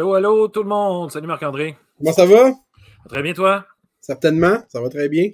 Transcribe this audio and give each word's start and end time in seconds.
Allô, 0.00 0.14
allô, 0.14 0.48
tout 0.48 0.62
le 0.62 0.68
monde. 0.70 1.10
Salut 1.10 1.26
Marc-André. 1.26 1.76
Comment 1.98 2.12
ça 2.14 2.24
va? 2.24 2.54
Très 3.10 3.22
bien, 3.22 3.34
toi? 3.34 3.66
Certainement, 4.00 4.62
ça 4.68 4.80
va 4.80 4.88
très 4.88 5.10
bien. 5.10 5.28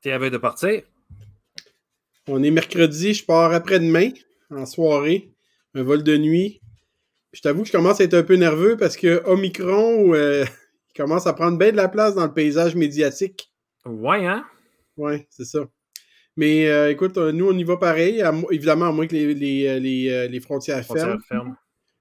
T'es 0.00 0.12
à 0.12 0.18
veille 0.18 0.30
de 0.30 0.38
partir? 0.38 0.82
On 2.28 2.40
est 2.44 2.52
mercredi, 2.52 3.12
je 3.12 3.24
pars 3.24 3.52
après-demain, 3.52 4.10
en 4.52 4.66
soirée, 4.66 5.32
un 5.74 5.82
vol 5.82 6.04
de 6.04 6.16
nuit. 6.16 6.60
Puis 7.32 7.38
je 7.38 7.42
t'avoue 7.42 7.62
que 7.62 7.66
je 7.66 7.72
commence 7.72 8.00
à 8.00 8.04
être 8.04 8.14
un 8.14 8.22
peu 8.22 8.36
nerveux 8.36 8.76
parce 8.76 8.96
que 8.96 9.20
Omicron, 9.26 10.14
euh, 10.14 10.44
il 10.90 10.96
commence 10.96 11.26
à 11.26 11.32
prendre 11.32 11.58
bien 11.58 11.72
de 11.72 11.76
la 11.76 11.88
place 11.88 12.14
dans 12.14 12.26
le 12.26 12.32
paysage 12.32 12.76
médiatique. 12.76 13.52
Ouais, 13.84 14.24
hein? 14.24 14.44
Ouais, 14.96 15.26
c'est 15.28 15.44
ça. 15.44 15.66
Mais 16.36 16.68
euh, 16.68 16.92
écoute, 16.92 17.18
euh, 17.18 17.32
nous, 17.32 17.48
on 17.48 17.58
y 17.58 17.64
va 17.64 17.78
pareil, 17.78 18.22
évidemment, 18.52 18.86
à 18.86 18.92
moins 18.92 19.08
que 19.08 19.16
les, 19.16 19.34
les, 19.34 19.80
les, 19.80 20.28
les 20.28 20.40
frontières, 20.40 20.84
ferment. 20.84 21.56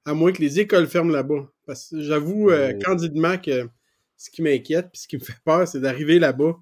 À 0.06 0.14
moins 0.14 0.32
que 0.32 0.42
les 0.42 0.60
écoles 0.60 0.88
ferment 0.88 1.12
là-bas. 1.12 1.52
Parce 1.66 1.90
que 1.90 2.02
j'avoue 2.02 2.52
oh. 2.52 2.80
candidement 2.84 3.38
que 3.38 3.68
ce 4.18 4.30
qui 4.30 4.42
m'inquiète 4.42 4.90
puis 4.92 5.02
ce 5.02 5.08
qui 5.08 5.18
me 5.18 5.22
fait 5.22 5.40
peur, 5.44 5.68
c'est 5.68 5.80
d'arriver 5.80 6.20
là-bas, 6.20 6.56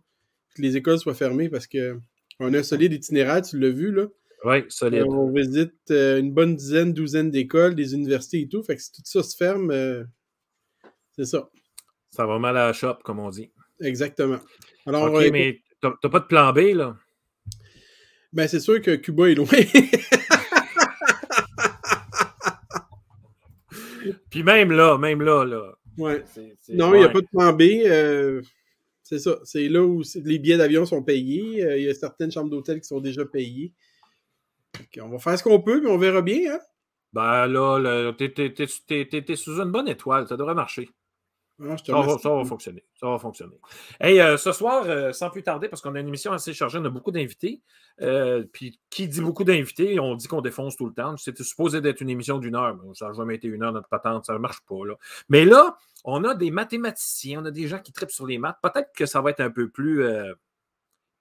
que 0.55 0.61
les 0.61 0.77
écoles 0.77 0.99
soient 0.99 1.13
fermées 1.13 1.49
parce 1.49 1.67
que 1.67 1.99
on 2.39 2.53
a 2.53 2.59
un 2.59 2.63
solide 2.63 2.93
itinéraire, 2.93 3.41
tu 3.41 3.59
l'as 3.59 3.69
vu, 3.69 3.91
là. 3.91 4.05
Oui, 4.45 4.63
solide. 4.69 5.01
Euh, 5.01 5.07
on 5.07 5.31
visite 5.31 5.73
euh, 5.91 6.19
une 6.19 6.31
bonne 6.31 6.55
dizaine, 6.55 6.93
douzaine 6.93 7.29
d'écoles, 7.29 7.75
des 7.75 7.93
universités 7.93 8.41
et 8.41 8.47
tout. 8.47 8.63
Fait 8.63 8.77
que 8.77 8.81
si 8.81 8.93
tout 8.93 9.01
ça 9.03 9.21
se 9.23 9.35
ferme, 9.35 9.71
euh, 9.71 10.05
c'est 11.17 11.25
ça. 11.25 11.49
Ça 12.09 12.25
va 12.25 12.39
mal 12.39 12.55
à 12.55 12.67
la 12.67 12.73
shop, 12.73 12.99
comme 13.03 13.19
on 13.19 13.29
dit. 13.29 13.51
Exactement. 13.81 14.39
Alors, 14.85 15.13
OK, 15.13 15.29
mais 15.31 15.61
t'as 15.81 16.09
pas 16.09 16.19
de 16.19 16.25
plan 16.25 16.53
B, 16.53 16.73
là? 16.73 16.95
Ben, 18.31 18.47
c'est 18.47 18.59
sûr 18.59 18.81
que 18.81 18.95
Cuba 18.95 19.29
est 19.29 19.35
loin. 19.35 19.47
Puis 24.29 24.43
même 24.43 24.71
là, 24.71 24.97
même 24.97 25.21
là, 25.21 25.43
là. 25.43 25.73
Ouais. 25.97 26.23
non, 26.69 26.93
il 26.93 26.99
n'y 26.99 27.03
a 27.03 27.09
pas 27.09 27.21
de 27.21 27.27
plan 27.27 27.53
B. 27.53 27.63
C'est 29.09 29.17
ça. 29.17 29.39
C'est 29.43 29.69
là 29.69 29.83
où 29.83 30.03
les 30.23 30.37
billets 30.37 30.57
d'avion 30.57 30.85
sont 30.85 31.01
payés. 31.01 31.63
Euh, 31.63 31.79
il 31.79 31.85
y 31.85 31.89
a 31.89 31.95
certaines 31.95 32.31
chambres 32.31 32.51
d'hôtel 32.51 32.79
qui 32.79 32.87
sont 32.87 32.99
déjà 32.99 33.25
payées. 33.25 33.73
on 35.01 35.09
va 35.09 35.17
faire 35.17 35.39
ce 35.39 35.43
qu'on 35.43 35.59
peut, 35.61 35.81
mais 35.81 35.89
on 35.89 35.97
verra 35.97 36.21
bien. 36.21 36.53
Hein? 36.53 36.59
Ben 37.11 37.47
là, 37.47 38.13
t'es 38.13 39.35
sous 39.35 39.59
une 39.59 39.71
bonne 39.71 39.87
étoile. 39.87 40.27
Ça 40.27 40.37
devrait 40.37 40.53
marcher. 40.53 40.89
Ah, 41.61 41.75
ça, 41.77 41.93
va, 41.93 42.45
fonctionner. 42.45 42.83
Ça 42.99 43.07
va 43.07 43.19
fonctionner. 43.19 43.59
Hey, 43.99 44.19
euh, 44.21 44.37
ce 44.37 44.51
soir, 44.51 44.85
euh, 44.87 45.11
sans 45.11 45.29
plus 45.29 45.43
tarder, 45.43 45.67
parce 45.67 45.81
qu'on 45.81 45.93
a 45.95 45.99
une 45.99 46.07
émission 46.07 46.31
assez 46.31 46.53
chargée, 46.53 46.77
on 46.79 46.85
a 46.85 46.89
beaucoup 46.89 47.11
d'invités. 47.11 47.61
puis 48.53 48.79
qui 48.89 49.07
dit 49.07 49.21
beaucoup 49.21 49.43
d'invités, 49.43 49.99
on 49.99 50.15
dit 50.15 50.27
qu'on 50.27 50.41
défonce 50.41 50.77
tout 50.77 50.85
le 50.85 50.93
temps. 50.93 51.17
C'était 51.17 51.43
supposé 51.43 51.81
d'être 51.81 52.01
une 52.01 52.09
émission 52.09 52.37
d'une 52.37 52.55
heure. 52.55 52.77
ça 52.93 53.07
n'a 53.07 53.13
jamais 53.13 53.35
été 53.35 53.47
une 53.47 53.63
heure, 53.63 53.73
notre 53.73 53.89
patente, 53.89 54.25
ça 54.25 54.33
ne 54.33 54.37
marche 54.37 54.61
pas. 54.67 54.85
Là. 54.85 54.95
Mais 55.27 55.45
là, 55.45 55.77
on 56.03 56.23
a 56.23 56.35
des 56.35 56.51
mathématiciens, 56.51 57.41
on 57.41 57.45
a 57.45 57.51
des 57.51 57.67
gens 57.67 57.79
qui 57.79 57.91
tripent 57.91 58.11
sur 58.11 58.25
les 58.25 58.37
maths. 58.37 58.57
Peut-être 58.61 58.91
que 58.95 59.05
ça 59.05 59.21
va 59.21 59.31
être 59.31 59.41
un 59.41 59.51
peu 59.51 59.69
plus 59.69 60.03
euh, 60.03 60.33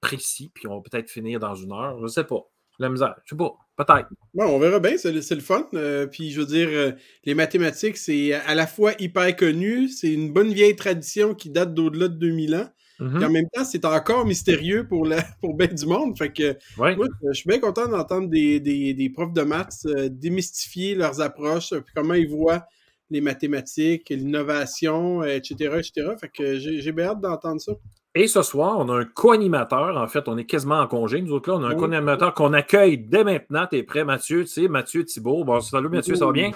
précis, 0.01 0.51
puis 0.55 0.67
on 0.67 0.77
va 0.77 0.83
peut-être 0.83 1.11
finir 1.11 1.41
dans 1.41 1.55
une 1.55 1.73
heure. 1.73 1.99
Je 1.99 2.05
ne 2.05 2.09
sais 2.09 2.25
pas. 2.25 2.43
La 2.79 2.89
misère. 2.89 3.15
Je 3.25 3.31
sais 3.31 3.37
pas. 3.37 3.53
Peut-être. 3.77 4.09
Bon, 4.35 4.45
on 4.45 4.59
verra 4.59 4.81
bien. 4.81 4.97
C'est 4.97 5.13
le, 5.13 5.41
fun. 5.41 5.67
Euh, 5.75 6.07
puis 6.07 6.31
je 6.31 6.41
veux 6.41 6.47
dire, 6.47 6.69
euh, 6.71 6.93
les 7.25 7.35
mathématiques, 7.35 7.97
c'est 7.97 8.33
à 8.33 8.55
la 8.55 8.67
fois 8.67 8.93
hyper 8.99 9.35
connu. 9.37 9.89
C'est 9.89 10.13
une 10.13 10.33
bonne 10.33 10.53
vieille 10.53 10.77
tradition 10.77 11.35
qui 11.35 11.51
date 11.51 11.75
d'au-delà 11.75 12.09
de 12.09 12.15
2000 12.15 12.57
ans. 12.57 12.69
Mm-hmm. 12.99 13.23
Et 13.23 13.25
en 13.25 13.31
même 13.31 13.49
temps, 13.53 13.65
c'est 13.65 13.85
encore 13.85 14.27
mystérieux 14.27 14.87
pour, 14.89 15.07
la, 15.07 15.23
pour 15.41 15.55
bien 15.55 15.69
du 15.69 15.87
monde. 15.87 16.19
Fait 16.19 16.33
que 16.33 16.57
moi, 16.77 17.07
je 17.29 17.33
suis 17.33 17.49
bien 17.49 17.61
content 17.61 17.87
d'entendre 17.89 18.29
des, 18.29 18.59
des, 18.59 19.11
profs 19.11 19.33
de 19.33 19.43
maths 19.43 19.87
démystifier 20.11 20.97
leurs 20.97 21.21
approches, 21.21 21.71
puis 21.71 21.93
comment 21.95 22.15
ils 22.15 22.29
voient 22.29 22.67
les 23.11 23.21
mathématiques, 23.21 24.11
l'innovation, 24.11 25.23
etc., 25.23 25.55
etc. 25.79 26.13
Fait 26.21 26.29
que 26.29 26.59
j'ai 26.59 26.93
bien 26.93 27.07
hâte 27.07 27.21
d'entendre 27.21 27.61
ça. 27.61 27.73
Et 28.15 28.27
ce 28.27 28.43
soir, 28.43 28.79
on 28.79 28.89
a 28.89 29.01
un 29.01 29.05
co-animateur. 29.05 29.97
En 29.97 30.09
fait, 30.09 30.29
on 30.29 30.37
est 30.39 30.45
quasiment 30.45 30.81
en 30.81 30.87
congé. 30.87 31.21
Nous 31.21 31.33
autres, 31.33 31.51
là, 31.51 31.57
on 31.57 31.65
a 31.65 31.69
un 31.69 31.75
co-animateur 31.75 32.35
qu'on 32.35 32.53
accueille 32.53 32.99
dès 32.99 33.23
maintenant. 33.23 33.67
Tu 33.71 33.77
es 33.77 33.83
prêt, 33.83 34.05
Mathieu? 34.05 34.45
Tu 34.45 34.49
sais, 34.49 34.69
Mathieu 34.69 35.05
Thibault. 35.05 35.45
Bon, 35.45 35.61
salut, 35.61 35.89
Mathieu, 35.89 36.15
ça 36.15 36.27
va 36.27 36.33
bien? 36.33 36.51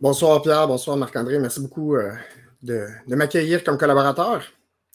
Bonsoir, 0.00 0.42
Pierre. 0.42 0.66
Bonsoir, 0.66 0.96
Marc-André. 0.96 1.38
Merci 1.38 1.60
beaucoup 1.60 1.96
euh, 1.96 2.12
de, 2.62 2.86
m'accueillir 3.08 3.64
comme 3.64 3.78
collaborateur. 3.78 4.42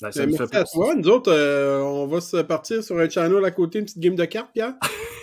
Ben, 0.02 0.12
ça 0.12 0.26
ben, 0.26 0.36
merci 0.38 0.56
à 0.56 0.64
toi. 0.64 0.96
Nous 0.96 1.10
autres, 1.10 1.32
euh, 1.32 1.82
on 1.82 2.06
va 2.08 2.22
se 2.22 2.38
partir 2.38 2.84
sur 2.84 3.00
un 3.00 3.10
channel 3.10 3.44
à 3.44 3.52
côté, 3.52 3.80
une 3.80 3.86
petite 3.86 4.00
game 4.00 4.16
de 4.16 4.26
cartes, 4.26 4.52
Pierre. 4.54 4.74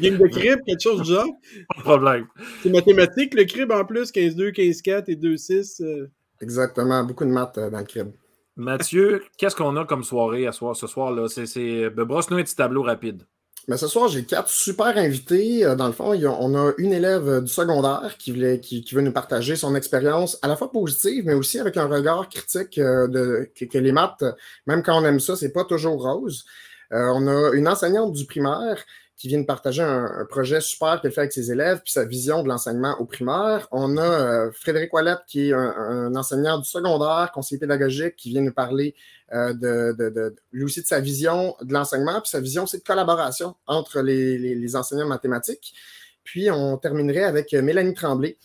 Game 0.00 0.18
de 0.18 0.28
crib, 0.28 0.60
quelque 0.66 0.80
chose 0.80 1.02
du 1.02 1.12
genre? 1.12 1.26
Pas 1.68 1.76
de 1.76 1.82
problème. 1.82 2.26
C'est 2.62 2.70
mathématique, 2.70 3.34
le 3.34 3.44
crib 3.44 3.70
en 3.72 3.84
plus, 3.84 4.10
15-2, 4.12 4.52
15-4 4.52 5.04
et 5.08 5.16
2-6. 5.16 5.82
Euh. 5.82 6.10
Exactement, 6.40 7.04
beaucoup 7.04 7.24
de 7.24 7.30
maths 7.30 7.58
euh, 7.58 7.70
dans 7.70 7.78
le 7.78 7.84
crib. 7.84 8.08
Mathieu, 8.56 9.22
qu'est-ce 9.36 9.54
qu'on 9.54 9.76
a 9.76 9.84
comme 9.84 10.02
soirée 10.02 10.46
à 10.46 10.52
soir, 10.52 10.74
ce 10.74 10.86
soir-là? 10.86 11.28
C'est 11.28 11.90
ben, 11.90 12.04
brosse-nous 12.04 12.38
un 12.38 12.42
petit 12.42 12.56
tableau 12.56 12.82
rapide. 12.82 13.22
Mais 13.68 13.76
ce 13.76 13.86
soir, 13.86 14.08
j'ai 14.08 14.24
quatre 14.24 14.48
super 14.48 14.96
invités. 14.96 15.64
Euh, 15.64 15.76
dans 15.76 15.86
le 15.86 15.92
fond, 15.92 16.12
on 16.12 16.54
a 16.54 16.72
une 16.78 16.92
élève 16.92 17.42
du 17.42 17.52
secondaire 17.52 18.16
qui, 18.18 18.32
voulait, 18.32 18.60
qui, 18.60 18.84
veut 18.92 19.02
nous 19.02 19.12
partager 19.12 19.56
son 19.56 19.74
expérience 19.76 20.38
à 20.42 20.48
la 20.48 20.56
fois 20.56 20.72
positive, 20.72 21.24
mais 21.26 21.34
aussi 21.34 21.58
avec 21.60 21.76
un 21.76 21.86
regard 21.86 22.28
critique 22.28 22.80
de, 22.80 23.50
que, 23.54 23.78
les 23.78 23.92
maths, 23.92 24.24
même 24.66 24.82
quand 24.82 25.00
on 25.00 25.04
aime 25.04 25.20
ça, 25.20 25.36
c'est 25.36 25.52
pas 25.52 25.64
toujours 25.64 26.02
rose. 26.02 26.44
Euh, 26.92 27.10
on 27.14 27.26
a 27.26 27.54
une 27.54 27.68
enseignante 27.68 28.12
du 28.12 28.24
primaire 28.24 28.84
qui 29.16 29.26
vient 29.26 29.40
de 29.40 29.46
partager 29.46 29.82
un, 29.82 30.24
projet 30.30 30.60
super 30.60 31.00
qu'elle 31.00 31.10
fait 31.10 31.22
avec 31.22 31.32
ses 31.32 31.50
élèves, 31.50 31.80
puis 31.82 31.92
sa 31.92 32.04
vision 32.04 32.44
de 32.44 32.48
l'enseignement 32.48 32.96
au 33.00 33.04
primaire. 33.04 33.66
On 33.72 33.96
a 33.96 34.02
euh, 34.02 34.52
Frédéric 34.52 34.94
Ouellette, 34.94 35.22
qui 35.26 35.48
est 35.48 35.52
un, 35.52 36.14
enseignant 36.14 36.58
du 36.58 36.68
secondaire, 36.68 37.32
conseiller 37.34 37.58
pédagogique, 37.58 38.14
qui 38.14 38.30
vient 38.30 38.42
nous 38.42 38.52
parler 38.52 38.94
euh, 39.32 39.52
de, 39.54 40.36
lui 40.52 40.62
aussi 40.62 40.82
de 40.82 40.86
sa 40.86 41.00
vision 41.00 41.56
de 41.60 41.72
l'enseignement, 41.72 42.20
puis 42.20 42.30
sa 42.30 42.40
vision, 42.40 42.66
c'est 42.66 42.78
de 42.78 42.84
collaboration 42.84 43.56
entre 43.66 44.02
les, 44.02 44.38
les, 44.38 44.76
enseignants 44.76 45.08
mathématiques. 45.08 45.74
Puis 46.22 46.48
on 46.50 46.76
terminerait 46.76 47.24
avec 47.24 47.52
Mélanie 47.54 47.94
Tremblay, 47.94 48.36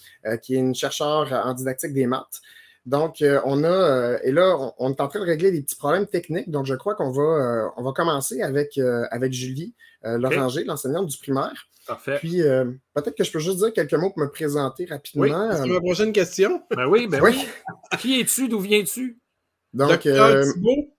qui 0.42 0.56
est 0.56 0.60
une 0.60 0.74
chercheure 0.74 1.31
en 1.46 1.54
didactique 1.54 1.94
des 1.94 2.08
maths, 2.08 2.42
donc, 2.86 3.22
euh, 3.22 3.40
on 3.46 3.64
a, 3.64 3.68
euh, 3.68 4.18
et 4.24 4.32
là, 4.32 4.58
on, 4.78 4.92
est 4.92 5.00
en 5.00 5.08
train 5.08 5.20
de 5.20 5.26
régler 5.26 5.52
des 5.52 5.62
petits 5.62 5.76
problèmes 5.76 6.06
techniques. 6.06 6.50
Donc, 6.50 6.66
je 6.66 6.76
crois 6.76 6.96
qu'on 6.96 7.12
va, 7.12 7.22
euh, 7.22 7.70
on 7.78 7.84
va 7.84 7.94
commencer 7.94 8.42
avec, 8.42 8.78
avec 9.12 9.34
Julie 9.34 9.74
Loranger, 10.04 10.66
l'enseignante 10.66 11.08
du 11.08 11.18
primaire. 11.18 11.68
Parfait. 11.88 12.18
Puis, 12.20 12.42
peut-être 12.94 13.16
que 13.16 13.24
je 13.24 13.32
peux 13.32 13.40
juste 13.40 13.58
dire 13.58 13.74
quelques 13.74 13.94
mots 13.94 14.10
pour 14.10 14.24
me 14.24 14.30
présenter 14.30 14.86
rapidement. 14.86 15.50
Oui, 15.50 15.56
c'est 15.56 15.68
ma 15.68 15.80
prochaine 15.80 16.12
question. 16.12 16.62
Ben 16.76 16.88
oui, 16.88 17.08
ben 17.08 17.22
oui. 17.22 17.46
Qui 18.00 18.20
es-tu? 18.20 18.48
D'où 18.50 18.60
viens-tu? 18.60 19.20
Donc, 19.74 20.00
Thibault. 20.02 20.90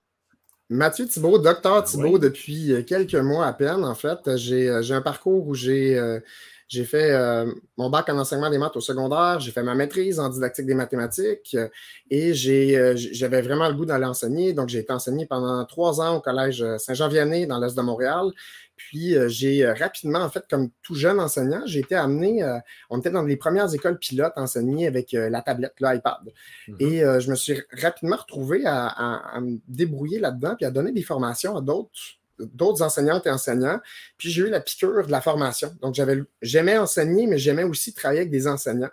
Mathieu 0.67 1.07
Thibault, 1.07 1.37
docteur 1.37 1.83
Thibault, 1.83 2.17
depuis 2.17 2.83
quelques 2.87 3.13
mois 3.13 3.45
à 3.45 3.53
peine, 3.53 3.83
en 3.83 3.95
fait. 3.95 4.37
J'ai 4.37 4.69
un 4.69 5.01
parcours 5.01 5.47
où 5.47 5.53
j'ai 5.53 6.19
j'ai 6.67 6.83
fait 6.83 7.11
euh, 7.11 7.51
mon 7.77 7.89
bac 7.89 8.09
en 8.09 8.17
enseignement 8.17 8.49
des 8.49 8.57
maths 8.57 8.75
au 8.75 8.81
secondaire, 8.81 9.39
j'ai 9.39 9.51
fait 9.51 9.61
ma 9.61 9.75
maîtrise 9.75 10.19
en 10.19 10.29
didactique 10.29 10.65
des 10.65 10.73
mathématiques 10.73 11.55
euh, 11.55 11.67
et 12.09 12.31
euh, 12.31 12.93
j'avais 12.95 13.41
vraiment 13.41 13.67
le 13.69 13.75
goût 13.75 13.85
d'aller 13.85 14.05
enseigner. 14.05 14.53
Donc, 14.53 14.69
j'ai 14.69 14.79
été 14.79 14.91
enseigné 14.91 15.27
pendant 15.27 15.63
trois 15.65 16.01
ans 16.01 16.15
au 16.15 16.21
collège 16.21 16.65
Saint-Jean-Vianney 16.77 17.45
dans 17.45 17.59
l'est 17.59 17.75
de 17.75 17.81
Montréal. 17.81 18.31
Puis, 18.77 19.15
j'ai 19.27 19.65
rapidement, 19.71 20.19
en 20.19 20.29
fait, 20.29 20.43
comme 20.49 20.69
tout 20.81 20.95
jeune 20.95 21.19
enseignant, 21.19 21.61
j'ai 21.65 21.79
été 21.79 21.95
amené, 21.95 22.43
on 22.89 22.99
était 22.99 23.09
dans 23.09 23.23
les 23.23 23.37
premières 23.37 23.73
écoles 23.73 23.97
pilotes 23.97 24.33
enseignées 24.35 24.85
avec 24.85 25.13
la 25.13 25.41
tablette, 25.41 25.75
l'iPad. 25.79 26.33
Mm-hmm. 26.67 26.75
Et 26.83 27.21
je 27.21 27.29
me 27.29 27.35
suis 27.35 27.61
rapidement 27.81 28.17
retrouvé 28.17 28.63
à 28.65 29.39
me 29.39 29.59
débrouiller 29.69 30.19
là-dedans 30.19 30.55
puis 30.57 30.65
à 30.65 30.71
donner 30.71 30.91
des 30.91 31.03
formations 31.03 31.55
à 31.55 31.61
d'autres 31.61 32.19
d'autres 32.39 32.81
enseignantes 32.81 33.25
et 33.25 33.29
enseignants. 33.29 33.79
Puis 34.17 34.29
j'ai 34.29 34.43
eu 34.43 34.49
la 34.49 34.59
piqûre 34.59 35.05
de 35.05 35.11
la 35.11 35.21
formation. 35.21 35.73
Donc 35.81 35.95
j'avais, 35.95 36.21
j'aimais 36.41 36.77
enseigner, 36.77 37.27
mais 37.27 37.37
j'aimais 37.37 37.63
aussi 37.63 37.93
travailler 37.93 38.21
avec 38.21 38.31
des 38.31 38.47
enseignants. 38.47 38.89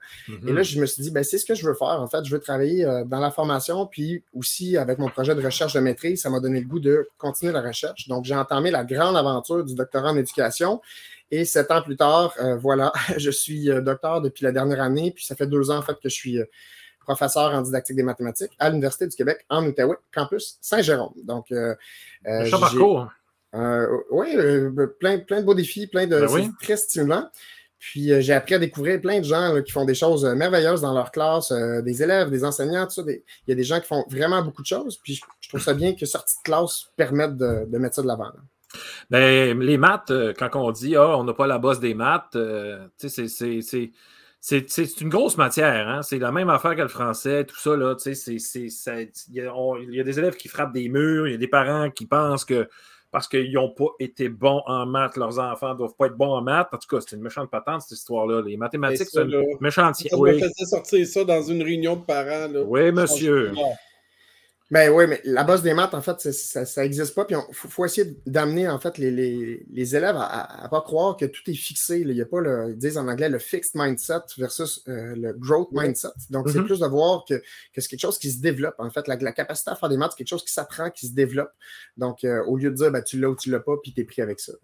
Et 0.47 0.53
là, 0.53 0.63
je 0.63 0.81
me 0.81 0.87
suis 0.87 1.03
dit, 1.03 1.11
ben, 1.11 1.25
c'est 1.25 1.39
ce 1.39 1.45
que 1.45 1.55
je 1.55 1.67
veux 1.67 1.75
faire. 1.75 2.01
En 2.01 2.09
fait, 2.09 2.25
je 2.25 2.31
veux 2.31 2.41
travailler 2.41 2.85
euh, 2.85 3.05
dans 3.05 3.21
la 3.21 3.31
formation, 3.31 3.87
puis 3.87 4.23
aussi 4.33 4.77
avec 4.77 4.99
mon 4.99 5.09
projet 5.09 5.35
de 5.35 5.43
recherche 5.43 5.75
de 5.75 5.81
maîtrise, 5.81 6.23
ça 6.23 6.31
m'a 6.31 6.41
donné 6.41 6.61
le 6.61 6.67
goût 6.67 6.81
de 6.81 7.09
continuer 7.19 7.53
la 7.53 7.63
recherche. 7.63 8.09
Donc 8.09 8.25
j'ai 8.25 8.35
entamé 8.35 8.71
la 8.71 8.85
grande 8.85 9.17
aventure 9.17 9.65
du 9.65 9.75
doctorat 9.75 10.11
en 10.11 10.17
éducation. 10.17 10.81
Et 11.31 11.47
sept 11.47 11.71
ans 11.71 11.81
plus 11.81 11.97
tard, 11.97 12.35
euh, 12.41 12.57
voilà, 12.57 12.93
je 13.17 13.31
suis 13.31 13.71
euh, 13.71 13.81
docteur 13.81 14.21
depuis 14.21 14.45
la 14.45 14.53
dernière 14.53 14.83
année, 14.83 15.13
puis 15.15 15.25
ça 15.25 15.35
fait 15.35 15.47
deux 15.47 15.71
ans 15.71 15.79
en 15.79 15.83
fait 15.83 15.95
que 15.95 16.09
je 16.09 16.15
suis 16.15 16.39
professeur 17.03 17.53
en 17.53 17.63
didactique 17.63 17.97
des 17.97 18.03
mathématiques 18.03 18.53
à 18.59 18.69
l'Université 18.69 19.07
du 19.07 19.17
Québec 19.17 19.45
en 19.49 19.65
Outaouais, 19.67 19.97
campus 20.15 20.59
Saint-Jérôme. 20.61 21.13
Donc, 21.25 21.51
euh, 21.53 21.75
parcours. 22.51 23.09
Euh, 23.55 23.87
oui, 24.11 24.29
euh, 24.37 24.87
plein, 24.99 25.19
plein 25.19 25.41
de 25.41 25.47
beaux 25.47 25.55
défis, 25.55 25.87
plein 25.87 26.07
de. 26.07 26.21
Ben 26.21 26.53
très 26.61 26.77
stimulant. 26.77 27.29
Puis 27.79 28.13
j'ai 28.23 28.33
appris 28.33 28.55
à 28.55 28.59
découvrir 28.61 29.01
plein 29.01 29.19
de 29.19 29.25
gens 29.25 29.61
qui 29.61 29.73
font 29.73 29.85
des 29.85 29.97
choses 29.97 30.25
merveilleuses 30.25 30.83
dans 30.83 30.95
leur 30.95 31.11
classe, 31.11 31.51
des 31.51 32.01
élèves, 32.01 32.31
des 32.31 32.45
enseignants, 32.45 32.87
tout 32.87 32.93
ça. 32.93 33.03
il 33.07 33.21
y 33.49 33.53
a 33.53 33.57
des 33.57 33.65
gens 33.65 33.81
qui 33.81 33.89
font 33.89 34.05
vraiment 34.09 34.41
beaucoup 34.41 34.63
de 34.63 34.69
choses. 34.69 35.01
Puis 35.03 35.21
je, 35.41 35.49
trouve 35.49 35.61
ça 35.61 35.75
bien 35.75 35.93
que 35.93 36.07
sortie 36.07 36.37
de 36.37 36.43
classe 36.45 36.93
permettent 36.97 37.37
de, 37.37 37.77
mettre 37.79 37.97
ça 37.97 38.03
de 38.03 38.07
l'avant. 38.07 38.31
Ben, 39.11 39.59
les 39.59 39.79
maths, 39.79 40.13
quand 40.39 40.51
on 40.55 40.71
dit 40.71 40.95
ah, 40.95 41.19
on 41.19 41.25
n'a 41.25 41.35
pas 41.35 41.49
la 41.49 41.59
bosse 41.59 41.81
des 41.81 41.95
maths, 41.95 42.37
c'est 42.99 43.91
c'est 44.43 45.01
une 45.01 45.09
grosse 45.09 45.37
matière. 45.37 45.89
Hein? 45.89 46.03
C'est 46.03 46.19
la 46.19 46.33
même 46.33 46.51
affaire 46.51 46.75
que 46.75 46.83
le 46.83 46.89
français, 46.89 47.45
tout 47.45 47.57
ça. 47.57 47.77
Là, 47.77 47.95
il, 48.05 49.31
y 49.31 50.01
a, 50.01 50.05
des 50.05 50.19
élèves 50.19 50.35
qui 50.35 50.49
frappent 50.49 50.73
des 50.73 50.89
murs, 50.89 51.29
il 51.29 51.31
y 51.31 51.35
a 51.35 51.39
des 51.39 51.47
parents 51.47 51.91
qui 51.91 52.07
pensent 52.07 52.45
que 52.45 52.69
parce 53.13 53.29
qu'ils 53.29 53.53
n'ont 53.53 53.69
pas 53.69 53.89
été 54.01 54.31
bons 54.31 54.63
en 54.67 54.87
maths, 54.87 55.19
leurs 55.19 55.39
enfants 55.39 55.75
ne 55.75 55.79
doivent 55.79 55.95
pas 55.95 56.07
être 56.07 56.17
bons 56.17 56.33
en 56.33 56.41
maths. 56.41 56.69
En 56.73 56.79
tout 56.79 56.89
cas, 56.89 57.05
c'est 57.07 57.15
une 57.15 57.23
méchante 57.23 57.51
patente, 57.51 57.83
cette 57.83 57.99
histoire-là. 57.99 58.41
Les 58.41 58.57
mathématiques, 58.57 59.09
c'est 59.13 59.23
une 59.23 59.45
méchante. 59.61 59.97
Ça 59.97 60.17
oui. 60.17 60.43
me 60.43 60.67
sortir 60.67 61.07
ça 61.07 61.23
dans 61.23 61.43
une 61.43 61.63
réunion 61.63 61.97
de 61.97 62.05
parents. 62.05 62.51
Là. 62.51 62.63
Oui, 62.63 62.91
monsieur. 62.91 63.53
Ben 64.73 64.89
oui, 64.89 65.05
mais 65.07 65.21
la 65.25 65.45
base 65.45 65.61
des 65.61 65.75
maths, 65.75 65.93
en 65.93 66.01
fait, 66.01 66.19
ça 66.33 66.83
n'existe 66.83 67.15
pas. 67.15 67.27
Puis 67.27 67.37
il 67.37 67.55
faut, 67.55 67.85
essayer 67.85 68.17
d'amener, 68.25 68.67
en 68.71 68.79
fait, 68.79 68.97
les, 68.97 69.97
élèves 69.97 70.17
à 70.17 70.63
ne 70.63 70.69
pas 70.71 70.81
croire 70.81 71.19
que 71.19 71.27
tout 71.27 71.43
est 71.51 71.55
fixé. 71.55 72.01
Il 72.01 72.09
n'y 72.09 72.23
a 72.23 72.25
pas, 72.25 72.41
le, 72.41 72.71
ils 72.71 72.79
disent 72.79 72.97
en 72.97 73.07
anglais, 73.07 73.29
le 73.29 73.39
fixed 73.39 73.73
mindset 73.75 74.23
versus 74.39 74.83
euh, 74.89 75.15
le 75.15 75.35
growth 75.35 75.69
mindset. 75.73 76.09
Donc, 76.31 76.49
c'est 76.49 76.59
mm-hmm. 76.59 76.65
plus 76.65 76.81
de 76.81 76.87
voir 76.87 77.27
que, 77.29 77.43
c'est 77.77 77.87
quelque 77.87 78.01
chose 78.01 78.19
qui 78.19 78.31
se 78.31 78.41
développe. 78.41 78.77
En 78.79 78.89
fait, 78.89 79.07
la, 79.09 79.19
capacité 79.33 79.71
à 79.71 79.77
faire 79.77 79.91
des 79.91 79.99
maths, 79.99 80.13
c'est 80.13 80.17
quelque 80.17 80.29
chose 80.29 80.45
qui 80.45 80.55
s'apprend, 80.55 80.89
qui 80.89 81.09
se 81.09 81.13
développe. 81.13 81.53
Donc, 81.99 82.25
euh, 82.25 82.43
au 82.47 82.57
lieu 82.57 82.71
de 82.71 82.77
dire, 82.77 82.91
ben, 82.91 83.03
tu 83.03 83.21
l'as 83.21 83.29
ou 83.29 83.37
tu 83.37 83.51
l'as 83.51 83.61
pas, 83.61 83.77
puis 83.83 83.93
tu 83.93 84.01
es 84.01 84.05
pris 84.05 84.23
avec 84.23 84.41
ça. 84.41 84.55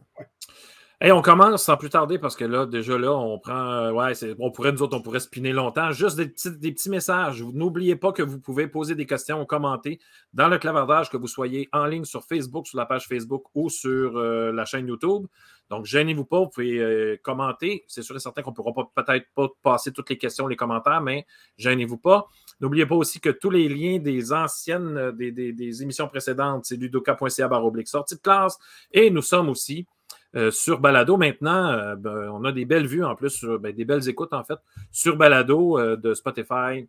Et 1.00 1.12
on 1.12 1.22
commence 1.22 1.62
sans 1.62 1.76
plus 1.76 1.90
tarder 1.90 2.18
parce 2.18 2.34
que 2.34 2.44
là, 2.44 2.66
déjà 2.66 2.98
là, 2.98 3.12
on 3.12 3.38
prend. 3.38 3.54
Euh, 3.54 3.92
ouais, 3.92 4.14
on 4.40 4.50
pourrait, 4.50 4.72
nous 4.72 4.82
autres, 4.82 4.96
on 4.96 5.00
pourrait 5.00 5.20
spinner 5.20 5.52
longtemps. 5.52 5.92
Juste 5.92 6.16
des 6.16 6.26
petits, 6.26 6.50
des 6.50 6.72
petits 6.72 6.90
messages. 6.90 7.40
N'oubliez 7.40 7.94
pas 7.94 8.10
que 8.10 8.22
vous 8.22 8.40
pouvez 8.40 8.66
poser 8.66 8.96
des 8.96 9.06
questions 9.06 9.40
ou 9.40 9.46
commenter 9.46 10.00
dans 10.32 10.48
le 10.48 10.58
clavardage, 10.58 11.08
que 11.08 11.16
vous 11.16 11.28
soyez 11.28 11.68
en 11.72 11.86
ligne 11.86 12.04
sur 12.04 12.24
Facebook, 12.24 12.66
sur 12.66 12.78
la 12.78 12.84
page 12.84 13.06
Facebook 13.06 13.44
ou 13.54 13.70
sur 13.70 14.16
euh, 14.16 14.50
la 14.50 14.64
chaîne 14.64 14.88
YouTube. 14.88 15.26
Donc, 15.70 15.84
gênez-vous 15.84 16.24
pas, 16.24 16.40
vous 16.40 16.48
pouvez 16.48 16.80
euh, 16.80 17.16
commenter. 17.22 17.84
C'est 17.86 18.02
sûr 18.02 18.16
et 18.16 18.18
certain 18.18 18.42
qu'on 18.42 18.50
ne 18.50 18.56
pourra 18.56 18.72
peut-être 18.96 19.26
pas 19.36 19.46
passer 19.62 19.92
toutes 19.92 20.10
les 20.10 20.18
questions, 20.18 20.48
les 20.48 20.56
commentaires, 20.56 21.00
mais 21.00 21.26
gênez-vous 21.58 21.98
pas. 21.98 22.26
N'oubliez 22.60 22.86
pas 22.86 22.96
aussi 22.96 23.20
que 23.20 23.30
tous 23.30 23.50
les 23.50 23.68
liens 23.68 23.98
des 23.98 24.32
anciennes, 24.32 25.12
des, 25.12 25.30
des 25.30 25.82
émissions 25.82 26.08
précédentes, 26.08 26.64
c'est 26.64 26.76
ludoka.ca 26.76 27.46
baroblique 27.46 27.86
sortie 27.86 28.16
de 28.16 28.20
classe. 28.20 28.58
Et 28.90 29.10
nous 29.10 29.22
sommes 29.22 29.48
aussi 29.48 29.86
euh, 30.36 30.50
sur 30.50 30.78
Balado. 30.78 31.16
Maintenant, 31.16 31.70
euh, 31.70 31.96
ben, 31.96 32.30
on 32.30 32.44
a 32.44 32.52
des 32.52 32.66
belles 32.66 32.86
vues 32.86 33.04
en 33.04 33.14
plus, 33.14 33.44
ben, 33.44 33.74
des 33.74 33.86
belles 33.86 34.08
écoutes 34.08 34.34
en 34.34 34.44
fait, 34.44 34.58
sur 34.92 35.16
Balado 35.16 35.78
euh, 35.78 35.96
de 35.96 36.12
Spotify 36.14 36.88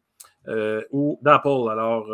ou 0.92 1.20
d'Apple. 1.22 1.70
Alors, 1.70 2.12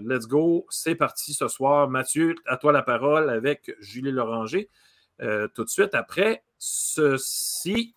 let's 0.00 0.26
go. 0.26 0.64
C'est 0.70 0.94
parti 0.94 1.34
ce 1.34 1.46
soir. 1.46 1.90
Mathieu, 1.90 2.34
à 2.46 2.56
toi 2.56 2.72
la 2.72 2.82
parole 2.82 3.28
avec 3.28 3.70
Julie 3.80 4.12
Loranger. 4.12 4.70
tout 5.54 5.64
de 5.64 5.68
suite 5.68 5.94
après 5.94 6.42
ceci. 6.58 7.94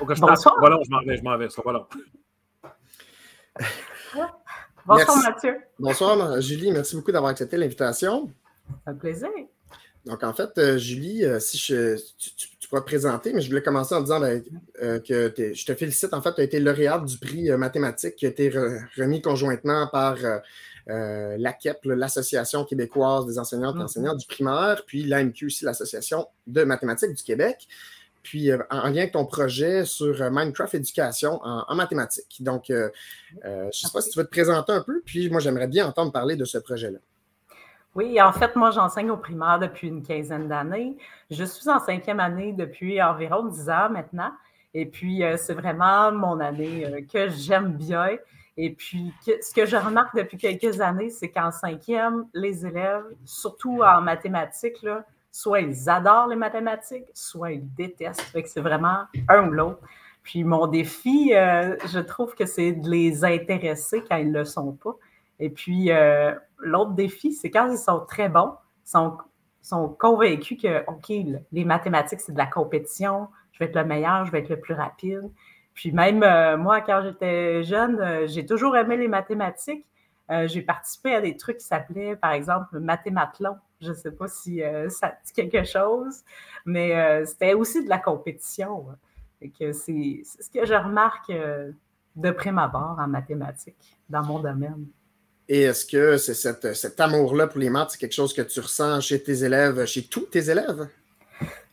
Bonsoir. 0.00 0.54
Voilà, 0.60 0.78
je 0.82 0.90
m'en 0.90 1.02
vais, 1.02 1.18
je 1.18 1.22
m'en 1.22 1.36
vais. 1.36 1.48
Voilà. 1.62 1.86
Bonsoir 4.86 5.16
Mathieu. 5.22 5.56
Bonsoir 5.78 6.40
Julie, 6.40 6.70
merci 6.72 6.96
beaucoup 6.96 7.12
d'avoir 7.12 7.30
accepté 7.30 7.56
l'invitation. 7.56 8.30
Un 8.86 8.94
plaisir. 8.94 9.28
Donc 10.08 10.24
en 10.24 10.32
fait, 10.32 10.50
euh, 10.56 10.78
Julie, 10.78 11.24
euh, 11.24 11.38
si 11.38 11.58
je, 11.58 11.96
tu, 12.18 12.68
pourras 12.68 12.80
te 12.80 12.86
présenter, 12.86 13.32
mais 13.32 13.40
je 13.40 13.48
voulais 13.48 13.62
commencer 13.62 13.94
en 13.94 14.00
disant 14.00 14.20
ben, 14.20 14.42
euh, 14.82 14.98
que 15.00 15.32
je 15.54 15.66
te 15.66 15.74
félicite. 15.74 16.12
En 16.14 16.22
fait, 16.22 16.34
tu 16.34 16.40
as 16.40 16.44
été 16.44 16.60
lauréate 16.60 17.04
du 17.04 17.18
prix 17.18 17.50
mathématique 17.52 18.16
qui 18.16 18.26
a 18.26 18.28
été 18.30 18.50
remis 18.96 19.22
conjointement 19.22 19.86
par 19.86 20.16
l'ACEP, 20.86 21.78
l'Association 21.84 22.64
québécoise 22.64 23.26
des 23.26 23.38
enseignantes 23.38 23.76
et 23.76 23.78
mm-hmm. 23.78 23.84
enseignants 23.84 24.14
du 24.14 24.26
primaire, 24.26 24.82
puis 24.86 25.04
l'AMQ 25.04 25.46
aussi, 25.46 25.64
l'Association 25.64 26.26
de 26.46 26.64
mathématiques 26.64 27.14
du 27.14 27.22
Québec 27.22 27.68
puis 28.28 28.50
euh, 28.50 28.58
en 28.68 28.88
lien 28.88 28.98
avec 28.98 29.12
ton 29.12 29.24
projet 29.24 29.86
sur 29.86 30.20
euh, 30.20 30.28
Minecraft 30.30 30.74
Éducation 30.74 31.40
en, 31.42 31.74
mathématiques. 31.74 32.42
Donc, 32.42 32.68
euh, 32.68 32.90
je 33.42 33.48
ne 33.48 33.70
sais 33.72 33.88
pas 33.90 34.02
si 34.02 34.10
tu 34.10 34.18
veux 34.18 34.26
te 34.26 34.30
présenter 34.30 34.70
un 34.70 34.82
peu, 34.82 35.00
puis 35.02 35.30
moi, 35.30 35.40
j'aimerais 35.40 35.66
bien 35.66 35.86
entendre 35.86 36.12
parler 36.12 36.36
de 36.36 36.44
ce 36.44 36.58
projet-là. 36.58 36.98
Oui, 37.94 38.20
en 38.20 38.32
fait, 38.32 38.54
moi, 38.54 38.70
j'enseigne 38.70 39.10
au 39.10 39.16
primaire 39.16 39.58
depuis 39.58 39.88
une 39.88 40.02
quinzaine 40.02 40.46
d'années. 40.46 40.98
Je 41.30 41.42
suis 41.42 41.70
en 41.70 41.78
cinquième 41.78 42.20
année 42.20 42.52
depuis 42.52 43.00
environ 43.00 43.46
dix 43.46 43.70
ans 43.70 43.88
maintenant. 43.88 44.30
Et 44.74 44.84
puis, 44.84 45.22
c'est 45.38 45.54
vraiment 45.54 46.12
mon 46.12 46.38
année 46.38 47.06
que 47.10 47.30
j'aime 47.30 47.72
bien. 47.72 48.10
Et 48.58 48.74
puis, 48.74 49.10
ce 49.24 49.54
que 49.54 49.64
je 49.64 49.76
remarque 49.76 50.14
depuis 50.14 50.36
quelques 50.36 50.82
années, 50.82 51.08
c'est 51.08 51.30
qu'en 51.30 51.50
cinquième, 51.50 52.26
les 52.34 52.66
élèves, 52.66 53.04
surtout 53.24 53.80
en 53.82 54.02
mathématiques, 54.02 54.82
là, 54.82 55.06
soit 55.30 55.60
ils 55.60 55.88
adorent 55.88 56.28
les 56.28 56.36
mathématiques, 56.36 57.06
soit 57.14 57.52
ils 57.52 57.74
détestent. 57.74 58.32
c'est 58.32 58.60
vraiment 58.60 59.04
un 59.28 59.48
ou 59.48 59.52
l'autre. 59.52 59.80
Puis 60.22 60.44
mon 60.44 60.66
défi, 60.66 61.32
euh, 61.34 61.76
je 61.86 62.00
trouve 62.00 62.34
que 62.34 62.44
c'est 62.44 62.72
de 62.72 62.88
les 62.90 63.24
intéresser 63.24 64.02
quand 64.08 64.16
ils 64.16 64.30
ne 64.30 64.40
le 64.40 64.44
sont 64.44 64.72
pas. 64.72 64.94
Et 65.38 65.50
puis 65.50 65.90
euh, 65.90 66.34
l'autre 66.58 66.92
défi, 66.92 67.32
c'est 67.32 67.50
quand 67.50 67.70
ils 67.70 67.78
sont 67.78 68.00
très 68.00 68.28
bons, 68.28 68.52
sont, 68.84 69.16
sont 69.62 69.88
convaincus 69.88 70.60
que, 70.60 70.84
OK, 70.86 71.08
les 71.52 71.64
mathématiques, 71.64 72.20
c'est 72.20 72.32
de 72.32 72.38
la 72.38 72.46
compétition, 72.46 73.28
je 73.52 73.60
vais 73.60 73.66
être 73.70 73.76
le 73.76 73.84
meilleur, 73.84 74.26
je 74.26 74.32
vais 74.32 74.40
être 74.40 74.50
le 74.50 74.60
plus 74.60 74.74
rapide. 74.74 75.30
Puis 75.72 75.92
même 75.92 76.22
euh, 76.22 76.56
moi, 76.58 76.80
quand 76.80 77.02
j'étais 77.04 77.62
jeune, 77.62 78.26
j'ai 78.26 78.44
toujours 78.44 78.76
aimé 78.76 78.96
les 78.96 79.08
mathématiques. 79.08 79.86
j'ai 80.44 80.60
participé 80.60 81.14
à 81.14 81.22
des 81.22 81.36
trucs 81.36 81.56
qui 81.56 81.64
s'appelaient, 81.64 82.16
par 82.16 82.32
exemple, 82.32 82.78
Mathémathlon. 82.80 83.56
Je 83.80 83.90
ne 83.90 83.94
sais 83.94 84.10
pas 84.10 84.26
si 84.26 84.62
euh, 84.62 84.88
ça 84.88 85.14
dit 85.24 85.32
quelque 85.32 85.64
chose, 85.64 86.22
mais 86.64 86.96
euh, 86.96 87.24
c'était 87.24 87.54
aussi 87.54 87.84
de 87.84 87.88
la 87.88 87.98
compétition. 87.98 88.86
Que 89.58 89.72
c'est 89.72 90.22
ce 90.24 90.50
que 90.52 90.66
je 90.66 90.74
remarque 90.74 91.30
euh, 91.30 91.70
de 92.16 92.30
prime 92.32 92.58
abord 92.58 92.96
en 92.98 93.06
mathématiques 93.06 93.98
dans 94.08 94.24
mon 94.24 94.40
domaine. 94.40 94.86
Et 95.48 95.62
est-ce 95.62 95.86
que 95.86 96.16
c'est 96.16 96.34
cet 96.74 97.00
amour-là 97.00 97.46
pour 97.46 97.60
les 97.60 97.70
maths, 97.70 97.92
c'est 97.92 97.98
quelque 97.98 98.14
chose 98.14 98.34
que 98.34 98.42
tu 98.42 98.58
ressens 98.58 99.00
chez 99.00 99.22
tes 99.22 99.44
élèves, 99.44 99.86
chez 99.86 100.02
tous 100.02 100.26
tes 100.26 100.50
élèves? 100.50 100.88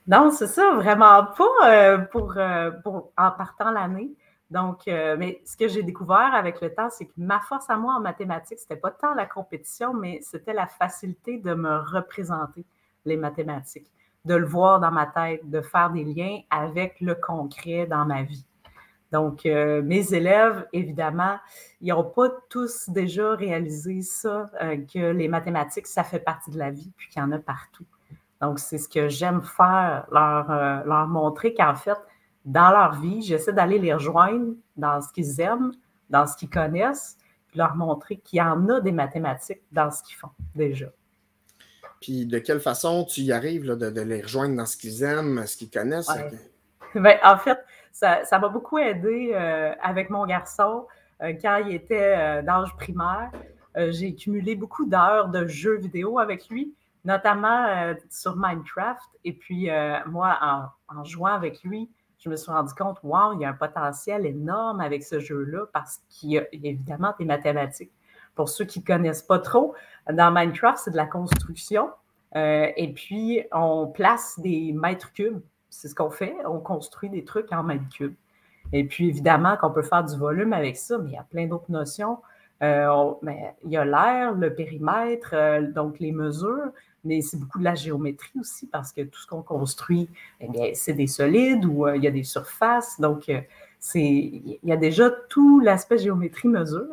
Non, 0.08 0.30
c'est 0.30 0.48
ça, 0.48 0.76
vraiment 0.76 1.26
pas 1.36 1.98
pour, 2.12 2.38
pour, 2.84 3.12
en 3.18 3.32
partant 3.32 3.72
l'année. 3.72 4.12
Donc, 4.52 4.88
euh, 4.88 5.16
mais 5.18 5.42
ce 5.46 5.58
que 5.58 5.68
j'ai 5.68 5.82
découvert 5.82 6.34
avec 6.34 6.62
le 6.62 6.74
temps, 6.74 6.90
c'est 6.90 7.06
que 7.06 7.14
ma 7.18 7.40
force 7.40 7.70
à 7.70 7.78
moi 7.78 7.96
en 7.96 8.00
mathématiques, 8.00 8.60
c'était 8.60 8.76
pas 8.76 8.92
tant 8.92 9.14
la 9.16 9.26
compétition, 9.26 9.94
mais 9.94 10.20
c'était 10.22 10.54
la 10.54 10.68
facilité 10.68 11.40
de 11.40 11.54
me 11.56 11.78
représenter 11.80 12.64
les 13.06 13.18
mathématiques, 13.18 13.92
de 14.24 14.36
le 14.36 14.46
voir 14.46 14.80
dans 14.80 14.92
ma 14.92 15.08
tête, 15.08 15.50
de 15.50 15.62
faire 15.62 15.90
des 15.90 16.04
liens 16.04 16.40
avec 16.52 17.02
le 17.02 17.16
concret 17.16 17.88
dans 17.88 18.06
ma 18.06 18.22
vie. 18.24 18.46
Donc, 19.12 19.46
euh, 19.46 19.82
mes 19.82 20.14
élèves, 20.14 20.68
évidemment, 20.74 21.38
ils 21.82 21.90
n'ont 21.90 22.04
pas 22.04 22.30
tous 22.50 22.90
déjà 22.90 23.34
réalisé 23.36 24.02
ça, 24.02 24.46
euh, 24.62 24.78
que 24.78 25.12
les 25.12 25.28
mathématiques, 25.28 25.88
ça 25.88 26.04
fait 26.04 26.20
partie 26.20 26.52
de 26.52 26.60
la 26.60 26.70
vie, 26.70 26.92
puis 26.98 27.08
qu'il 27.10 27.22
y 27.22 27.26
en 27.26 27.32
a 27.32 27.40
partout. 27.40 27.86
Donc, 28.42 28.60
c'est 28.60 28.78
ce 28.78 28.90
que 28.90 29.08
j'aime 29.08 29.42
faire, 29.42 30.06
leur, 30.12 30.86
leur 30.86 31.08
montrer 31.08 31.54
qu'en 31.54 31.76
fait, 31.76 31.98
dans 32.46 32.70
leur 32.70 33.00
vie. 33.02 33.22
J'essaie 33.22 33.54
d'aller 33.54 33.80
les 33.80 33.94
rejoindre 33.94 34.54
dans 34.78 35.02
ce 35.02 35.12
qu'ils 35.12 35.42
aiment, 35.42 35.72
dans 36.10 36.26
ce 36.28 36.38
qu'ils 36.38 36.50
connaissent, 36.50 37.18
puis 37.48 37.58
leur 37.58 37.76
montrer 37.76 38.18
qu'il 38.18 38.38
y 38.38 38.42
en 38.42 38.70
a 38.70 38.80
des 38.80 38.92
mathématiques 38.92 39.64
dans 39.72 39.92
ce 39.92 40.04
qu'ils 40.04 40.16
font 40.16 40.30
déjà. 40.54 40.88
Puis 42.02 42.26
de 42.26 42.40
quelle 42.40 42.60
façon 42.60 43.04
tu 43.04 43.22
y 43.22 43.32
arrives 43.32 43.66
de, 43.66 44.02
les 44.02 44.22
rejoindre 44.22 44.56
dans 44.56 44.66
ce 44.66 44.78
qu'ils 44.78 45.04
aiment, 45.04 45.46
ce 45.48 45.58
qu'ils 45.58 45.72
connaissent? 45.72 46.12
Ben, 46.96 47.18
en 47.24 47.38
fait, 47.38 47.60
ça 47.92 48.40
m'a 48.40 48.48
beaucoup 48.48 48.78
aidé 48.78 49.32
euh, 49.34 49.74
avec 49.82 50.10
mon 50.10 50.26
garçon 50.26 50.88
euh, 51.22 51.34
quand 51.42 51.58
il 51.58 51.74
était 51.74 52.16
euh, 52.18 52.42
d'âge 52.42 52.74
primaire. 52.78 53.32
J'ai 53.90 54.16
cumulé 54.16 54.56
beaucoup 54.56 54.86
d'heures 54.86 55.28
de 55.28 55.46
jeux 55.48 55.78
vidéo 55.78 56.18
avec 56.18 56.48
lui, 56.48 56.74
notamment 57.04 57.94
sur 58.10 58.38
Minecraft. 58.38 59.04
Et 59.26 59.34
puis, 59.34 59.68
moi, 60.06 60.70
en, 60.88 61.04
jouant 61.04 61.34
avec 61.34 61.62
lui, 61.62 61.90
je 62.26 62.30
me 62.32 62.36
suis 62.36 62.52
rendu 62.52 62.74
compte, 62.74 62.98
wow, 63.04 63.34
il 63.34 63.42
y 63.42 63.46
a 63.46 63.50
un 63.50 63.54
potentiel 63.54 64.26
énorme 64.26 64.82
avec 64.82 65.04
ce 65.04 65.20
jeu-là 65.20 65.68
parce 65.72 66.02
qu'il 66.10 66.32
y 66.32 66.40
a 66.40 66.44
évidemment 66.52 67.14
des 67.20 67.26
mathématiques. 67.26 67.92
Pour 68.34 68.50
ceux 68.50 68.66
qui 68.66 68.80
ne 68.80 68.86
connaissent 68.86 69.22
pas 69.22 69.38
trop, 69.38 69.76
dans 70.12 70.32
Minecraft, 70.32 70.80
c'est 70.84 70.92
de 70.92 70.98
la 70.98 71.06
construction. 71.06 71.92
Euh, 72.36 72.68
et 72.76 72.92
puis, 72.92 73.44
on 73.52 73.88
place 73.88 74.40
des 74.40 74.74
mètres 74.74 75.14
cubes. 75.14 75.40
C'est 75.70 75.88
ce 75.88 75.94
qu'on 75.94 76.10
fait. 76.10 76.36
On 76.46 76.60
construit 76.60 77.10
des 77.10 77.24
trucs 77.24 77.52
en 77.54 77.62
mètres 77.62 77.88
cubes. 77.90 78.16
Et 78.74 78.84
puis, 78.86 79.08
évidemment, 79.10 79.56
qu'on 79.56 79.72
peut 79.72 79.84
faire 79.84 80.04
du 80.04 80.18
volume 80.18 80.52
avec 80.52 80.78
ça, 80.78 80.98
mais 80.98 81.12
il 81.12 81.14
y 81.14 81.18
a 81.18 81.26
plein 81.30 81.46
d'autres 81.46 81.70
notions. 81.72 82.18
Euh, 82.64 83.14
ben, 83.22 83.38
il 83.64 83.72
y 83.72 83.78
a 83.78 83.86
l'air, 83.86 84.34
le 84.34 84.54
périmètre, 84.56 85.30
euh, 85.34 85.62
donc 85.72 86.00
les 86.00 86.12
mesures, 86.12 86.72
mais 87.06 87.22
c'est 87.22 87.40
beaucoup 87.40 87.60
de 87.60 87.64
la 87.64 87.76
géométrie 87.76 88.40
aussi 88.40 88.68
parce 88.68 88.92
que 88.92 89.02
tout 89.02 89.20
ce 89.20 89.28
qu'on 89.28 89.42
construit, 89.42 90.10
eh 90.42 90.74
c'est 90.74 90.94
des 90.94 91.08
solides 91.08 91.66
ou 91.66 91.88
il 91.88 92.04
y 92.04 92.08
a 92.08 92.12
des 92.12 92.24
surfaces. 92.24 93.00
Donc, 93.00 93.28
il 93.94 94.60
y 94.64 94.72
a 94.72 94.78
déjà 94.78 95.10
tout 95.30 95.60
l'aspect 95.60 95.98
géométrie-mesure. 95.98 96.90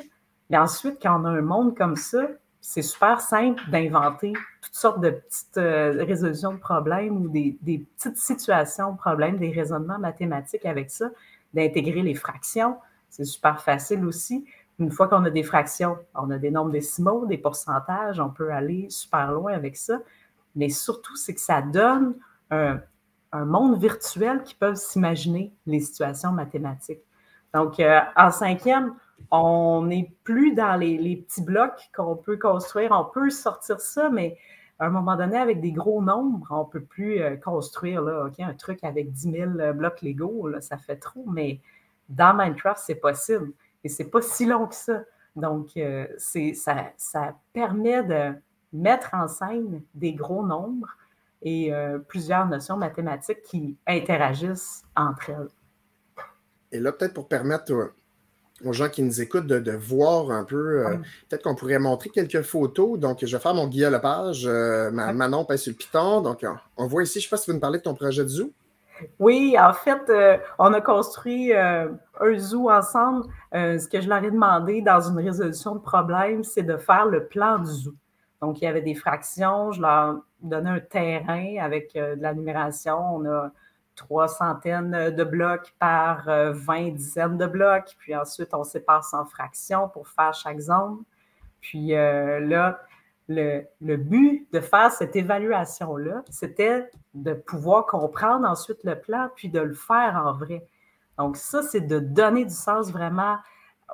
Et 0.50 0.57
ensuite, 0.57 0.99
quand 1.02 1.21
on 1.21 1.25
a 1.25 1.31
un 1.31 1.40
monde 1.40 1.76
comme 1.76 1.97
ça, 1.97 2.28
c'est 2.61 2.83
super 2.83 3.21
simple 3.21 3.62
d'inventer 3.71 4.33
toutes 4.62 4.75
sortes 4.75 5.00
de 5.00 5.11
petites 5.11 5.57
euh, 5.57 6.04
résolutions 6.04 6.52
de 6.52 6.59
problèmes 6.59 7.16
ou 7.16 7.28
des, 7.28 7.59
petites 7.99 8.16
situations 8.16 8.92
de 8.92 8.97
problèmes, 8.97 9.37
des 9.37 9.50
raisonnements 9.50 9.99
mathématiques 9.99 10.64
avec 10.64 10.90
ça, 10.90 11.11
d'intégrer 11.52 12.02
les 12.02 12.14
fractions. 12.14 12.76
C'est 13.11 13.25
super 13.25 13.61
facile 13.61 14.07
aussi. 14.07 14.45
Une 14.79 14.91
fois 14.91 15.09
qu'on 15.09 15.25
a 15.25 15.31
des 15.31 15.43
fractions, 15.43 15.99
on 16.14 16.31
a 16.31 16.38
des 16.38 16.50
nombres 16.50 16.71
décimaux, 16.71 17.26
des 17.26 17.38
pourcentages, 17.38 18.21
on 18.21 18.31
peut 18.31 18.52
aller 18.52 18.88
super 18.91 19.33
loin 19.33 19.52
avec 19.52 19.76
ça. 19.76 19.99
Mais 20.57 20.69
surtout, 20.69 21.17
c'est 21.17 21.35
que 21.35 21.41
ça 21.41 21.62
donne 21.62 22.14
un, 22.50 22.81
monde 23.33 23.79
virtuel 23.79 24.43
qui 24.43 24.55
peut 24.55 24.75
s'imaginer 24.75 25.52
les 25.67 25.81
situations 25.81 26.33
mathématiques. 26.33 27.00
Donc, 27.55 27.81
euh, 27.81 28.00
en 28.17 28.31
cinquième, 28.31 28.95
on 29.31 29.83
n'est 29.87 30.12
plus 30.25 30.55
dans 30.55 30.76
les, 30.76 31.17
petits 31.17 31.43
blocs 31.43 31.91
qu'on 31.95 32.17
peut 32.17 32.37
construire. 32.37 32.91
On 32.93 33.05
peut 33.05 33.31
sortir 33.31 33.81
ça, 33.81 34.11
mais 34.11 34.37
à 34.79 34.87
un 34.87 34.91
moment 34.91 35.17
donné, 35.17 35.38
avec 35.38 35.61
des 35.61 35.73
gros 35.73 36.02
nombres, 36.02 36.47
on 36.50 36.64
ne 36.64 36.71
peut 36.71 36.83
plus 36.83 37.21
euh, 37.21 37.37
construire 37.37 38.02
là, 38.02 38.29
un 38.38 38.55
truc 38.55 38.83
avec 38.85 39.12
10 39.12 39.31
000 39.33 39.50
euh, 39.61 39.73
blocs 39.73 40.02
Lego. 40.02 40.49
Là, 40.49 40.61
ça 40.61 40.76
fait 40.76 40.97
trop, 40.97 41.25
mais 41.26 41.61
dans 42.09 42.35
Minecraft, 42.35 42.83
c'est 42.85 42.97
possible. 42.97 43.52
Et 43.85 43.89
c'est 43.89 44.11
pas 44.11 44.23
si 44.23 44.47
long 44.47 44.67
que 44.67 44.75
ça. 44.75 45.03
Donc, 45.35 45.71
euh, 45.77 46.07
ça, 46.19 46.93
ça, 46.97 47.37
permet 47.53 48.03
de 48.03 48.35
mettre 48.73 49.11
en 49.15 49.29
scène 49.29 49.83
des 49.95 50.12
gros 50.12 50.45
nombres 50.47 50.89
et 51.45 51.73
plusieurs 52.07 52.47
notions 52.47 52.77
mathématiques 52.77 53.43
qui 53.43 53.77
interagissent 53.87 54.85
entre 54.95 55.31
elles. 55.31 55.49
Et 56.71 56.79
là, 56.79 56.93
peut-être 56.93 57.15
pour 57.15 57.27
permettre 57.27 57.93
aux 58.65 58.73
gens 58.73 58.89
qui 58.89 59.03
nous 59.03 59.21
écoutent 59.21 59.47
de, 59.47 59.73
voir 59.73 60.31
un 60.31 60.45
peu. 60.45 60.87
Euh, 60.87 60.97
peut-être 61.29 61.43
qu'on 61.43 61.55
pourrait 61.55 61.79
montrer 61.79 62.11
quelques 62.11 62.43
photos. 62.43 62.99
Donc, 62.99 63.25
je 63.25 63.37
vais 63.37 63.43
faire 63.43 63.55
mon 63.55 63.67
Guillaume 63.67 63.93
Lepage. 63.93 64.47
Euh, 64.47 64.91
Manon 64.91 65.45
passe 65.45 65.62
sur 65.62 65.73
le 65.73 65.77
Python. 65.77 66.21
Donc, 66.21 66.45
on, 66.77 66.87
voit 66.87 67.03
ici, 67.03 67.15
je 67.15 67.19
ne 67.19 67.23
sais 67.23 67.31
pas 67.31 67.37
si 67.37 67.51
veux 67.51 67.55
nous 67.55 67.61
parler 67.61 67.79
de 67.79 67.85
ton 67.85 67.95
projet 67.95 68.23
de 68.23 68.29
zoo. 68.29 68.53
Oui, 69.19 69.57
en 69.59 69.73
fait, 69.73 70.03
euh, 70.09 70.39
on 70.59 70.73
a 70.73 70.81
construit 70.81 71.53
un 71.55 71.99
zoo 72.37 72.71
ensemble. 72.71 73.27
ce 73.53 73.89
que 73.89 74.01
je 74.01 74.09
leur 74.09 74.23
ai 74.25 74.31
demandé 74.31 74.83
dans 74.83 75.01
une 75.01 75.19
résolution 75.19 75.75
de 75.75 75.81
problème, 75.81 76.45
c'est 76.45 76.63
de 76.63 76.77
faire 76.77 77.07
le 77.07 77.27
plan 77.27 77.59
du 77.59 77.71
zoo. 77.71 77.95
Donc, 78.41 78.61
il 78.61 78.65
y 78.65 78.67
avait 78.67 78.83
des 78.83 78.95
fractions. 78.95 79.73
Je 79.73 79.81
leur 79.81 80.17
donnais 80.41 80.71
un 80.71 80.81
terrain 80.81 81.57
avec 81.61 81.95
de 81.95 82.21
la 82.21 82.35
numération. 82.35 82.99
On 83.17 83.25
a 83.27 83.53
trois 83.95 84.29
centaines 84.29 85.11
de 85.11 85.25
blocs 85.25 85.75
par 85.79 86.29
euh, 86.29 86.53
vingt 86.53 86.91
dizaines 86.91 87.39
de 87.39 87.47
blocs. 87.47 87.95
Puis 87.99 88.15
ensuite, 88.15 88.55
on 88.55 88.65
sépare 88.65 89.07
en 89.13 89.25
fractions 89.25 89.89
pour 89.89 90.09
faire 90.09 90.35
chaque 90.35 90.61
zone. 90.61 91.03
Puis 91.61 91.95
euh, 91.95 92.41
là, 92.41 92.81
le, 93.29 93.97
but 93.97 94.49
de 94.52 94.61
faire 94.61 94.91
cette 94.91 95.17
évaluation-là, 95.17 96.23
c'était 96.31 96.91
de 97.14 97.35
pouvoir 97.35 97.87
comprendre 97.87 98.49
ensuite 98.49 98.85
le 98.85 98.99
plan, 98.99 99.29
puis 99.37 99.49
de 99.49 99.61
le 99.61 99.75
faire 99.75 100.21
en 100.25 100.33
vrai. 100.33 100.67
Donc 101.19 101.37
ça, 101.37 101.62
c'est 101.62 101.81
de 101.81 101.99
donner 101.99 102.45
du 102.45 102.55
sens 102.55 102.91
vraiment 102.91 103.37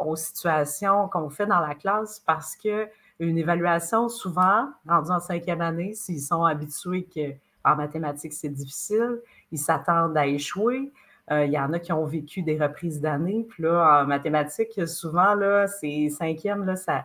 aux 0.00 0.16
situations 0.16 1.08
qu'on 1.08 1.28
fait 1.28 1.46
dans 1.46 1.60
la 1.60 1.74
classe 1.74 2.20
parce 2.20 2.56
que 2.56 2.88
une 3.20 3.36
évaluation, 3.36 4.08
souvent, 4.08 4.68
rendue 4.86 5.10
en 5.10 5.20
cinquième 5.20 5.60
année, 5.60 5.94
s'ils 5.94 6.22
sont 6.22 6.44
habitués 6.44 7.04
que 7.04 7.34
en 7.64 7.74
mathématiques, 7.76 8.32
c'est 8.32 8.48
difficile, 8.48 9.20
ils 9.50 9.58
s'attendent 9.58 10.16
à 10.16 10.26
échouer. 10.26 10.92
Euh, 11.30 11.44
il 11.44 11.52
y 11.52 11.58
en 11.58 11.72
a 11.72 11.78
qui 11.78 11.92
ont 11.92 12.06
vécu 12.06 12.42
des 12.42 12.56
reprises 12.58 13.00
d'années. 13.00 13.46
Puis 13.50 13.64
là, 13.64 14.02
en 14.02 14.06
mathématiques, 14.06 14.86
souvent, 14.88 15.34
là, 15.34 15.66
c'est 15.66 16.08
cinquième, 16.08 16.64
là, 16.64 16.76
ça, 16.76 17.04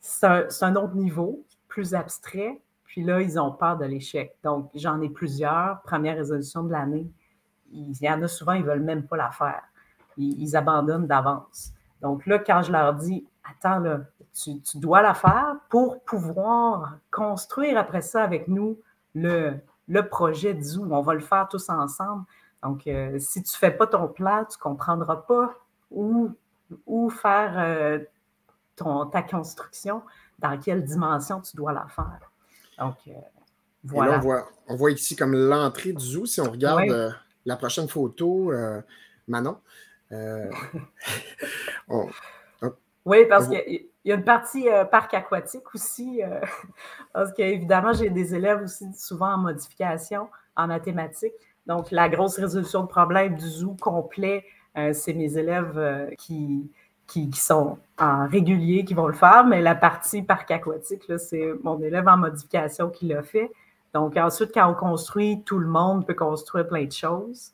c'est 0.00 0.26
un, 0.62 0.76
autre 0.76 0.94
niveau, 0.94 1.44
plus 1.68 1.94
abstrait. 1.94 2.60
Puis 2.84 3.04
là, 3.04 3.20
ils 3.20 3.38
ont 3.38 3.52
peur 3.52 3.76
de 3.76 3.84
l'échec. 3.84 4.36
Donc, 4.42 4.70
j'en 4.74 5.00
ai 5.00 5.08
plusieurs. 5.08 5.80
Première 5.82 6.16
résolution 6.16 6.64
de 6.64 6.72
l'année. 6.72 7.08
Il 7.70 7.96
y 8.00 8.10
en 8.10 8.20
a 8.22 8.28
souvent, 8.28 8.52
ils 8.52 8.62
ne 8.62 8.66
veulent 8.66 8.82
même 8.82 9.06
pas 9.06 9.16
la 9.16 9.30
faire. 9.30 9.62
Ils, 10.16 10.56
abandonnent 10.56 11.06
d'avance. 11.06 11.72
Donc 12.02 12.26
là, 12.26 12.38
quand 12.38 12.62
je 12.62 12.72
leur 12.72 12.94
dis, 12.94 13.26
attends, 13.44 13.78
là, 13.78 14.00
tu, 14.34 14.60
dois 14.74 15.02
la 15.02 15.14
faire 15.14 15.56
pour 15.68 16.02
pouvoir 16.02 16.98
construire 17.10 17.78
après 17.78 18.00
ça 18.00 18.22
avec 18.22 18.48
nous 18.48 18.78
le, 19.14 19.54
le 19.88 20.08
projet 20.08 20.60
zoo. 20.60 20.86
On 20.90 21.00
va 21.00 21.14
le 21.14 21.20
faire 21.20 21.48
tous 21.48 21.68
ensemble. 21.70 22.24
Donc, 22.62 22.86
euh, 22.86 23.18
si 23.18 23.42
tu 23.42 23.54
ne 23.54 23.58
fais 23.58 23.70
pas 23.70 23.86
ton 23.86 24.08
plan, 24.08 24.44
tu 24.44 24.58
ne 24.58 24.62
comprendras 24.62 25.16
pas 25.16 25.54
où, 25.90 26.30
où 26.86 27.08
faire 27.08 27.54
euh, 27.56 27.98
ton, 28.82 29.06
ta 29.06 29.22
construction, 29.22 30.02
dans 30.38 30.58
quelle 30.58 30.84
dimension 30.84 31.40
tu 31.40 31.56
dois 31.56 31.72
la 31.72 31.86
faire. 31.86 32.30
Donc, 32.78 32.96
euh, 33.08 33.12
voilà. 33.84 34.16
on, 34.16 34.20
voit, 34.20 34.48
on, 34.68 34.76
voit, 34.76 34.90
ici 34.90 35.16
comme 35.16 35.34
l'entrée 35.34 35.92
du 35.92 36.04
zoo. 36.04 36.26
Si 36.26 36.40
on 36.40 36.50
regarde 36.50 37.14
la 37.44 37.56
prochaine 37.56 37.88
photo, 37.88 38.52
Manon, 39.28 39.58
oui, 43.06 43.24
parce 43.28 43.48
qu'il 43.48 43.86
y 44.04 44.12
a 44.12 44.14
une 44.14 44.24
partie 44.24 44.68
euh, 44.68 44.84
parc 44.84 45.14
aquatique 45.14 45.74
aussi, 45.74 46.22
euh, 46.22 46.40
parce 47.12 47.32
qu'évidemment, 47.32 47.92
j'ai 47.92 48.10
des 48.10 48.34
élèves 48.34 48.62
aussi 48.62 48.86
souvent 48.94 49.34
en 49.34 49.38
modification, 49.38 50.28
en 50.56 50.66
mathématiques. 50.66 51.32
Donc, 51.66 51.90
la 51.90 52.08
grosse 52.08 52.38
résolution 52.38 52.82
de 52.82 52.88
problème 52.88 53.36
du 53.36 53.48
zoo 53.48 53.76
complet, 53.80 54.44
euh, 54.76 54.92
c'est 54.92 55.14
mes 55.14 55.38
élèves 55.38 56.14
qui, 56.18 56.70
qui, 57.10 57.30
sont 57.34 57.78
en 57.98 58.28
régulier 58.28 58.84
qui 58.84 58.94
vont 58.94 59.08
le 59.08 59.14
faire, 59.14 59.44
mais 59.44 59.60
la 59.60 59.74
partie 59.74 60.22
parc 60.22 60.50
aquatique, 60.50 61.10
c'est 61.18 61.52
mon 61.62 61.80
élève 61.82 62.08
en 62.08 62.16
modification 62.16 62.88
qui 62.88 63.06
l'a 63.06 63.22
fait. 63.22 63.50
Donc, 63.92 64.16
ensuite, 64.16 64.52
quand 64.54 64.70
on 64.70 64.74
construit, 64.74 65.42
tout 65.44 65.58
le 65.58 65.66
monde 65.66 66.06
peut 66.06 66.14
construire 66.14 66.68
plein 66.68 66.84
de 66.84 66.92
choses. 66.92 67.50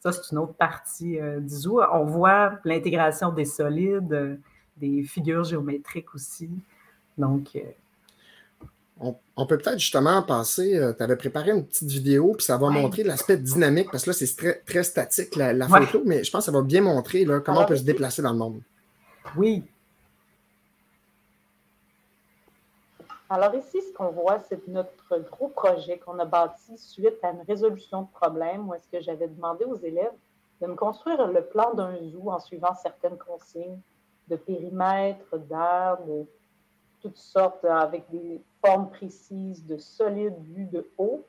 Ça, 0.00 0.12
c'est 0.12 0.30
une 0.32 0.38
autre 0.38 0.54
partie 0.54 1.18
du 1.40 1.48
zoo. 1.54 1.80
On 1.92 2.04
voit 2.04 2.52
l'intégration 2.64 3.32
des 3.32 3.46
solides 3.46 4.38
des 4.78 5.02
figures 5.02 5.44
géométriques 5.44 6.14
aussi. 6.14 6.50
Donc. 7.16 7.48
Euh, 7.56 7.60
on, 9.36 9.46
peut 9.46 9.58
peut-être 9.58 9.78
justement 9.78 10.22
passer. 10.22 10.76
Euh, 10.76 10.92
tu 10.92 11.04
avais 11.04 11.14
préparé 11.14 11.52
une 11.52 11.64
petite 11.64 11.88
vidéo, 11.88 12.34
puis 12.36 12.44
ça 12.44 12.56
va 12.56 12.68
montrer 12.68 13.04
l'aspect 13.04 13.36
dynamique, 13.36 13.88
parce 13.92 14.02
que 14.02 14.10
là, 14.10 14.14
c'est 14.14 14.36
très, 14.36 14.54
très 14.66 14.82
statique, 14.82 15.36
la, 15.36 15.68
photo, 15.68 16.02
mais 16.04 16.24
je 16.24 16.30
pense 16.32 16.46
que 16.46 16.52
ça 16.52 16.58
va 16.58 16.64
bien 16.64 16.80
montrer 16.80 17.24
là, 17.24 17.38
comment 17.38 17.62
on 17.62 17.66
peut 17.66 17.76
se 17.76 17.84
déplacer 17.84 18.22
dans 18.22 18.32
le 18.32 18.38
monde. 18.38 18.60
Oui. 19.36 19.64
Alors 23.30 23.54
ici, 23.54 23.82
ce 23.82 23.92
qu'on 23.92 24.10
voit, 24.10 24.38
c'est 24.38 24.66
notre 24.68 25.18
gros 25.30 25.48
projet 25.48 25.98
qu'on 25.98 26.18
a 26.18 26.24
bâti 26.24 26.78
suite 26.78 27.22
à 27.22 27.30
une 27.30 27.42
résolution 27.42 28.02
de 28.02 28.08
problème 28.08 28.68
où 28.68 28.74
est-ce 28.74 28.88
que 28.88 29.00
j'avais 29.02 29.28
demandé 29.28 29.64
aux 29.64 29.76
élèves 29.76 30.14
de 30.62 30.66
me 30.66 30.74
construire 30.74 31.26
le 31.26 31.44
plan 31.44 31.74
d'un 31.74 31.96
zoo 32.08 32.30
en 32.30 32.40
suivant 32.40 32.74
certaines 32.74 33.18
consignes 33.18 33.80
de 34.28 34.36
périmètres, 34.36 35.36
d'air, 35.36 35.98
de 36.06 36.26
toutes 37.00 37.16
sortes, 37.16 37.64
avec 37.64 38.08
des 38.10 38.40
formes 38.64 38.88
précises, 38.90 39.64
de 39.66 39.76
solides 39.76 40.38
vues 40.42 40.66
de 40.66 40.88
haut. 40.98 41.24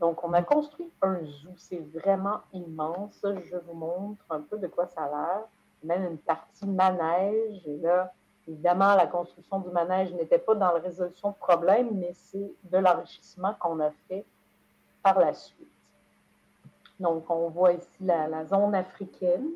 Donc, 0.00 0.22
on 0.24 0.32
a 0.32 0.42
construit 0.42 0.90
un 1.00 1.24
zoo. 1.24 1.54
C'est 1.56 1.84
vraiment 1.94 2.40
immense. 2.52 3.18
Je 3.22 3.56
vous 3.56 3.74
montre 3.74 4.24
un 4.30 4.40
peu 4.40 4.58
de 4.58 4.66
quoi 4.66 4.86
ça 4.86 5.04
a 5.04 5.08
l'air. 5.08 5.44
Même 5.86 6.04
une 6.04 6.18
partie 6.18 6.66
manège. 6.66 7.66
Et 7.66 7.78
là, 7.78 8.12
évidemment, 8.46 8.94
la 8.94 9.06
construction 9.06 9.60
du 9.60 9.70
manège 9.70 10.12
n'était 10.12 10.38
pas 10.38 10.54
dans 10.54 10.72
la 10.72 10.80
résolution 10.80 11.30
de 11.30 11.36
problème, 11.36 11.90
mais 11.94 12.12
c'est 12.14 12.52
de 12.64 12.78
l'enrichissement 12.78 13.54
qu'on 13.58 13.80
a 13.80 13.90
fait 14.08 14.24
par 15.02 15.18
la 15.18 15.32
suite. 15.32 15.70
Donc, 16.98 17.28
on 17.30 17.48
voit 17.48 17.72
ici 17.72 17.88
la, 18.00 18.44
zone 18.46 18.74
africaine 18.74 19.48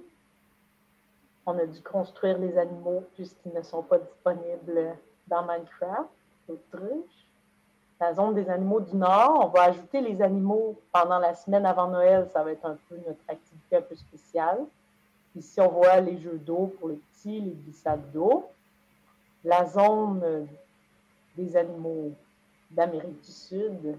on 1.46 1.58
a 1.58 1.66
dû 1.66 1.80
construire 1.82 2.38
les 2.38 2.56
animaux 2.58 3.02
puisqu'ils 3.14 3.52
ne 3.52 3.62
sont 3.62 3.82
pas 3.82 3.98
disponibles 3.98 4.96
dans 5.26 5.42
Minecraft. 5.42 6.08
La 8.00 8.14
zone 8.14 8.34
des 8.34 8.48
animaux 8.48 8.80
du 8.80 8.96
Nord, 8.96 9.42
on 9.44 9.48
va 9.48 9.64
ajouter 9.64 10.00
les 10.00 10.22
animaux 10.22 10.80
pendant 10.92 11.18
la 11.18 11.34
semaine 11.34 11.66
avant 11.66 11.88
Noël. 11.88 12.28
Ça 12.32 12.42
va 12.42 12.52
être 12.52 12.64
un 12.64 12.76
peu 12.88 12.96
notre 13.06 13.20
activité 13.28 13.76
un 13.76 13.82
peu 13.82 13.94
spéciale. 13.94 14.58
Ici, 15.36 15.60
on 15.60 15.68
voit 15.68 16.00
les 16.00 16.18
jeux 16.18 16.38
d'eau 16.38 16.74
pour 16.78 16.88
les 16.88 16.96
petits, 16.96 17.40
les 17.40 17.52
glissades 17.52 18.10
d'eau. 18.12 18.50
La 19.44 19.64
zone 19.66 20.48
des 21.36 21.56
animaux 21.56 22.12
d'Amérique 22.70 23.20
du 23.20 23.32
Sud 23.32 23.98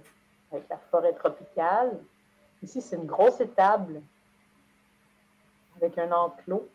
avec 0.52 0.68
la 0.70 0.78
forêt 0.78 1.14
tropicale. 1.14 2.00
Ici, 2.62 2.82
c'est 2.82 2.96
une 2.96 3.06
grosse 3.06 3.40
étable 3.40 4.02
avec 5.78 5.98
un 5.98 6.12
enclos 6.12 6.68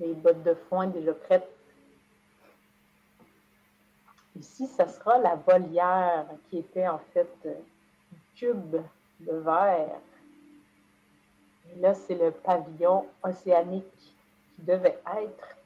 Les 0.00 0.14
bottes 0.14 0.42
de 0.42 0.54
foin 0.54 0.86
déjà 0.88 1.12
prêtes. 1.12 1.48
Ici, 4.36 4.66
ça 4.66 4.88
sera 4.88 5.18
la 5.18 5.34
volière 5.36 6.26
qui 6.48 6.58
était 6.58 6.88
en 6.88 6.98
fait 7.12 7.30
un 7.46 8.18
cube 8.34 8.76
de 9.20 9.32
verre. 9.32 10.00
Là, 11.78 11.94
c'est 11.94 12.14
le 12.14 12.30
pavillon 12.30 13.06
océanique 13.22 13.86
qui 13.98 14.62
devait 14.62 15.00
être 15.22 15.56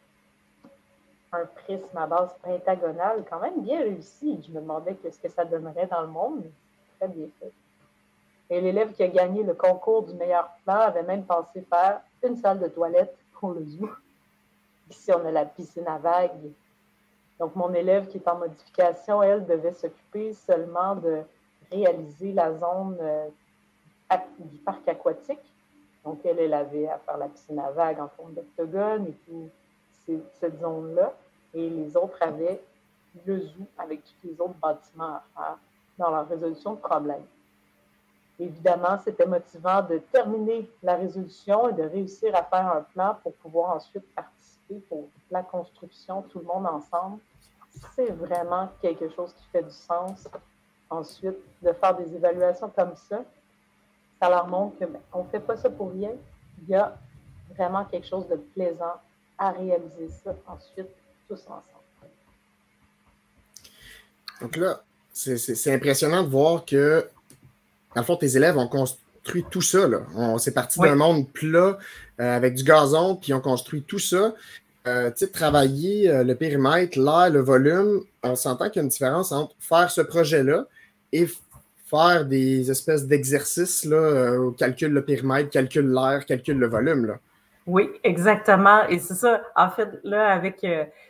un 1.33 1.47
prisme 1.47 1.97
à 1.97 2.07
base 2.07 2.35
pentagonale, 2.43 3.25
quand 3.29 3.41
même 3.41 3.63
bien 3.63 3.81
réussi. 3.81 4.41
Je 4.47 4.53
me 4.53 4.61
demandais 4.61 4.97
ce 5.03 5.19
que 5.19 5.29
ça 5.29 5.45
donnerait 5.45 5.87
dans 5.87 6.03
le 6.03 6.09
monde. 6.09 6.45
Très 6.99 7.09
bien 7.09 7.27
fait. 7.41 7.53
Et 8.51 8.61
l'élève 8.61 8.93
qui 8.93 9.03
a 9.03 9.09
gagné 9.09 9.43
le 9.43 9.55
concours 9.55 10.03
du 10.03 10.15
meilleur 10.15 10.49
plan 10.65 10.81
avait 10.81 11.03
même 11.03 11.25
pensé 11.25 11.63
faire 11.63 12.01
une 12.23 12.37
salle 12.37 12.61
de 12.61 12.69
toilette 12.69 13.17
pour 13.33 13.53
le 13.53 13.65
zoo. 13.65 13.91
Ici, 14.91 15.11
on 15.13 15.27
a 15.27 15.31
la 15.31 15.47
piscine 15.47 15.89
à 15.89 15.99
vagues. 15.99 16.53
Donc, 17.41 17.57
mon 17.57 17.73
élève 17.73 18.07
qui 18.09 18.19
est 18.19 18.29
en 18.29 18.39
modification, 18.39 19.23
elle, 19.23 19.45
devait 19.47 19.73
s'occuper 19.73 20.35
seulement 20.35 20.95
de 20.95 21.23
réaliser 21.73 22.33
la 22.33 22.53
zone 22.53 22.97
euh, 23.01 23.29
du 24.39 24.59
parc 24.59 24.87
aquatique. 24.87 25.54
Donc, 26.05 26.21
elle, 26.25 26.53
avait 26.53 26.89
à 26.89 26.99
faire 26.99 27.17
la 27.17 27.29
piscine 27.29 27.59
à 27.59 27.71
vagues 27.71 28.01
en 28.01 28.09
forme 28.09 28.35
d'octogone 28.35 29.07
et 29.09 29.15
tout 29.27 29.51
cette 30.39 30.61
zone-là. 30.61 31.13
Et 31.55 31.71
les 31.71 31.97
autres 31.97 32.19
avaient 32.21 32.61
le 33.25 33.41
zoo 33.41 33.67
avec 33.79 34.03
tous 34.05 34.29
les 34.29 34.41
autres 34.41 34.59
bâtiments 34.61 35.15
à 35.15 35.25
faire 35.35 35.59
dans 35.99 36.11
leur 36.11 36.29
résolution 36.29 36.75
de 36.75 36.81
problèmes. 36.81 37.25
Évidemment, 38.39 38.99
c'était 39.05 39.27
motivant 39.27 39.83
de 39.83 39.99
terminer 39.99 40.69
la 40.83 40.97
résolution 40.97 41.69
et 41.69 41.73
de 41.73 41.85
réussir 41.85 42.35
à 42.35 42.43
faire 42.43 42.67
un 42.67 42.83
plan 42.83 43.17
pour 43.23 43.33
pouvoir 43.35 43.77
ensuite 43.77 44.05
participer 44.15 44.81
pour 44.89 45.09
la 45.31 45.43
construction, 45.43 46.23
tout 46.23 46.41
le 46.41 46.45
monde 46.45 46.67
ensemble. 46.67 47.19
C'est 47.95 48.11
vraiment 48.11 48.69
quelque 48.83 49.09
chose 49.11 49.33
qui 49.35 49.45
fait 49.53 49.63
du 49.63 49.71
sens. 49.71 50.29
Ensuite, 50.91 51.39
de 51.63 51.73
faire 51.73 51.97
des 51.97 52.15
évaluations 52.15 52.71
comme 52.71 52.95
ça, 52.97 53.23
ça 54.21 54.29
leur 54.29 54.47
montre 54.49 54.79
qu'on 54.79 54.87
ben, 54.87 55.25
ne 55.25 55.31
fait 55.31 55.41
pas 55.41 55.57
ça 55.57 55.71
pour 55.71 55.93
rien. 55.93 56.11
Il 56.63 56.69
y 56.69 56.75
a 56.75 56.97
vraiment 57.57 57.85
quelque 57.85 58.07
chose 58.07 58.29
de 58.29 58.37
plaisant 58.37 58.95
à 59.39 59.51
réaliser 59.51 60.09
ça 60.23 60.35
ensuite, 60.47 60.89
tous 61.29 61.41
ensemble. 61.47 61.63
Donc 64.41 64.57
là, 64.57 64.83
c'est 65.13 65.73
impressionnant 65.73 66.23
de 66.23 66.29
voir 66.29 66.65
que 66.65 67.09
dans 67.95 68.01
le 68.01 68.07
fond, 68.07 68.17
tes 68.17 68.37
élèves 68.37 68.59
ont 68.59 68.69
construit 68.69 69.45
tout 69.51 69.63
ça. 69.63 69.89
C'est 70.39 70.53
parti 70.53 70.81
d'un 70.81 70.97
monde 70.97 71.31
plat 71.33 71.79
euh, 72.21 72.37
avec 72.37 72.55
du 72.55 72.65
gazon, 72.65 73.17
puis 73.17 73.31
ils 73.31 73.35
ont 73.35 73.41
construit 73.41 73.83
tout 73.83 73.99
ça. 73.99 74.35
Euh, 74.87 75.11
tu 75.11 75.25
sais, 75.25 75.29
travailler 75.29 76.11
euh, 76.11 76.25
le 76.25 76.35
périmètre, 76.35 76.99
l'air, 76.99 77.31
le 77.31 77.41
volume, 77.41 78.03
on 78.23 78.37
s'entend 78.37 78.69
qu'il 78.69 78.77
y 78.77 78.79
a 78.81 78.83
une 78.83 78.91
différence 78.91 79.33
entre 79.33 79.55
faire 79.59 79.91
ce 79.91 80.03
projet-là 80.03 80.67
et 81.13 81.27
faire 81.95 82.25
des 82.25 82.71
espèces 82.71 83.07
d'exercices, 83.07 83.85
là, 83.85 84.39
où 84.39 84.53
calcule 84.53 84.93
le 84.93 85.05
périmètre, 85.05 85.51
calcule 85.51 85.93
l'air, 85.93 86.25
calcule 86.27 86.59
le 86.59 86.69
volume, 86.69 87.07
là. 87.07 87.15
Oui, 87.67 87.91
exactement. 88.03 88.87
Et 88.89 88.99
c'est 88.99 89.15
ça, 89.15 89.41
en 89.57 89.71
fait, 89.71 89.89
là, 90.05 90.29
avec 90.29 90.67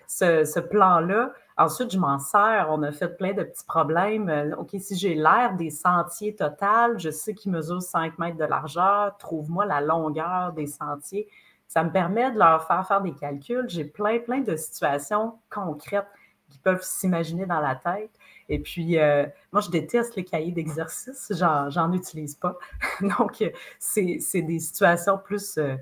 ce 0.06 0.60
plan-là, 0.60 1.32
Ensuite, 1.56 1.92
je 1.92 1.98
m'en 1.98 2.18
sers. 2.18 2.66
On 2.70 2.82
a 2.82 2.90
fait 2.90 3.16
plein 3.16 3.32
de 3.32 3.44
petits 3.44 3.64
problèmes. 3.64 4.28
Euh, 4.28 4.56
OK, 4.56 4.70
si 4.80 4.96
j'ai 4.96 5.14
l'air 5.14 5.54
des 5.56 5.70
sentiers 5.70 6.34
total, 6.34 6.98
je 6.98 7.10
sais 7.10 7.32
qu'ils 7.32 7.52
mesurent 7.52 7.82
5 7.82 8.18
mètres 8.18 8.36
de 8.36 8.44
largeur, 8.44 9.16
trouve-moi 9.18 9.64
la 9.64 9.80
longueur 9.80 10.52
des 10.52 10.66
sentiers. 10.66 11.28
Ça 11.68 11.84
me 11.84 11.92
permet 11.92 12.32
de 12.32 12.38
leur 12.38 12.66
faire 12.66 12.86
faire 12.86 13.00
des 13.02 13.14
calculs. 13.14 13.68
J'ai 13.68 13.84
plein, 13.84 14.18
plein 14.18 14.40
de 14.40 14.56
situations 14.56 15.34
concrètes 15.48 16.08
qui 16.50 16.58
peuvent 16.58 16.82
s'imaginer 16.82 17.46
dans 17.46 17.60
la 17.60 17.76
tête. 17.76 18.10
Et 18.48 18.58
puis, 18.58 18.98
euh, 18.98 19.24
moi, 19.52 19.60
je 19.60 19.70
déteste 19.70 20.16
les 20.16 20.24
cahiers 20.24 20.52
d'exercice. 20.52 21.32
J'en 21.34 21.92
utilise 21.92 22.34
pas. 22.34 22.58
Donc, 23.00 23.42
c'est 23.78 24.42
des 24.42 24.58
situations 24.58 25.18
plus 25.18 25.58
euh, 25.58 25.76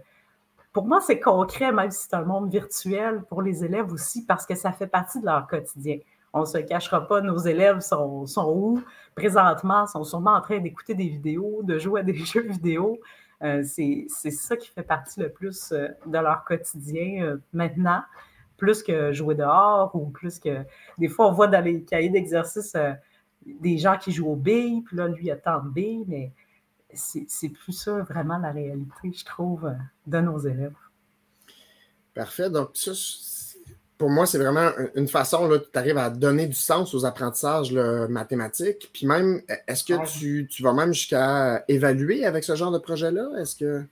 pour 0.72 0.86
moi, 0.86 1.00
c'est 1.00 1.20
concret, 1.20 1.70
même 1.70 1.90
si 1.90 2.06
c'est 2.08 2.14
un 2.14 2.24
monde 2.24 2.50
virtuel 2.50 3.22
pour 3.28 3.42
les 3.42 3.64
élèves 3.64 3.92
aussi, 3.92 4.24
parce 4.24 4.46
que 4.46 4.54
ça 4.54 4.72
fait 4.72 4.86
partie 4.86 5.20
de 5.20 5.26
leur 5.26 5.46
quotidien. 5.46 5.98
On 6.32 6.40
ne 6.40 6.46
se 6.46 6.58
cachera 6.58 7.06
pas, 7.06 7.20
nos 7.20 7.36
élèves 7.36 7.80
sont, 7.80 8.26
sont 8.26 8.50
où? 8.50 8.82
Présentement, 9.14 9.86
sont 9.86 10.02
sûrement 10.02 10.32
en 10.32 10.40
train 10.40 10.60
d'écouter 10.60 10.94
des 10.94 11.08
vidéos, 11.08 11.60
de 11.62 11.78
jouer 11.78 12.00
à 12.00 12.02
des 12.02 12.14
jeux 12.24 12.46
vidéo. 12.48 12.98
Euh, 13.42 13.62
c'est 13.64 14.06
ça 14.08 14.56
qui 14.56 14.68
fait 14.68 14.82
partie 14.82 15.20
le 15.20 15.28
plus 15.28 15.72
euh, 15.72 15.88
de 16.06 16.18
leur 16.18 16.44
quotidien 16.44 17.24
euh, 17.24 17.36
maintenant, 17.52 18.02
plus 18.62 18.84
que 18.84 19.12
jouer 19.12 19.34
dehors 19.34 19.90
ou 19.94 20.06
plus 20.06 20.38
que. 20.38 20.62
Des 20.96 21.08
fois, 21.08 21.28
on 21.28 21.32
voit 21.32 21.48
dans 21.48 21.64
les 21.64 21.82
cahiers 21.82 22.10
d'exercice 22.10 22.76
des 23.44 23.76
gens 23.76 23.98
qui 23.98 24.12
jouent 24.12 24.30
au 24.30 24.36
billes, 24.36 24.82
puis 24.82 24.96
là, 24.96 25.08
lui, 25.08 25.24
il 25.24 25.30
a 25.32 25.36
tant 25.36 25.60
de 25.64 25.68
billes, 25.68 26.04
mais 26.06 26.32
c'est 26.94 27.48
plus 27.48 27.72
ça 27.72 27.98
vraiment 28.02 28.38
la 28.38 28.52
réalité, 28.52 29.10
je 29.12 29.24
trouve, 29.24 29.66
euh, 29.66 29.74
de 30.06 30.20
nos 30.20 30.38
élèves. 30.38 30.76
Parfait. 32.14 32.50
Donc, 32.50 32.70
ça, 32.74 32.92
pour 33.98 34.10
moi, 34.10 34.26
c'est 34.26 34.38
vraiment 34.38 34.70
une 34.94 35.08
façon, 35.08 35.48
là, 35.48 35.58
tu 35.58 35.76
arrives 35.76 35.98
à 35.98 36.08
donner 36.08 36.46
du 36.46 36.54
sens 36.54 36.94
aux 36.94 37.04
apprentissages 37.04 37.72
mathématiques. 37.72 38.90
Puis 38.92 39.06
même, 39.06 39.42
est-ce 39.66 39.82
que 39.82 40.06
tu, 40.06 40.46
tu, 40.48 40.62
vas 40.62 40.72
même 40.72 40.92
jusqu'à 40.92 41.64
évaluer 41.66 42.26
avec 42.26 42.44
ce 42.44 42.54
genre 42.54 42.70
de 42.70 42.78
projet-là? 42.78 43.40
Est-ce 43.40 43.56
que. 43.56 43.84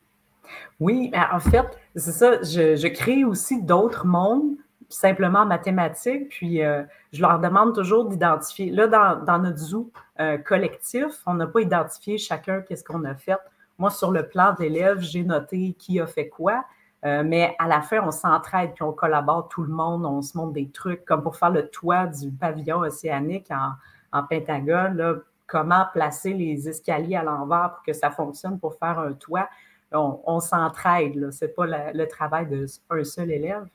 Oui, 0.80 1.10
ben, 1.12 1.26
en 1.32 1.40
fait, 1.40 1.66
c'est 1.96 2.12
ça. 2.12 2.42
Je, 2.42 2.88
crée 2.88 3.24
aussi 3.24 3.62
d'autres 3.62 4.06
mondes 4.06 4.56
simplement 4.88 5.46
mathématiques. 5.46 6.28
Puis 6.30 6.62
euh, 6.62 6.82
je 7.12 7.22
leur 7.22 7.38
demande 7.38 7.74
toujours 7.74 8.06
d'identifier. 8.06 8.70
Là, 8.70 8.86
dans, 8.86 9.38
notre 9.38 9.58
zoo 9.58 9.90
euh, 10.20 10.38
collectif, 10.38 11.22
on 11.26 11.34
n'a 11.34 11.46
pas 11.46 11.60
identifié 11.60 12.18
chacun 12.18 12.60
qu'est-ce 12.62 12.84
qu'on 12.84 13.04
a 13.04 13.14
fait. 13.14 13.38
Moi, 13.78 13.90
sur 13.90 14.10
le 14.10 14.28
plan 14.28 14.52
de 14.52 14.62
l'élève, 14.64 15.00
j'ai 15.00 15.22
noté 15.22 15.74
qui 15.78 16.00
a 16.00 16.06
fait 16.06 16.28
quoi. 16.28 16.64
Euh, 17.04 17.22
mais 17.24 17.56
à 17.58 17.66
la 17.66 17.80
fin, 17.80 18.00
on 18.06 18.10
s'entraide 18.10 18.72
puis 18.74 18.82
on 18.82 18.92
collabore 18.92 19.48
tout 19.48 19.62
le 19.62 19.72
monde, 19.72 20.04
on 20.04 20.20
se 20.20 20.36
montre 20.36 20.52
des 20.52 20.68
trucs 20.68 21.04
comme 21.06 21.22
pour 21.22 21.36
faire 21.36 21.50
le 21.50 21.68
toit 21.68 22.06
du 22.06 22.30
pavillon 22.30 22.80
océanique 22.80 23.50
en, 23.50 24.22
pentagone, 24.24 25.22
comment 25.46 25.86
placer 25.92 26.34
les 26.34 26.68
escaliers 26.68 27.16
à 27.16 27.22
l'envers 27.22 27.72
pour 27.74 27.82
que 27.84 27.92
ça 27.94 28.10
fonctionne 28.10 28.58
pour 28.58 28.74
faire 28.74 28.98
un 28.98 29.12
toit. 29.14 29.48
On, 29.92 30.40
s'entraide, 30.40 31.30
ce 31.32 31.44
n'est 31.44 31.50
pas 31.50 31.66
le 31.92 32.04
travail 32.06 32.46
d'un 32.46 33.04
seul 33.04 33.30
élève. 33.30 33.66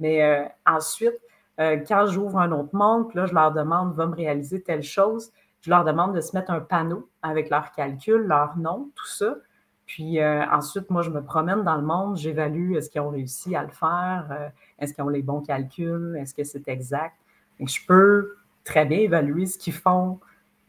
Mais 0.00 0.22
euh, 0.22 0.44
ensuite, 0.66 1.18
euh, 1.60 1.76
quand 1.86 2.06
j'ouvre 2.06 2.38
un 2.38 2.50
autre 2.52 2.74
monde, 2.74 3.14
là, 3.14 3.26
je 3.26 3.34
leur 3.34 3.52
demande, 3.52 3.94
va 3.94 4.06
me 4.06 4.16
réaliser 4.16 4.62
telle 4.62 4.82
chose, 4.82 5.30
je 5.60 5.70
leur 5.70 5.84
demande 5.84 6.16
de 6.16 6.20
se 6.22 6.34
mettre 6.34 6.50
un 6.50 6.60
panneau 6.60 7.08
avec 7.22 7.50
leurs 7.50 7.70
calculs, 7.72 8.22
leur 8.22 8.56
nom, 8.56 8.90
tout 8.96 9.06
ça. 9.06 9.36
Puis 9.84 10.20
euh, 10.20 10.42
ensuite, 10.50 10.88
moi, 10.88 11.02
je 11.02 11.10
me 11.10 11.22
promène 11.22 11.62
dans 11.62 11.76
le 11.76 11.82
monde, 11.82 12.16
j'évalue 12.16 12.76
est-ce 12.76 12.88
qu'ils 12.88 13.02
ont 13.02 13.10
réussi 13.10 13.54
à 13.54 13.62
le 13.62 13.68
faire, 13.68 14.52
est-ce 14.78 14.94
qu'ils 14.94 15.04
ont 15.04 15.08
les 15.08 15.22
bons 15.22 15.42
calculs, 15.42 16.16
est-ce 16.18 16.34
que 16.34 16.44
c'est 16.44 16.66
exact. 16.68 17.16
Et 17.58 17.66
je 17.66 17.84
peux 17.86 18.36
très 18.64 18.86
bien 18.86 18.98
évaluer 18.98 19.46
ce 19.46 19.58
qu'ils 19.58 19.74
font, 19.74 20.18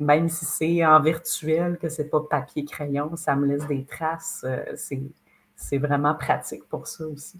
même 0.02 0.30
si 0.30 0.46
c'est 0.46 0.86
en 0.86 1.00
virtuel, 1.00 1.78
que 1.78 1.90
c'est 1.90 2.10
pas 2.10 2.22
papier-crayon, 2.30 3.16
ça 3.16 3.36
me 3.36 3.48
laisse 3.48 3.68
des 3.68 3.86
traces. 3.86 4.46
c'est 5.56 5.78
vraiment 5.78 6.16
pratique 6.16 6.68
pour 6.68 6.88
ça 6.88 7.06
aussi. 7.08 7.38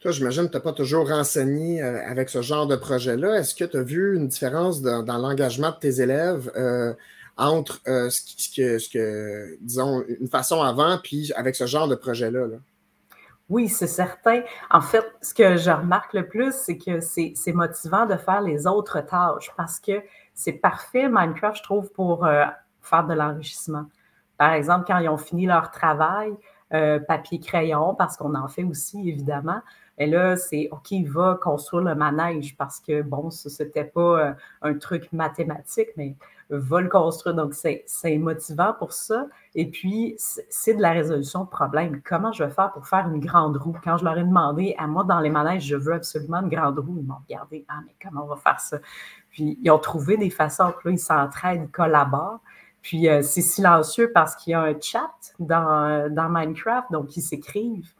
Toi, 0.00 0.12
j'imagine 0.12 0.44
que 0.44 0.50
tu 0.50 0.56
n'as 0.56 0.62
pas 0.62 0.72
toujours 0.72 1.08
renseigné 1.08 1.82
euh, 1.82 2.00
avec 2.06 2.28
ce 2.28 2.42
genre 2.42 2.66
de 2.66 2.76
projet-là. 2.76 3.38
Est-ce 3.38 3.54
que 3.54 3.64
tu 3.64 3.76
as 3.76 3.82
vu 3.82 4.16
une 4.16 4.28
différence 4.28 4.82
dans, 4.82 5.18
l'engagement 5.18 5.70
de 5.70 5.76
tes 5.76 6.00
élèves 6.00 6.52
euh, 6.54 6.92
entre 7.36 7.80
euh, 7.88 8.08
ce, 8.10 8.20
que, 8.54 8.78
ce, 8.78 8.88
que, 8.88 9.56
disons, 9.62 10.04
une 10.20 10.28
façon 10.28 10.62
avant, 10.62 10.98
puis 11.02 11.32
avec 11.34 11.56
ce 11.56 11.66
genre 11.66 11.88
de 11.88 11.94
projet-là? 11.94 12.46
Oui, 13.48 13.68
c'est 13.68 13.86
certain. 13.86 14.42
En 14.70 14.80
fait, 14.80 15.04
ce 15.22 15.32
que 15.32 15.56
je 15.56 15.70
remarque 15.70 16.12
le 16.14 16.26
plus, 16.26 16.52
c'est 16.52 16.76
que 16.76 17.00
c'est 17.00 17.34
motivant 17.52 18.04
de 18.04 18.16
faire 18.16 18.42
les 18.42 18.66
autres 18.66 19.00
tâches 19.00 19.52
parce 19.56 19.80
que 19.80 20.02
c'est 20.36 20.52
parfait, 20.52 21.08
Minecraft, 21.08 21.56
je 21.56 21.62
trouve, 21.64 21.90
pour 21.90 22.28
faire 22.80 23.04
de 23.04 23.14
l'enrichissement. 23.14 23.86
Par 24.38 24.52
exemple, 24.52 24.84
quand 24.86 24.98
ils 24.98 25.08
ont 25.08 25.16
fini 25.16 25.46
leur 25.46 25.72
travail, 25.72 26.32
papier-crayon, 26.70 27.96
parce 27.96 28.16
qu'on 28.16 28.34
en 28.36 28.46
fait 28.46 28.62
aussi, 28.62 29.08
évidemment, 29.08 29.60
et 29.98 30.06
là, 30.06 30.36
c'est 30.36 30.68
OK, 30.72 30.90
il 30.90 31.08
va 31.08 31.38
construire 31.40 31.84
le 31.84 31.94
manège 31.94 32.56
parce 32.56 32.80
que, 32.80 33.02
bon, 33.02 33.30
ce 33.30 33.62
n'était 33.62 33.84
pas 33.84 34.00
euh, 34.20 34.32
un 34.62 34.74
truc 34.74 35.10
mathématique, 35.12 35.88
mais 35.96 36.16
va 36.50 36.80
le 36.80 36.88
construire. 36.88 37.34
Donc, 37.34 37.54
c'est 37.54 38.18
motivant 38.18 38.72
pour 38.78 38.92
ça. 38.92 39.26
Et 39.54 39.68
puis, 39.68 40.16
c'est 40.18 40.74
de 40.74 40.82
la 40.82 40.92
résolution 40.92 41.44
de 41.44 41.48
problème. 41.48 42.00
Comment 42.04 42.32
je 42.32 42.44
vais 42.44 42.50
faire 42.50 42.72
pour 42.72 42.86
faire 42.86 43.08
une 43.08 43.20
grande 43.20 43.56
roue? 43.56 43.76
Quand 43.82 43.96
je 43.96 44.04
leur 44.04 44.16
ai 44.16 44.24
demandé, 44.24 44.74
à 44.78 44.86
moi, 44.86 45.04
dans 45.04 45.20
les 45.20 45.30
manèges, 45.30 45.64
je 45.64 45.76
veux 45.76 45.94
absolument 45.94 46.40
une 46.40 46.48
grande 46.48 46.78
roue, 46.78 46.96
ils 46.98 47.06
m'ont 47.06 47.18
regardé, 47.28 47.64
ah, 47.68 47.80
mais 47.84 47.94
comment 48.02 48.24
on 48.24 48.28
va 48.28 48.36
faire 48.36 48.60
ça? 48.60 48.78
Puis, 49.30 49.58
ils 49.62 49.70
ont 49.70 49.78
trouvé 49.78 50.16
des 50.16 50.30
façons, 50.30 50.72
puis 50.78 50.90
là, 50.90 50.92
ils 50.92 50.98
s'entraident, 50.98 51.64
ils 51.64 51.70
collaborent. 51.70 52.40
Puis, 52.82 53.08
euh, 53.08 53.22
c'est 53.22 53.42
silencieux 53.42 54.12
parce 54.14 54.36
qu'il 54.36 54.52
y 54.52 54.54
a 54.54 54.60
un 54.60 54.80
chat 54.80 55.10
dans, 55.40 56.12
dans 56.12 56.28
Minecraft, 56.28 56.92
donc 56.92 57.16
ils 57.16 57.22
s'écrivent. 57.22 57.92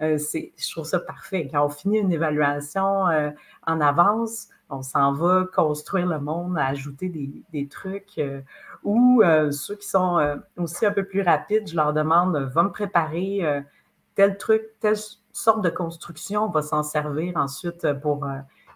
je 0.00 0.70
trouve 0.72 0.84
ça 0.84 1.00
parfait. 1.00 1.48
Quand 1.50 1.64
on 1.64 1.70
finit 1.70 1.98
une 1.98 2.12
évaluation 2.12 3.06
en 3.66 3.80
avance, 3.80 4.48
on 4.78 4.82
s'en 4.82 5.12
va 5.12 5.46
construire 5.54 6.06
le 6.06 6.20
monde, 6.20 6.58
ajouter 6.58 7.08
des, 7.52 7.68
trucs. 7.68 8.20
ou 8.82 9.22
ceux 9.50 9.76
qui 9.76 9.88
sont 9.88 10.38
aussi 10.56 10.86
un 10.86 10.92
peu 10.92 11.04
plus 11.04 11.22
rapides, 11.22 11.68
je 11.68 11.76
leur 11.76 11.92
demande, 11.92 12.36
va 12.36 12.62
me 12.62 12.70
préparer 12.70 13.62
tel 14.14 14.36
truc, 14.36 14.62
telle 14.80 14.96
sorte 15.32 15.62
de 15.62 15.70
construction, 15.70 16.44
on 16.44 16.50
va 16.50 16.62
s'en 16.62 16.82
servir 16.82 17.36
ensuite 17.36 17.92
pour 18.00 18.26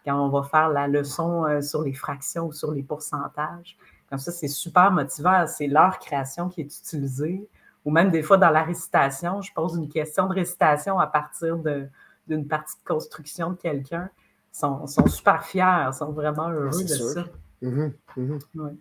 quand 0.04 0.26
on 0.26 0.28
va 0.28 0.42
faire 0.42 0.68
la 0.70 0.88
leçon 0.88 1.60
sur 1.60 1.82
les 1.82 1.92
fractions 1.92 2.46
ou 2.46 2.52
sur 2.52 2.72
les 2.72 2.82
pourcentages. 2.82 3.76
Comme 4.08 4.18
ça, 4.18 4.32
c'est 4.32 4.48
super 4.48 4.90
motivant. 4.90 5.46
C'est 5.46 5.66
leur 5.66 5.98
création 5.98 6.48
qui 6.48 6.62
est 6.62 6.78
utilisée. 6.78 7.46
Ou 7.84 7.90
même 7.90 8.10
des 8.10 8.22
fois 8.22 8.36
dans 8.38 8.50
la 8.50 8.62
récitation, 8.62 9.40
je 9.42 9.52
pose 9.52 9.76
une 9.76 9.88
question 9.88 10.26
de 10.26 10.34
récitation 10.34 10.98
à 10.98 11.06
partir 11.06 11.56
d'une 12.26 12.48
partie 12.48 12.74
de 12.76 12.88
construction 12.88 13.50
de 13.50 13.56
quelqu'un. 13.56 14.10
Sont, 14.58 14.86
sont, 14.88 15.06
super 15.06 15.44
fiers, 15.44 15.90
sont 15.96 16.10
vraiment 16.10 16.50
heureux 16.50 16.82
de 16.82 16.88
ça. 16.88 17.24
Mm-hmm, 17.62 17.92
mm-hmm. 18.16 18.76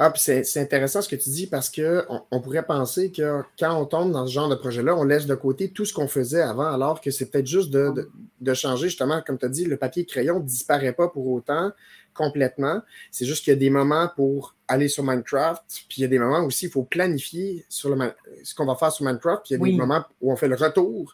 Ah, 0.00 0.12
puis 0.12 0.22
c'est 0.22 0.60
intéressant 0.60 1.02
ce 1.02 1.08
que 1.08 1.16
tu 1.16 1.28
dis 1.30 1.48
parce 1.48 1.68
qu'on 1.70 2.22
on 2.30 2.40
pourrait 2.40 2.64
penser 2.64 3.10
que 3.10 3.42
quand 3.58 3.74
on 3.74 3.84
tombe 3.84 4.12
dans 4.12 4.28
ce 4.28 4.32
genre 4.32 4.48
de 4.48 4.54
projet-là, 4.54 4.94
on 4.96 5.02
laisse 5.02 5.26
de 5.26 5.34
côté 5.34 5.70
tout 5.70 5.84
ce 5.84 5.92
qu'on 5.92 6.06
faisait 6.06 6.40
avant, 6.40 6.72
alors 6.72 7.00
que 7.00 7.10
c'est 7.10 7.30
peut-être 7.30 7.48
juste 7.48 7.70
de, 7.70 8.08
de, 8.40 8.54
changer, 8.54 8.90
justement, 8.90 9.22
comme 9.26 9.38
tu 9.38 9.46
as 9.46 9.48
dit, 9.48 9.64
le 9.64 9.76
papier 9.76 10.06
crayon 10.06 10.38
ne 10.38 10.44
disparaît 10.44 10.92
pas 10.92 11.08
pour 11.08 11.26
autant 11.26 11.72
complètement. 12.14 12.80
C'est 13.10 13.26
juste 13.26 13.42
qu'il 13.42 13.52
y 13.52 13.56
a 13.56 13.58
des 13.58 13.70
moments 13.70 14.08
pour 14.14 14.54
aller 14.68 14.86
sur 14.88 15.02
Minecraft, 15.02 15.64
puis 15.88 15.98
il 15.98 16.02
y 16.02 16.04
a 16.04 16.08
des 16.08 16.18
moments 16.20 16.44
aussi, 16.44 16.66
il 16.66 16.70
faut 16.70 16.84
planifier 16.84 17.64
sur 17.68 17.94
le, 17.94 18.12
ce 18.44 18.54
qu'on 18.54 18.66
va 18.66 18.76
faire 18.76 18.92
sur 18.92 19.04
Minecraft, 19.04 19.42
puis 19.44 19.54
il 19.54 19.58
y 19.58 19.60
a 19.60 19.64
des 19.64 19.76
moments 19.76 20.04
où 20.20 20.30
on 20.30 20.36
fait 20.36 20.48
le 20.48 20.56
retour. 20.56 21.12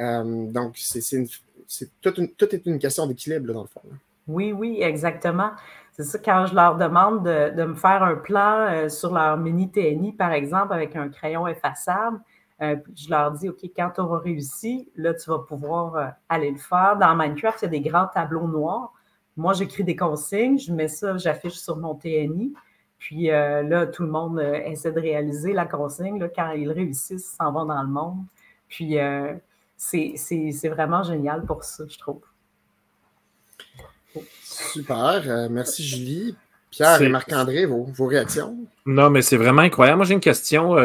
Euh, 0.00 0.46
donc, 0.50 0.74
c'est 0.76 1.24
tout, 2.00 2.12
tout, 2.38 2.54
est 2.54 2.66
une 2.66 2.78
question 2.78 3.06
d'équilibre, 3.06 3.52
dans 3.52 3.62
le 3.62 3.68
fond. 3.68 3.82
Oui, 4.26 4.52
oui, 4.52 4.78
exactement. 4.80 5.50
C'est 5.92 6.04
ça, 6.04 6.18
quand 6.18 6.46
je 6.46 6.54
leur 6.54 6.76
demande 6.76 7.24
de, 7.24 7.64
me 7.64 7.74
faire 7.74 8.02
un 8.02 8.16
plan 8.16 8.66
euh, 8.68 8.88
sur 8.88 9.12
leur 9.12 9.36
mini 9.36 9.70
TNI, 9.70 10.12
par 10.12 10.32
exemple, 10.32 10.72
avec 10.72 10.96
un 10.96 11.08
crayon 11.08 11.46
effaçable, 11.46 12.20
euh, 12.62 12.76
je 12.96 13.10
leur 13.10 13.32
dis, 13.32 13.48
OK, 13.48 13.62
quand 13.76 13.90
tu 13.94 14.00
auras 14.00 14.18
réussi, 14.18 14.88
là, 14.96 15.14
tu 15.14 15.28
vas 15.30 15.40
pouvoir 15.40 16.14
aller 16.28 16.50
le 16.50 16.58
faire. 16.58 16.96
Dans 16.98 17.14
Minecraft, 17.14 17.62
il 17.62 17.64
y 17.64 17.66
a 17.66 17.70
des 17.70 17.80
grands 17.80 18.06
tableaux 18.06 18.46
noirs. 18.46 18.92
Moi, 19.36 19.52
j'écris 19.52 19.84
des 19.84 19.96
consignes, 19.96 20.58
je 20.58 20.72
mets 20.72 20.88
ça, 20.88 21.16
j'affiche 21.16 21.58
sur 21.58 21.76
mon 21.76 21.94
TNI. 21.94 22.54
Puis 22.98 23.30
euh, 23.30 23.62
là, 23.62 23.86
tout 23.86 24.02
le 24.02 24.08
monde 24.08 24.38
euh, 24.38 24.54
essaie 24.64 24.90
de 24.90 24.98
réaliser 24.98 25.52
la 25.52 25.66
consigne. 25.66 26.18
Là, 26.18 26.28
quand 26.34 26.52
ils 26.52 26.70
réussissent, 26.70 27.34
ils 27.34 27.36
s'en 27.36 27.52
vont 27.52 27.66
dans 27.66 27.82
le 27.82 27.88
monde. 27.88 28.24
Puis 28.68 28.98
euh, 28.98 29.34
c'est 29.76 30.68
vraiment 30.68 31.02
génial 31.02 31.44
pour 31.44 31.64
ça, 31.64 31.84
je 31.88 31.98
trouve. 31.98 32.22
Super. 34.42 35.48
merci, 35.50 35.84
Julie. 35.84 36.36
Pierre 36.70 37.02
et 37.02 37.08
Marc-André, 37.08 37.66
vos, 37.66 37.84
vos, 37.84 38.06
réactions? 38.06 38.56
Non, 38.84 39.08
mais 39.08 39.22
c'est 39.22 39.36
vraiment 39.36 39.62
incroyable. 39.62 39.98
Moi, 39.98 40.06
j'ai 40.06 40.14
une 40.14 40.20
question 40.20 40.76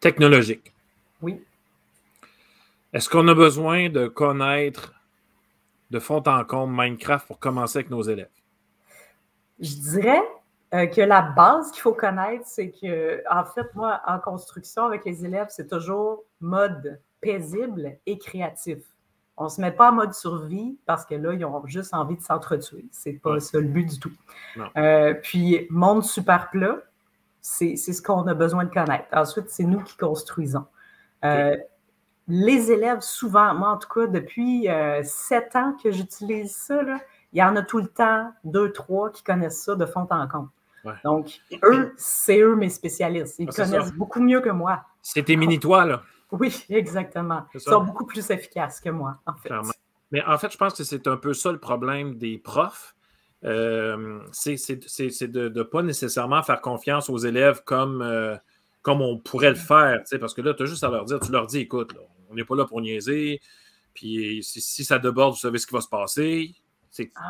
technologique. 0.00 0.72
Oui. 1.22 1.42
Est-ce 2.92 3.08
qu'on 3.08 3.26
a 3.28 3.34
besoin 3.34 3.88
de 3.88 4.06
connaître 4.06 4.94
de 5.90 5.98
fond 5.98 6.22
en 6.26 6.44
comble 6.44 6.74
Minecraft 6.74 7.26
pour 7.26 7.38
commencer 7.38 7.78
avec 7.78 7.90
nos 7.90 8.02
élèves? 8.02 8.30
Je 9.60 9.74
dirais 9.74 10.22
euh, 10.74 10.86
que 10.86 11.00
la 11.00 11.22
base 11.22 11.70
qu'il 11.70 11.82
faut 11.82 11.94
connaître, 11.94 12.44
c'est 12.46 12.70
que, 12.70 13.22
en 13.30 13.44
fait, 13.44 13.74
moi, 13.74 14.00
en 14.06 14.18
construction 14.18 14.84
avec 14.84 15.04
les 15.04 15.24
élèves, 15.24 15.48
c'est 15.50 15.68
toujours 15.68 16.24
mode 16.40 17.00
paisible 17.20 17.98
et 18.06 18.18
créatif. 18.18 18.78
On 19.36 19.44
ne 19.44 19.48
se 19.48 19.60
met 19.60 19.72
pas 19.72 19.90
en 19.90 19.94
mode 19.94 20.14
survie 20.14 20.78
parce 20.86 21.04
que 21.04 21.14
là, 21.14 21.34
ils 21.34 21.44
ont 21.44 21.66
juste 21.66 21.92
envie 21.92 22.16
de 22.16 22.22
s'entretuer. 22.22 22.86
Ce 22.90 23.10
n'est 23.10 23.16
pas 23.16 23.38
ça 23.40 23.60
le 23.60 23.66
but 23.66 23.84
du 23.84 23.98
tout. 23.98 24.12
Euh, 24.76 25.14
puis, 25.14 25.66
monde 25.68 26.04
super 26.04 26.48
plat, 26.50 26.78
c'est 27.40 27.76
ce 27.76 28.00
qu'on 28.00 28.26
a 28.26 28.34
besoin 28.34 28.64
de 28.64 28.70
connaître. 28.70 29.06
Ensuite, 29.12 29.50
c'est 29.50 29.64
nous 29.64 29.82
qui 29.82 29.96
construisons. 29.96 30.64
Euh, 31.24 31.56
les 32.28 32.72
élèves, 32.72 33.00
souvent, 33.00 33.54
moi 33.54 33.70
en 33.70 33.76
tout 33.76 33.88
cas, 33.88 34.06
depuis 34.06 34.68
euh, 34.68 35.02
sept 35.04 35.54
ans 35.54 35.76
que 35.82 35.92
j'utilise 35.92 36.54
ça, 36.54 36.82
il 37.32 37.38
y 37.38 37.42
en 37.42 37.54
a 37.56 37.62
tout 37.62 37.78
le 37.78 37.88
temps 37.88 38.32
deux, 38.44 38.72
trois 38.72 39.10
qui 39.10 39.22
connaissent 39.22 39.62
ça 39.62 39.74
de 39.74 39.86
fond 39.86 40.06
en 40.10 40.26
comble. 40.26 40.48
Donc, 41.04 41.40
eux, 41.64 41.94
c'est 41.96 42.40
eux 42.40 42.54
mes 42.54 42.68
spécialistes. 42.68 43.36
Ils 43.38 43.48
connaissent 43.48 43.92
beaucoup 43.92 44.20
mieux 44.20 44.40
que 44.40 44.50
moi. 44.50 44.84
C'est 45.02 45.24
tes 45.24 45.36
mini-toits, 45.36 45.84
là. 45.84 46.02
Oui, 46.32 46.64
exactement. 46.68 47.44
Ils 47.54 47.60
sont 47.60 47.84
beaucoup 47.84 48.06
plus 48.06 48.30
efficaces 48.30 48.80
que 48.80 48.90
moi, 48.90 49.18
en 49.26 49.34
fait. 49.34 49.50
Mais 50.10 50.24
en 50.24 50.38
fait, 50.38 50.52
je 50.52 50.56
pense 50.56 50.74
que 50.74 50.84
c'est 50.84 51.06
un 51.06 51.16
peu 51.16 51.34
ça 51.34 51.52
le 51.52 51.58
problème 51.58 52.16
des 52.16 52.38
profs. 52.38 52.94
Euh, 53.44 54.20
c'est 54.32 54.56
de 54.56 55.48
ne 55.48 55.62
pas 55.62 55.82
nécessairement 55.82 56.42
faire 56.42 56.60
confiance 56.60 57.10
aux 57.10 57.18
élèves 57.18 57.62
comme, 57.64 58.02
euh, 58.02 58.36
comme 58.82 59.02
on 59.02 59.18
pourrait 59.18 59.50
le 59.50 59.56
faire. 59.56 60.02
Parce 60.20 60.34
que 60.34 60.42
là, 60.42 60.54
tu 60.54 60.62
as 60.62 60.66
juste 60.66 60.84
à 60.84 60.88
leur 60.88 61.04
dire, 61.04 61.20
tu 61.20 61.30
leur 61.30 61.46
dis, 61.46 61.60
écoute, 61.60 61.92
là, 61.94 62.00
on 62.30 62.34
n'est 62.34 62.44
pas 62.44 62.56
là 62.56 62.64
pour 62.64 62.80
niaiser. 62.80 63.40
Puis 63.94 64.42
si, 64.42 64.84
ça 64.84 64.98
déborde, 64.98 65.34
vous 65.34 65.40
savez 65.40 65.58
ce 65.58 65.66
qui 65.66 65.74
va 65.74 65.80
se 65.80 65.88
passer. 65.88 66.54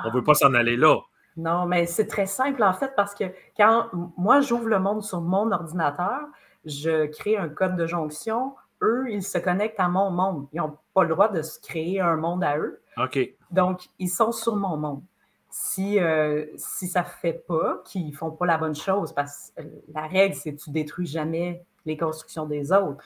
On 0.04 0.08
ne 0.08 0.14
veut 0.14 0.24
pas 0.24 0.34
s'en 0.34 0.54
aller 0.54 0.76
là. 0.76 0.98
Non, 1.36 1.66
mais 1.66 1.86
c'est 1.86 2.06
très 2.06 2.26
simple 2.26 2.62
en 2.62 2.72
fait 2.72 2.92
parce 2.96 3.14
que 3.14 3.24
quand 3.56 3.90
moi 4.16 4.40
j'ouvre 4.40 4.68
le 4.68 4.78
monde 4.78 5.02
sur 5.02 5.20
mon 5.20 5.52
ordinateur, 5.52 6.20
je 6.64 7.06
crée 7.06 7.36
un 7.36 7.48
code 7.48 7.76
de 7.76 7.86
jonction. 7.86 8.54
Eux, 8.82 9.06
ils 9.10 9.22
se 9.22 9.38
connectent 9.38 9.80
à 9.80 9.88
mon 9.88 10.10
monde. 10.10 10.46
Ils 10.52 10.58
n'ont 10.58 10.76
pas 10.94 11.02
le 11.02 11.10
droit 11.10 11.28
de 11.28 11.42
se 11.42 11.58
créer 11.60 12.00
un 12.00 12.16
monde 12.16 12.44
à 12.44 12.58
eux. 12.58 12.80
OK. 12.98 13.18
Donc, 13.50 13.88
ils 13.98 14.08
sont 14.08 14.32
sur 14.32 14.56
mon 14.56 14.76
monde. 14.76 15.02
Si, 15.50 15.98
euh, 15.98 16.44
si 16.56 16.86
ça 16.86 17.00
ne 17.00 17.06
fait 17.06 17.44
pas, 17.46 17.82
qu'ils 17.84 18.08
ne 18.08 18.12
font 18.12 18.30
pas 18.30 18.46
la 18.46 18.58
bonne 18.58 18.74
chose, 18.74 19.12
parce 19.12 19.52
que 19.56 19.62
la 19.94 20.06
règle, 20.06 20.34
c'est 20.34 20.54
que 20.54 20.60
tu 20.60 20.70
détruis 20.70 21.06
jamais 21.06 21.64
les 21.86 21.96
constructions 21.96 22.46
des 22.46 22.72
autres. 22.72 23.02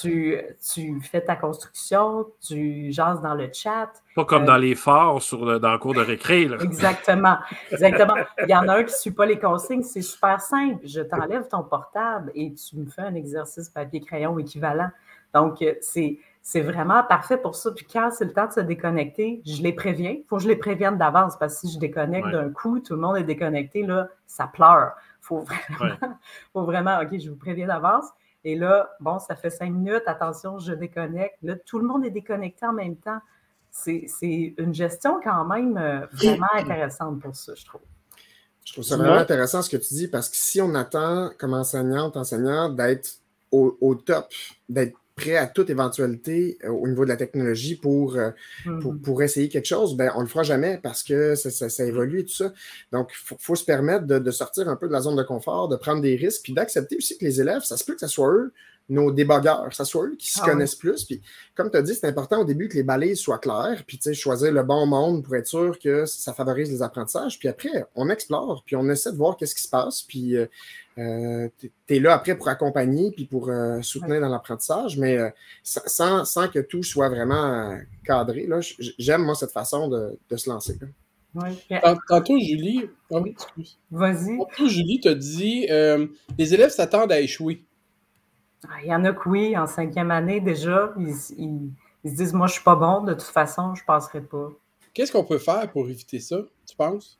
Tu, 0.00 0.36
tu 0.72 1.00
fais 1.00 1.22
ta 1.22 1.36
construction, 1.36 2.26
tu 2.46 2.90
jases 2.90 3.22
dans 3.22 3.34
le 3.34 3.48
chat. 3.52 3.90
Pas 4.16 4.24
comme 4.24 4.42
euh, 4.42 4.46
dans 4.46 4.56
les 4.56 4.74
forts 4.74 5.22
sur 5.22 5.60
dans 5.60 5.72
le 5.72 5.78
cours 5.78 5.94
de 5.94 6.00
récré. 6.00 6.42
Exactement. 6.60 7.38
Exactement. 7.70 8.16
Il 8.42 8.50
y 8.50 8.54
en 8.54 8.68
a 8.68 8.78
un 8.78 8.82
qui 8.82 8.92
ne 8.92 8.96
suit 8.96 9.12
pas 9.12 9.26
les 9.26 9.38
consignes, 9.38 9.84
c'est 9.84 10.02
super 10.02 10.40
simple. 10.40 10.80
Je 10.84 11.00
t'enlève 11.00 11.46
ton 11.48 11.62
portable 11.62 12.32
et 12.34 12.52
tu 12.52 12.76
me 12.76 12.86
fais 12.86 13.02
un 13.02 13.14
exercice 13.14 13.70
papier-crayon 13.70 14.38
équivalent. 14.38 14.90
Donc, 15.36 15.62
euh, 15.62 15.74
c'est. 15.80 16.18
C'est 16.48 16.60
vraiment 16.60 17.02
parfait 17.02 17.38
pour 17.38 17.56
ça. 17.56 17.72
Puis 17.72 17.84
quand 17.92 18.12
c'est 18.12 18.24
le 18.24 18.32
temps 18.32 18.46
de 18.46 18.52
se 18.52 18.60
déconnecter, 18.60 19.42
je 19.44 19.60
les 19.62 19.72
préviens. 19.72 20.12
Il 20.12 20.24
faut 20.28 20.36
que 20.36 20.44
je 20.44 20.48
les 20.48 20.54
prévienne 20.54 20.96
d'avance 20.96 21.36
parce 21.36 21.54
que 21.54 21.66
si 21.66 21.74
je 21.74 21.80
déconnecte 21.80 22.28
d'un 22.28 22.50
coup, 22.50 22.78
tout 22.78 22.94
le 22.94 23.00
monde 23.00 23.16
est 23.16 23.24
déconnecté, 23.24 23.82
là, 23.82 24.08
ça 24.28 24.46
pleure. 24.46 24.92
Il 25.22 25.26
faut 25.26 25.40
vraiment, 25.40 25.96
faut 26.52 26.62
vraiment, 26.62 27.00
OK, 27.00 27.18
je 27.18 27.30
vous 27.30 27.36
préviens 27.36 27.66
d'avance. 27.66 28.04
Et 28.44 28.54
là, 28.54 28.94
bon, 29.00 29.18
ça 29.18 29.34
fait 29.34 29.50
cinq 29.50 29.72
minutes, 29.72 30.04
attention, 30.06 30.60
je 30.60 30.72
déconnecte. 30.72 31.34
Là, 31.42 31.56
tout 31.56 31.80
le 31.80 31.84
monde 31.84 32.04
est 32.06 32.12
déconnecté 32.12 32.64
en 32.64 32.74
même 32.74 32.94
temps. 32.94 33.18
C'est 33.72 34.06
une 34.56 34.72
gestion 34.72 35.20
quand 35.20 35.44
même 35.46 35.76
euh, 35.76 36.06
vraiment 36.12 36.46
intéressante 36.54 37.18
pour 37.18 37.34
ça, 37.34 37.54
je 37.56 37.64
trouve. 37.64 37.80
Je 38.64 38.72
trouve 38.72 38.84
ça 38.84 38.96
vraiment 38.96 39.16
intéressant 39.16 39.62
ce 39.62 39.70
que 39.70 39.76
tu 39.76 39.94
dis 39.94 40.06
parce 40.06 40.28
que 40.28 40.36
si 40.36 40.60
on 40.60 40.76
attend 40.76 41.30
comme 41.38 41.54
enseignante, 41.54 42.16
enseignant 42.16 42.68
d'être 42.68 43.16
au, 43.50 43.76
au, 43.80 43.96
top, 43.96 44.28
d'être 44.68 44.96
prêt 45.16 45.36
à 45.36 45.46
toute 45.46 45.70
éventualité 45.70 46.58
euh, 46.62 46.68
au 46.68 46.86
niveau 46.86 47.04
de 47.04 47.08
la 47.08 47.16
technologie 47.16 47.74
pour, 47.74 48.16
euh, 48.16 48.30
mm-hmm. 48.66 49.00
pour, 49.00 49.22
essayer 49.22 49.48
quelque 49.48 49.66
chose, 49.66 49.96
ben, 49.96 50.12
on 50.14 50.18
ne 50.18 50.24
le 50.24 50.28
fera 50.28 50.42
jamais 50.42 50.78
parce 50.82 51.02
que 51.02 51.34
ça, 51.34 51.50
ça, 51.50 51.84
évolue 51.84 52.20
et 52.20 52.24
tout 52.24 52.34
ça. 52.34 52.52
Donc, 52.92 53.10
il 53.12 53.36
faut, 53.38 53.54
se 53.56 53.64
permettre 53.64 54.06
de, 54.06 54.18
de, 54.18 54.30
sortir 54.30 54.68
un 54.68 54.76
peu 54.76 54.88
de 54.88 54.92
la 54.92 55.00
zone 55.00 55.16
de 55.16 55.22
confort, 55.22 55.68
de 55.68 55.76
prendre 55.76 56.02
des 56.02 56.16
risques, 56.16 56.42
puis 56.44 56.52
d'accepter 56.52 56.96
aussi 56.96 57.16
que 57.16 57.24
les 57.24 57.40
élèves, 57.40 57.62
ça 57.62 57.76
se 57.76 57.84
peut 57.84 57.94
que 57.94 58.00
ce 58.00 58.06
soit 58.06 58.30
eux 58.30 58.52
nos 58.88 59.10
débogueurs, 59.10 59.68
que 59.68 59.74
ce 59.74 59.84
soit 59.84 60.04
eux 60.04 60.16
qui 60.16 60.30
se 60.30 60.40
ah 60.42 60.46
connaissent 60.46 60.74
plus. 60.74 61.04
Puis, 61.04 61.20
comme 61.54 61.70
tu 61.70 61.76
as 61.76 61.82
dit, 61.82 61.94
c'est 61.94 62.06
important 62.06 62.40
au 62.40 62.44
début 62.44 62.68
que 62.68 62.74
les 62.76 62.82
balises 62.82 63.18
soient 63.18 63.38
claires, 63.38 63.82
puis 63.86 63.98
choisir 64.14 64.52
le 64.52 64.62
bon 64.62 64.86
monde 64.86 65.24
pour 65.24 65.34
être 65.34 65.46
sûr 65.46 65.78
que 65.78 66.06
ça 66.06 66.32
favorise 66.32 66.70
les 66.70 66.82
apprentissages. 66.82 67.38
Puis 67.38 67.48
après, 67.48 67.86
on 67.94 68.08
explore, 68.10 68.62
puis 68.64 68.76
on 68.76 68.88
essaie 68.88 69.10
de 69.10 69.16
voir 69.16 69.36
qu'est-ce 69.36 69.54
qui 69.54 69.62
se 69.62 69.68
passe. 69.68 70.02
Puis, 70.02 70.36
euh, 70.36 70.46
euh, 70.98 71.48
tu 71.58 71.70
es 71.88 72.00
là 72.00 72.14
après 72.14 72.36
pour 72.36 72.48
accompagner 72.48 73.10
puis 73.10 73.26
pour 73.26 73.50
euh, 73.50 73.82
soutenir 73.82 74.20
dans 74.20 74.28
l'apprentissage, 74.28 74.96
mais 74.96 75.18
euh, 75.18 75.28
sans, 75.62 76.24
sans, 76.24 76.48
que 76.48 76.58
tout 76.58 76.82
soit 76.82 77.08
vraiment 77.08 77.78
cadré. 78.04 78.48
J'aime, 78.98 79.22
moi, 79.22 79.34
cette 79.34 79.52
façon 79.52 79.88
de, 79.88 80.18
de 80.30 80.36
se 80.36 80.48
lancer. 80.48 80.78
Tantôt, 82.08 82.38
Julie, 82.38 82.88
oh, 83.10 83.22
Vas-y. 83.90 84.38
Tantôt, 84.38 84.68
Julie 84.68 85.00
t'a 85.00 85.14
dit 85.14 85.66
les 86.38 86.54
élèves 86.54 86.70
s'attendent 86.70 87.12
à 87.12 87.20
échouer. 87.20 87.62
Ah, 88.68 88.78
il 88.82 88.88
y 88.88 88.94
en 88.94 89.04
a 89.04 89.12
que 89.12 89.28
oui, 89.28 89.56
en 89.56 89.66
cinquième 89.66 90.10
année 90.10 90.40
déjà, 90.40 90.92
ils, 90.98 91.14
ils, 91.36 91.70
ils 92.04 92.10
se 92.10 92.16
disent 92.16 92.32
Moi, 92.32 92.46
je 92.46 92.54
suis 92.54 92.64
pas 92.64 92.74
bon, 92.74 93.02
de 93.02 93.12
toute 93.12 93.22
façon, 93.22 93.74
je 93.74 93.82
ne 93.82 93.86
passerai 93.86 94.22
pas. 94.22 94.48
Qu'est-ce 94.94 95.12
qu'on 95.12 95.24
peut 95.24 95.38
faire 95.38 95.70
pour 95.70 95.88
éviter 95.88 96.20
ça, 96.20 96.38
tu 96.66 96.74
penses? 96.74 97.18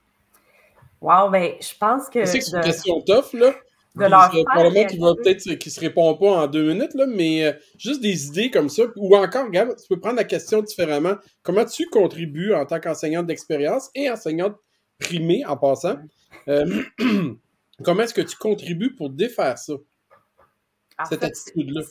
Wow, 1.01 1.31
ben, 1.31 1.53
je 1.61 1.77
pense 1.79 2.09
que. 2.09 2.25
c'est 2.25 2.39
une 2.39 2.61
question 2.63 3.03
tough, 3.03 3.35
là. 3.35 3.53
De 3.97 4.05
leur 4.05 4.31
Probablement 4.31 4.87
qui 4.87 4.99
va 4.99 5.15
peut-être 5.15 5.55
qui 5.55 5.71
se 5.71 5.81
répond 5.81 6.15
pas 6.15 6.43
en 6.43 6.47
deux 6.47 6.73
minutes, 6.73 6.95
là, 6.95 7.07
mais 7.07 7.45
euh, 7.45 7.53
juste 7.79 8.03
des 8.03 8.27
idées 8.27 8.51
comme 8.51 8.69
ça. 8.69 8.85
Ou 8.97 9.17
encore, 9.17 9.47
regarde, 9.47 9.75
tu 9.77 9.89
peux 9.89 9.99
prendre 9.99 10.17
la 10.17 10.25
question 10.25 10.63
différemment. 10.63 11.15
Comment 11.43 11.65
tu 11.65 11.87
contribues 11.87 12.55
en 12.55 12.67
tant 12.67 12.79
qu'enseignante 12.79 13.27
d'expérience 13.27 13.91
et 13.95 14.11
enseignante 14.11 14.57
primée 14.99 15.45
en 15.47 15.57
passant? 15.57 15.97
Euh, 16.49 16.83
comment 17.85 18.03
est-ce 18.03 18.15
que 18.15 18.21
tu 18.21 18.37
contribues 18.37 18.95
pour 18.95 19.11
défaire 19.11 19.59
ça? 19.59 19.75
cette 21.09 21.25
attitude-là? 21.25 21.83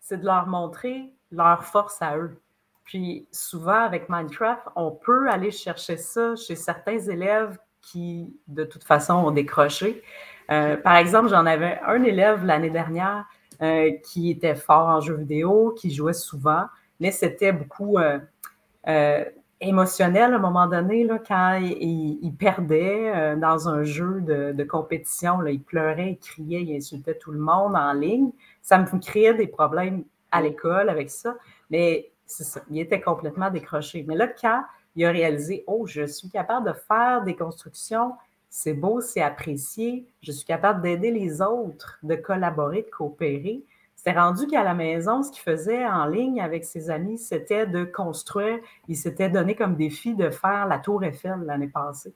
C'est 0.00 0.18
de 0.18 0.24
leur 0.24 0.46
montrer 0.46 1.12
leur 1.32 1.64
force 1.64 2.00
à 2.00 2.16
eux. 2.18 2.36
Puis 2.84 3.26
souvent, 3.32 3.84
avec 3.84 4.08
Minecraft, 4.08 4.68
on 4.76 4.90
peut 4.90 5.28
aller 5.30 5.50
chercher 5.50 5.96
ça 5.96 6.36
chez 6.36 6.54
certains 6.54 6.98
élèves 6.98 7.58
qui, 7.80 8.36
de 8.46 8.64
toute 8.64 8.84
façon, 8.84 9.14
ont 9.14 9.30
décroché. 9.30 10.02
Euh, 10.50 10.76
par 10.76 10.96
exemple, 10.96 11.28
j'en 11.28 11.46
avais 11.46 11.80
un 11.86 12.02
élève 12.02 12.44
l'année 12.44 12.70
dernière 12.70 13.24
euh, 13.62 13.92
qui 14.02 14.30
était 14.30 14.54
fort 14.54 14.88
en 14.88 15.00
jeux 15.00 15.16
vidéo, 15.16 15.74
qui 15.76 15.90
jouait 15.90 16.12
souvent, 16.12 16.66
mais 17.00 17.10
c'était 17.10 17.52
beaucoup 17.52 17.98
euh, 17.98 19.24
émotionnel 19.60 20.32
à 20.32 20.36
un 20.36 20.40
moment 20.40 20.66
donné, 20.66 21.04
là, 21.04 21.18
quand 21.18 21.60
il, 21.62 22.34
perdait 22.38 23.36
dans 23.36 23.68
un 23.68 23.82
jeu 23.84 24.20
de, 24.20 24.64
compétition. 24.64 25.44
Il 25.46 25.62
pleurait, 25.62 26.12
il 26.12 26.18
criait, 26.18 26.62
il 26.62 26.76
insultait 26.76 27.14
tout 27.14 27.32
le 27.32 27.38
monde 27.38 27.74
en 27.74 27.92
ligne. 27.92 28.30
Ça 28.60 28.78
me 28.78 28.98
créait 28.98 29.34
des 29.34 29.46
problèmes 29.46 30.04
à 30.30 30.42
l'école 30.42 30.90
avec 30.90 31.10
ça, 31.10 31.36
mais 31.70 32.10
c'est 32.26 32.44
ça, 32.44 32.60
il 32.70 32.78
était 32.80 33.00
complètement 33.00 33.50
décroché. 33.50 34.04
Mais 34.06 34.16
là, 34.16 34.26
quand 34.28 34.62
il 34.96 35.04
a 35.04 35.10
réalisé, 35.10 35.64
oh, 35.66 35.86
je 35.86 36.06
suis 36.06 36.28
capable 36.28 36.66
de 36.66 36.72
faire 36.72 37.22
des 37.22 37.36
constructions 37.36 38.12
c'est 38.56 38.72
beau, 38.72 39.00
c'est 39.00 39.20
apprécié, 39.20 40.06
je 40.22 40.30
suis 40.30 40.44
capable 40.44 40.80
d'aider 40.80 41.10
les 41.10 41.42
autres, 41.42 41.98
de 42.04 42.14
collaborer, 42.14 42.82
de 42.82 42.88
coopérer. 42.88 43.64
C'était 43.96 44.16
rendu 44.16 44.46
qu'à 44.46 44.62
la 44.62 44.74
maison, 44.74 45.24
ce 45.24 45.32
qu'il 45.32 45.42
faisait 45.42 45.84
en 45.84 46.06
ligne 46.06 46.40
avec 46.40 46.64
ses 46.64 46.88
amis, 46.88 47.18
c'était 47.18 47.66
de 47.66 47.82
construire. 47.82 48.60
Il 48.86 48.96
s'était 48.96 49.28
donné 49.28 49.56
comme 49.56 49.74
défi 49.74 50.14
de 50.14 50.30
faire 50.30 50.68
la 50.68 50.78
Tour 50.78 51.02
Eiffel 51.02 51.40
l'année 51.44 51.66
passée. 51.66 52.14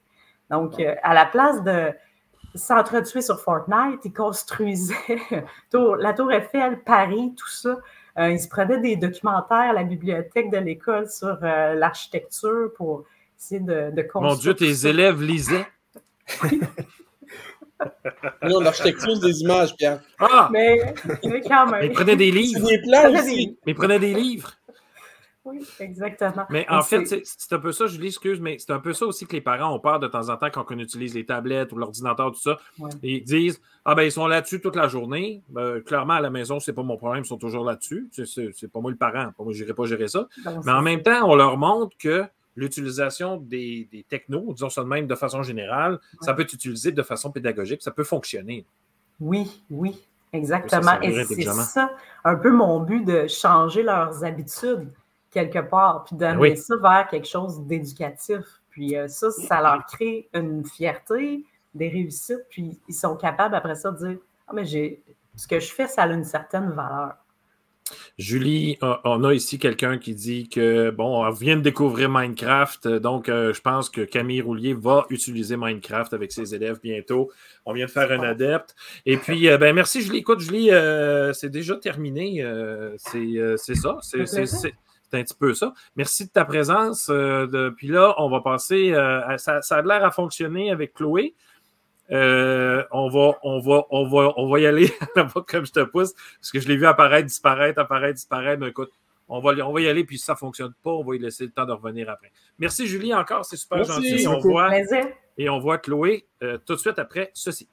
Donc, 0.48 0.78
euh, 0.78 0.94
à 1.02 1.12
la 1.12 1.26
place 1.26 1.60
de 1.64 1.90
s'entretuer 2.54 3.20
sur 3.20 3.40
Fortnite, 3.40 4.04
il 4.04 4.12
construisait 4.12 4.94
la 5.72 6.12
Tour 6.12 6.30
Eiffel, 6.30 6.84
Paris, 6.84 7.34
tout 7.36 7.48
ça. 7.48 7.78
Euh, 8.16 8.30
il 8.30 8.38
se 8.38 8.46
prenait 8.46 8.78
des 8.78 8.94
documentaires 8.94 9.70
à 9.70 9.72
la 9.72 9.82
bibliothèque 9.82 10.52
de 10.52 10.58
l'école 10.58 11.10
sur 11.10 11.36
euh, 11.42 11.74
l'architecture 11.74 12.70
pour 12.76 13.06
essayer 13.36 13.60
de, 13.60 13.90
de 13.90 14.02
construire. 14.02 14.34
Mon 14.34 14.38
Dieu, 14.38 14.54
tes 14.54 14.86
élèves 14.86 15.20
lisaient. 15.20 15.66
Non, 18.42 18.60
l'architecture 18.60 19.18
des 19.20 19.40
images, 19.40 19.74
Pierre. 19.76 20.00
Ah! 20.18 20.48
Mais, 20.52 20.94
mais 21.24 21.40
quand 21.40 21.70
même. 21.70 21.84
Il 21.84 21.92
prenait 21.92 22.16
des 22.16 22.30
livres. 22.30 22.66
Des 22.66 22.80
plans 22.80 23.12
aussi. 23.12 23.56
Mais 23.66 23.72
il 23.72 23.74
prenait 23.74 23.98
des 23.98 24.14
livres. 24.14 24.52
Oui, 25.44 25.64
exactement. 25.80 26.44
Mais 26.50 26.66
en 26.68 26.82
fait, 26.82 27.06
c'est 27.06 27.54
un 27.54 27.58
peu 27.58 27.72
ça, 27.72 27.86
Julie, 27.86 28.08
excuse, 28.08 28.38
mais 28.38 28.58
c'est 28.58 28.72
un 28.72 28.80
peu 28.80 28.92
ça 28.92 29.06
aussi 29.06 29.26
que 29.26 29.32
les 29.32 29.40
parents 29.40 29.74
ont 29.74 29.80
peur 29.80 29.98
de 29.98 30.06
temps 30.06 30.28
en 30.28 30.36
temps 30.36 30.50
quand 30.52 30.66
on 30.68 30.78
utilise 30.78 31.14
les 31.14 31.24
tablettes 31.24 31.72
ou 31.72 31.76
l'ordinateur, 31.76 32.32
tout 32.32 32.40
ça. 32.40 32.58
Ils 33.02 33.24
disent 33.24 33.58
Ah 33.86 33.94
ben 33.94 34.02
ils 34.02 34.12
sont 34.12 34.26
là-dessus 34.26 34.60
toute 34.60 34.76
la 34.76 34.88
journée. 34.88 35.42
Ben, 35.48 35.80
clairement, 35.80 36.14
à 36.14 36.20
la 36.20 36.28
maison, 36.28 36.60
c'est 36.60 36.74
pas 36.74 36.82
mon 36.82 36.98
problème, 36.98 37.22
ils 37.24 37.28
sont 37.28 37.38
toujours 37.38 37.64
là-dessus. 37.64 38.10
C'est 38.12 38.70
pas 38.70 38.80
moi 38.80 38.90
le 38.90 38.98
parent. 38.98 39.30
Moi, 39.38 39.54
je 39.54 39.62
n'irai 39.62 39.72
pas 39.72 39.86
gérer 39.86 40.08
ça. 40.08 40.28
mais 40.66 40.72
en 40.72 40.82
même 40.82 41.02
temps, 41.02 41.26
on 41.26 41.34
leur 41.34 41.56
montre 41.56 41.96
que 41.96 42.26
l'utilisation 42.58 43.36
des, 43.36 43.88
technos, 44.08 44.52
disons 44.52 44.68
ça 44.68 44.82
de 44.82 44.88
même 44.88 45.06
de 45.06 45.14
façon 45.14 45.42
générale, 45.42 46.00
ça 46.20 46.34
peut 46.34 46.42
être 46.42 46.52
utilisé 46.52 46.90
de 46.90 47.02
façon 47.02 47.30
pédagogique, 47.30 47.82
ça 47.82 47.92
peut 47.92 48.04
fonctionner. 48.04 48.66
Oui, 49.20 49.62
oui, 49.70 50.04
exactement. 50.32 51.00
Et 51.00 51.24
c'est 51.24 51.42
ça 51.42 51.90
un 52.24 52.34
peu 52.34 52.50
mon 52.50 52.80
but 52.80 53.04
de 53.04 53.28
changer 53.28 53.82
leurs 53.82 54.24
habitudes 54.24 54.92
quelque 55.30 55.60
part, 55.60 56.04
puis 56.04 56.16
d'amener 56.16 56.56
ça 56.56 56.74
vers 56.76 57.06
quelque 57.08 57.28
chose 57.28 57.64
d'éducatif. 57.66 58.40
Puis 58.70 58.96
euh, 58.96 59.08
ça, 59.08 59.30
ça 59.30 59.60
leur 59.60 59.84
crée 59.86 60.28
une 60.34 60.64
fierté, 60.64 61.44
des 61.74 61.88
réussites, 61.88 62.46
puis 62.50 62.80
ils 62.88 62.94
sont 62.94 63.14
capables 63.16 63.54
après 63.54 63.74
ça 63.76 63.92
de 63.92 63.98
dire 63.98 64.18
Ah, 64.48 64.52
mais 64.54 64.64
j'ai 64.64 65.02
ce 65.36 65.46
que 65.46 65.60
je 65.60 65.72
fais, 65.72 65.86
ça 65.86 66.02
a 66.02 66.08
une 66.08 66.24
certaine 66.24 66.70
valeur. 66.70 67.14
Julie, 68.18 68.78
on 69.04 69.24
a 69.24 69.34
ici 69.34 69.58
quelqu'un 69.58 69.98
qui 69.98 70.14
dit 70.14 70.48
que, 70.48 70.90
bon, 70.90 71.24
on 71.24 71.30
vient 71.30 71.56
de 71.56 71.62
découvrir 71.62 72.08
Minecraft, 72.10 72.88
donc 72.88 73.28
euh, 73.28 73.52
je 73.52 73.60
pense 73.60 73.88
que 73.90 74.00
Camille 74.00 74.40
Roulier 74.40 74.74
va 74.74 75.06
utiliser 75.10 75.56
Minecraft 75.56 76.12
avec 76.12 76.32
ses 76.32 76.54
élèves 76.54 76.80
bientôt. 76.82 77.30
On 77.64 77.72
vient 77.72 77.86
de 77.86 77.90
faire 77.90 78.10
un 78.12 78.22
adepte. 78.22 78.74
Et 79.06 79.16
puis, 79.16 79.48
euh, 79.48 79.58
ben, 79.58 79.74
merci 79.74 80.02
Julie. 80.02 80.18
Écoute, 80.18 80.40
Julie, 80.40 80.70
euh, 80.70 81.32
c'est 81.32 81.50
déjà 81.50 81.76
terminé. 81.76 82.44
c'est 82.96 83.74
ça. 83.74 83.98
C'est 84.02 85.16
un 85.16 85.22
petit 85.22 85.34
peu 85.38 85.54
ça. 85.54 85.72
Merci 85.96 86.26
de 86.26 86.30
ta 86.30 86.44
présence. 86.44 87.10
puis 87.76 87.88
là, 87.88 88.14
on 88.18 88.28
va 88.28 88.40
passer. 88.40 88.92
ça, 89.38 89.62
ça, 89.62 89.76
a 89.76 89.82
l'air 89.82 90.04
à 90.04 90.10
fonctionner 90.10 90.70
avec 90.70 90.94
Chloé. 90.94 91.34
Euh, 92.10 92.84
on, 92.90 93.08
va, 93.08 93.38
on, 93.42 93.60
va, 93.60 93.84
on, 93.90 94.08
va, 94.08 94.32
on 94.36 94.48
va 94.48 94.60
y 94.60 94.66
aller 94.66 94.90
comme 95.46 95.66
je 95.66 95.72
te 95.72 95.84
pousse, 95.84 96.14
parce 96.40 96.50
que 96.50 96.60
je 96.60 96.68
l'ai 96.68 96.76
vu 96.76 96.86
apparaître, 96.86 97.26
disparaître, 97.26 97.80
apparaître, 97.80 98.14
disparaître. 98.14 98.60
Mais 98.60 98.68
écoute, 98.68 98.90
on 99.28 99.40
va, 99.40 99.52
on 99.66 99.72
va 99.72 99.80
y 99.80 99.88
aller, 99.88 100.04
puis 100.04 100.18
si 100.18 100.24
ça 100.24 100.32
ne 100.32 100.38
fonctionne 100.38 100.72
pas, 100.82 100.90
on 100.90 101.04
va 101.04 101.16
y 101.16 101.18
laisser 101.18 101.44
le 101.44 101.50
temps 101.50 101.66
de 101.66 101.72
revenir 101.72 102.08
après. 102.08 102.32
Merci 102.58 102.86
Julie 102.86 103.12
encore, 103.12 103.44
c'est 103.44 103.56
super 103.56 103.84
gentil. 103.84 104.26
On 104.26 104.38
voit, 104.38 104.70
et 105.36 105.48
on 105.48 105.58
voit 105.58 105.78
Chloé 105.78 106.26
euh, 106.42 106.58
tout 106.64 106.74
de 106.74 106.80
suite 106.80 106.98
après 106.98 107.30
ceci. 107.34 107.68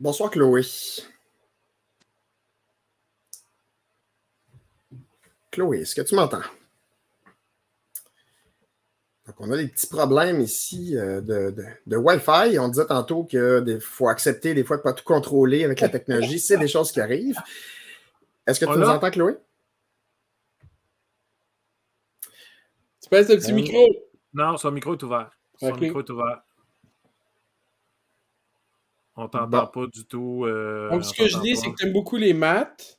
Bonsoir 0.00 0.30
Chloé. 0.30 0.62
Chloé, 5.58 5.80
est-ce 5.80 5.96
que 5.96 6.02
tu 6.02 6.14
m'entends? 6.14 6.42
Donc, 9.26 9.36
on 9.40 9.50
a 9.50 9.56
des 9.56 9.66
petits 9.66 9.88
problèmes 9.88 10.40
ici 10.40 10.96
euh, 10.96 11.20
de, 11.20 11.96
Wi-Fi. 11.96 12.58
On 12.60 12.68
disait 12.68 12.86
tantôt 12.86 13.24
qu'il 13.24 13.80
faut 13.80 14.08
accepter 14.08 14.54
des 14.54 14.62
fois 14.62 14.76
de 14.76 14.82
ne 14.82 14.84
pas 14.84 14.92
tout 14.92 15.04
contrôler 15.04 15.64
avec 15.64 15.80
la 15.80 15.88
technologie. 15.88 16.38
C'est 16.38 16.58
des 16.58 16.68
choses 16.68 16.92
qui 16.92 17.00
arrivent. 17.00 17.40
Est-ce 18.46 18.60
que 18.60 18.72
tu 18.72 18.78
nous 18.78 18.88
entends, 18.88 19.10
Chloé? 19.10 19.36
Tu 23.02 23.08
passes 23.10 23.28
le 23.28 23.36
petit 23.36 23.50
euh, 23.50 23.54
micro? 23.54 23.86
Non, 24.32 24.56
son 24.56 24.70
micro 24.70 24.94
est 24.94 25.02
ouvert. 25.02 25.30
Son 25.58 25.74
micro 25.74 26.00
est 26.00 26.10
ouvert. 26.10 26.42
On 29.16 29.24
ne 29.24 29.28
t'entend 29.28 29.66
pas 29.66 29.86
du 29.88 30.06
tout. 30.06 30.44
Euh, 30.46 30.88
Donc, 30.90 31.04
ce 31.04 31.12
que 31.12 31.26
je 31.26 31.38
dis, 31.40 31.56
c'est 31.56 31.72
que 31.72 31.76
tu 31.76 31.86
aimes 31.86 31.92
beaucoup 31.92 32.16
les 32.16 32.32
maths. 32.32 32.97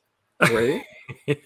Oui. 0.52 0.80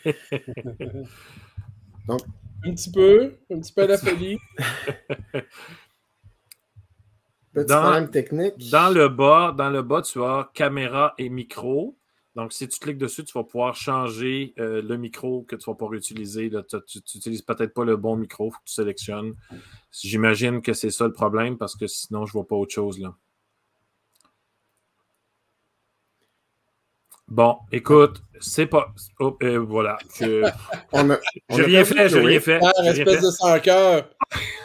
Donc, 2.08 2.20
un 2.64 2.74
petit 2.74 2.90
peu, 2.90 3.34
un 3.50 3.60
petit 3.60 3.72
peu 3.72 3.82
à 3.82 3.86
la 3.86 3.98
folie. 3.98 4.38
Petit 7.54 7.66
dans, 7.66 7.82
problème 7.82 8.10
technique. 8.10 8.70
Dans 8.70 8.92
le 8.92 9.08
bas, 9.08 9.54
dans 9.56 9.70
le 9.70 9.82
bas, 9.82 10.02
tu 10.02 10.20
as 10.24 10.50
caméra 10.54 11.14
et 11.18 11.28
micro. 11.28 11.96
Donc, 12.34 12.52
si 12.52 12.66
tu 12.66 12.80
cliques 12.80 12.98
dessus, 12.98 13.22
tu 13.22 13.32
vas 13.38 13.44
pouvoir 13.44 13.76
changer 13.76 14.54
euh, 14.58 14.82
le 14.82 14.96
micro 14.96 15.42
que 15.42 15.54
tu 15.54 15.70
vas 15.70 15.74
pouvoir 15.74 15.94
utiliser. 15.94 16.50
tu 16.50 16.98
n'utilises 17.14 17.42
peut-être 17.42 17.72
pas 17.72 17.84
le 17.84 17.96
bon 17.96 18.16
micro, 18.16 18.48
il 18.48 18.50
faut 18.50 18.58
que 18.58 18.64
tu 18.64 18.74
sélectionnes. 18.74 19.34
J'imagine 19.92 20.60
que 20.62 20.72
c'est 20.72 20.90
ça 20.90 21.06
le 21.06 21.12
problème 21.12 21.56
parce 21.56 21.76
que 21.76 21.86
sinon, 21.86 22.26
je 22.26 22.30
ne 22.30 22.32
vois 22.32 22.46
pas 22.48 22.56
autre 22.56 22.74
chose 22.74 22.98
là. 22.98 23.14
Bon, 27.28 27.56
écoute, 27.72 28.22
c'est 28.40 28.66
pas. 28.66 28.92
Oh, 29.18 29.36
euh, 29.42 29.58
voilà. 29.58 29.96
Je... 30.20 30.46
j'ai 31.50 31.62
rien 31.62 31.84
fait, 31.84 32.08
j'ai 32.08 32.20
rien 32.20 32.40
fait. 32.40 32.60
Ah, 32.62 32.72
espèce 32.84 33.22
de 33.22 33.30
sans 33.30 33.58
cœur. 33.60 34.10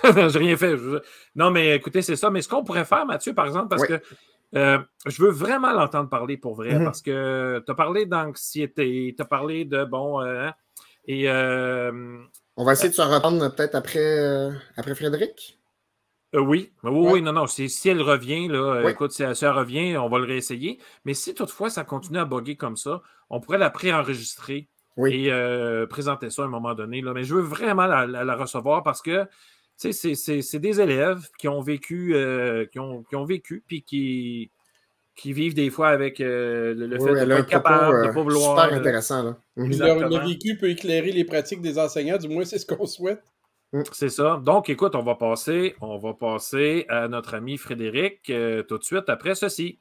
j'ai 0.04 0.40
rien 0.40 0.58
fait. 0.58 0.76
Non, 1.36 1.52
mais 1.52 1.76
écoutez, 1.76 2.02
c'est 2.02 2.16
ça. 2.16 2.30
Mais 2.30 2.42
ce 2.42 2.50
qu'on 2.50 2.64
pourrait 2.64 2.86
faire, 2.86 3.06
Mathieu, 3.06 3.34
par 3.34 3.48
exemple, 3.48 3.70
parce 3.70 3.86
que 3.86 4.02
euh, 4.56 4.80
je 5.06 5.22
veux 5.22 5.32
vraiment 5.32 5.72
l'entendre 5.72 6.10
parler 6.10 6.36
pour 6.36 6.56
vrai, 6.56 6.74
mhm. 6.76 6.84
parce 6.84 7.02
que 7.02 7.64
tu 7.66 7.72
as 7.72 7.76
parlé 7.76 8.06
d'anxiété, 8.06 9.14
tu 9.16 9.22
as 9.22 9.26
parlé 9.26 9.66
de 9.66 9.86
bon. 9.86 10.22
Euh, 10.22 10.48
hein, 10.48 10.54
et. 11.08 11.30
On 12.58 12.66
va 12.66 12.74
essayer 12.74 12.90
de 12.90 12.94
se 12.94 13.02
reprendre 13.02 13.56
peut-être 13.56 13.76
après, 13.76 14.50
après 14.76 14.94
Frédéric? 14.94 15.59
Euh, 16.36 16.40
oui. 16.40 16.72
oui, 16.84 17.22
non, 17.22 17.34
non. 17.34 17.48
Si, 17.48 17.70
elle 17.86 18.02
revient, 18.02 18.48
là, 18.48 18.88
écoute, 18.90 19.12
si 19.12 19.24
elle, 19.24 19.34
revient, 19.50 19.98
on 19.98 20.10
va 20.10 20.20
le 20.20 20.26
réessayer. 20.26 20.80
Mais 21.06 21.14
si 21.14 21.34
toutefois 21.34 21.70
ça 21.70 21.84
continue 21.84 22.20
à 22.20 22.26
bugger 22.26 22.56
comme 22.56 22.78
ça, 22.78 23.02
on 23.30 23.40
pourrait 23.40 23.58
la 23.58 23.70
préenregistrer 23.70 24.70
et 25.08 25.32
euh, 25.32 25.88
présenter 25.88 26.30
ça 26.30 26.44
à 26.44 26.46
un 26.46 26.50
moment 26.50 26.76
donné. 26.76 27.02
Là. 27.02 27.14
Mais 27.14 27.24
je 27.24 27.34
veux 27.36 27.42
vraiment 27.42 27.88
la, 27.88 28.36
recevoir 28.36 28.84
parce 28.84 29.02
que 29.02 29.26
c'est 29.78 30.60
des 30.60 30.82
élèves 30.82 31.28
qui 31.38 31.48
ont 31.48 31.62
vécu, 31.62 32.14
euh, 32.16 32.66
qui, 32.66 32.80
ont, 32.80 33.04
qui 33.04 33.16
ont 33.16 33.26
vécu, 33.26 33.64
puis 33.66 33.84
qui, 33.84 34.52
qui 35.16 35.34
vivent 35.34 35.54
des 35.54 35.70
fois 35.70 35.90
avec 35.90 36.20
euh, 36.22 36.74
le, 36.76 37.00
fait 37.00 37.14
de 37.14 37.26
ne 37.26 37.26
pas 37.26 37.40
être 37.40 37.48
capable, 37.48 38.02
de 38.04 38.08
ne 38.08 38.14
pas 38.14 38.22
vouloir. 38.22 38.64
Super 38.64 38.78
intéressant. 38.78 39.24
Là. 39.24 39.38
Le, 39.56 40.28
vécu 40.28 40.58
peut 40.58 40.70
éclairer 40.70 41.12
les 41.12 41.26
pratiques 41.26 41.62
des 41.62 41.80
enseignants, 41.80 42.18
du 42.18 42.28
moins 42.28 42.46
c'est 42.46 42.60
ce 42.60 42.66
qu'on 42.66 42.86
souhaite. 42.86 43.24
Mm. 43.74 43.84
C'est 43.92 44.10
ça. 44.10 44.42
Donc, 44.44 44.70
écoute, 44.70 44.96
on 44.96 45.04
va 45.04 45.16
passer, 45.16 45.76
on 45.82 45.98
va 45.98 46.14
passer 46.14 46.86
à 46.90 47.08
notre 47.08 47.36
ami 47.36 47.58
Frédéric 47.58 48.24
tout 48.68 48.78
de 48.78 48.84
suite 48.84 49.10
après 49.10 49.36
ceci. 49.36 49.80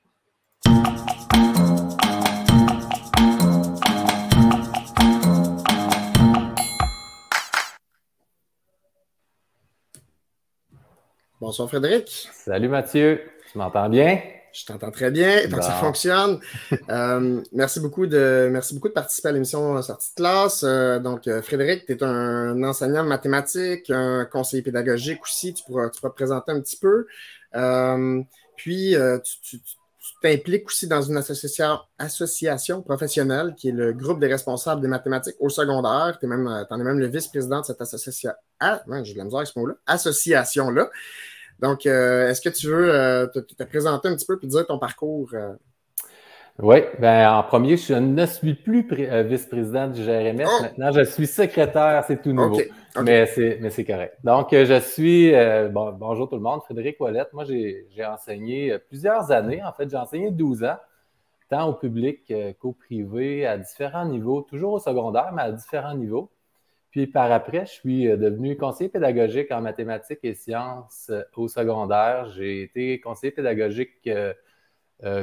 Bonsoir 11.40 11.68
Frédéric. 11.68 12.29
Salut 12.33 12.68
Mathieu. 12.68 13.22
Tu 13.51 13.59
m'entends 13.59 13.88
bien? 13.88 14.20
Je 14.52 14.64
t'entends 14.64 14.90
très 14.90 15.11
bien, 15.11 15.46
donc 15.48 15.62
ça 15.62 15.72
fonctionne. 15.72 16.40
Euh, 16.90 17.42
merci, 17.52 17.80
beaucoup 17.80 18.06
de, 18.06 18.48
merci 18.50 18.74
beaucoup 18.74 18.88
de 18.88 18.94
participer 18.94 19.28
à 19.28 19.32
l'émission 19.32 19.80
Sortie 19.82 20.11
de 20.11 20.14
classe. 20.16 20.64
Euh, 20.64 20.98
donc, 20.98 21.26
euh, 21.28 21.42
Frédéric, 21.42 21.84
tu 21.87 21.92
es 21.92 22.02
un 22.02 22.62
enseignant 22.62 23.04
de 23.04 23.08
mathématiques, 23.08 23.90
un 23.90 24.24
conseiller 24.24 24.62
pédagogique 24.62 25.20
aussi. 25.22 25.52
Tu 25.52 25.64
pourras, 25.64 25.90
tu 25.90 26.00
pourras 26.00 26.11
te 26.11 26.16
présenter 26.16 26.52
un 26.52 26.61
petit 26.61 26.76
peu. 26.76 27.06
puis, 28.56 28.96
tu, 29.42 29.61
t'impliques 30.22 30.66
aussi 30.66 30.88
dans 30.88 31.02
une 31.02 31.16
association, 31.16 31.78
association 31.98 32.82
professionnelle 32.82 33.54
qui 33.56 33.68
est 33.68 33.72
le 33.72 33.92
groupe 33.92 34.18
des 34.18 34.26
responsables 34.26 34.80
des 34.80 34.88
mathématiques 34.88 35.37
au 35.40 35.48
secondaire. 35.48 36.18
Tu 36.18 36.26
es, 36.26 36.28
es, 36.28 36.84
même 36.84 36.98
le 36.98 37.06
vice-président 37.06 37.61
de 37.61 37.66
cette 37.66 37.80
association. 37.80 38.32
Ah, 38.61 38.82
j'ai 39.02 39.12
de 39.12 39.18
la 39.18 39.24
misère 39.24 39.38
avec 39.38 39.48
ce 39.48 39.58
mot-là. 39.58 39.74
Association-là. 39.87 40.90
Donc, 41.61 41.87
euh, 41.87 42.29
est-ce 42.29 42.40
que 42.40 42.49
tu 42.49 42.68
veux 42.68 42.94
euh, 42.94 43.27
te, 43.27 43.64
présenter 43.64 44.09
un 44.09 44.14
petit 44.14 44.27
peu 44.27 44.38
et 44.42 44.47
dire 44.47 44.66
ton 44.66 44.79
parcours? 44.79 45.31
Euh? 45.35 45.55
Oui, 46.61 46.79
ben 46.99 47.31
en 47.31 47.42
premier, 47.44 47.77
je 47.77 47.94
ne 47.94 48.27
suis 48.27 48.55
plus 48.55 48.87
vice-président 49.29 49.88
du 49.88 50.03
GRMS. 50.03 50.47
Oh! 50.47 50.62
Maintenant, 50.62 50.90
je 50.92 51.05
suis 51.05 51.27
secrétaire, 51.27 52.05
c'est 52.07 52.21
tout 52.21 52.33
nouveau. 52.33 52.61
Mais 53.03 53.27
c'est 53.27 53.85
correct. 53.85 54.16
Donc, 54.25 54.49
je 54.51 54.81
suis, 54.81 55.33
bon, 55.71 55.92
bonjour 55.92 56.29
tout 56.29 56.35
le 56.35 56.42
monde, 56.42 56.61
Frédéric 56.64 57.01
Ouellette. 57.01 57.33
Moi, 57.33 57.44
j'ai 57.44 58.05
enseigné 58.05 58.77
plusieurs 58.88 59.31
années. 59.31 59.62
En 59.62 59.73
fait, 59.73 59.88
j'ai 59.88 59.97
enseigné 59.97 60.33
12 60.33 60.64
ans, 60.64 60.79
tant 61.49 61.68
au 61.68 61.75
public 61.75 62.33
qu'au 62.61 62.73
privé, 62.73 63.47
à 63.47 63.57
différents 63.57 64.07
niveaux, 64.07 64.42
toujours 64.42 64.73
au 64.73 64.79
secondaire, 64.81 65.31
mais 65.33 65.42
à 65.42 65.53
différents 65.53 65.94
niveaux. 65.94 66.29
Puis 66.98 67.06
par 67.06 67.30
après, 67.30 67.64
je 67.64 67.70
suis 67.70 68.08
euh, 68.08 68.16
devenu 68.16 68.56
conseiller 68.56 68.90
pédagogique 68.90 69.52
en 69.52 69.61
mathématiques 69.61 70.18
et 70.24 70.34
sciences 70.34 71.06
euh, 71.11 71.22
au 71.37 71.46
secondaire. 71.46 72.28
J'ai 72.37 72.62
été 72.62 72.98
conseiller 72.98 73.30
pédagogique 73.30 74.08
euh, 74.08 74.34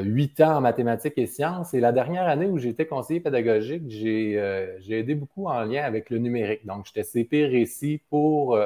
huit 0.02 0.40
ans 0.40 0.56
en 0.56 0.62
mathématiques 0.62 1.18
et 1.18 1.28
sciences. 1.28 1.74
Et 1.74 1.82
la 1.82 1.92
dernière 1.92 2.30
année 2.30 2.46
où 2.46 2.58
j'étais 2.58 2.86
conseiller 2.86 3.20
pédagogique, 3.20 3.84
j'ai 3.90 4.38
aidé 4.90 5.16
beaucoup 5.16 5.48
en 5.48 5.66
lien 5.66 5.84
avec 5.84 6.10
le 6.10 6.18
numérique. 6.18 6.66
Donc, 6.66 6.86
j'étais 6.86 7.04
CP 7.04 7.46
Récit 7.46 8.02
pour 8.10 8.58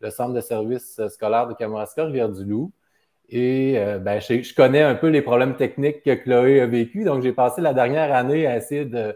le 0.00 0.10
Centre 0.10 0.32
de 0.32 0.40
services 0.40 0.98
scolaires 1.08 1.48
de 1.48 1.52
Kamouraska, 1.52 2.06
Rivière-du-Loup. 2.06 2.72
Et 3.28 3.74
ben, 4.00 4.18
je, 4.18 4.54
connais 4.54 4.80
un 4.80 4.94
peu 4.94 5.08
les 5.08 5.20
problèmes 5.20 5.56
techniques 5.56 6.02
que 6.02 6.14
Chloé 6.14 6.62
a 6.62 6.66
vécu. 6.66 7.04
Donc, 7.04 7.22
j'ai 7.22 7.34
passé 7.34 7.60
la 7.60 7.74
dernière 7.74 8.14
année 8.14 8.46
à 8.46 8.56
essayer 8.56 8.86
de 8.86 9.14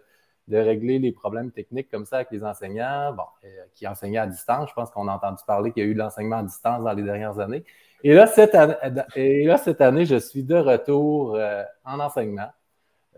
de 0.51 0.59
régler 0.59 0.99
les 0.99 1.13
problèmes 1.13 1.53
techniques 1.53 1.89
comme 1.91 2.05
ça 2.05 2.17
avec 2.17 2.31
les 2.33 2.45
enseignants, 2.45 3.13
bon, 3.13 3.23
euh, 3.45 3.49
qui 3.73 3.87
enseignaient 3.87 4.19
à 4.19 4.27
distance. 4.27 4.69
Je 4.69 4.75
pense 4.75 4.91
qu'on 4.91 5.07
a 5.07 5.15
entendu 5.15 5.43
parler 5.47 5.71
qu'il 5.73 5.85
y 5.85 5.87
a 5.87 5.89
eu 5.89 5.95
de 5.95 5.99
l'enseignement 5.99 6.39
à 6.39 6.43
distance 6.43 6.83
dans 6.83 6.93
les 6.93 7.03
dernières 7.03 7.39
années. 7.39 7.65
Et 8.03 8.15
là, 8.15 8.27
cette 8.27 8.55
année, 8.55 8.75
et 9.15 9.45
là, 9.45 9.59
cette 9.59 9.81
année 9.81 10.05
je 10.05 10.17
suis 10.17 10.43
de 10.43 10.57
retour 10.57 11.37
euh, 11.37 11.63
en 11.85 12.01
enseignement. 12.01 12.51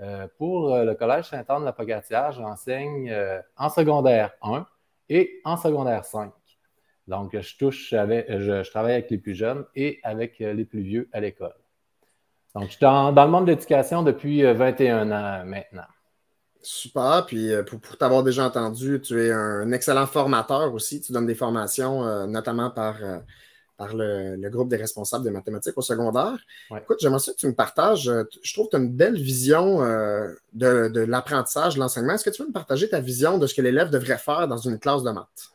Euh, 0.01 0.27
pour 0.39 0.77
le 0.77 0.95
Collège 0.95 1.27
Saint-Anne 1.27 1.61
de 1.61 1.65
la 1.67 1.73
Pocatière, 1.73 2.33
j'enseigne 2.33 3.15
en 3.57 3.69
secondaire 3.69 4.33
1 4.43 4.67
et 5.09 5.41
en 5.45 5.57
secondaire 5.57 6.05
5. 6.05 6.33
Donc, 7.09 7.39
je 7.39 7.57
touche 7.57 7.93
avec, 7.93 8.27
je, 8.29 8.69
travaille 8.71 8.93
avec 8.93 9.11
les 9.11 9.19
plus 9.19 9.35
jeunes 9.35 9.65
et 9.75 10.01
avec 10.03 10.39
les 10.39 10.65
plus 10.65 10.83
vieux 10.83 11.09
à 11.13 11.21
l'école. 11.21 11.55
Donc, 12.55 12.65
je 12.65 12.71
suis 12.71 12.81
dans, 12.81 13.13
dans 13.13 13.25
le 13.25 13.31
monde 13.31 13.45
de 13.45 13.51
l'éducation 13.51 14.03
depuis 14.03 14.43
21 14.43 15.11
ans 15.11 15.45
maintenant. 15.45 15.87
Super. 16.63 17.25
Puis 17.27 17.53
euh, 17.53 17.63
pour, 17.65 17.81
t'avoir 17.97 18.23
déjà 18.23 18.47
entendu, 18.47 19.01
tu 19.01 19.21
es 19.21 19.33
un 19.33 19.71
excellent 19.73 20.07
formateur 20.07 20.73
aussi. 20.73 21.01
Tu 21.01 21.13
donnes 21.13 21.27
des 21.27 21.35
formations, 21.35 22.07
euh, 22.07 22.27
notamment 22.27 22.71
par, 22.71 23.03
euh, 23.03 23.19
par 23.77 23.95
le, 23.95 24.49
groupe 24.49 24.69
des 24.69 24.77
responsables 24.77 25.25
des 25.25 25.31
mathématiques 25.31 25.77
au 25.77 25.83
secondaire. 25.83 26.39
Écoute, 26.77 26.99
j'aimerais 27.01 27.19
ça 27.19 27.33
que 27.33 27.37
tu 27.37 27.49
me 27.49 27.55
partages. 27.55 28.11
Je 28.43 28.53
trouve 28.55 28.67
que 28.67 28.71
tu 28.71 28.77
as 28.77 28.79
une 28.79 28.93
belle 28.93 29.17
vision 29.17 29.81
de, 29.81 30.89
de 30.89 31.01
l'apprentissage, 31.01 31.75
de 31.75 31.81
l'enseignement. 31.81 32.15
Est-ce 32.15 32.25
que 32.25 32.31
tu 32.31 32.43
veux 32.43 32.49
me 32.49 32.55
partager 32.55 32.89
ta 32.89 33.01
vision 33.01 33.39
de 33.39 33.47
ce 33.47 33.55
que 33.55 33.63
l'élève 33.63 33.91
devrait 33.91 34.19
faire 34.19 34.47
dans 34.47 34.59
une 34.59 34.79
classe 34.79 35.03
de 35.03 35.11
maths? 35.11 35.52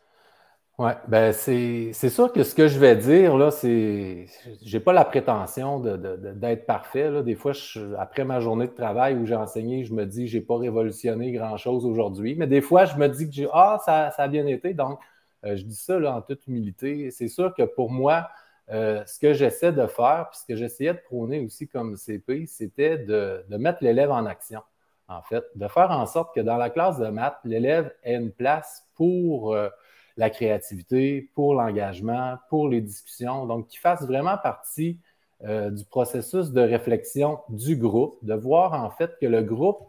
Oui, 0.80 0.92
ben 1.08 1.34
c'est 1.34 1.92
sûr 1.92 2.32
que 2.32 2.44
ce 2.44 2.54
que 2.54 2.68
je 2.68 2.78
vais 2.78 2.96
dire, 2.96 3.36
là, 3.36 3.50
c'est. 3.50 4.28
J'ai 4.62 4.80
pas 4.80 4.94
la 4.94 5.06
prétention 5.06 5.80
d'être 5.80 6.68
parfait. 6.68 7.24
Des 7.24 7.34
fois, 7.34 7.54
après 7.98 8.26
ma 8.26 8.40
journée 8.40 8.68
de 8.68 8.74
travail 8.74 9.16
où 9.16 9.26
j'ai 9.26 9.34
enseigné, 9.36 9.86
je 9.86 9.94
me 9.96 10.06
dis 10.06 10.28
j'ai 10.28 10.42
pas 10.42 10.56
révolutionné 10.56 11.32
grand-chose 11.32 11.84
aujourd'hui. 11.84 12.36
Mais 12.36 12.46
des 12.46 12.62
fois, 12.62 12.86
je 12.86 12.96
me 12.96 13.08
dis 13.08 13.28
que 13.28 13.48
Ah, 13.54 13.80
ça, 13.84 14.10
a 14.16 14.28
bien 14.28 14.46
été. 14.46 14.76
Donc, 14.76 15.00
euh, 15.46 15.56
je 15.56 15.64
dis 15.64 15.76
ça 15.76 15.98
en 16.14 16.22
toute 16.22 16.46
humilité. 16.46 17.10
C'est 17.10 17.28
sûr 17.28 17.56
que 17.56 17.64
pour 17.64 17.90
moi, 17.90 18.30
euh, 18.70 19.04
ce 19.08 19.18
que 19.18 19.34
j'essaie 19.34 19.72
de 19.72 19.88
faire, 19.88 20.28
puis 20.30 20.40
ce 20.42 20.46
que 20.46 20.56
j'essayais 20.56 20.94
de 20.94 21.00
prôner 21.00 21.40
aussi 21.40 21.68
comme 21.68 21.96
CP, 21.98 22.46
c'était 22.46 23.00
de, 23.00 23.44
mettre 23.58 23.80
l'élève 23.84 24.12
en 24.12 24.28
action, 24.28 24.62
en 25.08 25.24
fait, 25.24 25.44
de 25.56 25.68
faire 25.68 25.90
en 25.90 26.06
sorte 26.06 26.36
que 26.36 26.42
dans 26.42 26.58
la 26.58 26.70
classe 26.70 27.00
de 27.00 27.08
maths, 27.08 27.40
l'élève 27.46 27.92
ait 28.04 28.16
une 28.16 28.32
place 28.32 28.86
pour. 28.96 29.56
Euh, 29.56 29.70
la 30.18 30.30
créativité, 30.30 31.30
pour 31.36 31.54
l'engagement, 31.54 32.38
pour 32.50 32.68
les 32.68 32.82
discussions. 32.82 33.46
Donc, 33.46 33.68
qu'ils 33.68 33.80
fassent 33.80 34.06
vraiment 34.06 34.38
partie 34.38 35.00
euh, 35.44 35.70
du 35.70 35.86
processus 35.86 36.52
de 36.52 36.62
réflexion 36.62 37.40
du 37.50 37.76
groupe, 37.78 38.18
de 38.24 38.34
voir 38.34 38.74
en 38.74 38.90
fait 38.90 39.16
que 39.22 39.28
le 39.28 39.44
groupe, 39.44 39.80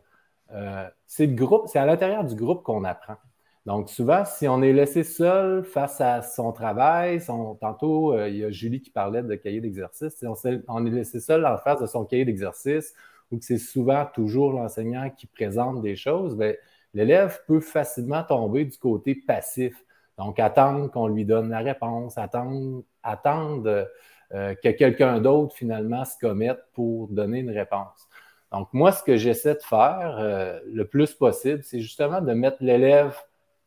euh, 0.53 0.87
c'est 1.07 1.27
le 1.27 1.35
groupe, 1.35 1.69
c'est 1.69 1.79
à 1.79 1.87
l'intérieur 1.87 2.25
du 2.25 2.35
groupe 2.35 2.63
qu'on 2.63 2.85
apprend. 2.85 3.17
Donc, 3.69 3.91
souvent, 3.91 4.25
si 4.25 4.49
on 4.49 4.63
est 4.63 4.73
laissé 4.73 5.05
seul 5.05 5.63
face 5.63 6.01
à 6.01 6.23
son 6.23 6.53
travail, 6.53 7.23
tantôt, 7.61 8.15
euh, 8.15 8.29
il 8.29 8.37
y 8.37 8.45
a 8.45 8.51
Julie 8.51 8.81
qui 8.81 8.91
parlait 8.91 9.23
de 9.23 9.35
cahier 9.35 9.61
d'exercice, 9.61 10.15
si 10.17 10.27
on, 10.27 10.87
est 10.87 10.91
laissé 10.91 11.21
seul 11.21 11.45
en 11.45 11.59
face 11.59 11.81
de 11.81 11.87
son 11.87 12.05
cahier 12.05 12.25
d'exercice 12.25 12.95
ou 13.31 13.39
que 13.39 13.45
c'est 13.45 13.59
souvent 13.59 14.07
toujours 14.07 14.53
l'enseignant 14.53 15.11
qui 15.11 15.27
présente 15.27 15.83
des 15.83 15.97
choses, 15.97 16.35
ben, 16.35 16.57
l'élève 16.95 17.41
peut 17.47 17.61
facilement 17.61 18.25
tomber 18.25 18.65
du 18.65 18.79
côté 18.79 19.15
passif. 19.15 19.85
Donc, 20.19 20.41
attendre 20.41 20.91
qu'on 20.91 21.07
lui 21.07 21.25
donne 21.25 21.49
la 21.51 21.61
réponse, 21.61 22.19
attendre, 22.19 22.83
attendre 23.03 23.89
euh, 24.35 24.55
que 24.57 24.69
quelqu'un 24.71 25.21
d'autre 25.21 25.55
finalement 25.55 26.05
se 26.05 26.19
commette 26.19 26.59
pour 26.75 27.09
donner 27.09 27.39
une 27.39 27.51
réponse. 27.51 28.09
Donc, 28.53 28.69
moi, 28.73 28.91
ce 28.91 29.03
que 29.03 29.17
j'essaie 29.17 29.55
de 29.55 29.63
faire 29.63 30.17
euh, 30.19 30.59
le 30.67 30.87
plus 30.87 31.15
possible, 31.15 31.63
c'est 31.63 31.81
justement 31.81 32.21
de 32.21 32.33
mettre 32.33 32.57
l'élève 32.61 33.17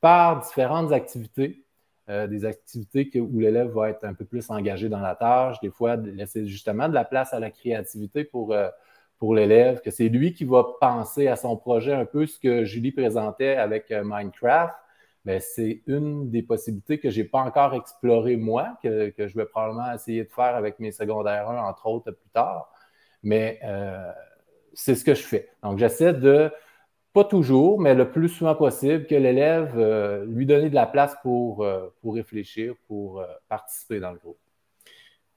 par 0.02 0.42
différentes 0.42 0.92
activités, 0.92 1.64
euh, 2.10 2.28
des 2.28 2.44
activités 2.44 3.10
où 3.22 3.40
l'élève 3.40 3.70
va 3.70 3.90
être 3.90 4.04
un 4.04 4.14
peu 4.14 4.26
plus 4.26 4.50
engagé 4.50 4.90
dans 4.90 5.00
la 5.00 5.16
tâche, 5.16 5.60
des 5.62 5.72
fois 5.72 5.96
de 5.96 6.12
laisser 6.12 6.46
justement 6.48 6.90
de 6.90 6.94
la 6.94 7.06
place 7.06 7.34
à 7.34 7.40
la 7.40 7.50
créativité 7.50 8.26
pour, 8.26 8.54
pour 9.20 9.36
l'élève, 9.36 9.80
que 9.82 9.92
c'est 9.92 10.10
lui 10.10 10.34
qui 10.34 10.44
va 10.44 10.66
penser 10.82 11.28
à 11.28 11.38
son 11.38 11.56
projet, 11.56 11.94
un 11.94 12.06
peu 12.06 12.26
ce 12.26 12.40
que 12.40 12.66
Julie 12.66 12.92
présentait 12.92 13.56
avec 13.56 13.90
Minecraft. 13.92 14.76
Ben, 15.24 15.40
c'est 15.40 15.84
une 15.86 16.32
des 16.32 16.42
possibilités 16.42 17.00
que 17.00 17.12
je 17.12 17.22
n'ai 17.22 17.28
pas 17.28 17.42
encore 17.42 17.76
explorées 17.76 18.38
moi, 18.38 18.78
que, 18.82 19.14
je 19.18 19.36
vais 19.36 19.46
probablement 19.46 19.94
essayer 19.94 20.24
de 20.24 20.30
faire 20.30 20.56
avec 20.56 20.80
mes 20.80 20.92
secondaires 20.92 21.50
1, 21.50 21.64
entre 21.64 21.86
autres, 21.88 22.12
plus 22.12 22.30
tard. 22.34 22.72
Mais 23.22 23.60
euh, 23.64 24.12
c'est 24.74 24.96
ce 24.96 25.06
que 25.06 25.14
je 25.14 25.22
fais. 25.22 25.50
Donc, 25.62 25.78
j'essaie 25.78 26.14
de, 26.14 26.52
pas 27.14 27.24
toujours, 27.24 27.80
mais 27.80 27.94
le 27.94 28.10
plus 28.10 28.30
souvent 28.30 28.56
possible, 28.56 29.06
que 29.06 29.14
l'élève 29.14 29.74
euh, 29.78 30.26
lui 30.26 30.48
donner 30.48 30.72
de 30.72 30.76
la 30.76 30.88
place 30.88 31.16
pour, 31.22 31.64
euh, 31.64 31.94
pour 32.02 32.16
réfléchir, 32.16 32.74
pour 32.88 33.24
participer 33.48 34.00
dans 34.00 34.12
le 34.12 34.18
groupe. 34.18 34.40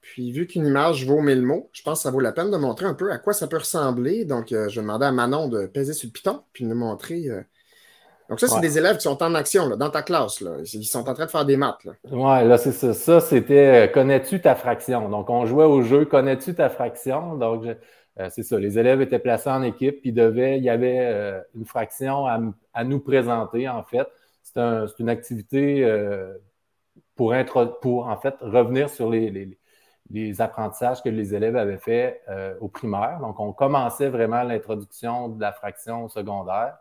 Puis, 0.01 0.31
vu 0.31 0.47
qu'une 0.47 0.65
image 0.65 1.05
vaut 1.05 1.21
mille 1.21 1.43
mots, 1.43 1.69
je 1.73 1.83
pense 1.83 1.99
que 1.99 2.03
ça 2.03 2.11
vaut 2.11 2.19
la 2.19 2.31
peine 2.31 2.49
de 2.49 2.57
montrer 2.57 2.87
un 2.87 2.93
peu 2.95 3.11
à 3.11 3.19
quoi 3.19 3.33
ça 3.33 3.47
peut 3.47 3.57
ressembler. 3.57 4.25
Donc, 4.25 4.47
je 4.49 4.57
vais 4.57 4.81
demander 4.81 5.05
à 5.05 5.11
Manon 5.11 5.47
de 5.47 5.67
peser 5.67 5.93
sur 5.93 6.07
le 6.07 6.11
piton, 6.11 6.43
puis 6.53 6.63
de 6.63 6.69
nous 6.69 6.75
montrer 6.75 7.27
donc, 8.29 8.39
ça, 8.39 8.47
c'est 8.47 8.59
des 8.59 8.77
élèves 8.77 8.97
qui 8.97 9.03
sont 9.03 9.21
en 9.21 9.35
action 9.35 9.75
dans 9.77 9.89
ta 9.89 10.01
classe. 10.01 10.41
Là. 10.41 10.57
Ils 10.73 10.83
sont 10.85 11.07
en 11.07 11.13
train 11.13 11.25
de 11.25 11.31
faire 11.31 11.45
des 11.45 11.57
maths. 11.57 11.85
Oui, 12.11 12.47
là, 12.47 12.57
c'est 12.57 12.71
ça. 12.71 12.93
Ça, 12.93 13.19
c'était 13.19 13.85
euh, 13.85 13.87
connais-tu 13.87 14.41
ta 14.41 14.55
fraction? 14.55 15.09
Donc, 15.09 15.29
on 15.29 15.45
jouait 15.45 15.65
au 15.65 15.83
jeu 15.83 16.05
connais-tu 16.05 16.55
ta 16.55 16.69
fraction? 16.69 17.35
Donc, 17.35 17.65
euh, 17.65 18.29
c'est 18.31 18.41
ça. 18.41 18.57
Les 18.57 18.79
élèves 18.79 19.01
étaient 19.01 19.19
placés 19.19 19.49
en 19.49 19.61
équipe, 19.61 20.01
puis 20.01 20.09
il 20.09 20.63
y 20.63 20.69
avait 20.69 20.99
euh, 21.01 21.39
une 21.53 21.65
fraction 21.65 22.25
à, 22.25 22.83
nous 22.83 22.99
présenter, 22.99 23.69
en 23.69 23.83
fait. 23.83 24.07
C'est 24.41 24.99
une 24.99 25.09
activité 25.09 25.85
pour, 27.15 27.33
pour, 27.81 28.07
en 28.07 28.17
fait, 28.17 28.35
revenir 28.39 28.89
sur 28.89 29.09
les, 29.09 29.57
les 30.09 30.41
apprentissages 30.41 31.03
que 31.03 31.09
les 31.09 31.35
élèves 31.35 31.57
avaient 31.57 31.77
faits 31.77 32.21
au 32.61 32.69
primaire. 32.69 33.19
Donc, 33.19 33.39
on 33.39 33.51
commençait 33.51 34.07
vraiment 34.07 34.43
l'introduction 34.43 35.27
de 35.27 35.41
la 35.41 35.51
fraction 35.51 36.05
au 36.05 36.09
secondaire 36.09 36.77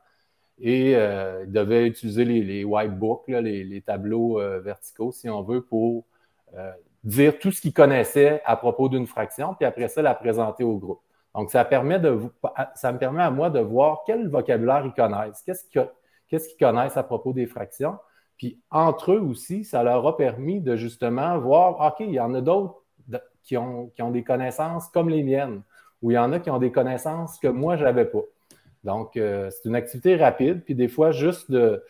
et 0.61 0.93
ils 0.93 1.53
devaient 1.53 1.87
utiliser 1.87 2.25
les, 2.25 2.65
whitebooks, 2.65 3.29
les, 3.29 3.65
les, 3.65 3.81
tableaux 3.81 4.41
verticaux, 4.61 5.13
si 5.13 5.29
on 5.29 5.43
veut, 5.43 5.63
pour 5.63 6.05
dire 7.03 7.39
tout 7.39 7.51
ce 7.51 7.61
qu'ils 7.61 7.73
connaissaient 7.73 8.41
à 8.45 8.57
propos 8.57 8.89
d'une 8.89 9.07
fraction, 9.07 9.55
puis 9.55 9.67
après 9.67 9.89
ça, 9.89 10.03
la 10.03 10.15
présenter 10.15 10.65
au 10.65 10.79
groupe. 10.79 11.01
Donc, 11.35 11.51
ça, 11.51 11.65
permet 11.65 11.99
de, 11.99 12.19
ça 12.75 12.93
me 12.93 12.99
permet 12.99 13.23
à 13.23 13.31
moi 13.31 13.51
de 13.51 13.59
voir 13.59 14.03
quel 14.07 14.29
vocabulaire 14.29 14.85
ils 14.87 14.93
connaissent, 14.93 15.43
qu'est-ce 15.43 16.49
qu'ils 16.49 16.59
connaissent 16.59 16.97
à 16.97 17.03
propos 17.03 17.33
des 17.33 17.47
fractions. 17.47 17.99
Puis 18.37 18.61
entre 18.71 19.13
eux 19.13 19.21
aussi, 19.21 19.65
ça 19.65 19.83
leur 19.83 20.07
a 20.07 20.17
permis 20.17 20.61
de 20.61 20.77
justement 20.77 21.39
voir, 21.39 21.81
OK, 21.81 22.01
il 22.01 22.13
y 22.13 22.21
en 22.21 22.35
a 22.35 22.41
d'autres 22.41 22.83
qui 23.43 23.57
ont, 23.57 23.89
qui 23.89 24.03
ont 24.03 24.11
des 24.11 24.23
connaissances 24.23 24.89
comme 24.89 25.09
les 25.09 25.23
miennes, 25.23 25.63
ou 26.03 26.11
il 26.11 26.15
y 26.15 26.19
en 26.19 26.33
a 26.33 26.39
qui 26.39 26.51
ont 26.51 26.59
des 26.59 26.73
connaissances 26.73 27.39
que 27.39 27.49
moi, 27.49 27.77
je 27.77 27.85
n'avais 27.85 28.07
pas. 28.07 28.23
Donc, 28.85 29.17
euh, 29.17 29.51
c'est 29.51 29.69
une 29.69 29.75
activité 29.75 30.17
rapide, 30.17 30.63
puis 30.65 30.75
des 30.75 30.89
fois, 30.89 31.11
juste 31.11 31.51
de, 31.51 31.83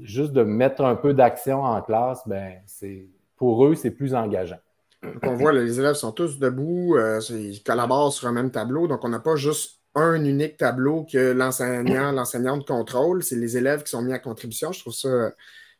juste 0.00 0.32
de 0.32 0.42
mettre 0.42 0.82
un 0.82 0.96
peu 0.96 1.12
d'action 1.12 1.62
en 1.62 1.80
classe, 1.82 2.22
ben, 2.26 2.54
c'est, 2.66 3.08
pour 3.36 3.66
eux, 3.66 3.74
c'est 3.74 3.90
plus 3.90 4.14
engageant. 4.14 4.58
Donc, 5.02 5.18
on 5.24 5.34
voit, 5.34 5.52
les 5.52 5.78
élèves 5.78 5.94
sont 5.94 6.12
tous 6.12 6.38
debout, 6.38 6.96
euh, 6.96 7.20
ils 7.30 7.62
collaborent 7.62 8.12
sur 8.12 8.26
un 8.26 8.32
même 8.32 8.50
tableau. 8.50 8.88
Donc, 8.88 9.04
on 9.04 9.10
n'a 9.10 9.20
pas 9.20 9.36
juste 9.36 9.80
un 9.94 10.24
unique 10.24 10.56
tableau 10.56 11.06
que 11.10 11.32
l'enseignant, 11.32 12.12
l'enseignante 12.12 12.66
contrôle. 12.66 13.22
C'est 13.22 13.36
les 13.36 13.56
élèves 13.56 13.82
qui 13.82 13.90
sont 13.90 14.02
mis 14.02 14.12
à 14.12 14.18
contribution. 14.18 14.72
Je 14.72 14.80
trouve 14.80 14.94
ça 14.94 15.32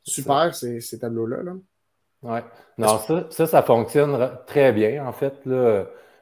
super, 0.03 0.55
ces, 0.55 0.99
tableaux-là. 0.99 1.39
Oui. 2.23 2.39
Non, 2.79 2.99
ça, 3.31 3.47
ça, 3.47 3.63
fonctionne 3.63 4.31
très 4.47 4.73
bien, 4.73 5.07
en 5.07 5.13
fait. 5.13 5.35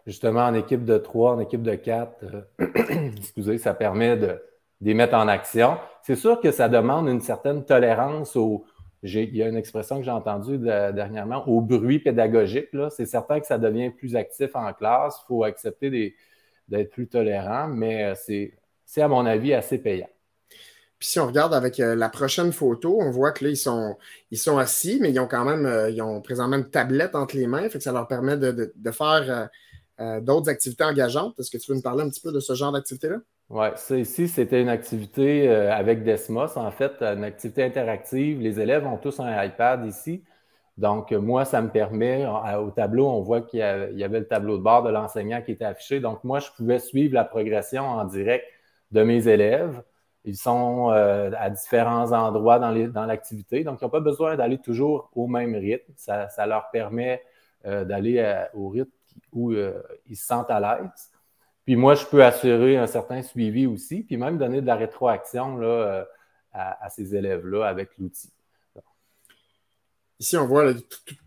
Justement, 0.07 0.45
en 0.45 0.55
équipe 0.55 0.85
de 0.85 0.99
trois, 0.99 1.33
en 1.33 1.41
équipe 1.41 1.63
de 1.63 1.75
quatre, 1.75 2.25
euh, 2.25 3.11
excusez, 3.17 3.59
ça 3.59 3.75
permet 3.75 4.17
de, 4.17 4.39
les 4.81 4.95
mettre 4.95 5.15
en 5.15 5.29
action. 5.29 5.79
C'est 6.03 6.17
sûr 6.17 6.41
que 6.41 6.51
ça 6.51 6.69
demande 6.69 7.09
une 7.09 7.21
certaine 7.21 7.65
tolérance 7.65 8.37
au, 8.37 8.67
il 9.03 9.37
y 9.37 9.43
a 9.43 9.49
une 9.49 9.57
expression 9.57 9.99
que 9.99 10.05
j'ai 10.05 10.11
entendue 10.11 10.59
dernièrement, 10.59 11.47
au 11.49 11.61
bruit 11.61 11.99
pédagogique. 11.99 12.69
C'est 12.91 13.07
certain 13.07 13.41
que 13.41 13.47
ça 13.47 13.59
devient 13.59 13.91
plus 13.91 14.17
actif 14.17 14.55
en 14.55 14.73
classe. 14.73 15.19
Il 15.23 15.27
faut 15.27 15.45
accepter 15.45 16.15
d'être 16.69 16.91
plus 16.91 17.09
tolérant, 17.09 17.69
mais 17.69 18.05
euh, 18.05 18.15
c'est, 18.15 19.03
à 19.03 19.09
mon 19.09 19.27
avis, 19.27 19.53
assez 19.53 19.79
payant. 19.79 20.09
Puis 20.99 21.09
si 21.09 21.21
on 21.21 21.27
regarde 21.27 21.53
avec 21.53 21.81
euh, 21.81 21.95
la 21.95 22.09
prochaine 22.09 22.53
photo, 22.53 22.99
on 23.01 23.11
voit 23.11 23.33
que 23.33 23.45
là, 23.45 23.51
ils 23.51 23.57
sont, 23.57 23.97
ils 24.31 24.39
sont 24.39 24.57
assis, 24.57 24.99
mais 25.03 25.11
ils 25.11 25.19
ont 25.19 25.27
quand 25.27 25.45
même, 25.45 25.91
ils 25.91 26.01
ont 26.01 26.23
présentement 26.23 26.57
une 26.57 26.71
tablette 26.71 27.15
entre 27.15 27.37
les 27.37 27.47
mains, 27.47 27.69
fait 27.69 27.79
que 27.79 27.85
ça 27.85 27.93
leur 27.93 28.07
permet 28.07 28.37
de, 28.37 28.73
faire 28.91 29.49
d'autres 29.99 30.49
activités 30.49 30.85
engageantes? 30.85 31.39
Est-ce 31.39 31.51
que 31.51 31.59
tu 31.59 31.71
veux 31.71 31.77
nous 31.77 31.83
parler 31.83 32.03
un 32.03 32.09
petit 32.09 32.21
peu 32.21 32.33
de 32.33 32.41
ce 32.41 32.55
genre 32.55 32.73
d'activité-là? 32.73 33.19
Oui, 33.51 33.67
ça 33.77 33.97
ici, 33.99 34.27
c'était 34.27 34.63
une 34.63 34.71
activité 34.71 35.49
euh, 35.49 35.73
avec 35.73 36.03
Desmos, 36.03 36.57
en 36.57 36.71
fait, 36.71 37.03
une 37.03 37.25
activité 37.25 37.63
interactive. 37.63 38.41
Les 38.41 38.59
élèves 38.59 38.87
ont 38.87 38.97
tous 38.97 39.21
un 39.21 39.45
iPad 39.45 39.85
ici. 39.87 40.25
Donc, 40.79 41.13
moi, 41.13 41.45
ça 41.45 41.61
me 41.63 41.69
permet, 41.71 42.27
au 42.27 42.71
tableau, 42.71 43.07
on 43.07 43.21
voit 43.21 43.43
qu'il 43.43 43.61
y 43.61 43.63
avait 43.63 44.21
le 44.21 44.27
tableau 44.27 44.57
de 44.59 44.63
bord 44.63 44.83
de 44.83 44.91
l'enseignant 44.91 45.43
qui 45.43 45.53
était 45.53 45.65
affiché. 45.65 46.01
Donc, 46.01 46.25
moi, 46.25 46.41
je 46.41 46.49
pouvais 46.57 46.79
suivre 46.79 47.15
la 47.15 47.25
progression 47.25 47.85
en 47.85 48.05
direct 48.05 48.45
de 48.91 49.03
mes 49.03 49.29
élèves. 49.29 49.83
Ils 50.25 50.37
sont 50.37 50.91
euh, 50.91 51.31
à 51.39 51.51
différents 51.51 52.13
endroits 52.13 52.59
dans 52.59 53.07
l'activité. 53.07 53.63
Donc, 53.63 53.79
ils 53.81 53.85
n'ont 53.85 53.91
pas 53.91 54.01
besoin 54.01 54.37
d'aller 54.37 54.59
toujours 54.59 55.11
au 55.15 55.27
même 55.29 55.55
rythme. 55.55 55.93
Ça, 55.97 56.47
leur 56.47 56.71
permet 56.71 57.23
euh, 57.67 57.85
d'aller 57.85 58.45
au 58.55 58.69
rythme 58.69 58.91
où 59.33 59.53
ils 59.53 60.17
se 60.17 60.27
sentent 60.27 60.51
à 60.51 60.61
l'aise. 60.61 61.11
Puis 61.65 61.77
moi, 61.77 61.95
je 61.95 62.05
peux 62.05 62.23
assurer 62.23 62.77
un 62.77 62.87
certain 62.87 63.23
suivi 63.23 63.67
aussi, 63.67 64.03
puis 64.03 64.17
même 64.17 64.37
donner 64.39 64.61
de 64.61 64.67
la 64.67 64.77
rétroaction 64.77 65.57
là, 65.57 65.67
euh, 65.67 66.05
à, 66.53 66.89
ces 66.91 67.15
élèves-là 67.15 67.67
avec 67.67 67.91
l'outil. 67.99 68.31
Ici, 70.21 70.37
on 70.37 70.47
voit, 70.47 70.73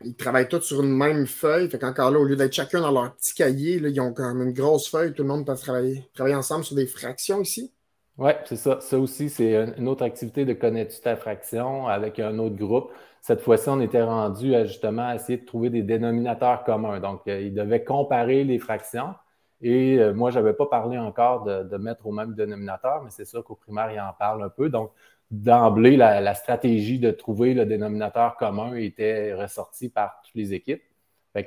ils 0.03 0.15
travaillent 0.15 0.47
tous 0.47 0.61
sur 0.61 0.81
une 0.81 0.95
même 0.95 1.27
feuille. 1.27 1.69
Fait 1.69 1.77
qu'encore 1.77 2.11
là, 2.11 2.19
au 2.19 2.23
lieu 2.23 2.35
d'être 2.35 2.53
chacun 2.53 2.81
dans 2.81 2.91
leur 2.91 3.15
petit 3.15 3.33
cahier, 3.33 3.79
là, 3.79 3.89
ils 3.89 3.99
ont 3.99 4.13
comme 4.13 4.41
une 4.41 4.53
grosse 4.53 4.89
feuille. 4.89 5.13
Tout 5.13 5.23
le 5.23 5.29
monde 5.29 5.45
peut 5.45 5.55
travailler, 5.55 6.07
travailler 6.13 6.35
ensemble 6.35 6.63
sur 6.63 6.75
des 6.75 6.88
fractions 6.88 7.41
ici. 7.41 7.73
Oui, 8.17 8.31
c'est 8.45 8.55
ça. 8.55 8.79
Ça 8.79 8.97
aussi, 8.97 9.29
c'est 9.29 9.75
une 9.77 9.88
autre 9.88 10.03
activité 10.03 10.45
de 10.45 10.53
connaître 10.53 10.99
ta 11.01 11.15
fraction 11.15 11.88
avec 11.88 12.19
un 12.19 12.39
autre 12.39 12.55
groupe. 12.55 12.91
Cette 13.22 13.41
fois-ci, 13.41 13.70
on 13.70 13.82
était 13.82 14.03
rendu 14.03 14.55
à 14.55 14.65
justement 14.65 15.11
essayer 15.11 15.38
de 15.38 15.45
trouver 15.45 15.70
des 15.70 15.84
dénominateurs 15.84 16.63
communs. 16.63 16.99
Donc, 16.99 17.22
euh, 17.28 17.41
ils 17.41 17.53
devaient 17.53 17.84
comparer 17.84 18.43
les 18.43 18.59
fractions. 18.59 19.13
Et 19.61 19.97
euh, 19.99 20.13
moi, 20.13 20.32
je 20.32 20.39
n'avais 20.39 20.53
pas 20.53 20.68
parlé 20.68 20.97
encore 20.97 21.43
de, 21.43 21.78
mettre 21.78 22.05
au 22.07 22.11
même 22.11 22.34
dénominateur, 22.36 23.03
mais 23.03 23.09
c'est 23.09 23.26
sûr 23.26 23.43
qu'au 23.43 23.55
primaire, 23.55 23.91
il 23.91 23.99
en 23.99 24.13
parle 24.18 24.43
un 24.43 24.49
peu. 24.49 24.70
Donc, 24.70 24.91
d'emblée, 25.32 25.97
la, 25.97 26.34
stratégie 26.36 26.99
de 26.99 27.11
trouver 27.11 27.53
le 27.53 27.65
dénominateur 27.65 28.38
commun 28.38 28.76
était 28.76 29.34
ressortie 29.34 29.89
par 29.89 30.22
toutes 30.24 30.36
les 30.36 30.53
équipes. 30.53 30.84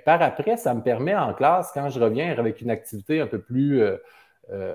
par 0.05 0.23
après, 0.23 0.57
ça 0.57 0.75
me 0.75 0.83
permet 0.83 1.15
en 1.15 1.33
classe, 1.35 1.71
quand 1.73 1.89
je 1.89 2.01
reviens 2.01 2.37
avec 2.39 2.61
une 2.61 2.71
activité 2.71 3.21
un 3.21 3.27
peu 3.27 3.41
plus 3.41 3.83
euh, 4.51 4.75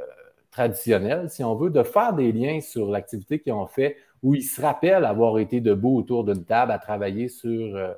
traditionnelle, 0.51 1.29
si 1.29 1.43
on 1.43 1.55
veut, 1.55 1.69
de 1.69 1.83
faire 1.83 2.13
des 2.13 2.31
liens 2.31 2.61
sur 2.61 2.89
l'activité 2.89 3.39
qu'ils 3.39 3.53
ont 3.53 3.67
fait, 3.67 3.97
où 4.23 4.35
ils 4.35 4.43
se 4.43 4.61
rappellent 4.61 5.05
avoir 5.05 5.39
été 5.39 5.61
debout 5.61 5.97
autour 5.97 6.23
d'une 6.23 6.45
table 6.45 6.71
à 6.71 6.79
travailler 6.79 7.27
sur, 7.27 7.95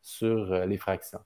sur 0.00 0.66
les 0.66 0.78
fractions. 0.78 1.20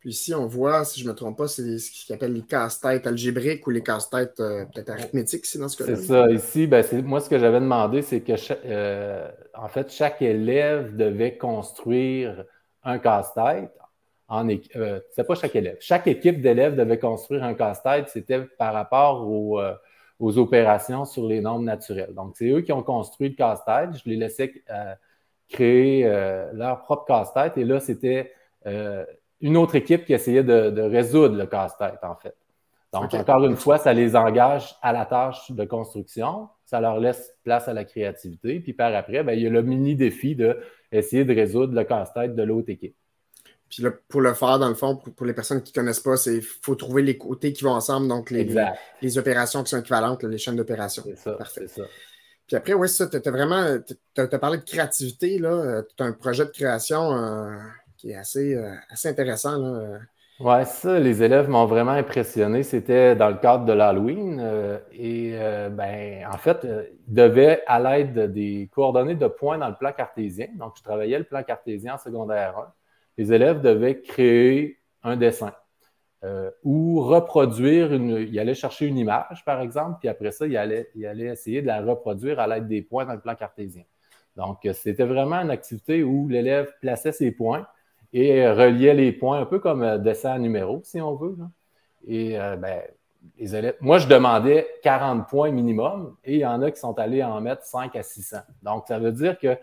Puis 0.00 0.10
ici, 0.10 0.32
on 0.32 0.46
voit, 0.46 0.84
si 0.84 1.00
je 1.00 1.04
ne 1.06 1.10
me 1.10 1.16
trompe 1.16 1.38
pas, 1.38 1.48
c'est 1.48 1.78
ce 1.78 1.90
qu'ils 1.90 2.14
appellent 2.14 2.32
les 2.32 2.42
casse-têtes 2.42 3.06
algébriques 3.06 3.66
ou 3.66 3.70
les 3.70 3.82
casse-têtes 3.82 4.38
euh, 4.38 4.64
peut-être 4.66 4.90
arithmétiques, 4.90 5.44
c'est 5.44 5.58
dans 5.58 5.68
ce 5.68 5.76
cas-là. 5.76 5.96
C'est 5.96 6.02
ça. 6.04 6.30
Ici, 6.30 6.66
ben, 6.68 6.84
moi, 7.04 7.20
ce 7.20 7.28
que 7.28 7.38
j'avais 7.38 7.58
demandé, 7.58 8.02
c'est 8.02 8.20
que 8.20 8.32
euh, 8.64 9.28
en 9.54 9.66
fait, 9.66 9.90
chaque 9.90 10.22
élève 10.22 10.94
devait 10.94 11.36
construire 11.36 12.44
un 12.84 12.98
casse-tête. 12.98 13.72
En 14.28 14.48
euh, 14.48 15.00
c'est 15.10 15.24
pas 15.24 15.34
chaque 15.34 15.56
élève. 15.56 15.78
Chaque 15.80 16.06
équipe 16.06 16.40
d'élèves 16.40 16.76
devait 16.76 16.98
construire 16.98 17.42
un 17.42 17.54
casse-tête. 17.54 18.08
C'était 18.08 18.42
par 18.42 18.74
rapport 18.74 19.26
aux, 19.26 19.58
aux, 20.18 20.38
opérations 20.38 21.04
sur 21.04 21.26
les 21.26 21.40
nombres 21.40 21.64
naturels. 21.64 22.14
Donc, 22.14 22.36
c'est 22.36 22.48
eux 22.48 22.60
qui 22.60 22.72
ont 22.72 22.82
construit 22.82 23.30
le 23.30 23.34
casse-tête. 23.34 23.90
Je 24.02 24.08
les 24.08 24.16
laissais 24.16 24.52
créer 25.48 26.04
leur 26.52 26.82
propre 26.82 27.04
casse-tête. 27.04 27.56
Et 27.56 27.64
là, 27.64 27.80
c'était 27.80 28.32
une 29.40 29.56
autre 29.56 29.74
équipe 29.76 30.04
qui 30.04 30.12
essayait 30.12 30.44
de, 30.44 30.80
résoudre 30.80 31.36
le 31.36 31.46
casse-tête, 31.46 32.00
en 32.02 32.16
fait. 32.16 32.34
Donc, 32.92 33.12
encore 33.12 33.44
une 33.44 33.56
fois, 33.56 33.76
ça 33.76 33.92
les 33.92 34.16
engage 34.16 34.74
à 34.80 34.92
la 34.92 35.04
tâche 35.04 35.50
de 35.50 35.64
construction, 35.64 36.48
ça 36.64 36.80
leur 36.80 36.98
laisse 36.98 37.36
place 37.44 37.68
à 37.68 37.74
la 37.74 37.84
créativité, 37.84 38.60
puis 38.60 38.72
par 38.72 38.94
après, 38.94 39.22
ben, 39.22 39.34
il 39.34 39.42
y 39.42 39.46
a 39.46 39.50
le 39.50 39.62
mini 39.62 39.94
défi 39.94 40.34
d'essayer 40.34 41.24
de, 41.24 41.32
de 41.32 41.38
résoudre 41.38 41.74
le 41.74 41.84
casse-tête 41.84 42.34
de 42.34 42.42
l'autre 42.42 42.70
équipe. 42.70 42.96
Puis 43.68 43.84
pour 44.08 44.20
le 44.20 44.34
faire, 44.34 44.58
dans 44.58 44.68
le 44.68 44.74
fond, 44.74 44.96
pour, 44.96 45.26
les 45.26 45.34
personnes 45.34 45.62
qui 45.62 45.72
ne 45.72 45.74
connaissent 45.74 46.00
pas, 46.00 46.16
c'est 46.16 46.40
faut 46.40 46.74
trouver 46.74 47.02
les 47.02 47.18
côtés 47.18 47.52
qui 47.52 47.64
vont 47.64 47.72
ensemble, 47.72 48.08
donc 48.08 48.30
les, 48.30 48.48
les, 49.02 49.18
opérations 49.18 49.62
qui 49.62 49.70
sont 49.70 49.80
équivalentes, 49.80 50.22
les 50.24 50.38
chaînes 50.38 50.56
d'opérations. 50.56 51.02
C'est 51.06 51.18
ça. 51.18 51.32
Parfait. 51.32 51.68
Ça. 51.68 51.82
Puis 52.46 52.56
après, 52.56 52.72
oui, 52.72 52.88
ça, 52.88 53.06
tu 53.06 53.16
as 53.16 53.30
vraiment, 53.30 53.76
tu 53.86 54.20
as, 54.20 54.38
parlé 54.38 54.58
de 54.58 54.64
créativité, 54.64 55.38
là. 55.38 55.82
Tu 55.82 56.02
as 56.02 56.06
un 56.06 56.12
projet 56.12 56.46
de 56.46 56.50
création. 56.50 57.12
Euh, 57.12 57.56
qui 57.98 58.12
est 58.12 58.16
assez, 58.16 58.54
euh, 58.54 58.74
assez 58.90 59.08
intéressant. 59.08 59.60
Oui, 60.40 60.64
ça, 60.66 61.00
les 61.00 61.22
élèves 61.24 61.48
m'ont 61.48 61.66
vraiment 61.66 61.92
impressionné. 61.92 62.62
C'était 62.62 63.16
dans 63.16 63.28
le 63.28 63.38
cadre 63.38 63.64
de 63.64 63.72
l'Halloween. 63.72 64.38
Euh, 64.40 64.78
et 64.92 65.32
euh, 65.34 65.68
ben, 65.68 66.24
en 66.32 66.38
fait, 66.38 66.64
ils 67.08 67.14
devaient, 67.14 67.62
à 67.66 67.80
l'aide 67.80 68.32
des 68.32 68.70
coordonnées 68.72 69.16
de 69.16 69.26
points 69.26 69.58
dans 69.58 69.68
le 69.68 69.74
plan 69.74 69.92
cartésien, 69.92 70.46
donc 70.54 70.74
je 70.78 70.82
travaillais 70.84 71.18
le 71.18 71.24
plan 71.24 71.42
cartésien 71.42 71.94
en 71.94 71.98
secondaire 71.98 72.56
1, 72.56 72.72
les 73.18 73.32
élèves 73.32 73.60
devaient 73.60 74.00
créer 74.00 74.78
un 75.02 75.16
dessin 75.16 75.52
ou 76.64 77.00
reproduire 77.00 77.92
une. 77.92 78.26
Ils 78.28 78.40
allaient 78.40 78.54
chercher 78.54 78.86
une 78.86 78.98
image, 78.98 79.44
par 79.44 79.60
exemple, 79.60 79.98
puis 80.00 80.08
après 80.08 80.32
ça, 80.32 80.46
ils 80.46 80.56
allaient, 80.56 80.90
essayer 80.94 81.62
de 81.62 81.66
la 81.68 81.80
reproduire 81.80 82.40
à 82.40 82.46
l'aide 82.46 82.66
des 82.66 82.82
points 82.82 83.04
dans 83.04 83.14
le 83.14 83.20
plan 83.20 83.36
cartésien. 83.36 83.84
Donc, 84.34 84.68
c'était 84.72 85.04
vraiment 85.04 85.36
une 85.36 85.50
activité 85.50 86.02
où 86.02 86.28
l'élève 86.28 86.72
plaçait 86.80 87.12
ses 87.12 87.30
points 87.32 87.66
et 88.12 88.48
reliait 88.48 88.94
les 88.94 89.12
points, 89.12 89.40
un 89.40 89.46
peu 89.46 89.58
comme 89.58 89.82
euh, 89.82 89.98
dessin 89.98 90.32
à 90.32 90.38
numéro, 90.38 90.80
si 90.84 91.00
on 91.00 91.14
veut. 91.14 91.36
Et 92.06 92.38
euh, 92.40 92.56
ben, 92.56 92.82
les 93.38 93.54
élèves, 93.54 93.76
moi, 93.80 93.98
je 93.98 94.06
demandais 94.06 94.66
40 94.82 95.28
points 95.28 95.50
minimum 95.50 96.16
et 96.24 96.34
il 96.34 96.40
y 96.40 96.46
en 96.46 96.62
a 96.62 96.70
qui 96.70 96.80
sont 96.80 96.98
allés 96.98 97.22
en 97.22 97.40
mettre 97.40 97.64
5 97.64 97.94
à 97.96 98.02
600. 98.02 98.38
Donc, 98.62 98.84
ça 98.88 98.98
veut 98.98 99.12
dire 99.12 99.38
qu'ils 99.38 99.58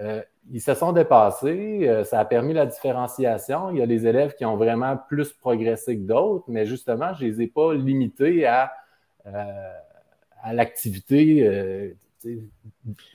euh, 0.00 0.22
se 0.58 0.74
sont 0.74 0.92
dépassés, 0.92 2.02
ça 2.04 2.20
a 2.20 2.24
permis 2.24 2.54
la 2.54 2.66
différenciation. 2.66 3.70
Il 3.70 3.78
y 3.78 3.82
a 3.82 3.86
des 3.86 4.06
élèves 4.06 4.34
qui 4.34 4.44
ont 4.44 4.56
vraiment 4.56 4.96
plus 4.96 5.32
progressé 5.32 5.96
que 5.96 6.02
d'autres, 6.02 6.44
mais 6.48 6.66
justement, 6.66 7.14
je 7.14 7.24
ne 7.24 7.30
les 7.30 7.42
ai 7.42 7.46
pas 7.46 7.74
limités 7.74 8.46
à, 8.46 8.72
à 10.42 10.52
l'activité 10.52 11.94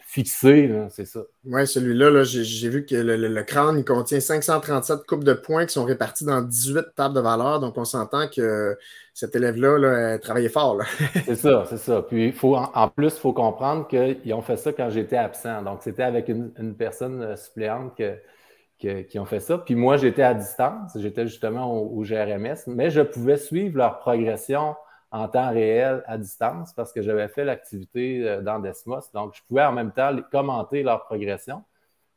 fixé, 0.05 0.71
c'est 0.89 1.05
ça. 1.05 1.21
Oui, 1.45 1.67
celui-là, 1.67 2.23
j'ai 2.23 2.69
vu 2.69 2.85
que 2.85 2.95
le, 2.95 3.43
crâne 3.43 3.77
il 3.77 3.85
contient 3.85 4.19
537 4.19 5.05
coupes 5.05 5.23
de 5.23 5.33
points 5.33 5.65
qui 5.65 5.73
sont 5.73 5.85
réparties 5.85 6.25
dans 6.25 6.41
18 6.41 6.95
tables 6.95 7.15
de 7.15 7.19
valeur. 7.19 7.59
Donc, 7.59 7.77
on 7.77 7.85
s'entend 7.85 8.27
que 8.27 8.77
cet 9.13 9.35
élève-là 9.35 9.77
là, 9.77 10.19
travaillait 10.19 10.49
fort. 10.49 10.81
c'est 11.25 11.35
ça, 11.35 11.65
c'est 11.69 11.77
ça. 11.77 12.01
Puis, 12.01 12.31
faut, 12.31 12.55
en, 12.55 12.87
plus, 12.89 13.13
il 13.15 13.19
faut 13.19 13.33
comprendre 13.33 13.87
qu'ils 13.87 14.33
ont 14.33 14.41
fait 14.41 14.57
ça 14.57 14.73
quand 14.73 14.89
j'étais 14.89 15.17
absent. 15.17 15.61
Donc, 15.61 15.79
c'était 15.83 16.03
avec 16.03 16.27
une, 16.29 16.75
personne 16.75 17.21
euh, 17.21 17.35
suppléante 17.35 17.99
qui 18.77 19.19
ont 19.19 19.25
fait 19.25 19.39
ça. 19.39 19.57
Puis 19.57 19.75
moi, 19.75 19.97
j'étais 19.97 20.23
à 20.23 20.33
distance, 20.33 20.97
j'étais 20.97 21.27
justement 21.27 21.71
au, 21.73 22.03
GRMS, 22.03 22.57
mais 22.67 22.89
je 22.89 23.01
pouvais 23.01 23.37
suivre 23.37 23.77
leur 23.77 23.99
progression 23.99 24.75
en 25.15 25.29
temps 25.29 25.49
réel 25.49 26.03
à 26.07 26.17
distance 26.17 26.73
parce 26.73 26.91
que 26.91 27.01
j'avais 27.01 27.29
fait 27.29 27.45
l'activité 27.45 28.27
euh, 28.27 28.41
dans 28.41 28.59
Desmos. 28.59 29.11
Donc, 29.13 29.33
je 29.33 29.41
pouvais 29.47 29.63
en 29.63 29.71
même 29.71 29.93
temps 29.93 30.13
commenter 30.29 30.83
leur 30.83 31.05
progression. 31.05 31.63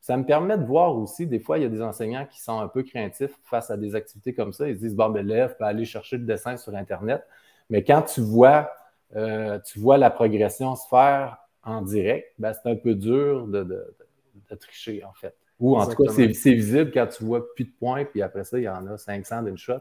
Ça 0.01 0.17
me 0.17 0.25
permet 0.25 0.57
de 0.57 0.65
voir 0.65 0.97
aussi, 0.97 1.25
des 1.25 1.39
fois, 1.39 1.57
il 1.57 1.61
y 1.61 1.65
a 1.65 1.69
des 1.69 1.81
enseignants 1.81 2.25
qui 2.25 2.41
sont 2.41 2.59
un 2.59 2.67
peu 2.67 2.83
craintifs 2.83 3.31
face 3.45 3.71
à 3.71 3.77
des 3.77 3.95
activités 3.95 4.33
comme 4.33 4.51
ça. 4.51 4.67
Ils 4.67 4.75
se 4.75 4.79
disent, 4.81 4.95
bon, 4.95 5.09
ben, 5.09 5.25
l'élève 5.25 5.55
peut 5.57 5.63
aller 5.63 5.85
chercher 5.85 6.17
le 6.17 6.25
dessin 6.25 6.57
sur 6.57 6.75
Internet. 6.75 7.23
Mais 7.69 7.85
quand 7.85 8.01
tu 8.01 8.19
vois, 8.19 8.69
euh, 9.15 9.59
tu 9.59 9.79
vois 9.79 9.97
la 9.97 10.09
progression 10.09 10.75
se 10.75 10.87
faire 10.89 11.37
en 11.63 11.81
direct, 11.81 12.33
ben, 12.37 12.51
c'est 12.51 12.69
un 12.69 12.75
peu 12.75 12.95
dur 12.95 13.47
de, 13.47 13.95
tricher, 14.59 15.05
en 15.05 15.13
fait. 15.13 15.35
Ou 15.61 15.77
en 15.77 15.85
tout 15.85 16.03
cas, 16.03 16.11
c'est 16.11 16.27
visible 16.27 16.91
quand 16.93 17.07
tu 17.07 17.23
vois 17.23 17.53
plus 17.53 17.65
de 17.65 17.71
points, 17.79 18.03
puis 18.03 18.21
après 18.21 18.43
ça, 18.43 18.57
il 18.57 18.63
y 18.63 18.69
en 18.69 18.87
a 18.87 18.97
500 18.97 19.43
d'une 19.43 19.57
shot. 19.57 19.75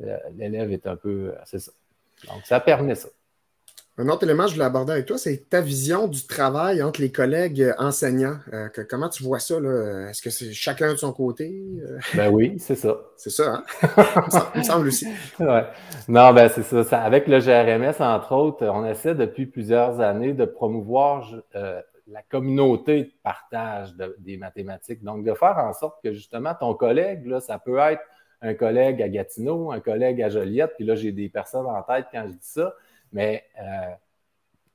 Euh, 0.00 0.16
l'élève 0.34 0.70
est 0.72 0.86
un 0.86 0.96
peu. 0.96 1.34
C'est 1.44 1.58
ça. 1.58 1.72
Donc, 2.26 2.44
ça 2.44 2.60
permet 2.60 2.94
ça. 2.94 3.08
Un 4.00 4.08
autre 4.10 4.22
élément 4.22 4.44
que 4.44 4.50
je 4.50 4.54
voulais 4.54 4.66
aborder 4.66 4.92
avec 4.92 5.06
toi, 5.06 5.18
c'est 5.18 5.48
ta 5.50 5.60
vision 5.60 6.06
du 6.06 6.24
travail 6.24 6.84
entre 6.84 7.00
les 7.00 7.10
collègues 7.10 7.74
enseignants. 7.78 8.36
Euh, 8.52 8.68
comment 8.88 9.08
tu 9.08 9.24
vois 9.24 9.40
ça? 9.40 9.56
Est-ce 9.56 10.22
que 10.22 10.30
c'est 10.30 10.52
chacun 10.52 10.92
de 10.92 10.96
son 10.96 11.12
côté? 11.12 11.60
Euh, 11.82 11.98
ben 12.14 12.30
oui, 12.30 12.54
c'est 12.60 12.76
ça. 12.76 12.96
C'est 13.16 13.30
ça, 13.30 13.54
hein? 13.82 14.48
il 14.54 14.60
me 14.60 14.64
semble 14.64 14.86
aussi. 14.86 15.08
Ouais. 15.40 15.64
Non, 16.06 16.32
ben 16.32 16.48
c'est 16.48 16.62
ça, 16.62 17.02
Avec 17.02 17.26
le 17.26 17.40
GRMS, 17.40 18.00
entre 18.00 18.32
autres, 18.32 18.64
on 18.68 18.86
essaie 18.86 19.16
depuis 19.16 19.46
plusieurs 19.46 19.98
années 20.00 20.32
de 20.32 20.44
promouvoir 20.44 21.28
euh, 21.56 21.82
la 22.06 22.22
communauté 22.22 23.02
de 23.02 23.12
partage 23.24 23.92
des 24.18 24.36
mathématiques. 24.36 25.02
Donc, 25.02 25.24
de 25.24 25.34
faire 25.34 25.58
en 25.58 25.72
sorte 25.72 26.00
que 26.04 26.12
justement 26.12 26.54
ton 26.54 26.74
collègue, 26.74 27.26
là, 27.26 27.40
ça 27.40 27.58
peut 27.58 27.78
être 27.78 28.02
un 28.40 28.54
collègue 28.54 29.02
à 29.02 29.08
Gatineau, 29.08 29.72
un 29.72 29.80
collègue 29.80 30.22
à 30.22 30.28
Joliette, 30.28 30.72
puis 30.76 30.84
là, 30.84 30.94
j'ai 30.94 31.12
des 31.12 31.28
personnes 31.28 31.66
en 31.66 31.82
tête 31.82 32.06
quand 32.12 32.24
je 32.26 32.32
dis 32.32 32.38
ça, 32.40 32.74
mais 33.12 33.44
euh, 33.60 33.94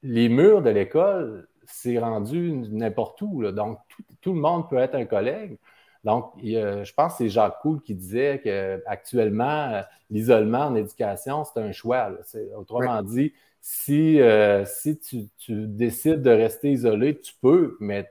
les 0.01 0.29
murs 0.29 0.61
de 0.61 0.69
l'école, 0.69 1.47
c'est 1.65 1.97
rendu 1.97 2.51
n'importe 2.51 3.21
où. 3.21 3.49
Donc, 3.51 3.79
tout, 4.21 4.33
le 4.33 4.39
monde 4.39 4.69
peut 4.69 4.77
être 4.77 4.95
un 4.95 5.05
collègue. 5.05 5.57
Donc, 6.03 6.33
je 6.41 6.93
pense 6.93 7.13
que 7.13 7.17
c'est 7.19 7.29
Jacques 7.29 7.59
Coul 7.61 7.81
qui 7.81 7.95
disait 7.95 8.41
qu'actuellement, 8.43 9.69
euh, 9.71 9.81
l'isolement 10.09 10.65
en 10.65 10.75
éducation, 10.75 11.45
c'est 11.45 11.61
un 11.61 11.71
choix. 11.71 12.11
Autrement 12.57 13.01
dit, 13.01 13.33
si, 13.61 14.19
euh, 14.19 14.65
si 14.65 14.99
tu, 14.99 15.29
tu, 15.37 15.67
décides 15.67 16.21
de 16.21 16.29
rester 16.29 16.71
isolé, 16.71 17.17
tu 17.17 17.33
peux, 17.41 17.77
mais 17.79 18.03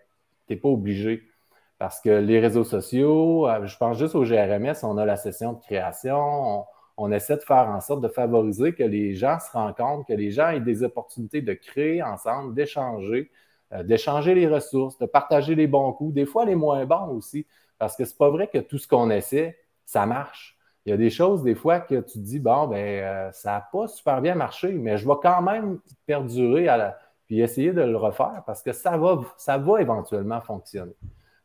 tu 0.47 0.55
n'es 0.55 0.57
pas 0.57 0.71
obligé. 0.71 1.23
Parce 1.83 2.01
que 2.01 2.11
les 2.11 2.39
réseaux 2.39 2.63
sociaux, 2.63 3.49
euh, 3.49 3.67
je 3.67 3.77
pense 3.77 3.99
juste 3.99 4.15
au 4.15 4.23
GRMS, 4.23 4.85
on 4.85 4.99
a 4.99 5.05
la 5.05 5.17
session 5.17 5.55
de 5.55 5.59
création, 5.59 6.65
on, 6.97 7.11
essaie 7.11 7.37
de 7.37 7.43
faire 7.43 7.69
en 7.69 7.81
sorte 7.81 8.01
de 8.03 8.07
favoriser 8.07 8.73
que 8.73 8.85
les 8.85 9.15
gens 9.15 9.41
se 9.41 9.51
rencontrent, 9.51 10.07
que 10.07 10.13
les 10.13 10.31
gens 10.31 10.51
aient 10.51 10.61
des 10.61 10.85
opportunités 10.85 11.41
de 11.41 11.55
créer 11.55 12.01
ensemble, 12.01 12.55
d'échanger, 12.55 13.33
euh, 13.73 13.83
d'échanger 13.83 14.37
les 14.37 14.47
ressources, 14.47 14.97
de 14.99 15.07
partager 15.07 15.57
les 15.57 15.67
bons 15.67 15.93
coups, 15.93 16.15
des 16.15 16.25
fois 16.25 16.45
les 16.45 16.55
moins 16.55 16.87
bons 16.87 17.17
aussi, 17.17 17.49
parce 17.79 17.97
que 17.97 18.05
c'est 18.05 18.17
pas 18.17 18.31
vrai 18.31 18.47
que 18.47 18.59
tout 18.59 18.79
ce 18.79 18.87
qu'on 18.87 19.11
essaie, 19.11 19.59
ça 19.85 20.07
marche. 20.07 20.57
Il 20.87 20.91
y 20.91 20.93
a 20.93 20.97
des 20.97 21.11
choses, 21.11 21.43
des 21.43 21.57
fois, 21.57 21.81
que 21.81 21.97
tu 21.97 22.13
te 22.13 22.19
dis, 22.19 22.39
bon, 22.39 22.69
ben, 22.69 22.77
euh, 22.79 23.33
ça 23.33 23.55
n'a 23.55 23.69
pas 23.73 23.89
super 23.89 24.21
bien 24.21 24.37
marché, 24.37 24.71
mais 24.71 24.99
je 24.99 25.09
vais 25.09 25.17
quand 25.21 25.43
même 25.43 25.81
perdurer 26.07 26.69
à 26.69 26.77
la... 26.77 26.99
puis 27.27 27.41
essayer 27.41 27.73
de 27.73 27.83
le 27.83 27.97
refaire 27.97 28.45
parce 28.47 28.63
que 28.63 28.71
ça 28.71 28.97
va, 28.97 29.21
ça 29.37 29.59
va 29.59 29.81
éventuellement 29.81 30.41
fonctionner. 30.41 30.95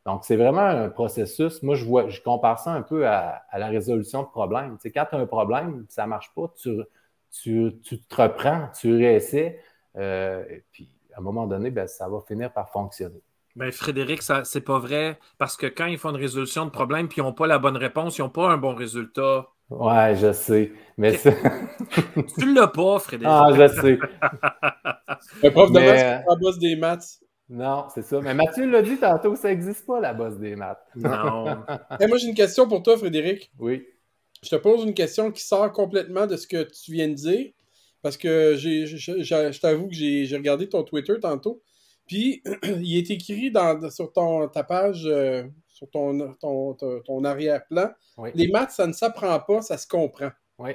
Donc, 0.08 0.24
c'est 0.24 0.36
vraiment 0.36 0.62
un 0.62 0.88
processus. 0.88 1.62
Moi, 1.62 1.74
je 1.74 1.84
vois, 1.84 2.08
je 2.08 2.22
compare 2.22 2.58
ça 2.58 2.72
un 2.72 2.80
peu 2.80 3.06
à, 3.06 3.42
la 3.52 3.66
résolution 3.66 4.22
de 4.22 4.28
problèmes. 4.28 4.78
Tu 4.80 4.90
quand 4.90 5.04
tu 5.10 5.16
as 5.16 5.18
un 5.18 5.26
problème, 5.26 5.84
ça 5.90 6.04
ne 6.04 6.08
marche 6.08 6.32
pas, 6.34 6.50
tu, 6.58 6.82
tu, 7.30 8.00
te 8.08 8.22
reprends, 8.22 8.70
tu 8.80 8.96
réessais, 8.96 9.60
euh, 9.96 10.42
et 10.48 10.64
puis 10.72 10.88
à 11.14 11.18
un 11.18 11.22
moment 11.22 11.46
donné, 11.46 11.70
ben, 11.70 11.86
ça 11.86 12.08
va 12.08 12.22
finir 12.26 12.50
par 12.54 12.70
fonctionner. 12.70 13.20
Ben, 13.54 13.70
Frédéric, 13.70 14.22
ça, 14.22 14.44
c'est 14.44 14.62
pas 14.62 14.78
vrai 14.78 15.18
parce 15.36 15.58
que 15.58 15.66
quand 15.66 15.84
ils 15.84 15.98
font 15.98 16.08
une 16.08 16.16
résolution 16.16 16.64
de 16.64 16.70
problème 16.70 17.08
puis 17.08 17.20
ils 17.20 17.24
n'ont 17.24 17.34
pas 17.34 17.46
la 17.46 17.58
bonne 17.58 17.76
réponse, 17.76 18.16
ils 18.16 18.22
n'ont 18.22 18.30
pas 18.30 18.48
un 18.48 18.56
bon 18.56 18.74
résultat. 18.74 19.46
Ouais, 19.68 20.16
je 20.16 20.32
sais. 20.32 20.72
Mais 20.96 21.18
tu 22.38 22.54
l'as 22.54 22.68
pas, 22.68 22.98
Frédéric. 22.98 23.30
Ah, 23.30 23.50
je 23.54 23.68
sais. 23.78 23.98
Le 25.42 25.50
prof 25.50 25.70
de 25.70 25.80
maths, 25.80 26.24
la 26.26 26.36
bosse 26.36 26.58
des 26.58 26.76
maths. 26.76 27.20
Non, 27.50 27.86
c'est 27.94 28.02
ça. 28.02 28.20
Mais 28.20 28.34
Mathieu 28.34 28.70
l'a 28.70 28.82
dit 28.82 28.98
tantôt, 28.98 29.34
ça 29.34 29.48
n'existe 29.48 29.86
pas 29.86 30.00
la 30.00 30.12
bosse 30.12 30.36
des 30.36 30.54
maths. 30.54 30.84
Non. 30.94 31.44
moi, 32.08 32.18
j'ai 32.18 32.28
une 32.28 32.34
question 32.34 32.68
pour 32.68 32.82
toi, 32.82 32.96
Frédéric. 32.98 33.50
Oui. 33.58 33.86
Je 34.42 34.50
te 34.50 34.56
pose 34.56 34.84
une 34.84 34.94
question 34.94 35.32
qui 35.32 35.42
sort 35.42 35.72
complètement 35.72 36.26
de 36.26 36.36
ce 36.36 36.46
que 36.46 36.62
tu 36.62 36.92
viens 36.92 37.08
de 37.08 37.14
dire. 37.14 37.50
Parce 38.02 38.16
que 38.16 38.54
j'ai, 38.56 38.86
je, 38.86 39.60
t'avoue 39.60 39.88
que 39.88 39.94
j'ai, 39.94 40.28
regardé 40.36 40.68
ton 40.68 40.84
Twitter 40.84 41.14
tantôt. 41.20 41.62
Puis, 42.06 42.42
il 42.62 42.96
est 42.96 43.10
écrit 43.10 43.50
dans, 43.50 43.90
sur 43.90 44.12
ton, 44.12 44.46
ta 44.48 44.62
page, 44.62 45.04
euh, 45.06 45.44
sur 45.68 45.90
ton, 45.90 46.34
ton, 46.38 47.24
arrière-plan. 47.24 47.90
Les 48.34 48.48
maths, 48.48 48.72
ça 48.72 48.86
ne 48.86 48.92
s'apprend 48.92 49.38
pas, 49.40 49.62
ça 49.62 49.78
se 49.78 49.86
comprend. 49.86 50.30
Oui. 50.58 50.72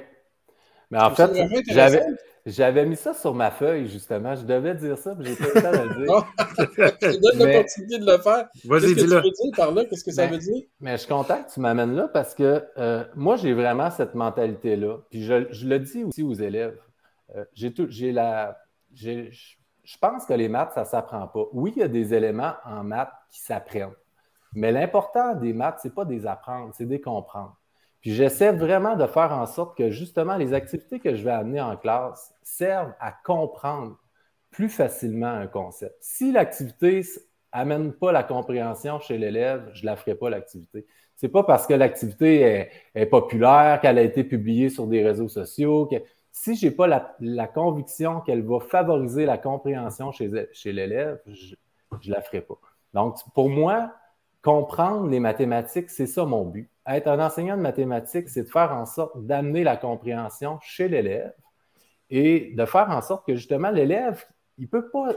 Mais 0.90 0.98
en 0.98 1.10
fait, 1.10 1.30
j'avais, 1.68 2.02
j'avais 2.46 2.84
mis 2.84 2.96
ça 2.96 3.14
sur 3.14 3.34
ma 3.34 3.50
feuille, 3.50 3.88
justement. 3.88 4.34
Je 4.34 4.42
devais 4.44 4.74
dire 4.74 4.98
ça, 4.98 5.14
mais 5.16 5.24
j'ai 5.24 5.36
pas 5.36 5.46
le 5.46 5.62
temps 5.62 5.72
de 5.72 5.88
le 5.88 6.04
dire. 6.04 6.26
je 6.58 7.16
te 7.16 7.20
donne 7.20 7.46
l'opportunité 7.46 7.98
de 7.98 8.06
le 8.06 8.18
faire. 8.18 8.48
Vas-y, 8.64 8.94
dis-le. 8.94 8.94
Qu'est-ce 8.94 9.06
que 9.06 9.20
tu 9.20 9.24
veux 9.24 9.30
dire 9.30 9.56
par 9.56 9.72
là? 9.72 9.84
Qu'est-ce 9.86 10.04
que 10.04 10.10
ça 10.10 10.26
ben, 10.26 10.32
veut 10.32 10.38
dire? 10.38 10.62
Mais 10.80 10.92
je 10.92 10.96
suis 10.98 11.08
content 11.08 11.42
que 11.42 11.50
tu 11.50 11.60
m'amènes 11.60 11.94
là 11.94 12.08
parce 12.08 12.34
que 12.34 12.62
euh, 12.76 13.04
moi, 13.14 13.36
j'ai 13.36 13.54
vraiment 13.54 13.90
cette 13.90 14.14
mentalité-là. 14.14 14.98
Puis 15.10 15.24
je, 15.24 15.66
le 15.66 15.78
dis 15.78 16.04
aussi 16.04 16.22
aux 16.22 16.34
élèves. 16.34 16.78
Euh, 17.34 17.44
j'ai 17.54 17.72
tout, 17.72 17.86
j'ai 17.88 18.12
la. 18.12 18.58
je 18.94 19.96
pense 19.98 20.26
que 20.26 20.34
les 20.34 20.48
maths, 20.48 20.72
ça 20.74 20.82
ne 20.82 20.86
s'apprend 20.86 21.26
pas. 21.28 21.44
Oui, 21.52 21.72
il 21.76 21.80
y 21.80 21.82
a 21.82 21.88
des 21.88 22.12
éléments 22.12 22.52
en 22.66 22.84
maths 22.84 23.12
qui 23.30 23.40
s'apprennent. 23.40 23.94
Mais 24.52 24.70
l'important 24.70 25.34
des 25.34 25.54
maths, 25.54 25.80
ce 25.82 25.88
n'est 25.88 25.94
pas 25.94 26.04
des 26.04 26.26
apprendre, 26.26 26.72
c'est 26.76 26.86
des 26.86 27.00
comprendre. 27.00 27.56
Puis 28.04 28.12
j'essaie 28.12 28.52
vraiment 28.52 28.96
de 28.96 29.06
faire 29.06 29.32
en 29.32 29.46
sorte 29.46 29.78
que 29.78 29.88
justement 29.88 30.36
les 30.36 30.52
activités 30.52 31.00
que 31.00 31.14
je 31.14 31.24
vais 31.24 31.30
amener 31.30 31.62
en 31.62 31.74
classe 31.74 32.34
servent 32.42 32.92
à 33.00 33.12
comprendre 33.24 33.96
plus 34.50 34.68
facilement 34.68 35.30
un 35.30 35.46
concept. 35.46 35.96
Si 36.02 36.30
l'activité 36.30 37.00
amène 37.50 37.94
pas 37.94 38.12
la 38.12 38.22
compréhension 38.22 39.00
chez 39.00 39.16
l'élève, 39.16 39.70
je 39.72 39.80
ne 39.80 39.86
la 39.86 39.96
ferai 39.96 40.14
pas 40.16 40.28
l'activité. 40.28 40.84
Ce 41.16 41.24
n'est 41.24 41.32
pas 41.32 41.44
parce 41.44 41.66
que 41.66 41.72
l'activité 41.72 42.68
est, 42.94 43.06
populaire, 43.06 43.80
qu'elle 43.80 43.96
a 43.96 44.02
été 44.02 44.22
publiée 44.22 44.68
sur 44.68 44.86
des 44.86 45.02
réseaux 45.02 45.30
sociaux, 45.30 45.86
que 45.86 45.96
si 46.30 46.56
je 46.56 46.66
n'ai 46.66 46.72
pas 46.72 46.86
la, 46.86 47.46
conviction 47.46 48.20
qu'elle 48.20 48.42
va 48.42 48.60
favoriser 48.60 49.24
la 49.24 49.38
compréhension 49.38 50.12
chez, 50.12 50.30
chez 50.52 50.74
l'élève, 50.74 51.22
je 51.26 51.54
ne 52.06 52.12
la 52.12 52.20
ferai 52.20 52.42
pas. 52.42 52.58
Donc, 52.92 53.16
pour 53.34 53.48
moi, 53.48 53.94
comprendre 54.42 55.08
les 55.08 55.20
mathématiques, 55.20 55.88
c'est 55.88 56.06
ça 56.06 56.26
mon 56.26 56.44
but 56.44 56.68
être 56.86 57.08
un 57.08 57.24
enseignant 57.24 57.56
de 57.56 57.62
mathématiques, 57.62 58.28
c'est 58.28 58.42
de 58.42 58.48
faire 58.48 58.72
en 58.72 58.86
sorte 58.86 59.24
d'amener 59.24 59.64
la 59.64 59.76
compréhension 59.76 60.58
chez 60.62 60.88
l'élève 60.88 61.32
et 62.10 62.52
de 62.54 62.64
faire 62.64 62.90
en 62.90 63.00
sorte 63.00 63.26
que 63.26 63.34
justement 63.34 63.70
l'élève, 63.70 64.24
il 64.58 64.64
ne 64.64 64.68
peut 64.68 64.90
pas. 64.90 65.12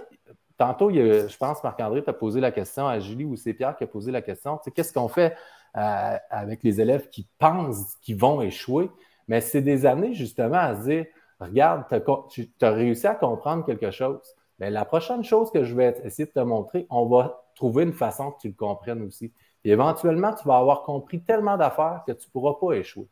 Tantôt, 0.57 0.89
je 0.89 1.37
pense, 1.37 1.63
Marc-André, 1.63 2.03
tu 2.03 2.09
as 2.09 2.13
posé 2.13 2.39
la 2.39 2.51
question 2.51 2.87
à 2.87 2.99
Julie 2.99 3.25
ou 3.25 3.35
c'est 3.35 3.53
Pierre 3.53 3.75
qui 3.75 3.83
a 3.83 3.87
posé 3.87 4.11
la 4.11 4.23
question. 4.23 4.59
qu'est-ce 4.73 4.91
qu'on 4.91 5.07
fait 5.07 5.35
euh, 5.75 6.17
avec 6.31 6.63
les 6.63 6.81
élèves 6.81 7.09
qui 7.09 7.27
pensent 7.37 7.95
qu'ils 8.01 8.17
vont 8.17 8.41
échouer? 8.41 8.89
Mais 9.27 9.41
c'est 9.41 9.61
des 9.61 9.85
années 9.85 10.13
justement 10.13 10.57
à 10.57 10.75
se 10.75 10.89
dire 10.89 11.05
regarde, 11.39 11.83
tu 12.29 12.49
as 12.61 12.71
réussi 12.71 13.05
à 13.05 13.13
comprendre 13.13 13.65
quelque 13.65 13.91
chose. 13.91 14.21
Mais 14.59 14.71
la 14.71 14.85
prochaine 14.85 15.23
chose 15.23 15.51
que 15.51 15.63
je 15.63 15.75
vais 15.75 15.95
essayer 16.03 16.25
de 16.25 16.31
te 16.31 16.39
montrer, 16.39 16.87
on 16.89 17.05
va 17.05 17.43
trouver 17.55 17.83
une 17.83 17.93
façon 17.93 18.31
que 18.31 18.39
tu 18.39 18.47
le 18.47 18.55
comprennes 18.55 19.03
aussi. 19.03 19.31
Éventuellement, 19.71 20.33
tu 20.33 20.47
vas 20.47 20.57
avoir 20.57 20.83
compris 20.83 21.21
tellement 21.21 21.57
d'affaires 21.57 22.03
que 22.07 22.11
tu 22.11 22.27
ne 22.27 22.31
pourras 22.31 22.55
pas 22.59 22.73
échouer. 22.73 23.07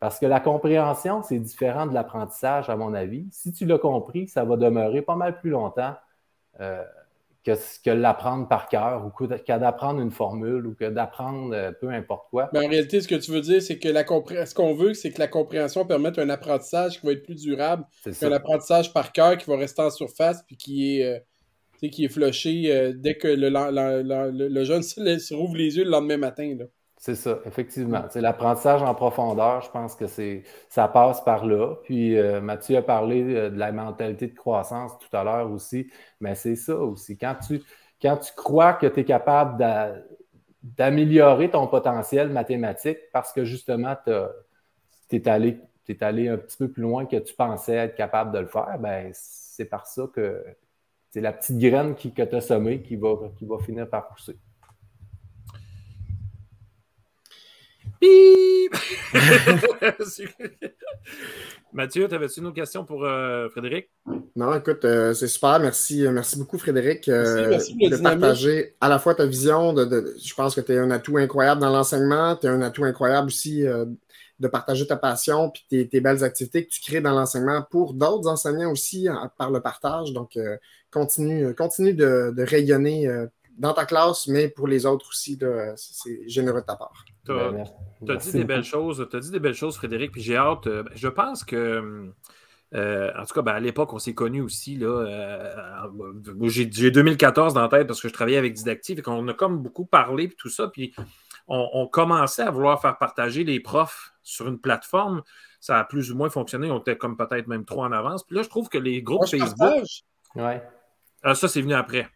Parce 0.00 0.18
que 0.18 0.26
la 0.26 0.40
compréhension, 0.40 1.22
c'est 1.22 1.38
différent 1.38 1.86
de 1.86 1.94
l'apprentissage, 1.94 2.70
à 2.70 2.76
mon 2.76 2.94
avis. 2.94 3.26
Si 3.32 3.52
tu 3.52 3.66
l'as 3.66 3.78
compris, 3.78 4.28
ça 4.28 4.44
va 4.44 4.56
demeurer 4.56 5.02
pas 5.02 5.16
mal 5.16 5.40
plus 5.40 5.50
longtemps 5.50 5.94
euh, 6.60 6.84
que, 7.44 7.52
que 7.84 7.90
l'apprendre 7.90 8.46
par 8.46 8.68
cœur 8.68 9.06
ou 9.06 9.26
qu'à 9.38 9.58
d'apprendre 9.58 10.00
une 10.00 10.10
formule 10.10 10.66
ou 10.66 10.74
que 10.74 10.84
d'apprendre 10.84 11.54
euh, 11.54 11.72
peu 11.72 11.88
importe 11.88 12.28
quoi. 12.30 12.48
Mais 12.52 12.64
en 12.64 12.68
réalité, 12.68 13.00
ce 13.00 13.08
que 13.08 13.16
tu 13.16 13.32
veux 13.32 13.40
dire, 13.40 13.60
c'est 13.60 13.78
que 13.78 13.88
la 13.88 14.04
ce 14.04 14.54
qu'on 14.54 14.74
veut, 14.74 14.94
c'est 14.94 15.10
que 15.10 15.18
la 15.18 15.28
compréhension 15.28 15.84
permette 15.84 16.18
un 16.18 16.28
apprentissage 16.30 17.00
qui 17.00 17.06
va 17.06 17.12
être 17.12 17.24
plus 17.24 17.42
durable 17.42 17.84
qu'un 18.20 18.32
apprentissage 18.32 18.92
par 18.92 19.12
cœur 19.12 19.36
qui 19.36 19.50
va 19.50 19.56
rester 19.56 19.82
en 19.82 19.90
surface 19.90 20.42
puis 20.46 20.56
qui 20.56 20.98
est. 20.98 21.16
Euh, 21.16 21.20
qui 21.86 22.04
est 22.04 22.08
flushé 22.08 22.92
dès 22.94 23.16
que 23.16 23.28
le, 23.28 23.48
le, 24.48 24.64
jeune 24.64 24.82
se, 24.82 25.34
rouvre 25.34 25.56
les 25.56 25.76
yeux 25.76 25.84
le 25.84 25.90
lendemain 25.90 26.16
matin. 26.16 26.56
C'est 26.96 27.14
ça, 27.14 27.38
effectivement. 27.46 28.04
C'est 28.10 28.20
l'apprentissage 28.20 28.82
en 28.82 28.92
profondeur, 28.94 29.62
je 29.62 29.70
pense 29.70 29.94
que 29.94 30.08
c'est 30.08 30.42
ça 30.68 30.88
passe 30.88 31.22
par 31.22 31.46
là. 31.46 31.76
Puis 31.84 32.16
Mathieu 32.42 32.78
a 32.78 32.82
parlé 32.82 33.22
de 33.22 33.56
la 33.56 33.70
mentalité 33.70 34.26
de 34.26 34.34
croissance 34.34 34.92
tout 34.98 35.16
à 35.16 35.22
l'heure 35.22 35.50
aussi, 35.50 35.88
mais 36.20 36.34
c'est 36.34 36.56
ça 36.56 36.76
aussi. 36.76 37.16
Quand 37.16 37.36
tu, 37.46 37.62
quand 38.00 38.16
tu 38.16 38.32
crois 38.34 38.74
que 38.74 38.86
tu 38.86 39.00
es 39.00 39.04
capable 39.04 39.64
d'améliorer 40.62 41.50
ton 41.50 41.66
potentiel 41.66 42.30
mathématique 42.30 42.98
parce 43.12 43.32
que 43.32 43.44
justement, 43.44 43.96
tu 44.04 45.16
es 45.16 45.28
allé, 45.28 45.60
allé 46.00 46.28
un 46.28 46.36
petit 46.36 46.56
peu 46.56 46.68
plus 46.70 46.82
loin 46.82 47.06
que 47.06 47.16
tu 47.16 47.34
pensais 47.34 47.74
être 47.74 47.94
capable 47.94 48.32
de 48.32 48.38
le 48.38 48.46
faire, 48.46 48.78
ben, 48.78 49.10
c'est 49.12 49.64
par 49.64 49.86
ça 49.86 50.08
que 50.12 50.44
c'est 51.10 51.20
la 51.20 51.32
petite 51.32 51.58
graine 51.58 51.94
qui, 51.94 52.12
que 52.12 52.22
tu 52.22 52.36
as 52.36 52.40
semée 52.40 52.82
qui 52.82 52.96
va, 52.96 53.16
qui 53.38 53.46
va 53.46 53.58
finir 53.58 53.88
par 53.88 54.08
pousser. 54.08 54.36
Mathieu, 61.72 62.12
avais-tu 62.12 62.40
une 62.40 62.52
question 62.52 62.84
pour 62.84 63.04
euh, 63.04 63.48
Frédéric? 63.48 63.88
Non, 64.36 64.54
écoute, 64.54 64.84
euh, 64.84 65.14
c'est 65.14 65.26
super. 65.26 65.58
Merci, 65.58 66.06
euh, 66.06 66.12
merci 66.12 66.38
beaucoup, 66.38 66.58
Frédéric, 66.58 67.08
de 67.08 68.02
partager 68.02 68.76
à 68.80 68.88
la 68.88 69.00
fois 69.00 69.14
ta 69.14 69.26
vision. 69.26 69.72
De, 69.72 70.14
je 70.22 70.34
pense 70.34 70.54
que 70.54 70.60
tu 70.60 70.72
es 70.72 70.78
un 70.78 70.90
atout 70.90 71.18
incroyable 71.18 71.60
dans 71.60 71.70
l'enseignement. 71.70 72.36
Tu 72.36 72.46
es 72.46 72.50
un 72.50 72.62
atout 72.62 72.84
incroyable 72.84 73.26
aussi 73.28 73.64
de 74.38 74.46
partager 74.46 74.86
ta 74.86 74.96
passion 74.96 75.50
puis 75.50 75.88
tes, 75.88 76.00
belles 76.00 76.22
activités 76.22 76.64
que 76.64 76.70
tu 76.70 76.80
crées 76.80 77.00
dans 77.00 77.10
l'enseignement 77.12 77.66
pour 77.68 77.94
d'autres 77.94 78.28
enseignants 78.28 78.70
aussi 78.70 79.08
par 79.36 79.50
le 79.50 79.60
partage. 79.60 80.12
Donc, 80.12 80.38
continue, 80.90 81.54
continue 81.54 81.94
de, 81.94 82.42
rayonner 82.42 83.08
dans 83.58 83.74
ta 83.74 83.84
classe, 83.84 84.26
mais 84.28 84.48
pour 84.48 84.68
les 84.68 84.86
autres 84.86 85.08
aussi. 85.10 85.38
C'est 85.76 86.28
généreux 86.28 86.60
de 86.60 86.66
ta 86.66 86.76
part. 86.76 87.04
Tu 87.26 87.32
as, 87.32 87.50
ben, 88.00 88.16
dit 88.16 88.32
des 88.32 88.44
belles 88.44 88.64
choses, 88.64 89.06
as 89.12 89.18
dit 89.18 89.30
des 89.30 89.40
belles 89.40 89.54
choses, 89.54 89.76
Frédéric, 89.76 90.12
puis 90.12 90.22
j'ai 90.22 90.36
hâte. 90.36 90.66
Euh, 90.66 90.84
ben, 90.84 90.92
je 90.94 91.08
pense 91.08 91.44
que. 91.44 92.12
Euh, 92.74 93.10
en 93.18 93.24
tout 93.24 93.34
cas, 93.34 93.42
ben, 93.42 93.54
à 93.54 93.60
l'époque, 93.60 93.92
on 93.92 93.98
s'est 93.98 94.14
connus 94.14 94.42
aussi. 94.42 94.76
Là, 94.76 94.88
euh, 94.88 96.12
j'ai, 96.42 96.66
2014 96.66 97.54
dans 97.54 97.62
la 97.62 97.68
tête 97.68 97.86
parce 97.86 98.00
que 98.00 98.08
je 98.08 98.12
travaillais 98.12 98.36
avec 98.36 98.52
Didactif 98.52 98.98
et 98.98 99.02
qu'on 99.02 99.26
a 99.28 99.34
comme 99.34 99.62
beaucoup 99.62 99.86
parlé 99.86 100.24
et 100.24 100.28
tout 100.30 100.50
ça. 100.50 100.68
Puis 100.68 100.94
on, 101.46 101.86
commençait 101.86 102.42
à 102.42 102.50
vouloir 102.50 102.80
faire 102.80 102.98
partager 102.98 103.42
les 103.42 103.58
profs 103.58 104.12
sur 104.22 104.48
une 104.48 104.58
plateforme. 104.58 105.22
Ça 105.60 105.78
a 105.78 105.84
plus 105.84 106.12
ou 106.12 106.16
moins 106.16 106.28
fonctionné. 106.28 106.70
On 106.70 106.78
était 106.78 106.98
comme 106.98 107.16
peut-être 107.16 107.46
même 107.46 107.64
trop 107.64 107.84
en 107.84 107.92
avance. 107.92 108.22
Puis 108.22 108.36
là, 108.36 108.42
je 108.42 108.50
trouve 108.50 108.68
que 108.68 108.78
les 108.78 109.02
groupes 109.02 109.26
Facebook. 109.26 109.82
Ouais. 110.34 110.62
Ah, 111.22 111.34
ça, 111.34 111.48
c'est 111.48 111.60
venu 111.60 111.74
après. 111.74 112.08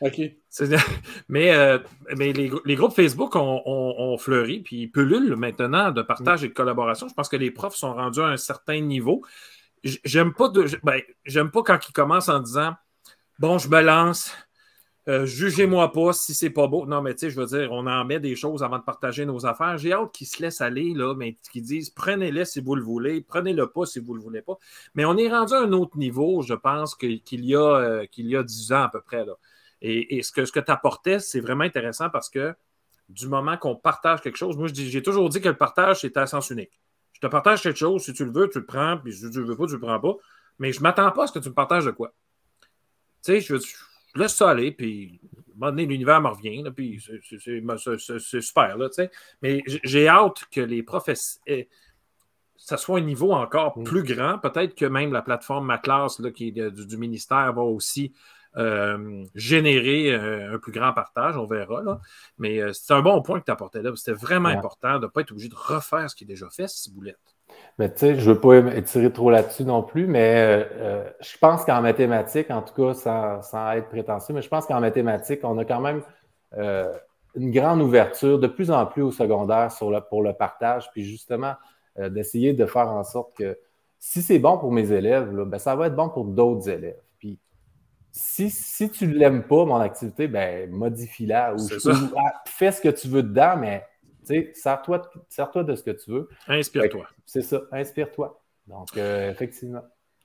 OK. 0.00 0.20
Mais, 1.28 1.52
euh, 1.54 1.78
mais 2.16 2.32
les, 2.32 2.76
groupes 2.76 2.94
Facebook 2.94 3.34
ont, 3.34 4.16
fleuri, 4.18 4.60
puis 4.60 4.82
ils 4.82 4.88
pullulent 4.88 5.34
maintenant 5.34 5.90
de 5.90 6.02
partage 6.02 6.44
et 6.44 6.48
de 6.48 6.52
collaboration. 6.52 7.08
Je 7.08 7.14
pense 7.14 7.28
que 7.28 7.36
les 7.36 7.50
profs 7.50 7.74
sont 7.74 7.94
rendus 7.94 8.20
à 8.20 8.26
un 8.26 8.36
certain 8.36 8.80
niveau. 8.80 9.22
J'aime 9.82 10.32
pas, 10.32 10.48
de, 10.48 10.66
ben, 10.84 11.00
j'aime 11.24 11.50
pas 11.50 11.62
quand 11.62 11.78
ils 11.88 11.92
commencent 11.92 12.28
en 12.28 12.40
disant 12.40 12.74
Bon, 13.40 13.58
je 13.58 13.68
me 13.68 13.80
lance, 13.80 14.32
euh, 15.06 15.26
jugez-moi 15.26 15.92
pas 15.92 16.14
si 16.14 16.34
c'est 16.34 16.50
pas 16.50 16.66
beau. 16.66 16.86
Non, 16.86 17.02
mais 17.02 17.14
tu 17.14 17.20
sais, 17.20 17.30
je 17.30 17.38
veux 17.38 17.46
dire, 17.46 17.70
on 17.72 17.86
en 17.86 18.04
met 18.04 18.20
des 18.20 18.34
choses 18.34 18.62
avant 18.62 18.78
de 18.78 18.84
partager 18.84 19.26
nos 19.26 19.44
affaires. 19.44 19.76
J'ai 19.76 19.92
hâte 19.92 20.12
qu'ils 20.12 20.26
se 20.26 20.40
laissent 20.40 20.62
aller, 20.62 20.94
là, 20.94 21.14
mais 21.14 21.36
qu'ils 21.52 21.62
disent 21.62 21.90
prenez-les 21.90 22.46
si 22.46 22.60
vous 22.60 22.74
le 22.74 22.82
voulez, 22.82 23.20
prenez-le 23.20 23.66
pas 23.66 23.84
si 23.84 23.98
vous 23.98 24.14
le 24.14 24.22
voulez 24.22 24.40
pas. 24.40 24.56
Mais 24.94 25.04
on 25.04 25.16
est 25.18 25.28
rendu 25.28 25.52
à 25.52 25.58
un 25.58 25.72
autre 25.72 25.98
niveau, 25.98 26.40
je 26.42 26.54
pense, 26.54 26.94
qu'il 26.94 27.20
y, 27.28 27.54
a, 27.54 27.60
euh, 27.60 28.06
qu'il 28.06 28.26
y 28.28 28.36
a 28.36 28.42
10 28.42 28.72
ans 28.72 28.84
à 28.84 28.88
peu 28.88 29.02
près. 29.02 29.26
Là. 29.26 29.34
Et, 29.82 30.22
ce 30.22 30.32
que, 30.32 30.46
ce 30.46 30.52
que 30.52 30.60
tu 30.60 30.70
apportais, 30.72 31.18
c'est 31.18 31.40
vraiment 31.40 31.64
intéressant 31.64 32.08
parce 32.08 32.30
que 32.30 32.54
du 33.10 33.28
moment 33.28 33.58
qu'on 33.58 33.76
partage 33.76 34.22
quelque 34.22 34.38
chose, 34.38 34.56
moi, 34.56 34.68
j'ai 34.72 35.02
toujours 35.02 35.28
dit 35.28 35.42
que 35.42 35.48
le 35.48 35.58
partage, 35.58 36.00
c'est 36.00 36.16
à 36.16 36.26
sens 36.26 36.48
unique. 36.48 36.80
Je 37.12 37.20
te 37.20 37.26
partage 37.26 37.60
quelque 37.60 37.78
chose, 37.78 38.02
si 38.02 38.14
tu 38.14 38.24
le 38.24 38.32
veux, 38.32 38.48
tu 38.48 38.60
le 38.60 38.64
prends, 38.64 38.96
puis 38.96 39.12
si 39.12 39.30
tu 39.30 39.40
le 39.40 39.44
veux 39.44 39.56
pas, 39.56 39.66
tu 39.66 39.74
le 39.74 39.80
prends 39.80 40.00
pas. 40.00 40.14
Mais 40.58 40.72
je 40.72 40.80
m'attends 40.80 41.10
pas 41.10 41.24
à 41.24 41.26
ce 41.26 41.32
que 41.32 41.38
tu 41.38 41.50
me 41.50 41.54
partages 41.54 41.84
de 41.84 41.90
quoi. 41.90 42.14
Tu 43.22 43.40
sais, 43.40 43.40
je, 43.42 43.56
laisse 44.20 44.34
ça 44.34 44.50
aller, 44.50 44.72
puis 44.72 45.20
à 45.22 45.38
un 45.38 45.58
moment 45.58 45.70
donné, 45.70 45.86
l'univers 45.86 46.20
me 46.20 46.28
revient, 46.28 46.64
puis 46.74 47.02
c'est 47.38 48.40
super, 48.40 48.76
là, 48.76 48.88
tu 48.88 48.94
sais. 48.94 49.10
Mais 49.42 49.62
j'ai 49.66 50.08
hâte 50.08 50.44
que 50.50 50.60
les 50.60 50.82
professeurs 50.82 51.40
ça 52.64 52.78
soit 52.78 52.98
un 52.98 53.02
niveau 53.02 53.32
encore 53.32 53.78
mm. 53.78 53.84
plus 53.84 54.02
grand. 54.02 54.38
Peut-être 54.38 54.74
que 54.74 54.86
même 54.86 55.12
la 55.12 55.22
plateforme 55.22 55.66
Ma 55.66 55.78
Classe, 55.78 56.18
là, 56.18 56.30
qui 56.30 56.48
est 56.48 56.70
du, 56.70 56.96
ministère, 56.96 57.52
va 57.52 57.62
aussi 57.62 58.14
euh, 58.56 59.24
générer 59.34 60.14
euh, 60.14 60.54
un 60.54 60.58
plus 60.58 60.72
grand 60.72 60.92
partage, 60.92 61.36
on 61.36 61.46
verra. 61.46 61.82
Là. 61.82 62.00
Mais 62.38 62.60
euh, 62.60 62.72
c'est 62.72 62.94
un 62.94 63.02
bon 63.02 63.20
point 63.22 63.40
que 63.40 63.44
tu 63.44 63.52
apportais 63.52 63.82
là. 63.82 63.90
C'était 63.96 64.12
vraiment 64.12 64.48
important 64.48 64.98
de 64.98 65.04
ne 65.04 65.10
pas 65.10 65.20
être 65.20 65.32
obligé 65.32 65.48
de 65.48 65.54
refaire 65.54 66.08
ce 66.08 66.16
qui 66.16 66.24
est 66.24 66.28
déjà 66.28 66.48
fait, 66.50 66.68
Ciboulette. 66.68 67.33
Mais 67.78 67.92
tu 67.92 67.98
sais, 67.98 68.14
je 68.16 68.28
ne 68.28 68.34
veux 68.34 68.40
pas 68.40 68.56
étirer 68.76 69.12
trop 69.12 69.30
là-dessus 69.30 69.64
non 69.64 69.82
plus, 69.82 70.06
mais 70.06 70.68
je 71.20 71.38
pense 71.38 71.64
qu'en 71.64 71.82
mathématiques, 71.82 72.50
en 72.50 72.62
tout 72.62 72.74
cas, 72.74 72.94
sans, 73.42 73.72
être 73.72 73.88
prétentieux, 73.88 74.34
mais 74.34 74.42
je 74.42 74.48
pense 74.48 74.66
qu'en 74.66 74.80
mathématiques, 74.80 75.40
on 75.42 75.58
a 75.58 75.64
quand 75.64 75.80
même 75.80 76.02
une 77.34 77.50
grande 77.50 77.82
ouverture 77.82 78.38
de 78.38 78.46
plus 78.46 78.70
en 78.70 78.86
plus 78.86 79.02
au 79.02 79.10
secondaire 79.10 79.72
sur 79.72 79.90
le, 79.90 80.00
pour 80.00 80.22
le 80.22 80.34
partage, 80.34 80.88
puis 80.92 81.02
justement 81.04 81.54
d'essayer 81.98 82.52
de 82.52 82.64
faire 82.64 82.88
en 82.88 83.02
sorte 83.02 83.36
que 83.36 83.58
si 84.06 84.20
c'est 84.20 84.38
bon 84.38 84.58
pour 84.58 84.70
mes 84.70 84.92
élèves, 84.92 85.32
ben, 85.32 85.58
ça 85.58 85.74
va 85.74 85.86
être 85.86 85.96
bon 85.96 86.10
pour 86.10 86.26
d'autres 86.26 86.68
élèves. 86.68 87.00
Si, 88.16 88.50
si 88.50 88.90
tu 88.90 89.08
ne 89.08 89.14
l'aimes 89.14 89.42
pas, 89.42 89.64
mon 89.64 89.76
activité, 89.76 90.28
ben, 90.28 90.70
modifie-la 90.70 91.54
ou, 91.54 91.58
ah, 92.16 92.42
fais 92.46 92.70
ce 92.70 92.82
que 92.82 92.90
tu 92.90 93.08
veux 93.08 93.22
dedans, 93.22 93.56
mais 93.58 93.82
sers-toi 94.24 95.64
de 95.64 95.74
ce 95.74 95.82
que 95.82 95.90
tu 95.90 96.10
veux. 96.10 96.28
Inspire-toi. 96.48 97.06
C'est 97.26 97.42
ça, 97.42 97.62
inspire-toi. 97.72 98.40
Donc, 98.66 98.96
euh, 98.96 99.30
effectivement. 99.30 99.82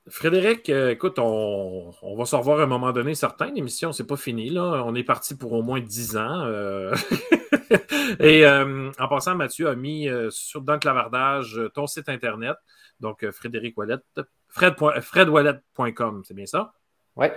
Frédéric, 0.08 0.70
euh, 0.70 0.92
écoute, 0.92 1.20
on, 1.20 1.92
va 2.18 2.26
se 2.26 2.36
revoir 2.36 2.60
à 2.60 2.64
un 2.64 2.68
moment 2.68 2.92
donné, 2.92 3.14
certain. 3.14 3.52
L'émission, 3.52 3.92
c'est 3.92 4.08
pas 4.08 4.18
fini. 4.18 4.50
Là. 4.50 4.84
On 4.86 4.96
est 4.96 5.04
parti 5.04 5.36
pour 5.36 5.54
au 5.54 5.62
moins 5.62 5.82
10 5.82 6.18
ans. 6.18 6.46
Euh. 6.46 6.96
Et 8.20 8.48
en 8.48 9.08
passant, 9.08 9.36
Mathieu 9.36 9.68
a 9.68 9.76
mis 9.76 10.08
sur, 10.30 10.62
dans 10.62 10.74
le 10.74 10.80
clavardage 10.80 11.62
ton 11.76 11.86
site 11.86 12.10
Internet. 12.10 12.56
Donc, 13.00 13.30
Frédéric 13.30 13.78
Wallet, 13.78 13.98
fredwallet.com, 14.50 16.24
c'est 16.26 16.34
bien 16.34 16.48
ça? 16.48 16.74
Oui. 17.16 17.28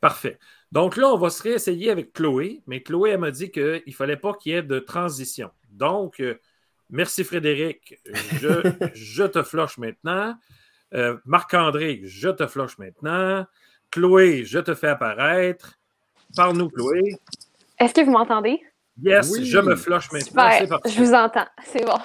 Parfait. 0.00 0.38
Donc 0.72 0.96
là, 0.96 1.08
on 1.08 1.16
va 1.16 1.30
se 1.30 1.42
réessayer 1.42 1.90
avec 1.90 2.12
Chloé, 2.12 2.62
mais 2.66 2.82
Chloé, 2.82 3.10
elle 3.10 3.20
m'a 3.20 3.30
dit 3.30 3.50
qu'il 3.50 3.82
ne 3.86 3.92
fallait 3.92 4.16
pas 4.16 4.34
qu'il 4.34 4.52
y 4.52 4.54
ait 4.56 4.62
de 4.62 4.80
transition. 4.80 5.50
Donc, 5.72 6.20
euh, 6.20 6.38
merci 6.90 7.24
Frédéric, 7.24 8.00
je, 8.94 9.22
te 9.26 9.42
floche 9.42 9.78
maintenant. 9.78 10.36
Euh, 10.94 11.16
Marc-André, 11.24 12.00
je 12.04 12.28
te 12.28 12.46
floche 12.46 12.78
maintenant. 12.78 13.46
Chloé, 13.90 14.44
je 14.44 14.58
te 14.58 14.74
fais 14.74 14.88
apparaître. 14.88 15.78
Parle-nous, 16.36 16.70
Chloé. 16.70 17.16
Est-ce 17.78 17.94
que 17.94 18.02
vous 18.02 18.12
m'entendez? 18.12 18.60
Yes, 19.02 19.32
je 19.42 19.58
me 19.58 19.74
floche 19.74 20.12
maintenant. 20.12 20.50
Super, 20.50 20.80
je 20.84 21.02
vous 21.02 21.12
entends. 21.14 21.46
C'est 21.64 21.84
bon. 21.84 21.98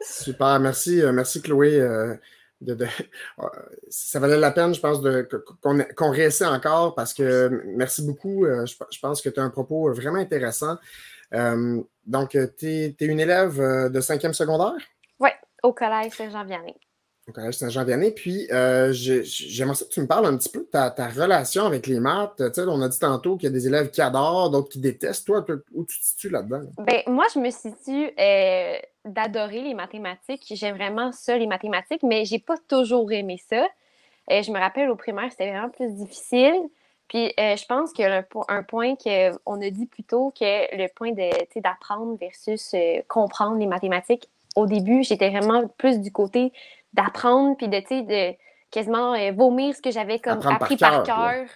Super, 0.00 0.60
merci, 0.60 1.02
euh, 1.02 1.12
merci 1.12 1.42
Chloé 1.42 1.80
ça 3.88 4.18
valait 4.18 4.38
la 4.38 4.50
peine, 4.50 4.74
je 4.74 4.80
pense, 4.80 4.98
qu'on 5.94 6.10
réessaie 6.10 6.46
encore 6.46 6.94
parce 6.94 7.12
que 7.12 7.62
merci 7.76 8.04
beaucoup. 8.04 8.44
Euh, 8.44 8.64
je, 8.66 8.98
pense 9.00 9.20
que 9.20 9.28
tu 9.28 9.40
as 9.40 9.42
un 9.42 9.50
propos 9.50 9.92
vraiment 9.92 10.18
intéressant. 10.18 10.76
Euh, 11.34 11.82
donc, 12.06 12.36
tu 12.58 12.66
es, 12.66 12.96
une 13.00 13.20
élève 13.20 13.60
euh, 13.60 13.88
de 13.88 14.00
cinquième 14.00 14.34
secondaire? 14.34 14.76
Oui, 15.20 15.30
au 15.62 15.72
Collège 15.72 16.12
Saint-Jean-Vianney 16.12 16.76
au 17.28 17.32
Collège 17.32 17.54
Saint-Jean-Vianney. 17.54 18.12
Puis, 18.12 18.46
euh, 18.52 18.92
j'aimerais 18.92 19.76
que 19.76 19.88
tu 19.90 20.00
me 20.00 20.06
parles 20.06 20.26
un 20.26 20.36
petit 20.36 20.48
peu 20.48 20.60
de 20.60 20.64
ta, 20.66 21.08
relation 21.08 21.64
avec 21.64 21.86
les 21.86 21.98
maths. 21.98 22.34
Tu 22.36 22.44
sais, 22.52 22.62
on 22.62 22.80
a 22.80 22.88
dit 22.88 22.98
tantôt 22.98 23.36
qu'il 23.36 23.48
y 23.48 23.52
a 23.52 23.52
des 23.52 23.66
élèves 23.66 23.90
qui 23.90 24.00
adorent, 24.00 24.50
d'autres 24.50 24.68
qui 24.68 24.78
détestent. 24.78 25.26
Toi, 25.26 25.44
où 25.74 25.84
tu 25.84 25.98
te 25.98 26.04
situes 26.04 26.28
là-dedans? 26.28 26.62
Ben, 26.78 27.02
moi, 27.08 27.24
je 27.34 27.40
me 27.40 27.50
situe 27.50 28.10
euh, 28.18 28.78
d'adorer 29.04 29.62
les 29.62 29.74
mathématiques. 29.74 30.44
J'aime 30.50 30.76
vraiment 30.76 31.10
ça, 31.12 31.36
les 31.36 31.46
mathématiques, 31.46 32.02
mais 32.04 32.24
j'ai 32.24 32.38
pas 32.38 32.56
toujours 32.68 33.10
aimé 33.10 33.40
ça. 33.48 33.66
Euh, 34.30 34.42
je 34.42 34.50
me 34.52 34.58
rappelle 34.58 34.88
au 34.90 34.96
primaire, 34.96 35.30
c'était 35.30 35.50
vraiment 35.50 35.70
plus 35.70 35.92
difficile. 35.94 36.54
Puis 37.08 37.32
je 37.36 37.66
pense 37.66 37.92
que 37.92 38.02
un 38.48 38.62
point 38.62 38.94
qu'on 38.96 39.60
a 39.60 39.70
dit 39.70 39.86
plus 39.86 40.02
tôt, 40.02 40.32
que 40.38 40.76
le 40.76 40.88
point 40.88 41.12
d'apprendre 41.56 42.16
versus 42.18 42.74
comprendre 43.08 43.58
les 43.58 43.66
mathématiques, 43.66 44.28
au 44.56 44.66
début, 44.66 45.02
j'étais 45.04 45.30
vraiment 45.30 45.68
plus 45.78 46.00
du 46.00 46.10
côté 46.10 46.52
d'apprendre, 46.94 47.56
puis 47.56 47.68
de, 47.68 47.78
de 47.78 48.36
quasiment 48.70 49.14
euh, 49.14 49.30
vomir 49.32 49.74
ce 49.74 49.82
que 49.82 49.90
j'avais 49.90 50.18
comme 50.18 50.40
appris 50.46 50.76
par 50.76 51.02
cœur 51.04 51.46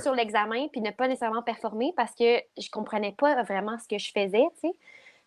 sur 0.00 0.14
l'examen, 0.14 0.68
puis 0.68 0.80
ne 0.80 0.90
pas 0.90 1.08
nécessairement 1.08 1.42
performer 1.42 1.92
parce 1.96 2.14
que 2.14 2.38
je 2.56 2.70
comprenais 2.70 3.14
pas 3.16 3.42
vraiment 3.42 3.76
ce 3.78 3.88
que 3.88 3.98
je 3.98 4.10
faisais, 4.12 4.44
tu 4.60 4.68
sais. 4.68 4.74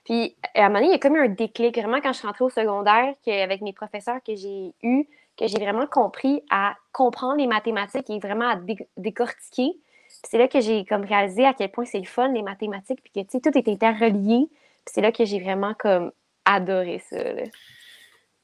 Puis 0.05 0.35
à 0.55 0.65
un 0.65 0.69
moment 0.69 0.79
donné, 0.79 0.87
il 0.87 0.91
y 0.93 0.95
a 0.95 0.99
comme 0.99 1.17
eu 1.17 1.23
un 1.23 1.29
déclic, 1.29 1.77
vraiment, 1.77 1.99
quand 2.01 2.13
je 2.13 2.19
suis 2.19 2.27
rentrée 2.27 2.45
au 2.45 2.49
secondaire, 2.49 3.13
avec 3.27 3.61
mes 3.61 3.73
professeurs 3.73 4.19
que 4.25 4.35
j'ai 4.35 4.73
eus, 4.81 5.07
que 5.39 5.47
j'ai 5.47 5.57
vraiment 5.57 5.87
compris 5.87 6.43
à 6.49 6.75
comprendre 6.91 7.37
les 7.37 7.47
mathématiques 7.47 8.09
et 8.09 8.19
vraiment 8.19 8.49
à 8.49 8.59
décortiquer. 8.97 9.79
c'est 10.27 10.37
là 10.37 10.49
que 10.49 10.59
j'ai 10.59 10.83
comme 10.85 11.05
réalisé 11.05 11.45
à 11.45 11.53
quel 11.53 11.71
point 11.71 11.85
c'est 11.85 12.03
fun, 12.03 12.31
les 12.33 12.41
mathématiques, 12.41 12.99
puis 13.01 13.23
que 13.23 13.39
tout 13.39 13.57
est 13.57 13.67
interrelié. 13.69 14.49
C'est 14.85 15.01
là 15.01 15.11
que 15.11 15.23
j'ai 15.23 15.39
vraiment 15.39 15.73
comme 15.75 16.11
adoré 16.43 17.01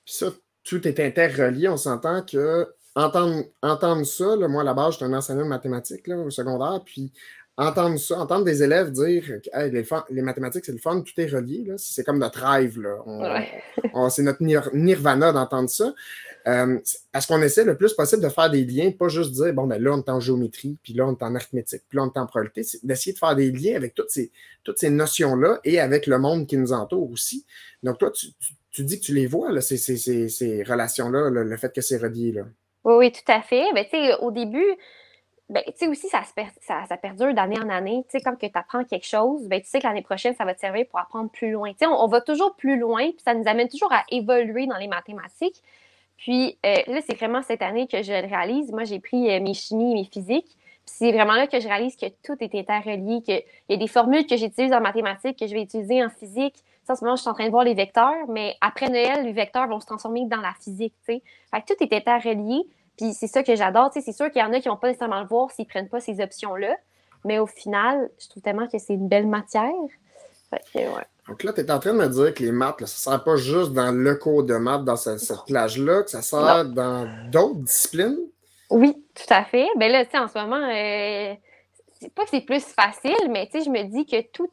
ça. 0.06 0.28
Tout 0.64 0.88
est 0.88 1.00
interrelié. 1.00 1.68
On 1.68 1.78
s'entend 1.78 2.24
que 2.24 2.74
entendre, 2.96 3.43
entendre 3.62 4.04
ça, 4.06 4.36
moi 4.48 4.62
à 4.62 4.66
la 4.66 4.74
base, 4.74 4.93
j'étais 4.93 5.06
un 5.06 5.14
enseignant 5.14 5.43
de 5.43 5.50
mathématiques 5.50 6.08
là, 6.08 6.18
au 6.18 6.30
secondaire, 6.30 6.82
puis 6.86 7.12
entendre 7.58 7.97
ça, 7.97 8.20
entendre 8.20 8.43
des 8.43 8.64
élèves 8.64 8.91
dire 8.91 9.24
que 9.41 10.10
les, 10.14 10.22
mathématiques, 10.22 10.66
c'est 10.66 10.74
le 10.74 10.78
fun, 10.78 11.01
tout 11.01 11.14
est 11.20 11.28
relié, 11.28 11.66
c'est 11.78 12.03
comme 12.03 12.20
notre 12.20 12.45
rêve. 12.45 12.80
Là. 12.80 14.10
c'est 14.10 14.24
notre 14.24 14.43
nirvana 14.74 15.32
d'entendre 15.32 15.70
ça. 15.70 15.93
Euh, 16.47 16.78
parce 17.12 17.26
qu'on 17.26 17.41
essaie 17.41 17.64
le 17.64 17.76
plus 17.76 17.93
possible 17.93 18.22
de 18.22 18.30
faire 18.30 18.49
des 18.51 18.66
liens, 18.66 18.91
pas 18.91 19.08
juste 19.08 19.32
dire, 19.32 19.53
bon, 19.53 19.66
ben 19.66 19.82
là, 19.82 19.93
on 19.93 19.99
est 19.99 20.10
en 20.10 20.20
géométrie, 20.20 20.78
puis 20.84 20.93
là, 20.93 21.08
on 21.08 21.14
est 21.14 21.24
en 21.24 21.34
arithmétique, 21.34 21.84
puis 21.89 21.97
là, 21.97 22.03
on 22.03 22.12
est 22.12 22.20
en 22.20 22.28
probabilité, 22.28 22.64
c'est 22.64 22.86
d'essayer 22.86 23.14
de 23.14 23.18
faire 23.18 23.36
des 23.36 23.51
liens 23.51 23.76
avec 23.76 23.95
toutes 23.95 24.12
ces, 24.12 24.32
toutes 24.64 24.78
ces 24.78 24.91
notions-là 24.91 25.60
et 25.64 25.80
avec 25.80 26.06
le 26.06 26.20
monde 26.20 26.45
qui 26.45 26.58
nous 26.58 26.72
entoure 26.72 27.10
aussi. 27.10 27.45
Donc, 27.82 27.97
toi, 27.97 28.12
tu, 28.12 28.28
tu, 28.72 28.84
dis 28.84 28.99
que 28.99 29.06
tu 29.06 29.14
les 29.14 29.26
vois, 29.26 29.51
là, 29.51 29.62
ces, 29.62 29.78
ces, 29.78 29.97
ces, 30.30 30.64
relations-là, 30.64 31.30
le 31.30 31.58
fait 31.58 31.74
que 31.74 31.82
c'est 31.82 31.97
relié. 31.97 32.34
Là. 32.34 32.43
Oui, 32.86 32.93
oui, 32.97 33.12
tout 33.12 33.32
à 33.32 33.41
fait. 33.41 33.66
Ben, 33.74 33.86
au 34.22 34.32
début, 34.32 34.76
ben, 35.48 35.62
tu 35.68 35.74
sais 35.76 35.88
aussi, 35.88 36.08
ça, 36.08 36.24
ça, 36.62 36.86
ça, 36.88 36.98
perdure 36.98 37.34
d'année 37.34 37.60
en 37.60 37.70
année. 37.70 38.04
Tu 38.10 38.18
sais, 38.18 38.24
quand 38.24 38.36
tu 38.36 38.50
apprends 38.54 38.84
quelque 38.84 39.06
chose, 39.06 39.48
ben, 39.48 39.62
tu 39.62 39.68
sais 39.68 39.80
que 39.80 39.86
l'année 39.86 40.02
prochaine, 40.02 40.34
ça 40.36 40.43
va 40.43 40.56
te 40.56 40.60
servir 40.60 40.88
pour 40.88 41.00
apprendre 41.00 41.30
plus 41.30 41.52
loin. 41.52 41.72
Tu 41.72 41.80
sais, 41.80 41.86
on, 41.86 42.08
va 42.08 42.22
toujours 42.22 42.56
plus 42.56 42.80
loin, 42.80 43.04
puis 43.12 43.22
ça 43.24 43.36
nous 43.36 43.48
amène 43.48 43.68
toujours 43.68 43.93
à 43.93 44.04
évoluer 44.10 44.66
dans 44.66 44.78
les 44.78 44.88
mathématiques. 44.88 45.62
Puis 46.18 46.58
euh, 46.66 46.76
là, 46.88 47.02
c'est 47.08 47.16
vraiment 47.16 47.43
cette 47.43 47.62
année 47.62 47.88
que 47.88 48.02
je 48.02 48.12
le 48.12 48.28
réalise. 48.28 48.72
Moi, 48.72 48.86
j'ai 48.86 49.00
pris 49.00 49.30
euh, 49.30 49.39
mes 49.39 49.54
chimies 49.54 49.91
et 49.91 49.96
mes 49.96 50.06
physiques. 50.06 50.58
Puis 50.86 50.96
c'est 50.98 51.12
vraiment 51.12 51.34
là 51.34 51.46
que 51.46 51.60
je 51.60 51.68
réalise 51.68 51.96
que 51.96 52.08
tout 52.24 52.38
est 52.39 52.56
interrelié, 52.56 53.22
qu'il 53.22 53.43
y 53.70 53.74
a 53.74 53.78
des 53.78 53.88
formules 53.88 54.26
que 54.26 54.38
j'utilise 54.38 54.74
en 54.74 54.82
mathématiques 54.82 55.38
que 55.38 55.46
je 55.46 55.54
vais 55.54 55.62
utiliser 55.62 56.04
en 56.04 56.10
physique. 56.10 56.56
Ça, 56.86 56.93
en 56.93 56.96
ce 56.96 57.04
moment, 57.04 57.16
je 57.16 57.22
suis 57.22 57.30
en 57.30 57.34
train 57.34 57.46
de 57.46 57.52
voir 57.52 57.64
les 57.64 57.74
vecteurs, 57.74 58.28
mais 58.30 58.56
après 58.62 58.89
Noël, 58.89 59.26
les 59.26 59.32
vecteurs 59.32 59.68
vont 59.68 59.80
se 59.80 59.88
transformer 59.88 60.26
dans 60.26 60.41
la 60.41 60.54
physique. 60.60 60.93
Fait 61.06 61.22
que 61.52 61.74
tout 61.74 61.84
est 61.84 61.93
interrelié. 61.93 62.68
Puis 62.98 63.14
c'est 63.14 63.28
ça 63.28 63.43
que 63.43 63.56
j'adore. 63.56 63.91
C'est 63.93 64.12
sûr 64.12 64.32
qu'il 64.32 64.41
y 64.41 64.46
en 64.46 64.54
a 64.54 64.60
qui 64.60 64.70
vont 64.70 64.78
pas 64.78 64.88
nécessairement 64.88 65.22
le 65.22 65.28
voir 65.28 65.52
s'ils 65.52 65.68
prennent 65.68 65.89
pas 65.89 66.00
ces 66.00 66.22
options-là. 66.22 66.76
Mais 67.24 67.39
au 67.39 67.48
final, 67.48 68.10
je 68.20 68.30
trouve 68.30 68.43
tellement 68.43 68.68
que 68.68 68.78
c'est 68.78 68.93
une 68.93 69.08
belle 69.08 69.28
matière. 69.28 69.72
Donc 71.28 71.43
là, 71.43 71.54
tu 71.54 71.62
es 71.62 71.72
en 71.72 71.80
train 71.80 71.93
de 71.93 71.98
me 71.98 72.08
dire 72.08 72.34
que 72.34 72.43
les 72.43 72.52
maths, 72.52 72.80
ça 72.80 72.84
ne 72.84 73.18
sert 73.18 73.24
pas 73.24 73.36
juste 73.36 73.74
dans 73.74 73.91
le 73.91 74.16
cours 74.16 74.43
de 74.43 74.56
maths, 74.56 74.84
dans 74.84 74.96
cette, 74.96 75.20
plage-là, 75.48 76.04
que 76.04 76.12
ça 76.12 76.22
sert 76.22 76.66
dans 76.66 77.10
d'autres 77.32 77.62
disciplines? 77.62 78.18
Oui, 78.70 78.96
tout 79.14 79.34
à 79.34 79.43
fait. 79.43 79.68
Ben 79.78 79.91
là, 79.91 80.06
tu 80.06 80.12
sais, 80.12 80.18
en 80.18 80.28
ce 80.28 80.38
moment, 80.38 80.56
euh, 80.56 81.34
c'est 82.00 82.14
pas 82.14 82.24
que 82.24 82.30
c'est 82.32 82.41
plus 82.41 82.64
facile, 82.64 83.30
mais 83.30 83.48
tu 83.48 83.60
sais, 83.60 83.66
je 83.66 83.70
me 83.70 83.84
dis 83.84 84.06
que 84.06 84.22
tout, 84.32 84.50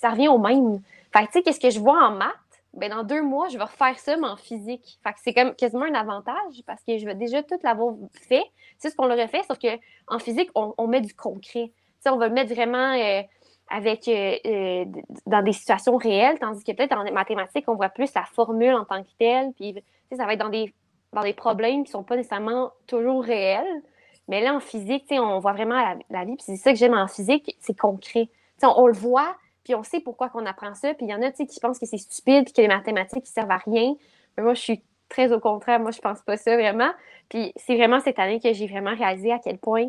ça 0.00 0.10
revient 0.10 0.28
au 0.28 0.38
même. 0.38 0.80
Fait 1.12 1.26
tu 1.26 1.32
sais, 1.32 1.42
qu'est-ce 1.42 1.60
que 1.60 1.70
je 1.70 1.80
vois 1.80 2.02
en 2.04 2.12
maths? 2.12 2.34
Ben 2.74 2.90
dans 2.90 3.02
deux 3.02 3.22
mois, 3.22 3.48
je 3.48 3.58
vais 3.58 3.64
refaire 3.64 3.98
ça, 3.98 4.16
mais 4.16 4.28
en 4.28 4.36
physique. 4.36 5.00
C'est 5.22 5.34
comme 5.34 5.54
quasiment 5.54 5.84
un 5.84 5.94
avantage 5.94 6.62
parce 6.66 6.82
que 6.84 6.98
je 6.98 7.04
vais 7.04 7.16
déjà 7.16 7.42
tout 7.42 7.58
l'avoir 7.64 7.94
fait. 8.12 8.44
C'est 8.78 8.90
ce 8.90 8.96
qu'on 8.96 9.06
l'aurait 9.06 9.28
fait, 9.28 9.42
sauf 9.42 9.58
qu'en 9.58 10.18
physique, 10.18 10.50
on, 10.54 10.86
met 10.86 11.00
du 11.00 11.14
concret. 11.14 11.72
on 12.06 12.16
va 12.16 12.28
le 12.28 12.34
mettre 12.34 12.54
vraiment 12.54 12.92
euh, 12.92 13.22
avec 13.68 14.06
euh, 14.06 14.36
euh, 14.46 14.84
dans 15.26 15.42
des 15.42 15.52
situations 15.52 15.96
réelles, 15.96 16.38
tandis 16.38 16.62
que 16.62 16.72
peut-être 16.72 16.96
les 17.02 17.10
mathématiques, 17.10 17.64
on 17.68 17.74
voit 17.74 17.88
plus 17.88 18.14
la 18.14 18.24
formule 18.24 18.74
en 18.74 18.84
tant 18.84 19.02
que 19.02 19.10
telle. 19.18 19.52
Puis 19.54 19.74
ça 20.16 20.24
va 20.24 20.34
être 20.34 20.40
dans 20.40 20.48
des, 20.48 20.72
dans 21.12 21.22
des 21.22 21.34
problèmes 21.34 21.82
qui 21.84 21.90
ne 21.90 21.98
sont 21.98 22.04
pas 22.04 22.16
nécessairement 22.16 22.70
toujours 22.86 23.24
réels. 23.24 23.82
Mais 24.28 24.42
là, 24.42 24.54
en 24.54 24.60
physique, 24.60 25.06
on 25.10 25.40
voit 25.40 25.52
vraiment 25.52 25.96
la, 26.08 26.24
vie. 26.24 26.36
Puis 26.36 26.44
c'est 26.46 26.56
ça 26.56 26.70
que 26.70 26.78
j'aime 26.78 26.94
en 26.94 27.08
physique, 27.08 27.56
c'est 27.58 27.76
concret. 27.76 28.28
on, 28.62 28.68
on 28.76 28.86
le 28.86 28.92
voit, 28.92 29.34
puis 29.64 29.74
on 29.74 29.82
sait 29.82 30.00
pourquoi 30.00 30.28
qu'on 30.28 30.46
apprend 30.46 30.74
ça. 30.74 30.94
Puis 30.94 31.06
il 31.06 31.10
y 31.10 31.14
en 31.14 31.22
a 31.22 31.30
qui 31.30 31.60
pensent 31.60 31.78
que 31.78 31.86
c'est 31.86 31.98
stupide 31.98 32.44
puis 32.44 32.52
que 32.52 32.62
les 32.62 32.68
mathématiques 32.68 33.24
ne 33.24 33.28
servent 33.28 33.50
à 33.50 33.58
rien. 33.58 33.94
Mais 34.36 34.42
moi, 34.42 34.54
je 34.54 34.60
suis 34.60 34.82
très 35.08 35.32
au 35.32 35.40
contraire. 35.40 35.80
Moi, 35.80 35.90
je 35.90 36.00
pense 36.00 36.20
pas 36.22 36.36
ça 36.36 36.56
vraiment. 36.56 36.90
Puis 37.28 37.52
c'est 37.56 37.76
vraiment 37.76 38.00
cette 38.00 38.18
année 38.18 38.40
que 38.40 38.52
j'ai 38.52 38.66
vraiment 38.66 38.94
réalisé 38.94 39.32
à 39.32 39.38
quel 39.38 39.58
point, 39.58 39.88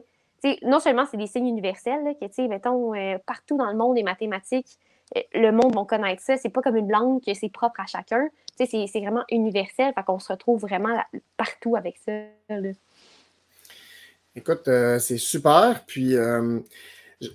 non 0.64 0.80
seulement 0.80 1.06
c'est 1.10 1.18
des 1.18 1.28
signes 1.28 1.48
universels, 1.48 2.04
là, 2.04 2.14
que, 2.14 2.26
tu 2.26 2.34
sais, 2.34 2.48
mettons, 2.48 2.96
euh, 2.96 3.18
partout 3.26 3.58
dans 3.58 3.70
le 3.72 3.78
monde, 3.78 3.96
les 3.96 4.04
mathématiques, 4.04 4.78
euh, 5.16 5.22
le 5.34 5.52
monde 5.52 5.76
va 5.76 5.86
connaître 5.86 6.22
ça. 6.22 6.38
C'est 6.38 6.50
pas 6.50 6.62
comme 6.62 6.76
une 6.78 6.92
langue 6.92 7.24
que 7.24 7.34
c'est 7.34 7.50
propre 7.50 7.80
à 7.80 7.86
chacun. 7.86 8.28
Tu 8.58 8.66
sais, 8.66 8.86
c'est 8.88 9.00
vraiment 9.00 9.24
universel. 9.30 9.94
Fait 9.94 10.04
qu'on 10.04 10.20
se 10.20 10.32
retrouve 10.32 10.62
vraiment 10.62 11.00
partout 11.38 11.76
avec 11.76 11.98
ça. 11.98 12.12
Écoute, 14.36 14.68
euh, 14.68 14.98
c'est 15.00 15.18
super. 15.18 15.84
Puis 15.86 16.16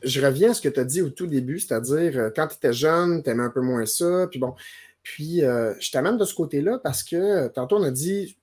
je, 0.03 0.21
reviens 0.25 0.51
à 0.51 0.55
ce 0.55 0.61
que 0.61 0.69
tu 0.69 0.81
as 0.81 0.85
dit 0.85 1.03
au 1.03 1.11
tout 1.11 1.27
début, 1.27 1.59
c'est-à-dire 1.59 2.19
euh, 2.19 2.31
quand 2.35 2.49
tu 2.49 2.57
étais 2.57 2.73
jeune, 2.73 3.23
tu 3.23 3.31
aimais 3.31 3.45
un 3.45 3.51
peu 3.51 3.61
moins 3.61 3.87
ça. 3.87 4.27
Puis 4.31 4.39
bon, 4.39 4.55
puis 5.03 5.45
euh, 5.45 5.75
je 5.79 5.91
t'amène 5.91 6.17
de 6.17 6.25
ce 6.25 6.35
côté-là 6.35 6.81
parce 6.83 7.03
que 7.03 7.17
euh, 7.17 7.49
tantôt 7.49 7.77
on 7.77 7.85
a 7.85 7.91
dit 7.91 8.37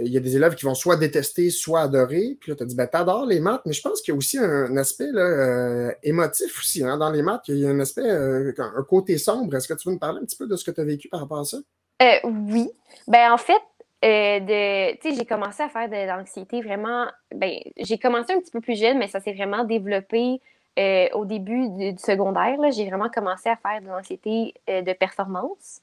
il 0.00 0.08
y 0.08 0.16
a 0.16 0.20
des 0.20 0.36
élèves 0.36 0.54
qui 0.54 0.64
vont 0.64 0.74
soit 0.74 0.96
détester, 0.96 1.50
soit 1.50 1.82
adorer. 1.82 2.38
Puis 2.40 2.50
là, 2.50 2.56
tu 2.56 2.62
as 2.62 2.66
dit, 2.66 2.74
ben, 2.74 2.86
t'adores 2.86 3.26
les 3.26 3.40
maths, 3.40 3.60
mais 3.66 3.74
je 3.74 3.82
pense 3.82 4.00
qu'il 4.00 4.12
y 4.12 4.14
a 4.14 4.16
aussi 4.16 4.38
un, 4.38 4.74
aspect 4.78 5.10
là, 5.12 5.92
émotif 6.02 6.58
aussi 6.60 6.82
hein, 6.82 6.96
dans 6.96 7.10
les 7.10 7.20
maths. 7.20 7.42
Il 7.48 7.58
y 7.58 7.66
a 7.66 7.68
un 7.68 7.80
aspect, 7.80 8.08
un 8.08 8.82
côté 8.88 9.18
sombre. 9.18 9.54
Est-ce 9.54 9.68
que 9.68 9.74
tu 9.74 9.88
veux 9.88 9.94
me 9.94 9.98
parler 9.98 10.20
un 10.22 10.24
petit 10.24 10.36
peu 10.36 10.46
de 10.46 10.56
ce 10.56 10.64
que 10.64 10.70
tu 10.70 10.80
as 10.80 10.84
vécu 10.84 11.08
par 11.08 11.20
rapport 11.20 11.40
à 11.40 11.44
ça? 11.44 11.58
oui. 12.24 12.70
Ben, 13.06 13.32
en 13.32 13.36
fait, 13.36 13.60
de, 14.02 15.14
j'ai 15.14 15.26
commencé 15.26 15.62
à 15.62 15.68
faire 15.68 15.90
de 15.90 16.06
l'anxiété 16.06 16.62
vraiment. 16.62 17.06
Ben, 17.34 17.58
j'ai 17.76 17.98
commencé 17.98 18.32
un 18.32 18.40
petit 18.40 18.52
peu 18.52 18.62
plus 18.62 18.80
jeune, 18.80 18.98
mais 18.98 19.08
ça 19.08 19.20
s'est 19.20 19.34
vraiment 19.34 19.64
développé 19.64 20.40
euh, 20.78 21.08
au 21.12 21.24
début 21.24 21.68
du, 21.68 21.98
secondaire, 21.98 22.56
j'ai 22.70 22.86
vraiment 22.86 23.10
commencé 23.10 23.48
à 23.48 23.56
faire 23.56 23.80
de 23.82 23.88
l'anxiété 23.88 24.54
euh, 24.70 24.80
de 24.82 24.92
performance. 24.92 25.82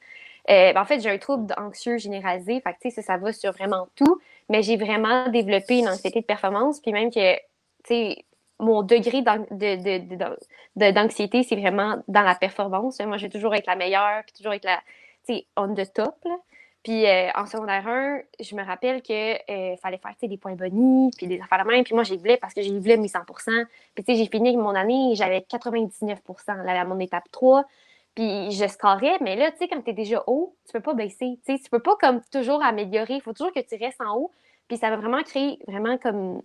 Euh, 0.50 0.74
ben, 0.74 0.82
en 0.82 0.86
fait, 0.86 1.00
j'ai 1.00 1.12
un 1.12 1.18
trouble 1.20 1.54
anxieux 1.58 1.98
généralisé, 1.98 2.62
fait 2.62 2.90
ça, 2.90 3.02
ça 3.04 3.18
va 3.18 3.32
sur 3.32 3.52
vraiment 3.52 3.88
tout, 3.96 4.20
mais 4.50 4.64
j'ai 4.64 4.78
vraiment 4.78 5.30
développé 5.30 5.80
une 5.80 5.90
anxiété 5.90 6.22
de 6.22 6.26
performance, 6.26 6.80
puis 6.80 6.92
même 6.92 7.12
que, 7.12 7.36
mon 8.62 8.82
degré 8.82 9.22
d'anxiété, 10.76 11.44
c'est 11.44 11.56
vraiment 11.56 12.04
dans 12.10 12.24
la 12.24 12.36
performance. 12.36 13.00
Moi, 13.00 13.18
je 13.18 13.24
vais 13.24 13.30
toujours 13.30 13.56
être 13.56 13.68
la 13.68 13.78
meilleure, 13.78 14.24
puis 14.24 14.34
toujours 14.34 14.54
être 14.54 14.66
la, 14.66 14.82
on 15.56 15.74
the 15.76 15.94
top. 15.94 16.16
Puis 16.84 17.06
euh, 17.06 17.30
en 17.36 17.46
secondaire 17.46 17.86
1, 17.88 18.22
je 18.40 18.56
me 18.56 18.64
rappelle 18.64 19.02
qu'il 19.02 19.16
euh, 19.16 19.76
fallait 19.78 19.98
faire 19.98 20.16
des 20.22 20.38
points 20.38 20.56
bonus, 20.56 21.14
puis 21.18 21.28
des 21.28 21.40
affaires 21.42 21.64
de 21.64 21.70
même. 21.70 21.84
Puis 21.84 21.94
moi, 21.94 22.04
j'ai 22.04 22.18
voulu 22.18 22.38
parce 22.38 22.54
que 22.54 22.62
j'ai 22.62 22.72
voulu 22.72 22.98
mes 22.98 23.08
100 23.08 23.20
Puis 23.96 24.04
tu 24.06 24.16
j'ai 24.16 24.28
fini 24.28 24.56
mon 24.56 24.76
année, 24.76 25.14
j'avais 25.16 25.42
99 25.42 26.20
là, 26.48 26.82
à 26.82 26.86
mon 26.86 27.00
étape 27.00 27.26
3. 27.32 27.66
Puis 28.16 28.52
je 28.52 28.68
scorais, 28.68 29.18
mais 29.22 29.36
là, 29.36 29.52
tu 29.52 29.58
sais, 29.58 29.68
quand 29.68 29.82
tu 29.82 29.92
es 29.92 29.94
déjà 29.94 30.24
haut, 30.28 30.56
tu 30.66 30.74
peux 30.74 30.80
pas 30.80 30.94
baisser. 30.94 31.40
Tu 31.46 31.54
sais, 31.54 31.60
tu 31.62 31.70
peux 31.70 31.80
pas 31.80 31.96
comme 32.00 32.22
toujours 32.32 32.64
améliorer. 32.64 33.16
Il 33.16 33.22
faut 33.22 33.34
toujours 33.34 33.54
que 33.54 33.60
tu 33.60 33.76
restes 33.76 34.02
en 34.02 34.16
haut. 34.16 34.32
Puis 34.68 34.78
ça 34.78 34.90
va 34.90 34.98
vraiment 34.98 35.22
créer 35.24 35.60
vraiment 35.68 35.98
comme 35.98 36.42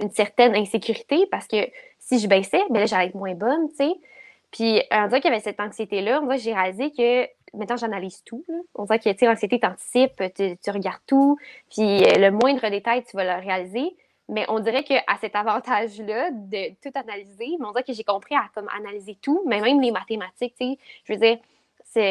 une 0.00 0.10
certaine 0.10 0.54
insécurité 0.54 1.26
parce 1.30 1.46
que 1.46 1.68
si 1.98 2.18
je 2.18 2.28
baissais, 2.28 2.62
ben 2.70 2.80
là, 2.80 2.86
j'allais 2.86 3.06
être 3.06 3.14
moins 3.14 3.34
bonne, 3.34 3.68
tu 3.70 3.76
sais. 3.76 3.92
Puis, 4.50 4.82
en 4.90 5.04
disant 5.04 5.20
qu'il 5.20 5.30
y 5.30 5.34
avait 5.34 5.42
cette 5.42 5.60
anxiété-là, 5.60 6.20
moi, 6.20 6.36
j'ai 6.36 6.54
réalisé 6.54 6.90
que 6.90 7.28
maintenant, 7.54 7.76
j'analyse 7.76 8.22
tout. 8.24 8.44
On 8.74 8.84
dirait 8.84 8.98
que, 8.98 9.10
tu 9.12 9.24
l'anxiété, 9.24 9.60
t'anticipes, 9.60 10.22
tu, 10.34 10.56
tu 10.56 10.70
regardes 10.70 11.02
tout, 11.06 11.38
puis 11.70 12.04
euh, 12.04 12.18
le 12.18 12.30
moindre 12.30 12.68
détail, 12.68 13.04
tu 13.04 13.16
vas 13.16 13.24
le 13.24 13.44
réaliser. 13.44 13.96
Mais 14.30 14.44
on 14.48 14.60
dirait 14.60 14.84
qu'à 14.84 15.02
cet 15.20 15.34
avantage-là 15.34 16.30
de 16.32 16.74
tout 16.82 16.90
analyser, 16.94 17.56
mais 17.58 17.66
on 17.66 17.70
dirait 17.70 17.84
que 17.84 17.94
j'ai 17.94 18.04
compris 18.04 18.34
à 18.34 18.44
comme 18.54 18.68
analyser 18.76 19.16
tout, 19.22 19.42
mais 19.46 19.60
même 19.60 19.80
les 19.80 19.90
mathématiques, 19.90 20.54
tu 20.60 20.72
sais, 20.72 20.78
je 21.04 21.12
veux 21.14 21.18
dire, 21.18 21.38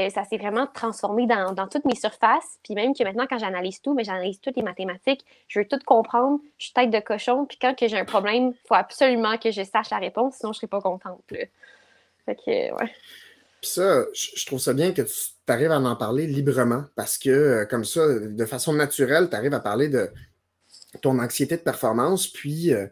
ça 0.10 0.24
s'est 0.24 0.38
vraiment 0.38 0.68
transformé 0.68 1.28
dans, 1.28 1.68
toutes 1.68 1.86
mes 1.86 1.96
surfaces. 1.96 2.60
Puis 2.64 2.74
même 2.74 2.94
que 2.96 3.04
maintenant, 3.04 3.26
quand 3.30 3.38
j'analyse 3.38 3.82
tout, 3.82 3.94
mais 3.94 4.04
j'analyse 4.04 4.42
toutes 4.42 4.56
les 4.56 4.64
mathématiques, 4.64 5.24
je 5.48 5.60
veux 5.60 5.68
tout 5.68 5.80
comprendre, 5.86 6.40
je 6.58 6.66
suis 6.66 6.74
tête 6.74 6.90
de 6.90 7.00
cochon, 7.00 7.46
puis 7.46 7.58
quand 7.62 7.76
j'ai 7.80 7.98
un 7.98 8.06
problème, 8.06 8.54
il 8.56 8.68
faut 8.68 8.74
absolument 8.74 9.38
que 9.38 9.52
je 9.52 9.64
sache 9.64 9.90
la 9.92 9.98
réponse, 9.98 10.36
sinon 10.38 10.54
je 10.54 10.58
ne 10.58 10.60
serai 10.62 10.68
pas 10.68 10.82
contente. 10.82 11.22
Fait 11.30 12.36
que, 12.36 12.74
ouais. 12.74 12.92
Puis 13.62 13.72
ça, 13.72 14.06
je 14.14 14.46
trouve 14.46 14.60
ça 14.60 14.74
bien 14.74 14.92
que 14.92 15.02
tu 15.02 15.12
arrives 15.48 15.72
à 15.72 15.80
en 15.80 15.96
parler 15.96 16.28
librement 16.28 16.86
parce 16.96 17.18
que, 17.18 17.30
euh, 17.30 17.66
comme 17.66 17.86
ça, 17.86 18.08
de 18.08 18.46
façon 18.46 18.74
naturelle, 18.74 19.30
tu 19.30 19.36
arrives 19.36 19.54
à 19.54 19.60
parler 19.60 19.90
de 19.90 20.10
ton 21.02 21.18
anxiété 21.20 21.58
de 21.58 21.62
performance. 21.62 22.28
Puis, 22.28 22.74
euh, 22.74 22.86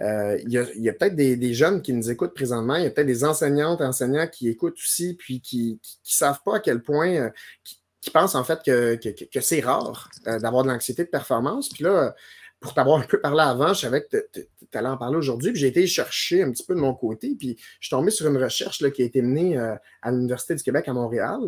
euh, 0.00 0.38
il 0.44 0.52
y 0.52 0.88
a, 0.88 0.92
peut-être 0.92 1.16
des, 1.16 1.54
jeunes 1.54 1.82
qui 1.82 1.92
nous 1.92 2.10
écoutent 2.10 2.34
présentement. 2.34 2.76
Il 2.76 2.84
y 2.84 2.86
a 2.86 2.90
peut-être 2.90 3.06
des 3.06 3.24
enseignantes 3.24 3.80
enseignants 3.80 4.28
qui 4.28 4.48
écoutent 4.48 4.78
aussi, 4.78 5.14
puis 5.14 5.40
qui 5.40 5.72
ne 5.72 5.88
savent 6.02 6.40
pas 6.44 6.56
à 6.56 6.60
quel 6.60 6.82
point, 6.82 7.30
qui, 7.64 8.10
pensent 8.12 8.36
en 8.36 8.44
fait 8.44 8.60
que 8.64 9.40
c'est 9.40 9.60
rare 9.60 10.08
d'avoir 10.24 10.62
de 10.62 10.68
l'anxiété 10.68 11.04
de 11.04 11.10
performance. 11.10 11.68
Puis 11.68 11.84
là, 11.84 12.14
pour 12.60 12.74
t'avoir 12.74 13.00
un 13.00 13.04
peu 13.04 13.20
parlé 13.20 13.42
avant, 13.42 13.72
je 13.72 13.80
savais 13.80 14.02
que 14.02 14.28
tu 14.32 14.46
allais 14.78 14.88
en 14.88 14.96
parler 14.96 15.16
aujourd'hui, 15.16 15.52
puis 15.52 15.60
j'ai 15.60 15.68
été 15.68 15.86
chercher 15.86 16.42
un 16.42 16.50
petit 16.50 16.64
peu 16.64 16.74
de 16.74 16.80
mon 16.80 16.94
côté, 16.94 17.34
puis 17.38 17.56
je 17.80 17.86
suis 17.86 17.90
tombé 17.90 18.10
sur 18.10 18.26
une 18.26 18.36
recherche 18.36 18.78
qui 18.92 19.02
a 19.02 19.04
été 19.04 19.22
menée 19.22 19.56
euh, 19.58 19.74
à 20.02 20.10
l'Université 20.10 20.54
du 20.54 20.62
Québec 20.62 20.88
à 20.88 20.92
Montréal. 20.92 21.40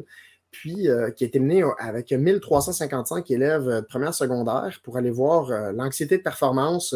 puis 0.51 0.89
qui 1.17 1.25
a 1.25 1.27
été 1.27 1.39
menée 1.39 1.63
avec 1.79 2.11
1355 2.13 3.31
élèves 3.31 3.67
de 3.67 3.81
première 3.83 4.15
secondaire 4.15 4.81
pour 4.83 4.97
aller 4.97 5.11
voir 5.11 5.73
l'anxiété 5.73 6.19
de 6.19 6.23
performance, 6.23 6.95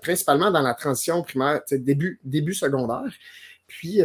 principalement 0.00 0.50
dans 0.50 0.62
la 0.62 0.72
transition 0.72 1.22
primaire, 1.22 1.60
début, 1.70 2.20
début 2.24 2.54
secondaire. 2.54 3.12
Puis, 3.66 4.00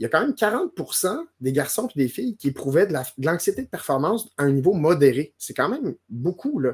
il 0.00 0.04
y 0.04 0.06
a 0.06 0.08
quand 0.08 0.22
même 0.22 0.32
40% 0.32 1.26
des 1.42 1.52
garçons 1.52 1.86
et 1.94 1.98
des 1.98 2.08
filles 2.08 2.34
qui 2.34 2.48
éprouvaient 2.48 2.86
de 2.86 2.94
l'anxiété 3.18 3.60
de, 3.60 3.66
de, 3.66 3.70
performance 3.70 4.30
à 4.38 4.44
un 4.44 4.50
niveau 4.50 4.72
modéré. 4.72 5.34
C'est 5.36 5.52
quand 5.52 5.68
même 5.68 5.94
beaucoup. 6.08 6.58
Là. 6.58 6.72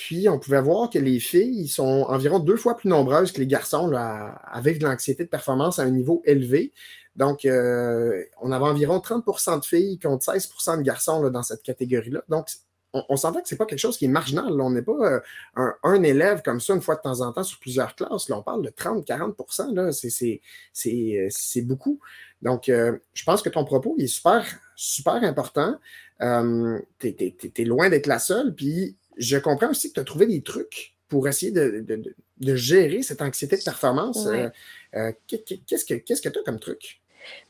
Puis, 0.00 0.28
on 0.28 0.38
pouvait 0.38 0.60
voir 0.60 0.90
que 0.90 0.98
les 1.00 1.18
filles 1.18 1.66
sont 1.66 2.06
environ 2.08 2.38
deux 2.38 2.56
fois 2.56 2.76
plus 2.76 2.88
nombreuses 2.88 3.32
que 3.32 3.40
les 3.40 3.48
garçons 3.48 3.90
avec 3.92 4.78
de 4.78 4.84
l'anxiété 4.86 5.24
de 5.24 5.28
performance 5.28 5.80
à 5.80 5.82
un 5.82 5.90
niveau 5.90 6.22
élevé. 6.24 6.72
Donc, 7.16 7.44
euh, 7.44 8.22
on 8.40 8.52
avait 8.52 8.64
environ 8.64 9.00
30% 9.00 9.58
de 9.58 9.64
filles 9.64 9.98
contre 9.98 10.24
16% 10.24 10.76
de 10.76 10.82
garçons 10.82 11.28
dans 11.30 11.42
cette 11.42 11.64
catégorie-là. 11.64 12.22
Donc, 12.28 12.46
on, 12.92 13.02
on 13.08 13.16
sentait 13.16 13.42
que 13.42 13.48
ce 13.48 13.56
n'est 13.56 13.58
pas 13.58 13.66
quelque 13.66 13.80
chose 13.80 13.98
qui 13.98 14.04
est 14.04 14.08
marginal. 14.08 14.60
On 14.60 14.70
n'est 14.70 14.82
pas 14.82 14.92
euh, 14.92 15.72
un, 15.82 16.02
élève 16.04 16.42
comme 16.42 16.60
ça 16.60 16.74
une 16.74 16.80
fois 16.80 16.94
de 16.94 17.00
temps 17.00 17.20
en 17.20 17.32
temps 17.32 17.42
sur 17.42 17.58
plusieurs 17.58 17.96
classes. 17.96 18.28
Là, 18.28 18.38
on 18.38 18.42
parle 18.42 18.62
de 18.62 18.70
30-40% 18.70 20.40
C'est 20.72 21.62
beaucoup. 21.62 21.98
Donc, 22.40 22.66
je 22.68 23.24
pense 23.24 23.42
que 23.42 23.48
ton 23.48 23.64
propos 23.64 23.96
est 23.98 24.06
super, 24.06 24.46
super 24.76 25.24
important. 25.24 25.76
tu 26.20 27.08
es, 27.56 27.64
loin 27.64 27.90
d'être 27.90 28.06
la 28.06 28.20
seule. 28.20 28.54
Puis, 28.54 28.96
je 29.18 29.36
comprends 29.36 29.70
aussi 29.70 29.88
que 29.88 29.94
tu 29.94 30.00
as 30.00 30.04
trouvé 30.04 30.26
des 30.26 30.42
trucs 30.42 30.94
pour 31.08 31.26
essayer 31.26 31.52
de, 31.52 32.14
gérer 32.56 33.02
cette 33.02 33.22
anxiété 33.22 33.56
de 33.56 33.62
performance. 33.62 34.26
Euh, 34.26 34.48
euh, 34.94 35.12
qu'est-ce 35.26 35.84
que 35.84 36.28
tu 36.28 36.38
as 36.38 36.42
comme 36.42 36.60
truc? 36.60 37.00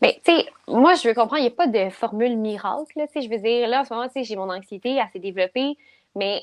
Mais, 0.02 0.20
tu 0.24 0.32
sais, 0.32 0.46
moi, 0.66 0.94
je 0.94 1.08
veux 1.08 1.14
comprendre, 1.14 1.38
il 1.38 1.46
n'y 1.46 1.48
a 1.48 1.50
pas 1.50 1.66
de 1.66 1.90
formule 1.90 2.36
miracle. 2.36 2.92
je 2.96 3.28
veux 3.28 3.38
dire, 3.38 3.68
là, 3.68 3.82
en 3.82 3.84
ce 3.84 3.92
moment, 3.92 4.08
j'ai 4.14 4.36
mon 4.36 4.50
anxiété, 4.50 4.96
elle 4.96 5.06
s'est 5.12 5.18
développée, 5.18 5.76
mais 6.14 6.42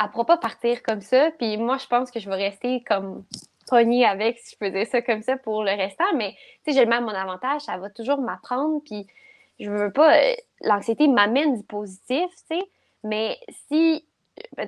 elle 0.00 0.06
ne 0.06 0.12
pourra 0.12 0.26
pas 0.26 0.36
partir 0.38 0.82
comme 0.82 1.00
ça. 1.00 1.30
Puis 1.38 1.56
moi, 1.56 1.78
je 1.78 1.86
pense 1.86 2.10
que 2.10 2.20
je 2.20 2.28
vais 2.28 2.36
rester 2.36 2.82
comme 2.86 3.24
pognée 3.66 4.04
avec, 4.04 4.38
si 4.38 4.56
je 4.60 4.66
faisais 4.66 4.84
ça 4.84 5.02
comme 5.02 5.22
ça 5.22 5.36
pour 5.36 5.64
le 5.64 5.70
restant. 5.70 6.04
Mais, 6.16 6.34
tu 6.64 6.72
sais, 6.72 6.78
je 6.78 6.82
le 6.82 6.88
mets 6.88 6.96
à 6.96 7.00
mon 7.00 7.08
avantage, 7.08 7.62
ça 7.62 7.76
va 7.78 7.90
toujours 7.90 8.18
m'apprendre. 8.18 8.80
Puis, 8.84 9.06
je 9.60 9.70
veux 9.70 9.92
pas. 9.92 10.18
Euh, 10.18 10.34
l'anxiété 10.62 11.08
m'amène 11.08 11.56
du 11.56 11.62
positif, 11.64 12.26
tu 12.48 12.56
sais. 12.56 12.62
Mais 13.04 13.38
si 13.68 14.04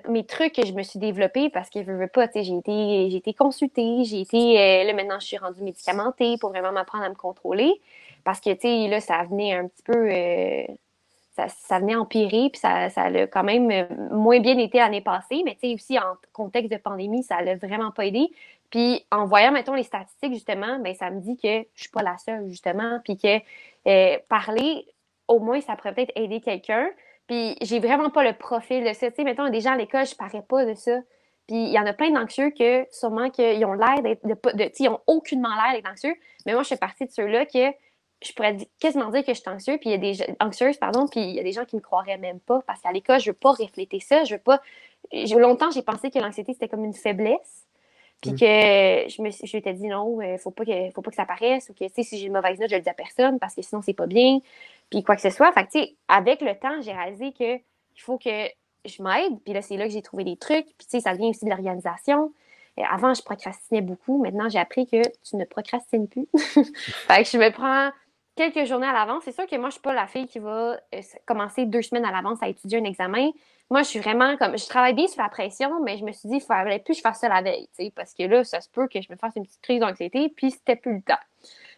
mes 0.08 0.24
trucs 0.24 0.54
que 0.54 0.64
je 0.64 0.72
me 0.72 0.82
suis 0.82 0.98
développée 0.98 1.50
parce 1.50 1.70
que 1.70 1.82
je 1.82 1.90
veux 1.90 2.08
pas, 2.08 2.28
j'ai 2.34 2.56
été, 2.56 3.10
j'ai 3.10 3.16
été 3.16 3.34
consultée, 3.34 4.04
j'ai 4.04 4.20
été, 4.20 4.60
euh, 4.60 4.84
là 4.84 4.92
maintenant 4.92 5.18
je 5.20 5.26
suis 5.26 5.38
rendue 5.38 5.62
médicamentée 5.62 6.36
pour 6.40 6.50
vraiment 6.50 6.72
m'apprendre 6.72 7.04
à 7.04 7.08
me 7.08 7.14
contrôler 7.14 7.80
parce 8.24 8.40
que, 8.40 8.52
tu 8.52 8.60
sais, 8.62 8.88
là, 8.88 9.00
ça 9.00 9.22
venait 9.22 9.54
un 9.54 9.68
petit 9.68 9.82
peu, 9.84 10.10
euh, 10.10 10.64
ça, 11.36 11.48
ça, 11.48 11.78
venait 11.78 11.94
empirer 11.94 12.50
puis 12.50 12.58
ça, 12.60 12.90
ça 12.90 13.02
a 13.04 13.26
quand 13.26 13.44
même 13.44 13.88
moins 14.10 14.40
bien 14.40 14.58
été 14.58 14.78
l'année 14.78 15.00
passée, 15.00 15.42
mais 15.44 15.54
tu 15.54 15.68
sais, 15.68 15.74
aussi 15.74 15.98
en 15.98 16.16
contexte 16.32 16.72
de 16.72 16.78
pandémie, 16.78 17.22
ça 17.22 17.40
l'a 17.42 17.56
vraiment 17.56 17.90
pas 17.92 18.06
aidé. 18.06 18.28
Puis 18.70 19.04
en 19.12 19.26
voyant, 19.26 19.52
mettons, 19.52 19.74
les 19.74 19.84
statistiques, 19.84 20.34
justement, 20.34 20.80
ben 20.80 20.94
ça 20.94 21.10
me 21.10 21.20
dit 21.20 21.36
que 21.36 21.64
je 21.74 21.82
suis 21.82 21.90
pas 21.90 22.02
la 22.02 22.18
seule, 22.18 22.48
justement, 22.48 23.00
puis 23.04 23.16
que 23.16 24.18
parler, 24.28 24.86
au 25.28 25.38
moins, 25.38 25.60
ça 25.60 25.76
pourrait 25.76 25.94
peut-être 25.94 26.12
aider 26.16 26.40
quelqu'un. 26.40 26.88
Puis 27.26 27.56
j'ai 27.62 27.80
vraiment 27.80 28.10
pas 28.10 28.24
le 28.24 28.32
profil 28.32 28.84
de 28.84 28.92
ça. 28.92 29.10
Tu 29.10 29.16
sais, 29.16 29.24
mettons, 29.24 29.48
des 29.48 29.60
gens 29.60 29.72
à 29.72 29.76
l'école, 29.76 30.06
je 30.06 30.14
parais 30.14 30.42
pas 30.48 30.64
de 30.64 30.74
ça. 30.74 30.98
Puis 31.46 31.56
il 31.56 31.70
y 31.70 31.78
en 31.78 31.86
a 31.86 31.92
plein 31.92 32.10
d'anxieux 32.10 32.50
que 32.50 32.86
sûrement 32.90 33.30
qu'ils 33.30 33.64
ont 33.64 33.72
l'air 33.72 34.02
d'être 34.02 34.26
de, 34.26 34.34
de, 34.34 34.70
ils 34.78 34.88
ont 34.88 35.00
aucunement 35.06 35.54
l'air 35.54 35.74
d'être 35.74 35.90
anxieux. 35.90 36.14
Mais 36.44 36.52
moi, 36.52 36.62
je 36.62 36.68
fais 36.68 36.76
partie 36.76 37.06
de 37.06 37.10
ceux-là 37.10 37.46
que 37.46 37.72
je 38.22 38.32
pourrais 38.32 38.56
quasiment 38.80 39.10
dire 39.10 39.24
que 39.24 39.34
je 39.34 39.40
suis 39.40 39.50
anxieux, 39.50 39.76
puis 39.78 39.90
il 39.90 39.92
y 39.92 39.94
a 39.94 39.98
des 39.98 40.36
anxieuse, 40.40 40.78
pardon, 40.78 41.06
puis 41.06 41.20
il 41.20 41.34
y 41.34 41.40
a 41.40 41.42
des 41.42 41.52
gens 41.52 41.64
qui 41.64 41.76
me 41.76 41.80
croiraient 41.80 42.16
même 42.16 42.40
pas 42.40 42.62
parce 42.66 42.80
qu'à 42.80 42.90
l'école, 42.90 43.20
je 43.20 43.30
veux 43.30 43.36
pas 43.36 43.50
refléter 43.50 44.00
ça, 44.00 44.24
je 44.24 44.34
veux 44.34 44.40
pas 44.40 44.60
longtemps 45.12 45.70
j'ai 45.70 45.82
pensé 45.82 46.10
que 46.10 46.18
l'anxiété 46.18 46.52
c'était 46.52 46.68
comme 46.68 46.84
une 46.84 46.94
faiblesse. 46.94 47.65
Puis 48.20 48.32
mm. 48.32 48.38
que 48.38 48.44
je 49.10 49.22
me 49.22 49.30
je 49.30 49.56
m'étais 49.56 49.74
dit 49.74 49.88
non, 49.88 50.20
il 50.22 50.38
faut 50.38 50.50
pas 50.50 50.64
que 50.64 50.90
faut 50.94 51.02
pas 51.02 51.10
que 51.10 51.16
ça 51.16 51.26
paraisse 51.26 51.68
ou 51.68 51.74
que 51.74 51.84
si 51.88 52.18
j'ai 52.18 52.26
une 52.26 52.32
mauvaise 52.32 52.58
note, 52.58 52.70
je 52.70 52.76
le 52.76 52.82
dis 52.82 52.88
à 52.88 52.94
personne 52.94 53.38
parce 53.38 53.54
que 53.54 53.62
sinon 53.62 53.82
c'est 53.82 53.94
pas 53.94 54.06
bien 54.06 54.40
puis 54.90 55.02
quoi 55.02 55.16
que 55.16 55.22
ce 55.22 55.30
soit. 55.30 55.52
Fait 55.52 55.66
que, 55.66 55.72
tu 55.72 55.80
sais, 55.80 55.96
avec 56.08 56.40
le 56.40 56.54
temps, 56.54 56.80
j'ai 56.80 56.92
réalisé 56.92 57.32
qu'il 57.32 57.60
faut 57.96 58.18
que 58.18 58.48
je 58.84 59.02
m'aide. 59.02 59.40
Puis 59.44 59.52
là, 59.52 59.62
c'est 59.62 59.76
là 59.76 59.86
que 59.86 59.92
j'ai 59.92 60.02
trouvé 60.02 60.24
des 60.24 60.36
trucs. 60.36 60.66
Puis, 60.66 60.86
tu 60.86 60.90
sais, 60.90 61.00
ça 61.00 61.14
vient 61.14 61.28
aussi 61.28 61.44
de 61.44 61.50
l'organisation. 61.50 62.32
Avant, 62.90 63.14
je 63.14 63.22
procrastinais 63.22 63.80
beaucoup. 63.80 64.22
Maintenant, 64.22 64.48
j'ai 64.48 64.58
appris 64.58 64.86
que 64.86 65.02
tu 65.28 65.36
ne 65.36 65.44
procrastines 65.44 66.08
plus. 66.08 66.28
fait 66.34 67.22
que 67.22 67.28
je 67.28 67.38
me 67.38 67.50
prends 67.50 67.90
quelques 68.36 68.64
journées 68.66 68.86
à 68.86 68.92
l'avance. 68.92 69.22
C'est 69.24 69.32
sûr 69.32 69.46
que 69.46 69.56
moi, 69.56 69.70
je 69.70 69.74
suis 69.74 69.82
pas 69.82 69.94
la 69.94 70.06
fille 70.06 70.26
qui 70.26 70.38
va 70.38 70.78
euh, 70.94 71.00
commencer 71.24 71.66
deux 71.66 71.82
semaines 71.82 72.04
à 72.04 72.12
l'avance 72.12 72.38
à 72.42 72.48
étudier 72.48 72.78
un 72.78 72.84
examen. 72.84 73.30
Moi, 73.70 73.82
je 73.82 73.88
suis 73.88 73.98
vraiment 73.98 74.36
comme. 74.36 74.56
Je 74.56 74.68
travaille 74.68 74.94
bien 74.94 75.08
sous 75.08 75.20
la 75.20 75.28
pression, 75.28 75.82
mais 75.82 75.96
je 75.96 76.04
me 76.04 76.12
suis 76.12 76.28
dit, 76.28 76.36
il 76.36 76.40
fallait 76.40 76.78
plus 76.78 76.92
que 76.92 76.98
je 76.98 77.00
fasse 77.00 77.20
ça 77.20 77.28
la 77.28 77.42
veille, 77.42 77.68
parce 77.96 78.14
que 78.14 78.22
là, 78.22 78.44
ça 78.44 78.60
se 78.60 78.68
peut 78.68 78.86
que 78.86 79.00
je 79.00 79.10
me 79.10 79.16
fasse 79.16 79.34
une 79.34 79.44
petite 79.44 79.62
crise 79.62 79.80
d'anxiété, 79.80 80.28
puis 80.28 80.52
c'était 80.52 80.76
plus 80.76 80.94
le 80.94 81.02
temps. 81.02 81.18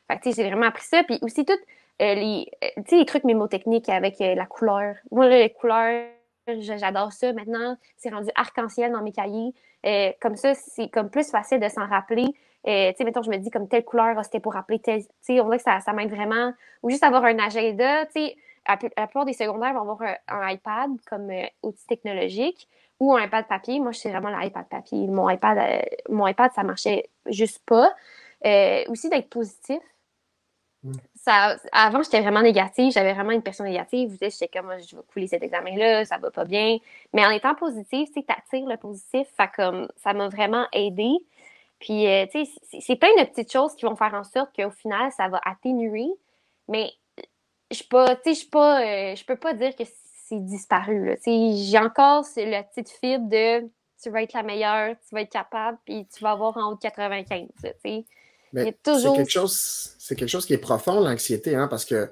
Fait 0.09 0.19
que, 0.19 0.35
j'ai 0.35 0.45
vraiment 0.49 0.67
appris 0.67 0.85
ça. 0.85 1.03
Puis 1.05 1.19
aussi, 1.23 1.45
tout 1.45 1.53
euh, 2.01 2.15
les, 2.15 2.47
euh, 2.63 2.83
les 2.93 3.05
trucs 3.05 3.25
mémotechniques 3.25 3.89
avec 3.89 4.21
euh, 4.21 4.35
la 4.37 4.47
couleur. 4.47 4.95
Moi, 5.11 5.29
les 5.29 5.51
couleurs, 5.51 6.07
j'adore 6.47 7.13
ça. 7.13 7.33
Maintenant, 7.33 7.77
c'est 7.97 8.11
rendu 8.11 8.31
arc-en-ciel 8.37 8.93
dans 8.93 9.03
mes 9.03 9.13
cahiers. 9.13 9.53
comme 10.21 10.37
ça, 10.37 10.55
c'est 10.55 10.89
comme 10.89 11.11
plus 11.11 11.29
facile 11.31 11.59
de 11.61 11.69
s'en 11.69 11.87
rappeler. 11.87 12.27
Euh, 12.67 12.91
tu 12.91 12.97
sais, 12.99 13.05
mettons, 13.05 13.23
je 13.23 13.31
me 13.31 13.37
dis 13.37 13.51
comme 13.51 13.69
telle 13.69 13.85
couleur, 13.85 14.17
ah, 14.19 14.23
c'était 14.23 14.41
pour 14.41 14.55
rappeler 14.55 14.79
tel. 14.79 15.03
Tu 15.03 15.09
sais, 15.21 15.41
on 15.41 15.45
voit 15.45 15.57
que 15.57 15.63
ça, 15.63 15.81
ça 15.81 15.93
m'aide 15.93 16.11
vraiment. 16.11 16.53
Ou 16.83 16.91
juste 16.91 17.03
avoir 17.03 17.25
un 17.25 17.39
agenda. 17.39 18.07
Tu 18.07 18.13
sais, 18.13 18.37
la, 18.67 18.77
plupart 18.77 19.25
des 19.25 19.33
secondaires 19.33 19.73
vont 19.75 19.81
avoir 19.81 20.03
un, 20.29 20.49
iPad 20.51 20.91
comme 21.09 21.31
outil 21.63 21.87
technologique 21.87 22.69
ou 23.01 23.15
un 23.15 23.25
iPad 23.25 23.47
papier. 23.47 23.81
Moi, 23.81 23.93
je 23.93 24.01
suis 24.01 24.11
vraiment 24.11 24.37
l'iPad 24.37 24.67
papier. 24.69 25.07
Mon 25.07 25.31
iPad, 25.31 25.85
mon 26.09 26.27
iPad, 26.27 26.53
ça 26.53 26.63
marchait 26.63 27.09
juste 27.27 27.63
pas. 27.65 27.95
aussi 28.89 29.09
d'être 29.09 29.31
positif 29.31 29.81
avant, 31.73 32.03
j'étais 32.03 32.21
vraiment 32.21 32.43
négative. 32.43 32.93
J'avais 32.93 33.13
vraiment 33.13 33.33
une 33.33 33.43
personne 33.43 33.67
négative. 33.67 34.11
Vous 34.11 34.17
j'étais 34.21 34.49
comme, 34.49 34.73
je 34.79 34.97
vais 34.97 35.03
couler 35.13 35.27
cet 35.27 35.43
examen-là, 35.43 36.05
ça 36.05 36.19
va 36.19 36.31
pas 36.31 36.45
bien. 36.45 36.79
Mais 37.13 37.25
en 37.27 37.31
étant 37.31 37.55
positive, 37.55 38.09
tu 38.13 38.25
attires 38.29 38.67
le 38.67 38.77
positif. 38.77 39.27
Fait 39.37 39.51
comme, 39.55 39.89
ça 39.97 40.13
m'a 40.13 40.29
vraiment 40.29 40.67
aidé. 40.73 41.11
Puis, 41.81 42.07
euh, 42.07 42.27
tu 42.33 42.45
sais, 42.45 42.81
c'est 42.81 42.97
plein 42.97 43.15
de 43.19 43.25
petites 43.25 43.53
choses 43.53 43.75
qui 43.75 43.85
vont 43.85 43.97
faire 43.97 44.15
en 44.15 44.25
sorte 44.25 44.51
qu'au 44.55 44.71
final, 44.71 45.13
ça 45.17 45.29
va 45.29 45.41
atténuer. 45.45 46.09
Mais 46.69 46.91
je 47.71 47.83
pas, 47.85 48.17
tu 48.17 48.35
sais, 48.35 48.43
je 48.43 48.49
pas, 48.49 48.81
euh, 48.81 49.15
je 49.15 49.25
peux 49.25 49.37
pas 49.37 49.55
dire 49.55 49.75
que 49.77 49.85
c'est 50.27 50.45
disparu. 50.45 51.17
J'ai 51.25 51.79
encore 51.79 52.25
la 52.37 52.63
petite 52.63 52.91
fibre 52.91 53.29
de 53.29 53.69
tu 54.03 54.11
vas 54.11 54.23
être 54.23 54.33
la 54.33 54.43
meilleure, 54.43 54.95
tu 55.09 55.15
vas 55.15 55.23
être 55.23 55.33
capable, 55.33 55.79
puis 55.85 56.07
tu 56.07 56.23
vas 56.23 56.33
avoir 56.33 56.57
en 56.57 56.73
haut 56.73 56.75
de 56.75 56.81
95. 56.81 57.49
sais 57.83 58.05
c'est 58.53 58.75
quelque 58.85 59.31
chose, 59.31 59.95
c'est 59.99 60.17
quelque 60.17 60.29
chose 60.29 60.47
qui 60.47 60.55
est 60.55 60.59
profond, 60.59 61.01
l'anxiété, 61.01 61.55
hein, 61.55 61.69
parce 61.69 61.85
que 61.85 62.11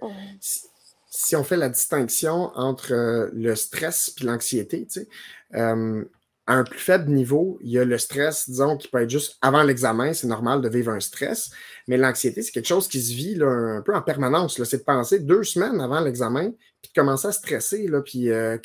si, 1.09 1.35
on 1.35 1.45
fait 1.45 1.57
la 1.57 1.69
distinction 1.69 2.53
entre 2.55 2.93
euh, 2.93 3.31
le 3.33 3.55
stress 3.55 4.14
et 4.21 4.25
l'anxiété, 4.25 4.87
tu 4.87 5.01
sais, 5.01 5.09
euh, 5.55 6.05
à 6.47 6.55
un 6.55 6.65
plus 6.65 6.79
faible 6.79 7.11
niveau, 7.11 7.59
il 7.61 7.71
y 7.71 7.79
a 7.79 7.85
le 7.85 7.99
stress, 7.99 8.49
disons, 8.49 8.77
qui 8.77 8.89
peut 8.89 9.03
être 9.03 9.11
juste 9.11 9.37
avant 9.43 9.63
l'examen, 9.63 10.13
c'est 10.13 10.29
normal 10.29 10.61
de 10.61 10.69
vivre 10.69 10.93
un 10.93 11.01
stress, 11.01 11.51
mais 11.89 11.97
l'anxiété, 11.97 12.43
c'est 12.43 12.53
quelque 12.53 12.69
chose 12.69 12.89
qui 12.89 13.01
se 13.01 13.13
vit 13.15 13.39
un 13.43 13.83
peu 13.83 13.95
en 13.95 14.03
permanence. 14.03 14.63
C'est 14.63 14.79
de 14.79 14.83
penser 14.83 15.21
deux 15.21 15.43
semaines 15.43 15.81
avant 15.81 16.01
l'examen, 16.01 16.51
puis 16.83 16.93
de 16.95 17.01
commencer 17.01 17.29
à 17.29 17.33
stresser. 17.33 17.89
Là, 17.89 18.01
puis, 18.01 18.31
euh, 18.31 18.59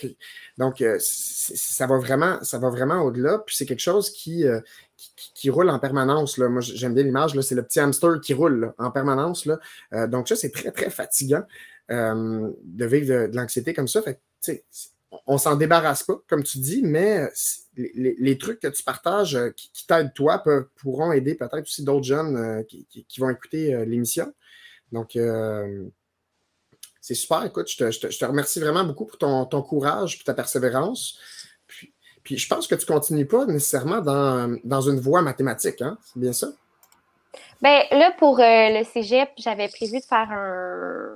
donc, 0.57 0.83
ça 0.99 1.87
va 1.87 1.97
vraiment, 1.97 2.43
ça 2.43 2.59
va 2.59 2.69
vraiment 2.69 3.01
au-delà, 3.01 3.39
puis 3.39 3.55
c'est 3.55 3.65
quelque 3.65 3.79
chose 3.79 4.11
qui, 4.11 4.45
qui, 5.33 5.49
roule 5.49 5.69
en 5.69 5.79
permanence. 5.79 6.37
Là. 6.37 6.49
Moi, 6.49 6.61
j'aime 6.61 6.93
bien 6.93 7.03
l'image, 7.03 7.39
c'est 7.41 7.55
le 7.55 7.63
petit 7.63 7.79
hamster 7.79 8.19
qui 8.21 8.33
roule 8.33 8.73
en 8.77 8.91
permanence. 8.91 9.45
Là. 9.45 9.59
Euh, 9.93 10.07
donc, 10.07 10.27
ça, 10.27 10.35
c'est 10.35 10.51
très, 10.51 10.71
très 10.71 10.89
fatigant 10.89 11.43
euh, 11.91 12.51
de 12.63 12.85
vivre 12.85 13.07
de, 13.07 13.35
l'anxiété 13.35 13.73
comme 13.73 13.87
ça. 13.87 14.01
Fait 14.01 14.19
on 15.27 15.37
s'en 15.37 15.55
débarrasse 15.55 16.03
pas, 16.03 16.21
comme 16.27 16.43
tu 16.43 16.59
dis, 16.59 16.81
mais 16.83 17.27
les, 17.75 18.37
trucs 18.37 18.59
que 18.59 18.67
tu 18.67 18.83
partages 18.83 19.35
euh, 19.35 19.49
qui, 19.51 19.85
t'aident 19.85 20.13
toi 20.13 20.43
pourront 20.77 21.11
aider 21.11 21.35
peut-être 21.35 21.63
aussi 21.63 21.83
d'autres 21.83 22.05
jeunes 22.05 22.65
qui, 22.65 23.19
vont 23.19 23.29
écouter 23.29 23.85
l'émission. 23.85 24.31
Donc, 24.91 25.17
c'est 27.01 27.15
super. 27.15 27.43
Écoute, 27.43 27.67
je 27.67 28.07
te, 28.07 28.25
remercie 28.25 28.59
vraiment 28.59 28.83
beaucoup 28.83 29.05
pour 29.05 29.17
ton, 29.17 29.61
courage 29.61 30.19
et 30.19 30.23
ta 30.23 30.33
persévérance. 30.33 31.19
Puis 32.23 32.37
je 32.37 32.47
pense 32.47 32.67
que 32.67 32.75
tu 32.75 32.85
ne 32.89 32.97
continues 32.97 33.25
pas 33.25 33.45
nécessairement 33.45 34.01
dans, 34.01 34.81
une 34.81 34.99
voie 34.99 35.21
mathématique, 35.21 35.81
hein? 35.81 35.97
C'est 36.03 36.19
bien 36.19 36.33
ça? 36.33 36.47
Bien, 37.61 37.83
là, 37.91 38.11
pour 38.17 38.39
euh, 38.39 38.43
le 38.43 38.83
cégep, 38.83 39.29
j'avais 39.37 39.67
prévu 39.67 39.99
de 39.99 40.05
faire 40.05 40.29
un. 40.31 41.13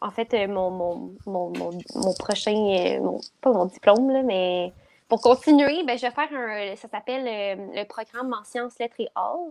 En 0.00 0.10
fait, 0.10 0.32
euh, 0.34 0.48
mon, 0.48 1.14
mon, 1.26 2.14
prochain. 2.18 2.54
Euh, 2.54 3.18
pas 3.40 3.52
mon 3.52 3.66
diplôme, 3.66 4.10
là, 4.10 4.22
mais 4.22 4.72
pour 5.08 5.20
continuer, 5.20 5.82
ben, 5.84 5.98
je 5.98 6.06
vais 6.06 6.10
faire 6.10 6.28
un. 6.32 6.76
Ça 6.76 6.88
s'appelle 6.88 7.24
le 7.74 7.84
programme 7.84 8.32
en 8.32 8.44
sciences, 8.44 8.78
lettres 8.78 9.00
et 9.00 9.08
arts. 9.14 9.50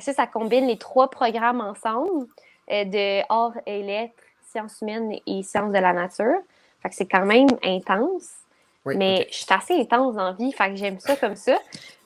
ça, 0.00 0.12
ça 0.12 0.26
combine 0.26 0.66
les 0.66 0.76
trois 0.76 1.08
programmes 1.08 1.60
ensemble 1.60 2.26
de 2.68 3.22
arts 3.28 3.58
et 3.66 3.82
lettres, 3.82 4.22
sciences 4.50 4.80
humaines 4.82 5.16
et 5.26 5.42
sciences 5.42 5.72
de 5.72 5.78
la 5.78 5.92
nature. 5.92 6.40
Fait 6.82 6.88
que 6.88 6.94
c'est 6.94 7.08
quand 7.08 7.26
même 7.26 7.48
intense. 7.62 8.30
mais 8.84 9.28
je 9.30 9.36
suis 9.36 9.46
assez 9.50 9.74
intense 9.74 10.14
dans 10.14 10.24
la 10.24 10.32
vie, 10.32 10.52
fait 10.52 10.70
que 10.70 10.76
j'aime 10.76 10.98
ça 11.00 11.16
comme 11.16 11.36
ça. 11.36 11.58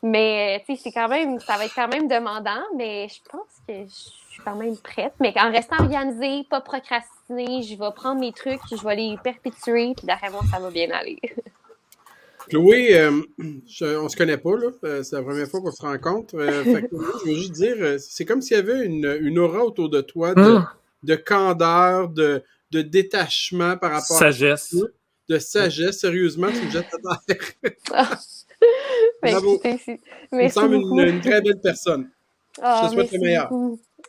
Mais 0.03 0.63
tu 0.67 0.77
sais, 0.77 0.83
c'est 0.85 0.93
quand 0.93 1.09
même, 1.09 1.41
ça 1.41 1.57
va 1.57 1.65
être 1.65 1.75
quand 1.75 1.89
même 1.89 2.09
demandant, 2.09 2.63
mais 2.77 3.09
je 3.09 3.21
pense 3.31 3.49
que 3.67 3.85
je 3.85 4.24
suis 4.35 4.43
quand 4.43 4.57
même 4.57 4.77
prête. 4.77 5.13
Mais 5.21 5.33
en 5.37 5.51
restant 5.51 5.77
organisée, 5.79 6.47
pas 6.49 6.61
procrastiner, 6.61 7.63
je 7.63 7.79
vais 7.79 7.91
prendre 7.95 8.21
mes 8.21 8.33
trucs, 8.33 8.61
je 8.71 8.83
vais 8.85 8.97
les 8.97 9.17
perpétuer, 9.23 9.95
puis 9.97 10.07
derrière 10.07 10.31
moi, 10.31 10.43
ça 10.51 10.59
va 10.59 10.71
bien 10.71 10.91
aller. 10.91 11.19
Chloé, 12.49 12.99
euh, 12.99 13.23
on 14.03 14.09
se 14.09 14.17
connaît 14.17 14.37
pas, 14.37 14.57
là. 14.57 14.69
Euh, 14.85 15.03
c'est 15.03 15.17
la 15.17 15.23
première 15.23 15.49
fois 15.49 15.61
qu'on 15.63 15.73
se 15.73 15.81
rencontre. 15.81 16.37
Euh, 16.37 16.83
je 16.93 17.31
veux 17.31 17.35
juste 17.37 17.53
dire, 17.53 17.99
c'est 17.99 18.27
comme 18.27 18.43
s'il 18.43 18.57
y 18.57 18.61
avait 18.61 18.85
une, 18.85 19.39
aura 19.39 19.65
autour 19.65 19.89
de 19.89 20.03
toi 20.03 20.35
de, 20.35 20.59
de 21.05 21.15
candeur, 21.15 22.11
de, 22.11 22.43
de 22.71 22.83
détachement 22.83 23.79
par 23.79 23.93
rapport 23.93 24.19
sagesse. 24.19 24.75
à 24.75 25.33
de 25.33 25.39
sagesse. 25.39 26.01
Sérieusement, 26.01 26.49
tu 26.49 26.67
me 26.67 26.71
jettes 26.71 26.87
à 27.09 27.17
terre. 27.27 27.79
Bravo. 29.23 29.63
Tu 30.33 30.51
sembles 30.51 30.75
une, 30.75 31.21
très 31.21 31.41
belle 31.41 31.61
personne. 31.63 32.11
je 32.59 32.89
te 32.89 32.93
souhaite 32.93 33.13
le 33.13 33.19
meilleur. 33.21 33.51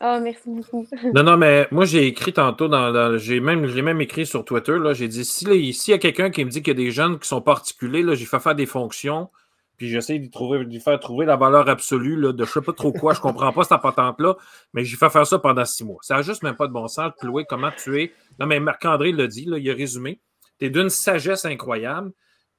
Oh, 0.01 0.19
merci 0.21 0.41
beaucoup. 0.45 0.85
non, 1.13 1.23
non, 1.23 1.37
mais 1.37 1.67
moi, 1.71 1.85
j'ai 1.85 2.05
écrit 2.07 2.33
tantôt, 2.33 2.67
dans, 2.67 3.17
j'ai 3.17 3.39
même, 3.39 3.65
même 3.65 4.01
écrit 4.01 4.25
sur 4.25 4.43
Twitter, 4.43 4.77
là, 4.77 4.93
j'ai 4.93 5.07
dit, 5.07 5.23
si 5.23 5.73
s'il 5.73 5.91
y 5.91 5.95
a 5.95 5.97
quelqu'un 5.97 6.29
qui 6.29 6.43
me 6.43 6.49
dit 6.49 6.61
qu'il 6.61 6.77
y 6.77 6.81
a 6.81 6.83
des 6.85 6.91
jeunes 6.91 7.17
qui 7.17 7.27
sont 7.27 7.41
particuliers, 7.41 8.03
là, 8.03 8.15
j'ai 8.15 8.25
fait 8.25 8.39
faire 8.39 8.55
des 8.55 8.65
fonctions, 8.65 9.29
puis 9.77 9.89
j'essaie 9.89 10.19
de, 10.19 10.29
trouver, 10.29 10.65
de 10.65 10.79
faire 10.79 10.99
trouver 10.99 11.25
la 11.25 11.35
valeur 11.37 11.69
absolue 11.69 12.19
là, 12.19 12.33
de 12.33 12.45
je 12.45 12.51
sais 12.51 12.61
pas 12.61 12.73
trop 12.73 12.91
quoi, 12.91 13.13
je 13.13 13.19
comprends 13.19 13.51
pas 13.51 13.63
cette 13.63 13.81
patente-là, 13.81 14.35
mais 14.73 14.85
j'ai 14.85 14.97
fait 14.97 15.09
faire 15.09 15.27
ça 15.27 15.39
pendant 15.39 15.65
six 15.65 15.83
mois. 15.83 15.97
Ça 16.01 16.15
n'a 16.15 16.21
juste 16.21 16.43
même 16.43 16.55
pas 16.55 16.67
de 16.67 16.73
bon 16.73 16.87
sens. 16.87 17.11
Chloé, 17.19 17.45
comment 17.47 17.71
tu 17.71 18.01
es? 18.01 18.13
Non, 18.39 18.45
mais 18.45 18.59
Marc-André 18.59 19.11
l'a 19.11 19.27
dit, 19.27 19.45
là, 19.45 19.57
il 19.57 19.69
a 19.69 19.73
résumé. 19.73 20.19
Tu 20.59 20.65
es 20.65 20.69
d'une 20.69 20.89
sagesse 20.89 21.45
incroyable. 21.45 22.11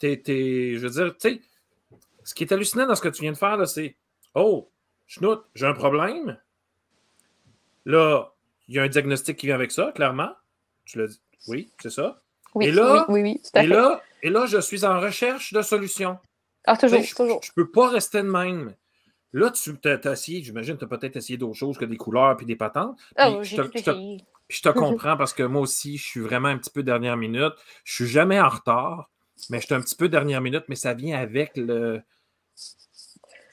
Je 0.02 0.78
veux 0.78 0.90
dire, 0.90 1.16
tu 1.18 1.30
sais, 1.30 1.40
ce 2.24 2.34
qui 2.34 2.44
est 2.44 2.52
hallucinant 2.52 2.86
dans 2.86 2.94
ce 2.94 3.02
que 3.02 3.08
tu 3.08 3.22
viens 3.22 3.32
de 3.32 3.36
faire, 3.36 3.66
c'est 3.66 3.96
Oh, 4.34 4.70
Schnout, 5.06 5.40
j'ai 5.54 5.66
un 5.66 5.72
problème. 5.72 6.36
Là, 7.86 8.32
il 8.68 8.74
y 8.74 8.78
a 8.78 8.82
un 8.82 8.88
diagnostic 8.88 9.38
qui 9.38 9.46
vient 9.46 9.54
avec 9.54 9.72
ça, 9.72 9.92
clairement. 9.94 10.32
Tu 10.84 10.98
l'as 10.98 11.06
dit. 11.06 11.20
Oui, 11.48 11.72
c'est 11.80 11.90
ça. 11.90 12.20
Oui, 12.54 12.66
et 12.66 12.72
là, 12.72 13.06
oui, 13.08 13.22
oui, 13.22 13.40
et 13.54 13.66
Là, 13.66 14.02
et 14.22 14.30
là, 14.30 14.46
je 14.46 14.58
suis 14.58 14.84
en 14.84 15.00
recherche 15.00 15.52
de 15.52 15.62
solutions. 15.62 16.18
Ah, 16.64 16.76
toujours, 16.76 17.00
toujours. 17.14 17.40
Je 17.42 17.50
ne 17.56 17.62
peux 17.62 17.70
pas 17.70 17.88
rester 17.88 18.18
de 18.18 18.28
même. 18.28 18.74
Là, 19.32 19.50
tu 19.50 19.76
as, 19.84 20.12
essayé, 20.12 20.42
j'imagine, 20.42 20.76
tu 20.76 20.84
as 20.84 20.88
peut-être 20.88 21.16
essayé 21.16 21.36
d'autres 21.36 21.58
choses 21.58 21.78
que 21.78 21.84
des 21.84 21.96
couleurs 21.96 22.36
puis 22.36 22.46
des 22.46 22.56
patentes. 22.56 22.98
Ah, 23.16 23.30
j'ai 23.42 23.56
tout 23.56 23.70
essayé. 23.72 24.16
Puis 24.48 24.58
je 24.58 24.62
te 24.62 24.68
comprends 24.76 25.16
parce 25.16 25.32
que 25.32 25.44
moi 25.44 25.60
aussi, 25.60 25.96
je 25.96 26.04
suis 26.04 26.20
vraiment 26.20 26.48
un 26.48 26.58
petit 26.58 26.70
peu 26.70 26.82
dernière 26.82 27.16
minute. 27.16 27.52
Je 27.84 27.94
suis 27.94 28.06
jamais 28.06 28.40
en 28.40 28.48
retard, 28.48 29.10
mais 29.50 29.60
je 29.60 29.66
suis 29.66 29.74
un 29.74 29.80
petit 29.80 29.94
peu 29.94 30.08
dernière 30.08 30.40
minute, 30.40 30.64
mais 30.68 30.76
ça 30.76 30.94
vient 30.94 31.18
avec 31.18 31.56
le, 31.56 32.02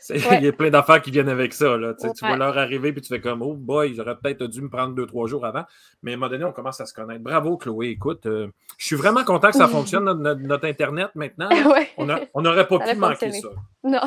Il 0.09 0.43
y 0.43 0.47
a 0.47 0.51
plein 0.51 0.69
d'affaires 0.69 1.01
qui 1.01 1.11
viennent 1.11 1.29
avec 1.29 1.53
ça. 1.53 1.77
Là. 1.77 1.93
Tu 1.93 2.07
vois 2.25 2.35
l'heure 2.35 2.57
arriver 2.57 2.91
puis 2.91 3.01
tu 3.01 3.07
fais 3.07 3.21
comme 3.21 3.41
Oh 3.41 3.53
boy, 3.53 3.93
j'aurais 3.95 4.15
peut-être 4.17 4.43
dû 4.45 4.61
me 4.61 4.69
prendre 4.69 4.93
deux, 4.95 5.05
trois 5.05 5.27
jours 5.27 5.45
avant. 5.45 5.63
Mais 6.01 6.11
à 6.11 6.13
un 6.15 6.17
moment 6.17 6.29
donné, 6.29 6.43
on 6.43 6.51
commence 6.51 6.81
à 6.81 6.85
se 6.85 6.93
connaître. 6.93 7.23
Bravo, 7.23 7.57
Chloé. 7.57 7.89
Écoute, 7.89 8.25
euh, 8.25 8.47
je 8.77 8.85
suis 8.85 8.95
vraiment 8.95 9.23
content 9.23 9.51
que 9.51 9.57
ça 9.57 9.67
fonctionne, 9.69 10.05
notre, 10.05 10.65
Internet 10.65 11.09
maintenant. 11.15 11.49
On 12.33 12.41
n'aurait 12.41 12.67
pas 12.67 12.79
pu 12.79 12.95
manquer 12.95 13.31
ça. 13.31 13.49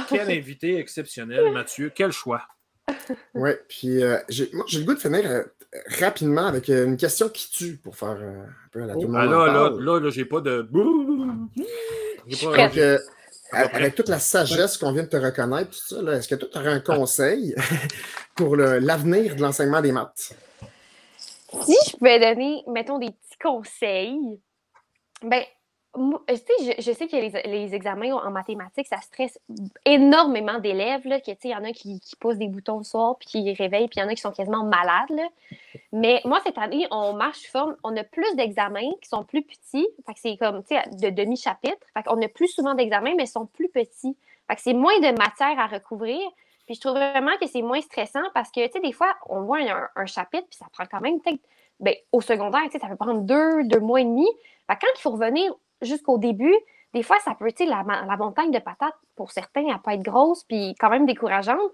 Quel 0.09 0.31
invité 0.31 0.79
exceptionnel, 0.79 1.53
Mathieu. 1.53 1.93
Quel 1.95 2.13
choix. 2.13 2.43
Oui, 3.35 3.51
puis 3.69 4.03
euh, 4.03 4.19
j'ai 4.29 4.49
le 4.53 4.85
goût 4.85 4.95
de 4.95 4.99
finir 4.99 5.29
euh, 5.29 5.43
rapidement 5.99 6.47
avec 6.47 6.69
une 6.69 6.97
question 6.97 7.29
qui 7.29 7.51
tue 7.51 7.77
pour 7.77 7.97
faire 7.97 8.11
un 8.11 8.47
peu 8.71 8.83
à 8.83 8.87
la 8.87 8.97
oh, 8.97 9.01
tout 9.01 9.09
le 9.09 9.19
ah, 9.19 9.25
monde. 9.25 9.33
là, 9.33 9.71
là, 9.79 10.01
là, 10.01 10.11
j'ai 10.11 10.25
pas 10.25 10.41
de. 10.41 10.69
J'ai 12.29 12.47
pas... 12.47 12.99
Avec 13.53 13.95
toute 13.95 14.09
la 14.09 14.19
sagesse 14.19 14.77
qu'on 14.77 14.93
vient 14.93 15.05
de 15.05 15.09
te 15.09 15.17
reconnaître, 15.17 15.71
tout 15.71 15.95
ça, 15.95 16.13
est-ce 16.13 16.29
que 16.29 16.35
tu 16.35 16.47
aurais 16.57 16.73
un 16.73 16.81
conseil 16.81 17.55
pour 18.35 18.57
l'avenir 18.57 19.37
de 19.37 19.43
l'enseignement 19.43 19.81
des 19.81 19.93
maths? 19.93 20.35
Si 21.63 21.77
je 21.87 21.97
pouvais 21.97 22.19
donner, 22.19 22.63
mettons, 22.67 22.99
des 22.99 23.11
petits 23.11 23.39
conseils, 23.41 24.41
ben, 25.23 25.43
je, 25.97 26.73
je, 26.79 26.93
sais 26.93 27.09
que 27.09 27.17
les, 27.17 27.75
examens 27.75 28.15
en 28.15 28.31
mathématiques, 28.31 28.87
ça 28.89 29.01
stresse 29.01 29.39
énormément 29.85 30.59
d'élèves. 30.59 31.03
Il 31.05 31.51
y 31.51 31.55
en 31.55 31.65
a 31.65 31.73
qui, 31.73 32.01
qui, 32.01 32.17
posent 32.17 32.39
des 32.39 32.49
boutons 32.49 32.79
le 32.79 32.85
soir, 32.85 33.17
puis 33.19 33.29
qui 33.29 33.53
réveillent, 33.55 33.89
puis 33.89 33.99
il 33.99 34.03
y 34.03 34.03
en 34.03 34.09
a 34.09 34.15
qui 34.15 34.21
sont 34.21 34.33
quasiment 34.33 34.65
malades. 34.65 35.29
Mais 35.93 36.21
moi, 36.25 36.41
cette 36.45 36.59
année, 36.59 36.87
on 36.91 37.15
marche 37.15 37.47
forme, 37.51 37.77
on 37.83 37.97
a 37.97 38.05
plus 38.05 38.35
d'examens 38.37 38.93
qui 39.01 39.09
sont 39.09 39.25
plus 39.25 39.43
petits. 39.43 39.87
c'est 40.17 40.37
comme 40.37 40.63
de 40.63 41.11
demi-chapitre. 41.11 41.87
On 42.09 42.21
a 42.21 42.29
plus 42.29 42.49
souvent 42.49 42.75
d'examens, 42.75 43.15
mais 43.17 43.25
ils 43.25 43.29
sont 43.29 43.47
plus 43.47 43.69
petits. 43.69 44.17
c'est 44.59 44.75
moins 44.75 44.99
de 45.01 45.17
matière 45.19 45.59
à 45.59 45.67
recouvrir. 45.67 46.21
Puis 46.67 46.75
je 46.75 46.81
trouve 46.81 46.95
vraiment 46.95 47.37
que 47.41 47.47
c'est 47.47 47.63
moins 47.63 47.81
stressant 47.81 48.25
parce 48.35 48.51
que, 48.51 48.81
des 48.81 48.93
fois, 48.93 49.15
on 49.29 49.43
voit 49.43 49.61
un, 49.95 50.07
chapitre, 50.07 50.47
puis 50.49 50.59
ça 50.59 50.67
prend 50.73 50.85
quand 50.91 51.01
même 51.01 51.21
peut-être, 51.21 51.41
ben, 51.79 51.95
au 52.13 52.21
secondaire, 52.21 52.63
ça 52.73 52.89
peut 52.89 52.97
prendre 52.97 53.21
deux, 53.21 53.65
deux 53.65 53.81
mois 53.81 54.01
et 54.01 54.05
demi. 54.05 54.27
quand 54.69 54.89
il 54.97 55.01
faut 55.01 55.13
revenir 55.13 55.55
jusqu'au 55.83 56.19
début, 56.19 56.55
des 56.97 57.03
fois, 57.03 57.19
ça 57.23 57.35
peut, 57.35 57.53
tu 57.53 57.67
la, 57.67 57.85
la, 57.87 58.17
montagne 58.17 58.51
de 58.51 58.59
patates, 58.59 58.95
pour 59.17 59.31
certains, 59.31 59.67
elle 59.69 59.79
peut 59.85 59.91
être 59.91 60.03
grosse, 60.03 60.45
puis 60.45 60.75
quand 60.79 60.89
même 60.89 61.05
décourageante. 61.05 61.73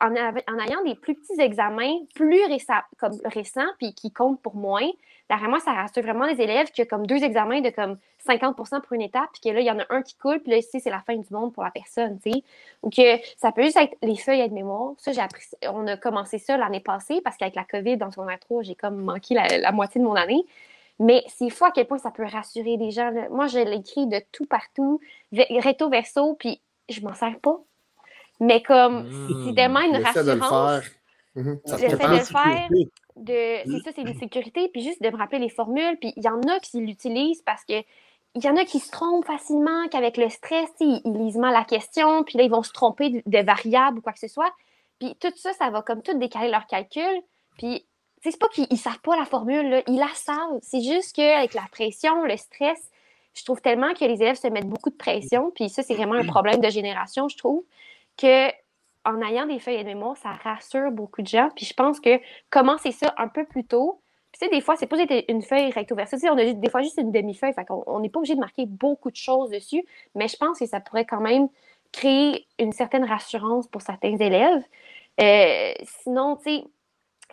En, 0.00 0.14
ayant 0.14 0.82
des 0.84 0.96
plus 0.96 1.14
petits 1.14 1.40
examens, 1.40 1.92
plus 2.16 2.44
récents, 2.46 2.82
comme 2.98 3.16
récents, 3.24 3.70
puis 3.78 3.94
qui 3.94 4.10
comptent 4.10 4.42
pour 4.42 4.56
moins, 4.56 4.88
derrière 5.30 5.48
moi, 5.48 5.60
ça 5.60 5.72
rassure 5.72 6.02
vraiment 6.02 6.26
les 6.26 6.40
élèves 6.40 6.72
qu'il 6.72 6.82
y 6.84 6.86
a 6.86 6.90
comme 6.90 7.06
deux 7.06 7.22
examens 7.22 7.60
de 7.60 7.70
comme 7.70 7.98
50% 8.26 8.80
pour 8.80 8.92
une 8.94 9.02
étape, 9.02 9.28
puis 9.32 9.42
que 9.42 9.54
là, 9.54 9.60
il 9.60 9.66
y 9.66 9.70
en 9.70 9.78
a 9.78 9.84
un 9.90 10.02
qui 10.02 10.16
coule, 10.16 10.40
puis 10.40 10.50
là, 10.50 10.56
ici, 10.56 10.80
c'est 10.80 10.90
la 10.90 11.02
fin 11.06 11.14
du 11.14 11.28
monde 11.30 11.52
pour 11.52 11.62
la 11.62 11.70
personne, 11.70 12.18
tu 12.18 12.32
sais. 12.32 12.42
Ou 12.82 12.90
que 12.90 13.18
ça 13.36 13.52
peut 13.52 13.62
juste 13.62 13.76
être 13.76 13.96
les 14.02 14.16
feuilles 14.16 14.48
de 14.48 14.54
mémoire. 14.54 14.94
Ça, 14.98 15.12
j'ai 15.12 15.20
appris, 15.20 15.44
on 15.68 15.86
a 15.86 15.96
commencé 15.96 16.38
ça 16.38 16.56
l'année 16.56 16.80
passée, 16.80 17.20
parce 17.22 17.36
qu'avec 17.36 17.54
la 17.54 17.64
COVID, 17.64 17.96
dans 17.96 18.10
son 18.10 18.26
intro, 18.26 18.64
j'ai 18.64 18.74
comme 18.74 18.96
manqué 19.02 19.36
la 19.36 19.70
moitié 19.70 20.00
de 20.00 20.04
mon 20.04 20.14
année. 20.14 20.44
Mais 21.02 21.24
c'est 21.26 21.50
fou 21.50 21.64
à 21.64 21.72
quel 21.72 21.86
point 21.86 21.98
ça 21.98 22.12
peut 22.12 22.24
rassurer 22.24 22.76
les 22.76 22.92
gens. 22.92 23.10
Moi, 23.30 23.48
je 23.48 23.58
l'écris 23.58 24.06
de 24.06 24.22
tout 24.30 24.46
partout, 24.46 25.00
recto 25.32 25.88
verso, 25.88 26.34
puis 26.34 26.60
je 26.88 27.00
m'en 27.00 27.14
sers 27.14 27.38
pas. 27.40 27.58
Mais 28.38 28.62
comme, 28.62 29.08
c'est 29.44 29.50
mmh. 29.50 29.54
tellement 29.56 29.80
une 29.80 29.96
rassurance. 29.96 30.84
Mmh. 31.34 31.54
J'essaie 31.66 31.96
de 31.96 32.12
le 32.12 32.24
faire. 32.24 32.68
c'est 33.66 33.84
ça, 33.84 33.90
c'est 33.94 34.02
une 34.02 34.18
sécurité, 34.18 34.68
puis 34.68 34.82
juste 34.82 35.02
de 35.02 35.10
me 35.10 35.16
rappeler 35.16 35.40
les 35.40 35.48
formules. 35.48 35.96
Puis 36.00 36.12
il 36.16 36.22
y 36.22 36.28
en 36.28 36.40
a 36.42 36.60
qui 36.60 36.78
l'utilisent 36.78 37.42
parce 37.42 37.64
que 37.64 37.82
il 38.34 38.44
y 38.44 38.48
en 38.48 38.56
a 38.56 38.64
qui 38.64 38.78
se 38.78 38.90
trompent 38.90 39.26
facilement, 39.26 39.88
qu'avec 39.88 40.16
le 40.16 40.28
stress, 40.30 40.70
ils, 40.80 41.02
lisent 41.04 41.36
mal 41.36 41.52
la 41.52 41.64
question, 41.64 42.22
puis 42.22 42.38
là, 42.38 42.44
ils 42.44 42.50
vont 42.50 42.62
se 42.62 42.72
tromper 42.72 43.10
de, 43.10 43.22
de 43.26 43.44
variables 43.44 43.98
ou 43.98 44.00
quoi 44.00 44.12
que 44.12 44.20
ce 44.20 44.28
soit. 44.28 44.50
Puis 45.00 45.16
tout 45.20 45.32
ça, 45.34 45.52
ça 45.52 45.68
va 45.68 45.82
comme 45.82 46.00
tout 46.00 46.16
décaler 46.16 46.48
leur 46.48 46.66
calcul. 46.66 47.22
Puis 47.58 47.84
c'est 48.30 48.38
pas 48.38 48.48
qu'ils 48.48 48.78
savent 48.78 49.00
pas 49.00 49.16
la 49.16 49.24
formule, 49.24 49.82
ils 49.88 49.98
la 49.98 50.12
savent. 50.14 50.58
C'est 50.62 50.80
juste 50.80 51.16
qu'avec 51.16 51.54
la 51.54 51.64
pression, 51.72 52.24
le 52.24 52.36
stress, 52.36 52.90
je 53.34 53.44
trouve 53.44 53.60
tellement 53.60 53.92
que 53.94 54.04
les 54.04 54.22
élèves 54.22 54.36
se 54.36 54.48
mettent 54.48 54.68
beaucoup 54.68 54.90
de 54.90 54.96
pression, 54.96 55.50
puis 55.54 55.68
ça, 55.68 55.82
c'est 55.82 55.94
vraiment 55.94 56.14
un 56.14 56.26
problème 56.26 56.60
de 56.60 56.68
génération, 56.68 57.28
je 57.28 57.36
trouve, 57.36 57.64
que 58.16 58.50
en 59.04 59.20
ayant 59.22 59.46
des 59.46 59.58
feuilles 59.58 59.78
de 59.78 59.84
mémoire, 59.84 60.16
ça 60.16 60.30
rassure 60.30 60.92
beaucoup 60.92 61.22
de 61.22 61.26
gens. 61.26 61.48
Puis 61.56 61.66
je 61.66 61.74
pense 61.74 61.98
que 61.98 62.20
commencer 62.50 62.92
ça 62.92 63.12
un 63.18 63.26
peu 63.26 63.44
plus 63.44 63.64
tôt, 63.64 64.00
puis 64.30 64.40
tu 64.40 64.46
sais, 64.46 64.50
des 64.54 64.60
fois, 64.60 64.76
c'est 64.76 64.86
pas 64.86 64.96
une 65.28 65.42
feuille 65.42 65.70
recto 65.72 65.94
verso, 65.94 66.16
on 66.30 66.38
a 66.38 66.52
des 66.52 66.70
fois 66.70 66.82
juste 66.82 66.98
une 66.98 67.10
demi-feuille, 67.10 67.52
fait 67.52 67.64
qu'on 67.64 68.00
n'est 68.00 68.08
pas 68.08 68.18
obligé 68.18 68.34
de 68.34 68.40
marquer 68.40 68.66
beaucoup 68.66 69.10
de 69.10 69.16
choses 69.16 69.50
dessus, 69.50 69.84
mais 70.14 70.28
je 70.28 70.36
pense 70.36 70.58
que 70.58 70.66
ça 70.66 70.80
pourrait 70.80 71.04
quand 71.04 71.20
même 71.20 71.48
créer 71.90 72.46
une 72.58 72.72
certaine 72.72 73.04
rassurance 73.04 73.66
pour 73.66 73.82
certains 73.82 74.16
élèves. 74.16 74.62
Euh, 75.20 75.72
sinon, 75.84 76.36
tu 76.36 76.44
sais, 76.44 76.64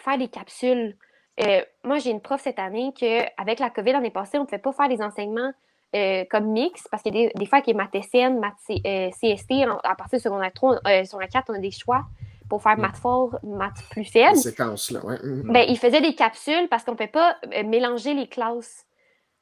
faire 0.01 0.17
des 0.17 0.27
capsules. 0.27 0.95
Euh, 1.41 1.61
moi, 1.83 1.99
j'ai 1.99 2.11
une 2.11 2.21
prof 2.21 2.41
cette 2.41 2.59
année 2.59 2.93
qu'avec 2.97 3.59
la 3.59 3.69
COVID 3.69 3.93
l'année 3.93 4.09
passée, 4.09 4.37
on 4.37 4.41
ne 4.41 4.45
pouvait 4.45 4.59
pas 4.59 4.71
faire 4.73 4.89
des 4.89 5.01
enseignements 5.01 5.51
euh, 5.95 6.23
comme 6.29 6.47
mix 6.51 6.87
parce 6.91 7.01
que 7.01 7.09
des, 7.09 7.31
des 7.35 7.45
fois, 7.45 7.59
avec 7.59 7.67
les 7.67 7.73
maths 7.73 7.95
SN, 7.95 8.39
maths 8.39 8.55
CST, 8.67 9.65
à 9.83 9.95
partir 9.95 10.19
de 10.19 10.23
secondaire 10.23 10.53
3, 10.53 10.79
euh, 10.85 11.03
sur 11.05 11.19
la 11.19 11.27
4, 11.27 11.49
on 11.49 11.55
a 11.55 11.59
des 11.59 11.71
choix 11.71 12.05
pour 12.49 12.61
faire 12.63 12.77
maths 12.77 12.97
fort, 12.97 13.37
maths 13.43 13.83
plus 13.91 14.05
faible. 14.05 14.35
séquences, 14.35 14.91
là, 14.91 15.05
ouais. 15.05 15.17
Mm. 15.23 15.51
Ben, 15.51 15.65
il 15.67 15.77
faisait 15.77 16.01
des 16.01 16.15
capsules 16.15 16.67
parce 16.69 16.83
qu'on 16.83 16.93
ne 16.93 16.97
peut 16.97 17.07
pas 17.07 17.37
mélanger 17.63 18.13
les 18.13 18.27
classes. 18.27 18.85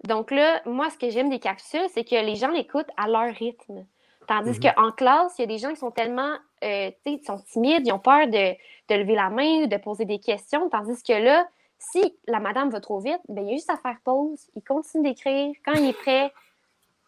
Donc 0.06 0.30
là, 0.30 0.62
moi, 0.66 0.90
ce 0.90 0.98
que 0.98 1.10
j'aime 1.10 1.30
des 1.30 1.40
capsules, 1.40 1.88
c'est 1.94 2.04
que 2.04 2.16
les 2.16 2.36
gens 2.36 2.50
l'écoutent 2.50 2.92
à 2.98 3.08
leur 3.08 3.34
rythme. 3.34 3.86
Tandis 4.28 4.52
mm-hmm. 4.52 4.76
qu'en 4.76 4.92
classe, 4.92 5.34
il 5.38 5.42
y 5.42 5.44
a 5.46 5.48
des 5.48 5.58
gens 5.58 5.70
qui 5.70 5.78
sont 5.78 5.92
tellement, 5.92 6.34
euh, 6.64 6.92
ils 7.06 7.24
sont 7.26 7.40
timides, 7.40 7.86
ils 7.86 7.92
ont 7.92 8.00
peur 8.00 8.28
de, 8.28 8.54
de, 8.90 8.96
lever 8.96 9.16
la 9.16 9.30
main 9.30 9.64
ou 9.64 9.68
de 9.68 9.78
poser 9.78 10.06
des 10.06 10.20
questions. 10.20 10.70
Tandis 10.70 11.02
que 11.04 11.14
là, 11.14 11.48
si 11.80 12.16
la 12.28 12.40
madame 12.40 12.70
va 12.70 12.80
trop 12.80 13.00
vite, 13.00 13.20
ben, 13.30 13.46
il 13.48 13.52
a 13.52 13.56
juste 13.56 13.70
à 13.70 13.78
faire 13.78 13.98
pause. 14.04 14.48
Il 14.56 14.64
continue 14.64 15.04
d'écrire. 15.04 15.54
Quand 15.66 15.74
il 15.74 15.90
est 15.90 15.94
prêt, 15.94 16.34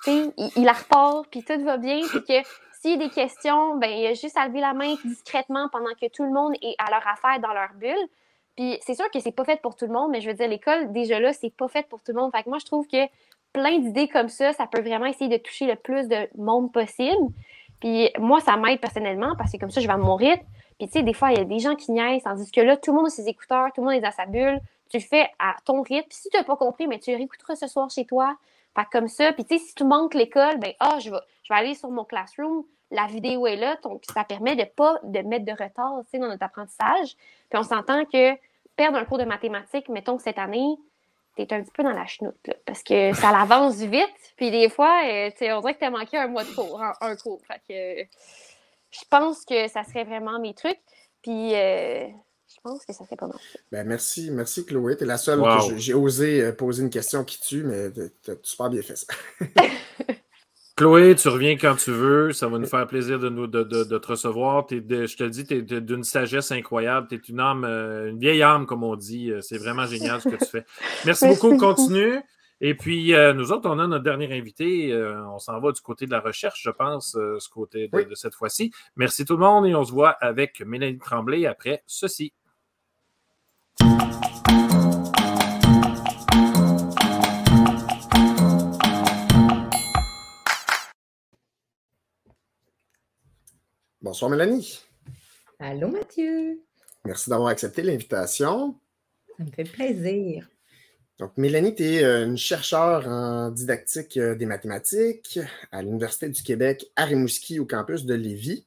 il, 0.08 0.32
il 0.56 0.64
la 0.64 0.74
repart, 0.74 1.28
puis 1.30 1.44
tout 1.44 1.60
va 1.64 1.78
bien. 1.78 2.02
Puis 2.08 2.24
que 2.24 2.48
s'il 2.80 2.92
y 2.92 2.94
a 2.94 2.98
des 2.98 3.10
questions, 3.10 3.78
ben, 3.78 3.90
il 3.90 4.06
a 4.08 4.14
juste 4.14 4.38
à 4.38 4.48
lever 4.48 4.62
la 4.62 4.74
main 4.74 4.96
discrètement 5.04 5.68
pendant 5.70 5.94
que 6.00 6.08
tout 6.10 6.24
le 6.24 6.32
monde 6.32 6.54
est 6.62 6.76
à 6.78 6.90
leur 6.92 7.06
affaire 7.08 7.40
dans 7.40 7.54
leur 7.54 7.74
bulle. 7.74 8.08
Puis 8.56 8.78
c'est 8.86 8.96
sûr 8.96 9.10
que 9.12 9.20
c'est 9.20 9.32
pas 9.32 9.46
fait 9.46 9.62
pour 9.62 9.76
tout 9.76 9.86
le 9.86 9.94
monde, 9.94 10.12
mais 10.12 10.22
je 10.22 10.30
veux 10.30 10.36
dire, 10.36 10.48
l'école, 10.48 10.92
déjà 10.92 11.20
là, 11.20 11.34
c'est 11.34 11.50
pas 11.50 11.68
fait 11.68 11.88
pour 11.88 12.02
tout 12.02 12.12
le 12.12 12.20
monde. 12.20 12.32
Fait 12.32 12.44
que 12.44 12.50
moi, 12.50 12.60
je 12.60 12.66
trouve 12.66 12.88
que 12.88 13.08
plein 13.54 13.80
d'idées 13.80 14.08
comme 14.08 14.30
ça. 14.30 14.54
Ça 14.54 14.68
peut 14.68 14.82
vraiment 14.82 15.06
essayer 15.06 15.30
de 15.30 15.42
toucher 15.42 15.66
le 15.66 15.76
plus 15.76 16.08
de 16.08 16.28
monde 16.38 16.72
possible. 16.72 17.34
Puis 17.80 18.10
moi, 18.20 18.40
ça 18.42 18.58
m'aide 18.58 18.80
personnellement 18.80 19.36
parce 19.38 19.52
que 19.52 19.58
comme 19.58 19.72
ça, 19.72 19.82
je 19.82 19.88
vais 19.88 19.94
à 19.94 19.98
mon 19.98 20.16
rythme. 20.16 20.46
Puis 20.78 20.88
tu 20.88 20.94
sais, 20.94 21.04
des 21.04 21.14
fois, 21.14 21.32
il 21.32 21.38
y 21.38 21.42
a 21.42 21.46
des 21.46 21.60
gens 21.60 21.76
qui 21.76 21.92
niaisent, 21.92 22.24
tandis 22.24 22.52
que 22.52 22.62
là, 22.62 22.78
tout 22.78 22.92
le 22.92 22.98
monde 22.98 23.08
a 23.08 23.10
ses 23.10 23.28
écouteurs, 23.28 23.68
tout 23.74 23.82
le 23.82 23.88
monde 23.88 23.96
est 23.96 24.02
dans 24.02 24.12
sa 24.12 24.26
bulle. 24.26 24.60
Tu 24.90 24.98
le 24.98 25.04
fais 25.04 25.30
à 25.40 25.56
ton 25.66 25.82
rythme. 25.82 26.08
Puis 26.10 26.18
si 26.18 26.30
tu 26.30 26.38
n'as 26.38 26.44
pas 26.44 26.56
compris, 26.56 26.88
mais 26.88 27.00
tu 27.00 27.14
réécouteras 27.16 27.56
ce 27.56 27.68
soir 27.68 27.90
chez 27.90 28.06
toi. 28.06 28.36
Fait 28.76 28.86
comme 28.92 29.08
ça. 29.08 29.34
Puis 29.34 29.46
tu 29.46 29.58
sais, 29.58 29.64
si 29.64 29.76
tu 29.76 29.84
manques 29.84 30.14
l'école, 30.14 30.58
ben 30.58 30.74
ah, 30.80 31.00
je 31.00 31.12
vais, 31.12 31.20
je 31.44 31.54
vais 31.54 31.60
aller 31.60 31.76
sur 31.76 31.90
mon 31.90 32.06
classroom. 32.06 32.64
La 32.92 33.06
vidéo 33.06 33.46
est 33.46 33.56
là. 33.56 33.78
Donc, 33.84 34.04
ça 34.14 34.24
permet 34.24 34.56
de 34.56 34.64
pas 34.64 35.00
de 35.04 35.20
mettre 35.20 35.46
de 35.46 35.52
retard 35.52 36.02
dans 36.14 36.28
notre 36.28 36.44
apprentissage. 36.44 37.16
Puis 37.50 37.60
on 37.60 37.64
s'entend 37.64 38.06
que 38.06 38.36
perdre 38.76 38.98
un 38.98 39.06
cours 39.06 39.18
de 39.18 39.26
mathématiques, 39.26 39.90
mettons 39.90 40.18
cette 40.18 40.40
année, 40.40 40.78
tu 41.46 41.54
es 41.54 41.58
un 41.58 41.64
petit 41.64 41.72
peu 41.72 41.84
dans 41.84 41.92
la 41.92 42.06
chenoute, 42.06 42.36
parce 42.66 42.84
que 42.84 43.14
ça 43.14 43.30
avance 43.40 43.78
vite. 43.78 44.34
Puis 44.38 44.52
des 44.52 44.70
fois, 44.70 45.02
euh, 45.06 45.30
on 45.42 45.62
dirait 45.62 45.74
que 45.74 45.80
tu 45.80 45.86
as 45.86 45.92
manqué 45.92 46.18
un 46.18 46.28
mois 46.28 46.44
de 46.44 46.54
cours, 46.54 46.82
un, 47.02 47.16
cours. 47.16 47.42
Fait 47.46 47.62
que 47.68 48.10
je 48.92 49.06
pense 49.10 49.46
que 49.46 49.68
ça 49.68 49.84
serait 49.84 50.04
vraiment 50.04 50.40
mes 50.40 50.54
trucs. 50.54 50.80
Puis 51.22 51.54
euh, 51.56 52.08
je 52.48 52.62
pense 52.64 52.86
que 52.86 52.94
ça 52.94 53.04
serait 53.04 53.16
pas 53.16 53.28
mal. 53.28 53.38
Ben, 53.72 53.86
merci, 53.86 54.32
merci 54.32 54.66
Chloé. 54.66 54.98
Tu 54.98 55.04
es 55.04 55.08
la 55.08 55.18
seule 55.18 55.42
que 55.42 55.78
j'ai 55.78 55.94
osé 55.94 56.42
euh, 56.42 56.52
poser 56.52 56.84
une 56.84 56.90
question 56.90 57.24
qui 57.24 57.40
tue, 57.40 57.64
mais 57.64 57.92
tu 57.92 58.32
as 58.32 58.36
super 58.44 58.70
bien 58.70 58.82
fait 58.82 58.96
ça. 58.96 59.08
Chloé, 60.80 61.14
tu 61.14 61.28
reviens 61.28 61.58
quand 61.58 61.76
tu 61.76 61.92
veux. 61.92 62.32
Ça 62.32 62.48
va 62.48 62.58
nous 62.58 62.66
faire 62.66 62.88
plaisir 62.88 63.20
de, 63.20 63.28
nous, 63.28 63.48
de, 63.48 63.64
te 63.98 64.08
recevoir. 64.08 64.66
je 64.70 64.78
te 65.18 65.24
dis, 65.26 65.46
tu 65.46 65.56
es 65.56 65.82
d'une 65.82 66.06
sagesse 66.06 66.54
incroyable. 66.54 67.08
Tu 67.10 67.16
es 67.16 67.18
une 67.18 67.42
âme, 67.42 67.66
euh, 67.66 68.10
une 68.10 68.18
vieille 68.18 68.42
âme, 68.42 68.66
comme 68.66 68.86
on 68.86 68.96
dit. 68.96 69.30
C'est 69.42 69.58
vraiment 69.58 69.86
génial 69.86 70.22
ce 70.22 70.30
que 70.30 70.38
tu 70.38 70.46
fais. 70.46 70.64
Merci, 71.06 71.28
beaucoup. 71.28 71.58
Continue. 71.58 72.22
Et 72.62 72.76
puis, 72.76 73.14
euh, 73.14 73.34
nous 73.34 73.52
autres, 73.52 73.70
on 73.70 73.78
a 73.78 73.88
notre 73.88 74.06
dernier 74.06 74.34
invité. 74.34 74.94
Euh, 74.94 75.22
on 75.28 75.40
s'en 75.40 75.60
va 75.60 75.74
du 75.74 75.82
côté 75.82 76.06
de 76.06 76.12
la 76.12 76.22
recherche, 76.22 76.62
je 76.64 76.72
pense, 76.72 77.12
ce 77.12 77.50
côté 77.50 77.90
de, 77.90 78.04
de 78.04 78.16
cette 78.16 78.36
fois-ci. 78.36 78.72
Merci 78.96 79.26
tout 79.26 79.34
le 79.34 79.44
monde 79.44 79.66
et 79.66 79.76
on 79.76 79.84
se 79.84 79.92
voit 79.92 80.12
avec 80.12 80.62
Mélanie 80.62 80.98
Tremblay 80.98 81.46
après 81.46 81.84
ceci. 81.88 82.32
Bonsoir 94.02 94.32
Mélanie. 94.32 94.80
Allô 95.60 95.90
Mathieu. 95.90 96.64
Merci 97.04 97.30
d'avoir 97.30 97.50
accepté 97.50 97.82
l'invitation. 97.82 98.80
Ça 99.38 99.44
me 99.44 99.52
fait 99.52 99.66
plaisir. 99.66 100.48
Donc, 101.18 101.36
Mélanie, 101.36 101.76
tu 101.76 101.84
es 101.84 102.04
euh, 102.06 102.26
une 102.26 102.38
chercheure 102.38 103.06
en 103.10 103.52
didactique 103.52 104.16
euh, 104.16 104.36
des 104.36 104.46
mathématiques 104.46 105.38
à 105.74 105.82
l'Université 105.82 106.30
du 106.30 106.42
Québec 106.42 106.90
à 106.96 107.04
Rimouski 107.04 107.60
au 107.60 107.66
campus 107.66 108.06
de 108.06 108.14
Lévis. 108.14 108.66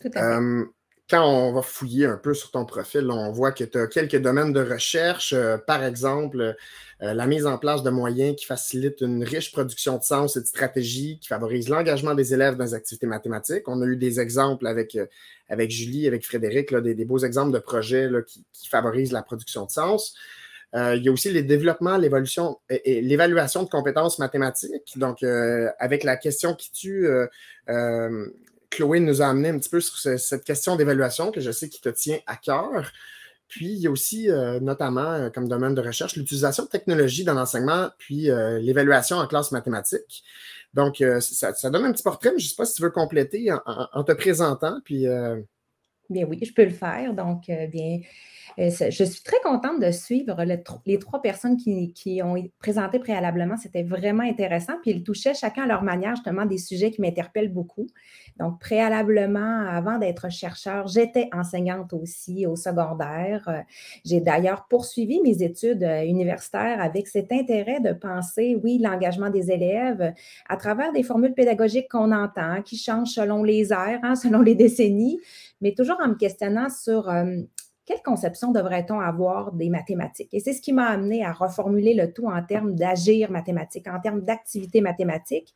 Tout 0.00 0.08
à 0.08 0.10
fait. 0.10 0.18
Euh, 0.18 0.64
quand 1.10 1.28
on 1.28 1.52
va 1.52 1.62
fouiller 1.62 2.06
un 2.06 2.16
peu 2.16 2.34
sur 2.34 2.52
ton 2.52 2.64
profil, 2.64 3.10
on 3.10 3.32
voit 3.32 3.50
que 3.50 3.64
tu 3.64 3.76
as 3.78 3.88
quelques 3.88 4.16
domaines 4.22 4.52
de 4.52 4.60
recherche, 4.62 5.32
euh, 5.32 5.58
par 5.58 5.82
exemple 5.82 6.54
euh, 7.02 7.14
la 7.14 7.26
mise 7.26 7.46
en 7.46 7.58
place 7.58 7.82
de 7.82 7.90
moyens 7.90 8.36
qui 8.36 8.46
facilitent 8.46 9.00
une 9.00 9.24
riche 9.24 9.50
production 9.50 9.98
de 9.98 10.04
sens 10.04 10.36
et 10.36 10.40
de 10.40 10.46
stratégies, 10.46 11.18
qui 11.18 11.26
favorisent 11.26 11.68
l'engagement 11.68 12.14
des 12.14 12.32
élèves 12.32 12.56
dans 12.56 12.64
les 12.64 12.74
activités 12.74 13.08
mathématiques. 13.08 13.66
On 13.66 13.82
a 13.82 13.86
eu 13.86 13.96
des 13.96 14.20
exemples 14.20 14.68
avec, 14.68 14.94
euh, 14.94 15.06
avec 15.48 15.72
Julie, 15.72 16.06
avec 16.06 16.24
Frédéric, 16.24 16.72
des, 16.74 17.04
beaux 17.04 17.18
exemples 17.18 17.52
de 17.52 17.58
projets 17.58 18.08
qui, 18.52 18.68
favorisent 18.68 19.12
la 19.12 19.22
production 19.22 19.64
de 19.64 19.70
sens. 19.70 20.14
il 20.74 21.02
y 21.02 21.08
a 21.08 21.12
aussi 21.12 21.32
les 21.32 21.42
développements, 21.42 21.96
l'évolution 21.96 22.60
et, 22.68 23.00
l'évaluation 23.00 23.64
de 23.64 23.68
compétences 23.68 24.20
mathématiques. 24.20 24.96
Donc, 24.96 25.24
avec 25.24 26.04
la 26.04 26.16
question 26.16 26.54
qui 26.54 26.70
tue, 26.70 27.08
Chloé 28.70 29.00
nous 29.00 29.20
a 29.20 29.26
amené 29.26 29.48
un 29.50 29.58
petit 29.58 29.68
peu 29.68 29.80
sur 29.80 29.96
cette 29.98 30.44
question 30.44 30.76
d'évaluation 30.76 31.32
que 31.32 31.40
je 31.40 31.50
sais 31.50 31.68
qui 31.68 31.80
te 31.80 31.88
tient 31.88 32.18
à 32.26 32.36
cœur. 32.36 32.92
Puis, 33.50 33.66
il 33.66 33.78
y 33.80 33.88
a 33.88 33.90
aussi, 33.90 34.30
euh, 34.30 34.60
notamment, 34.60 35.10
euh, 35.10 35.28
comme 35.28 35.48
domaine 35.48 35.74
de 35.74 35.80
recherche, 35.80 36.14
l'utilisation 36.14 36.64
de 36.64 36.68
technologies 36.68 37.24
dans 37.24 37.34
l'enseignement, 37.34 37.90
puis 37.98 38.30
euh, 38.30 38.60
l'évaluation 38.60 39.16
en 39.16 39.26
classe 39.26 39.50
mathématique. 39.50 40.22
Donc, 40.72 41.02
ça, 41.18 41.52
donne 41.70 41.84
un 41.84 41.92
petit 41.92 42.04
portrait, 42.04 42.30
mais 42.32 42.38
je 42.38 42.44
ne 42.44 42.48
sais 42.50 42.54
pas 42.54 42.64
si 42.64 42.74
tu 42.74 42.82
veux 42.82 42.90
compléter 42.90 43.50
en, 43.66 44.04
te 44.04 44.12
présentant. 44.12 44.80
Puis, 44.84 45.04
Bien 46.10 46.26
oui, 46.28 46.38
je 46.42 46.52
peux 46.52 46.64
le 46.64 46.70
faire. 46.70 47.14
Donc, 47.14 47.50
bien, 47.70 48.00
euh, 48.58 48.70
je 48.90 49.04
suis 49.04 49.22
très 49.22 49.38
contente 49.42 49.80
de 49.80 49.90
suivre 49.90 50.36
les 50.86 50.98
trois 50.98 51.22
personnes 51.22 51.56
qui, 51.56 52.20
ont 52.22 52.36
présenté 52.58 52.98
préalablement. 52.98 53.56
C'était 53.56 53.82
vraiment 53.82 54.22
intéressant. 54.22 54.74
Puis 54.82 54.90
ils 54.92 55.02
touchaient 55.02 55.34
chacun 55.34 55.64
à 55.64 55.66
leur 55.66 55.82
manière 55.82 56.16
justement 56.16 56.44
des 56.44 56.58
sujets 56.58 56.90
qui 56.90 57.00
m'interpellent 57.00 57.52
beaucoup. 57.52 57.86
Donc, 58.38 58.60
préalablement, 58.60 59.66
avant 59.68 59.98
d'être 59.98 60.30
chercheur, 60.30 60.88
j'étais 60.88 61.28
enseignante 61.32 61.92
aussi 61.92 62.46
au 62.46 62.56
secondaire. 62.56 63.48
Euh, 63.48 63.60
j'ai 64.04 64.20
d'ailleurs 64.20 64.66
poursuivi 64.68 65.20
mes 65.22 65.42
études 65.42 65.82
euh, 65.82 66.02
universitaires 66.04 66.80
avec 66.80 67.08
cet 67.08 67.32
intérêt 67.32 67.80
de 67.80 67.92
penser, 67.92 68.58
oui, 68.62 68.78
l'engagement 68.78 69.30
des 69.30 69.50
élèves 69.50 70.12
à 70.48 70.56
travers 70.56 70.92
des 70.92 71.02
formules 71.02 71.34
pédagogiques 71.34 71.88
qu'on 71.90 72.12
entend, 72.12 72.62
qui 72.62 72.76
changent 72.76 73.10
selon 73.10 73.42
les 73.42 73.72
ères, 73.72 74.00
hein, 74.02 74.14
selon 74.14 74.40
les 74.40 74.54
décennies, 74.54 75.18
mais 75.60 75.74
toujours 75.74 75.98
en 76.00 76.08
me 76.08 76.14
questionnant 76.14 76.68
sur 76.68 77.10
quelle 77.90 78.02
conception 78.02 78.52
devrait-on 78.52 79.00
avoir 79.00 79.52
des 79.52 79.68
mathématiques? 79.68 80.32
Et 80.32 80.38
c'est 80.38 80.52
ce 80.52 80.62
qui 80.62 80.72
m'a 80.72 80.86
amené 80.86 81.24
à 81.24 81.32
reformuler 81.32 81.94
le 81.94 82.12
tout 82.12 82.26
en 82.26 82.40
termes 82.42 82.76
d'agir 82.76 83.32
mathématique, 83.32 83.88
en 83.88 83.98
termes 83.98 84.20
d'activité 84.20 84.80
mathématique. 84.80 85.54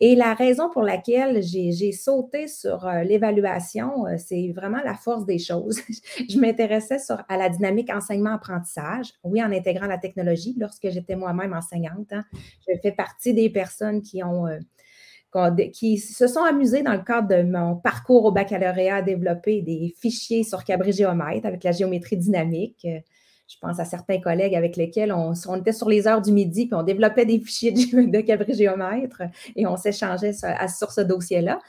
Et 0.00 0.14
la 0.14 0.34
raison 0.34 0.70
pour 0.70 0.82
laquelle 0.82 1.42
j'ai 1.42 1.92
sauté 1.92 2.48
sur 2.48 2.86
euh, 2.86 3.02
l'évaluation, 3.02 4.06
euh, 4.06 4.16
c'est 4.18 4.52
vraiment 4.54 4.80
la 4.84 4.94
force 4.94 5.24
des 5.24 5.38
choses. 5.38 5.80
je 6.28 6.38
m'intéressais 6.38 6.98
à 7.28 7.36
la 7.36 7.48
dynamique 7.48 7.90
enseignement-apprentissage, 7.90 9.12
oui, 9.24 9.42
en 9.42 9.50
intégrant 9.52 9.86
la 9.86 9.98
technologie 9.98 10.54
lorsque 10.58 10.88
j'étais 10.90 11.16
moi-même 11.16 11.54
enseignante. 11.54 12.12
Hein. 12.12 12.24
Je 12.68 12.78
fais 12.80 12.92
partie 12.92 13.32
des 13.32 13.48
personnes 13.48 14.02
qui 14.02 14.22
ont 14.22 14.46
euh, 14.46 14.58
qui 15.72 15.98
se 15.98 16.26
sont 16.26 16.42
amusés 16.42 16.82
dans 16.82 16.92
le 16.92 17.02
cadre 17.02 17.28
de 17.28 17.42
mon 17.42 17.76
parcours 17.76 18.24
au 18.24 18.32
baccalauréat 18.32 18.96
à 18.96 19.02
développer 19.02 19.62
des 19.62 19.94
fichiers 19.98 20.44
sur 20.44 20.64
cabrigéomètre 20.64 21.46
avec 21.46 21.62
la 21.64 21.72
géométrie 21.72 22.16
dynamique. 22.16 22.84
Euh, 22.84 23.00
je 23.48 23.56
pense 23.60 23.78
à 23.78 23.84
certains 23.84 24.20
collègues 24.20 24.56
avec 24.56 24.76
lesquels 24.76 25.12
on, 25.12 25.34
était 25.56 25.72
sur 25.72 25.88
les 25.88 26.08
heures 26.08 26.20
du 26.20 26.32
midi, 26.32 26.66
puis 26.66 26.74
on 26.74 26.82
développait 26.82 27.26
des 27.26 27.38
fichiers 27.38 27.70
de, 27.70 28.20
cabrigéomètre 28.20 29.22
et 29.54 29.66
on 29.66 29.76
s'échangeait 29.76 30.32
sur, 30.32 30.90
ce 30.90 31.00
dossier-là. 31.00 31.60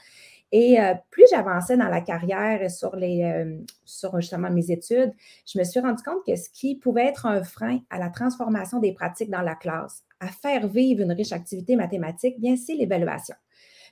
Et 0.50 0.80
euh, 0.80 0.94
plus 1.10 1.24
j'avançais 1.30 1.76
dans 1.76 1.88
la 1.88 2.00
carrière 2.00 2.62
et 2.62 2.70
sur, 2.70 2.96
les, 2.96 3.22
euh, 3.22 3.58
sur 3.84 4.18
justement 4.18 4.50
mes 4.50 4.70
études, 4.72 5.12
je 5.46 5.58
me 5.58 5.62
suis 5.62 5.78
rendu 5.78 6.02
compte 6.02 6.24
que 6.26 6.34
ce 6.34 6.48
qui 6.50 6.74
pouvait 6.74 7.06
être 7.06 7.26
un 7.26 7.44
frein 7.44 7.80
à 7.90 7.98
la 7.98 8.08
transformation 8.08 8.80
des 8.80 8.92
pratiques 8.92 9.30
dans 9.30 9.42
la 9.42 9.54
classe, 9.54 10.02
à 10.20 10.28
faire 10.28 10.66
vivre 10.66 11.02
une 11.02 11.12
riche 11.12 11.32
activité 11.32 11.76
mathématique, 11.76 12.40
bien 12.40 12.56
c'est 12.56 12.74
l'évaluation 12.74 13.36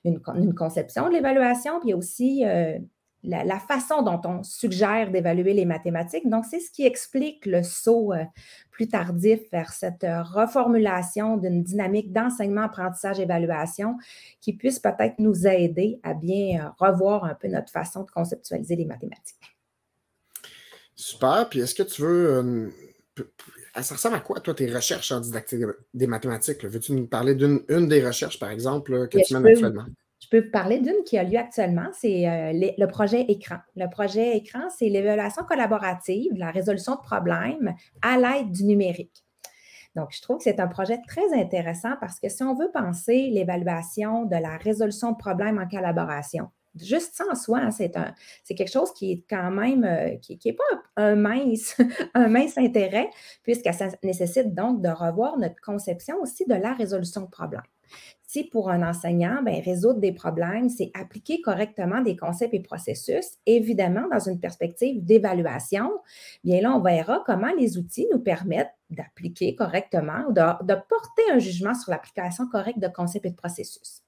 une, 0.04 0.54
conception 0.54 1.08
de 1.08 1.14
l'évaluation, 1.14 1.80
puis 1.80 1.94
aussi 1.94 2.44
euh, 2.44 2.78
la, 3.22 3.58
façon 3.58 4.02
dont 4.02 4.20
on 4.24 4.42
suggère 4.42 5.10
d'évaluer 5.10 5.52
les 5.52 5.64
mathématiques. 5.64 6.28
Donc, 6.28 6.44
c'est 6.44 6.60
ce 6.60 6.70
qui 6.70 6.86
explique 6.86 7.46
le 7.46 7.62
saut 7.62 8.12
euh, 8.12 8.24
plus 8.70 8.88
tardif 8.88 9.40
vers 9.50 9.72
cette 9.72 10.04
euh, 10.04 10.22
reformulation 10.22 11.36
d'une 11.36 11.62
dynamique 11.62 12.12
d'enseignement, 12.12 12.62
apprentissage, 12.62 13.20
évaluation 13.20 13.96
qui 14.40 14.52
puisse 14.52 14.78
peut-être 14.78 15.18
nous 15.18 15.46
aider 15.46 16.00
à 16.02 16.14
bien 16.14 16.74
revoir 16.78 17.24
un 17.24 17.34
peu 17.34 17.48
notre 17.48 17.72
façon 17.72 18.02
de 18.04 18.10
conceptualiser 18.10 18.76
les 18.76 18.86
mathématiques. 18.86 19.56
Super. 20.94 21.48
Puis 21.50 21.60
est-ce 21.60 21.74
que 21.74 21.82
tu 21.82 22.02
veux 22.02 22.72
ça 23.82 23.94
ressemble 23.94 24.16
à 24.16 24.20
quoi, 24.20 24.40
toi, 24.40 24.54
tes 24.54 24.72
recherches 24.72 25.12
en 25.12 25.20
didactique 25.20 25.62
des 25.94 26.06
mathématiques? 26.06 26.64
Veux-tu 26.64 26.92
nous 26.92 27.06
parler 27.06 27.34
d'une 27.34 27.88
des 27.88 28.04
recherches, 28.04 28.38
par 28.38 28.50
exemple, 28.50 29.08
que 29.08 29.18
tu 29.18 29.34
mènes 29.34 29.46
actuellement? 29.46 29.84
Je 30.22 30.28
peux 30.30 30.44
vous 30.44 30.50
parler 30.50 30.78
d'une 30.80 31.04
qui 31.04 31.18
a 31.18 31.24
lieu 31.24 31.38
actuellement, 31.38 31.88
c'est 31.92 32.28
euh, 32.28 32.52
le 32.52 32.86
projet 32.86 33.20
Écran. 33.28 33.58
Le 33.76 33.88
projet 33.88 34.36
Écran, 34.36 34.68
c'est 34.76 34.88
l'évaluation 34.88 35.44
collaborative, 35.44 36.32
la 36.36 36.50
résolution 36.50 36.94
de 36.94 37.00
problèmes 37.00 37.74
à 38.02 38.16
l'aide 38.16 38.50
du 38.50 38.64
numérique. 38.64 39.24
Donc, 39.94 40.08
je 40.12 40.20
trouve 40.20 40.38
que 40.38 40.44
c'est 40.44 40.60
un 40.60 40.66
projet 40.68 40.98
très 41.06 41.32
intéressant 41.32 41.94
parce 42.00 42.18
que 42.18 42.28
si 42.28 42.42
on 42.42 42.54
veut 42.54 42.70
penser 42.72 43.28
l'évaluation 43.30 44.24
de 44.24 44.36
la 44.36 44.56
résolution 44.56 45.12
de 45.12 45.16
problèmes 45.16 45.58
en 45.58 45.68
collaboration, 45.68 46.48
juste 46.82 47.14
ça 47.14 47.24
en 47.30 47.34
soi, 47.34 47.60
hein, 47.60 47.70
c'est, 47.70 47.90
quelque 48.54 48.70
chose 48.70 48.92
qui 48.92 49.12
est 49.12 49.24
quand 49.28 49.50
même, 49.50 49.84
euh, 49.84 50.16
qui 50.16 50.38
n'est 50.44 50.52
pas 50.52 50.64
un, 50.96 51.16
mince, 51.16 51.76
un 52.14 52.28
mince 52.28 52.58
intérêt, 52.58 53.10
puisque 53.42 53.72
ça 53.72 53.88
nécessite 54.02 54.54
donc 54.54 54.82
de 54.82 54.88
revoir 54.88 55.38
notre 55.38 55.60
conception 55.60 56.16
aussi 56.20 56.44
de 56.46 56.54
la 56.54 56.72
résolution 56.72 57.22
de 57.22 57.28
problèmes. 57.28 57.62
si 58.26 58.44
pour 58.44 58.70
un 58.70 58.82
enseignant, 58.88 59.42
ben, 59.42 59.62
résoudre 59.62 60.00
des 60.00 60.12
problèmes, 60.12 60.68
c'est 60.68 60.90
appliquer 60.94 61.40
correctement 61.40 62.00
des 62.00 62.16
concepts 62.16 62.54
et 62.54 62.60
processus, 62.60 63.38
évidemment 63.46 64.08
dans 64.10 64.18
une 64.18 64.40
perspective 64.40 65.04
d'évaluation, 65.04 65.90
bien 66.44 66.60
là, 66.60 66.72
on 66.72 66.80
verra 66.80 67.22
comment 67.24 67.52
les 67.58 67.78
outils 67.78 68.08
nous 68.12 68.20
permettent 68.20 68.74
d'appliquer 68.90 69.54
correctement 69.54 70.30
de 70.30 70.74
porter 70.88 71.22
un 71.32 71.38
jugement 71.38 71.74
sur 71.74 71.90
l'application 71.90 72.46
correcte 72.48 72.78
de 72.78 72.88
concepts 72.88 73.26
et 73.26 73.30
de 73.30 73.36
processus. 73.36 74.02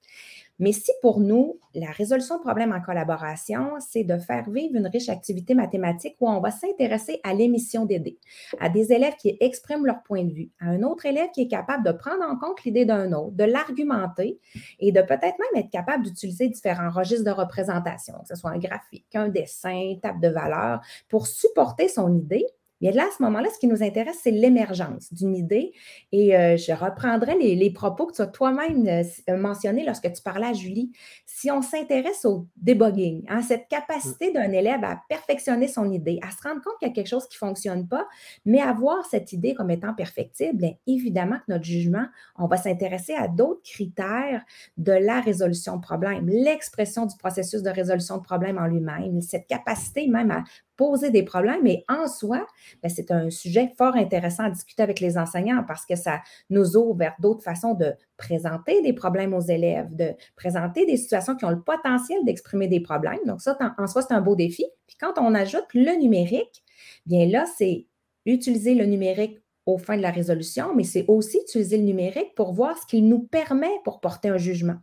Mais 0.59 0.73
si 0.73 0.91
pour 1.03 1.21
nous, 1.21 1.61
la 1.75 1.91
résolution 1.91 2.37
de 2.37 2.41
problèmes 2.41 2.73
en 2.73 2.81
collaboration, 2.81 3.75
c'est 3.79 4.05
de 4.05 4.19
faire 4.19 4.51
vivre 4.51 4.75
une 4.77 4.87
riche 4.89 5.09
activité 5.09 5.55
mathématique 5.55 6.17
où 6.21 6.29
on 6.29 6.41
va 6.41 6.51
s'intéresser 6.51 7.21
à 7.23 7.35
l'émission 7.35 7.85
d'idées, 7.85 8.19
à 8.59 8.69
des 8.69 8.93
élèves 8.93 9.15
qui 9.17 9.37
expriment 9.41 9.87
leur 9.87 10.03
point 10.03 10.25
de 10.25 10.33
vue, 10.33 10.51
à 10.61 10.67
un 10.67 10.83
autre 10.83 11.07
élève 11.07 11.31
qui 11.33 11.43
est 11.43 11.49
capable 11.49 11.85
de 11.85 11.93
prendre 11.93 12.25
en 12.25 12.37
compte 12.37 12.65
l'idée 12.65 12.85
d'un 12.85 13.13
autre, 13.13 13.33
de 13.33 13.45
l'argumenter 13.45 14.39
et 14.81 14.91
de 14.91 15.01
peut-être 15.01 15.37
même 15.39 15.63
être 15.63 15.71
capable 15.71 16.05
d'utiliser 16.05 16.49
différents 16.49 16.91
registres 16.91 17.25
de 17.25 17.31
représentation, 17.31 18.15
que 18.23 18.29
ce 18.29 18.35
soit 18.35 18.51
un 18.51 18.59
graphique, 18.59 19.07
un 19.15 19.29
dessin, 19.29 19.71
une 19.71 20.01
table 20.01 20.21
de 20.21 20.29
valeur, 20.29 20.81
pour 21.09 21.27
supporter 21.27 21.89
son 21.89 22.15
idée 22.17 22.47
Bien 22.81 22.93
là, 22.93 23.07
à 23.09 23.11
ce 23.17 23.23
moment-là, 23.25 23.49
ce 23.53 23.59
qui 23.59 23.67
nous 23.67 23.83
intéresse, 23.83 24.21
c'est 24.23 24.31
l'émergence 24.31 25.13
d'une 25.13 25.35
idée. 25.35 25.73
Et 26.13 26.37
euh, 26.37 26.57
je 26.57 26.73
reprendrai 26.73 27.37
les, 27.37 27.71
propos 27.71 28.07
que 28.07 28.15
tu 28.15 28.23
as 28.23 28.27
toi-même 28.27 28.87
euh, 28.87 29.03
euh, 29.29 29.37
mentionnés 29.37 29.85
lorsque 29.85 30.13
tu 30.13 30.23
parlais 30.23 30.47
à 30.47 30.53
Julie. 30.53 30.93
Si 31.27 31.51
on 31.51 31.61
s'intéresse 31.61 32.25
au 32.25 32.47
debugging, 32.57 33.25
hein, 33.29 33.43
cette 33.43 33.69
capacité 33.69 34.33
d'un 34.33 34.53
élève 34.53 34.85
à 34.85 35.01
perfectionner 35.09 35.67
son 35.67 35.91
idée, 35.91 36.21
à 36.23 36.31
se 36.31 36.41
rendre 36.43 36.63
compte 36.63 36.75
qu'il 36.79 36.89
y 36.89 36.91
a 36.91 36.95
quelque 36.95 37.09
chose 37.09 37.27
qui 37.29 37.37
ne 37.37 37.49
fonctionne 37.49 37.89
pas, 37.89 38.07
mais 38.45 38.61
à 38.61 38.73
voir 38.73 39.05
cette 39.07 39.33
idée 39.33 39.55
comme 39.55 39.71
étant 39.71 39.95
perfectible, 39.95 40.57
bien 40.57 40.75
évidemment 40.87 41.37
que 41.37 41.53
notre 41.53 41.65
jugement, 41.65 42.07
on 42.37 42.47
va 42.47 42.57
s'intéresser 42.57 43.15
à 43.15 43.27
d'autres 43.27 43.63
critères 43.63 44.45
de 44.77 44.93
la 44.93 45.21
résolution 45.21 45.77
de 45.77 45.83
problème, 45.83 46.29
l'expression 46.29 47.07
du 47.07 47.17
processus 47.17 47.63
de 47.63 47.71
résolution 47.71 48.19
de 48.19 48.23
problème 48.23 48.59
en 48.59 48.67
lui-même, 48.67 49.21
cette 49.21 49.47
capacité 49.47 50.07
même 50.07 50.31
à 50.31 50.45
poser 50.79 51.11
des 51.11 51.25
problèmes, 51.25 51.61
mais 51.63 51.85
en 51.89 52.07
soi, 52.07 52.47
ben, 52.83 52.89
c'est 52.89 53.11
un 53.11 53.29
sujet 53.29 53.71
fort 53.77 53.97
intéressant 53.97 54.45
à 54.45 54.51
discuter 54.51 54.83
avec 54.83 55.01
les 55.01 55.19
enseignants 55.19 55.65
parce 55.67 55.85
que 55.85 55.97
ça 55.97 56.21
nous 56.49 56.77
ouvre 56.77 56.95
vers 56.95 57.15
d'autres 57.19 57.43
façons 57.43 57.75
de 57.75 57.93
présenter 58.17 58.81
des 58.81 58.93
problèmes 58.95 59.35
aux 59.35 59.41
élèves, 59.41 59.95
de 59.95 60.15
présenter 60.37 60.87
des 60.87 60.97
situations 60.97 61.35
qui 61.35 61.45
ont 61.45 61.51
le 61.51 61.61
potentiel 61.61 62.25
d'exprimer 62.25 62.69
des 62.69 62.81
problèmes. 62.81 63.19
Donc 63.27 63.43
ça, 63.43 63.59
en, 63.77 63.87
soi, 63.89 64.03
c'est 64.03 64.15
un 64.15 64.21
beau 64.23 64.37
défi. 64.37 64.65
Puis 64.87 64.97
quand 64.99 65.15
on 65.19 65.35
ajoute 65.35 65.67
le 65.75 65.99
numérique, 65.99 66.63
bien 67.05 67.27
là, 67.27 67.45
c'est 67.59 67.87
utiliser 68.25 68.75
le 68.75 68.87
numérique 68.87 69.41
aux 69.69 69.77
fins 69.77 69.99
de 69.99 70.03
la 70.03 70.11
résolution, 70.11 70.75
mais 70.75 70.83
c'est 70.83 71.05
aussi 71.09 71.41
utiliser 71.43 71.77
le 71.77 71.83
numérique 71.83 72.35
pour 72.35 72.55
voir 72.55 72.79
ce 72.79 72.87
qu'il 72.87 73.07
nous 73.07 73.19
permet 73.19 73.71
pour 73.85 74.01
porter 74.01 74.31
un 74.31 74.39
jugement. 74.39 74.77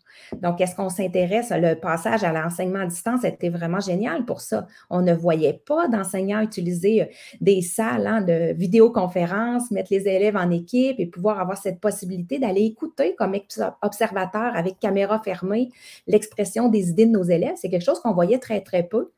Donc, 0.43 0.61
est-ce 0.61 0.75
qu'on 0.75 0.89
s'intéresse, 0.89 1.49
le 1.49 1.73
passage 1.73 2.23
à 2.23 2.31
l'enseignement 2.31 2.81
à 2.81 2.85
distance? 2.85 3.23
Était 3.23 3.49
vraiment 3.49 3.79
génial 3.79 4.25
pour 4.25 4.41
ça. 4.41 4.67
On 4.91 5.01
ne 5.01 5.11
voyait 5.11 5.59
pas 5.65 5.87
d'enseignants 5.87 6.41
utiliser 6.41 7.01
euh, 7.01 7.05
des 7.41 7.63
salles 7.63 8.05
hein, 8.05 8.21
de 8.21 8.53
vidéoconférence, 8.53 9.71
mettre 9.71 9.91
les 9.91 10.07
élèves 10.07 10.37
en 10.37 10.51
équipe 10.51 10.99
et 10.99 11.07
pouvoir 11.07 11.39
avoir 11.39 11.57
cette 11.57 11.79
possibilité 11.79 12.37
d'aller 12.37 12.61
écouter 12.61 13.15
comme 13.15 13.33
observateur 13.81 14.55
avec 14.55 14.79
caméra 14.79 15.19
fermée 15.19 15.69
l'expression 16.05 16.69
des 16.69 16.91
idées 16.91 17.07
de 17.07 17.11
nos 17.11 17.23
élèves. 17.23 17.55
C'est 17.55 17.69
quelque 17.69 17.85
chose 17.85 17.99
qu'on 18.01 18.13
voyait 18.13 18.37
très, 18.37 18.61
très 18.61 18.83
peu. 18.83 19.09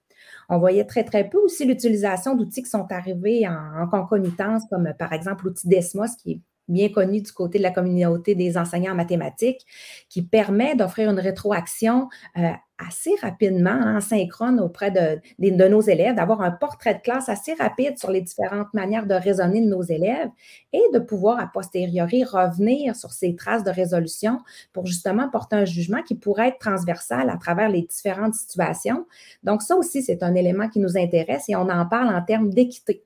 On 0.49 0.59
voyait 0.59 0.85
très, 0.85 1.03
très 1.03 1.29
peu 1.29 1.37
aussi 1.39 1.65
l'utilisation 1.65 2.35
d'outils 2.35 2.63
qui 2.63 2.69
sont 2.69 2.87
arrivés 2.89 3.47
en, 3.47 3.87
concomitance, 3.87 4.63
comme 4.69 4.93
par 4.97 5.13
exemple 5.13 5.45
l'outil 5.45 5.67
Desmos, 5.67 6.15
qui 6.17 6.31
est 6.31 6.41
bien 6.67 6.89
connu 6.89 7.21
du 7.21 7.31
côté 7.31 7.57
de 7.57 7.63
la 7.63 7.71
communauté 7.71 8.35
des 8.35 8.57
enseignants 8.57 8.93
en 8.93 8.95
mathématiques, 8.95 9.65
qui 10.09 10.21
permet 10.21 10.75
d'offrir 10.75 11.09
une 11.09 11.19
rétroaction 11.19 12.09
euh, 12.37 12.51
assez 12.77 13.15
rapidement, 13.21 13.71
en 13.71 13.99
synchrone 14.01 14.59
auprès 14.59 14.91
de, 14.91 15.19
de, 15.39 15.67
nos 15.67 15.81
élèves, 15.81 16.15
d'avoir 16.15 16.41
un 16.41 16.51
portrait 16.51 16.95
de 16.95 16.99
classe 16.99 17.29
assez 17.29 17.53
rapide 17.53 17.97
sur 17.97 18.11
les 18.11 18.21
différentes 18.21 18.73
manières 18.73 19.07
de 19.07 19.15
raisonner 19.15 19.61
de 19.61 19.67
nos 19.67 19.83
élèves 19.83 20.29
et 20.73 20.83
de 20.93 20.99
pouvoir 20.99 21.39
a 21.39 21.47
posteriori 21.47 22.23
revenir 22.23 22.95
sur 22.95 23.11
ces 23.11 23.35
traces 23.35 23.63
de 23.63 23.71
résolution 23.71 24.39
pour 24.73 24.85
justement 24.85 25.29
porter 25.29 25.55
un 25.55 25.65
jugement 25.65 26.03
qui 26.03 26.15
pourrait 26.15 26.49
être 26.49 26.59
transversal 26.59 27.29
à 27.29 27.37
travers 27.37 27.69
les 27.69 27.81
différentes 27.81 28.35
situations. 28.35 29.05
Donc 29.43 29.61
ça 29.61 29.75
aussi, 29.75 30.03
c'est 30.03 30.21
un 30.23 30.35
élément 30.35 30.69
qui 30.69 30.79
nous 30.79 30.97
intéresse 30.97 31.45
et 31.49 31.55
on 31.55 31.69
en 31.69 31.85
parle 31.85 32.13
en 32.13 32.21
termes 32.21 32.49
d'équité. 32.49 33.03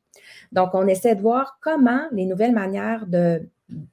Donc, 0.52 0.72
on 0.73 0.88
essaie 0.88 1.15
de 1.15 1.22
voir 1.22 1.57
comment 1.61 2.02
les 2.11 2.26
nouvelles 2.26 2.53
manières 2.53 3.07
de 3.07 3.48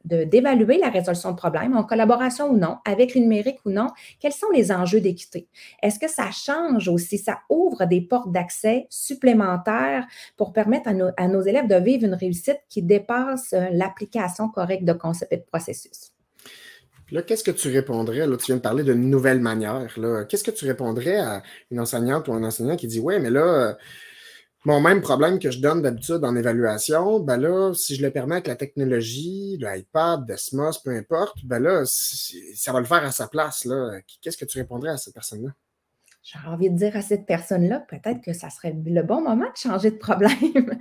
d'évaluer 0.04 0.78
la 0.78 0.90
résolution 0.90 1.32
de 1.32 1.36
problèmes, 1.36 1.76
en 1.76 1.84
collaboration 1.84 2.50
ou 2.50 2.56
non, 2.56 2.78
avec 2.84 3.14
le 3.14 3.20
numérique 3.20 3.58
ou 3.64 3.70
non, 3.70 3.88
quels 4.20 4.32
sont 4.32 4.50
les 4.52 4.72
enjeux 4.72 5.00
d'équité? 5.00 5.48
Est-ce 5.82 5.98
que 5.98 6.08
ça 6.08 6.30
change 6.30 6.88
aussi, 6.88 7.18
ça 7.18 7.40
ouvre 7.48 7.84
des 7.86 8.00
portes 8.00 8.32
d'accès 8.32 8.86
supplémentaires 8.90 10.06
pour 10.36 10.52
permettre 10.52 10.88
à 11.16 11.28
nos, 11.28 11.42
élèves 11.42 11.68
de 11.68 11.76
vivre 11.76 12.04
une 12.04 12.14
réussite 12.14 12.60
qui 12.68 12.82
dépasse 12.82 13.52
euh, 13.52 13.68
l'application 13.72 14.48
correcte 14.48 14.84
de 14.84 14.92
concepts 14.92 15.32
et 15.32 15.36
de 15.38 15.42
processus? 15.42 16.12
Là, 17.10 17.22
qu'est-ce 17.22 17.44
que 17.44 17.50
tu 17.50 17.72
répondrais? 17.72 18.26
Là, 18.26 18.36
tu 18.36 18.46
viens 18.46 18.56
de 18.56 18.60
parler 18.60 18.84
d'une 18.84 19.08
nouvelle 19.08 19.40
manière. 19.40 19.86
Qu'est-ce 20.28 20.44
que 20.44 20.50
tu 20.50 20.66
répondrais 20.66 21.16
à 21.16 21.42
une 21.70 21.80
enseignante 21.80 22.28
ou 22.28 22.34
un 22.34 22.44
enseignant 22.44 22.76
qui 22.76 22.86
dit 22.86 23.00
Ouais, 23.00 23.18
mais 23.18 23.30
là, 23.30 23.78
mon 24.64 24.80
même 24.80 25.00
problème 25.00 25.38
que 25.38 25.50
je 25.50 25.60
donne 25.60 25.82
d'habitude 25.82 26.24
en 26.24 26.34
évaluation, 26.34 27.20
ben 27.20 27.36
là, 27.36 27.72
si 27.74 27.94
je 27.94 28.02
le 28.02 28.10
permets 28.10 28.36
avec 28.36 28.48
la 28.48 28.56
technologie, 28.56 29.56
l'iPad, 29.60 30.26
Desmos, 30.26 30.78
peu 30.82 30.90
importe, 30.90 31.44
ben 31.44 31.60
là, 31.60 31.84
ça 31.84 32.72
va 32.72 32.80
le 32.80 32.86
faire 32.86 33.04
à 33.04 33.12
sa 33.12 33.28
place. 33.28 33.66
Qu'est-ce 34.20 34.36
que 34.36 34.44
tu 34.44 34.58
répondrais 34.58 34.90
à 34.90 34.96
cette 34.96 35.14
personne-là? 35.14 35.50
J'ai 36.30 36.46
envie 36.46 36.68
de 36.68 36.76
dire 36.76 36.94
à 36.94 37.00
cette 37.00 37.24
personne-là, 37.24 37.80
peut-être 37.88 38.20
que 38.20 38.34
ça 38.34 38.50
serait 38.50 38.76
le 38.84 39.02
bon 39.02 39.22
moment 39.22 39.46
de 39.46 39.56
changer 39.56 39.90
de 39.90 39.96
problème. 39.96 40.30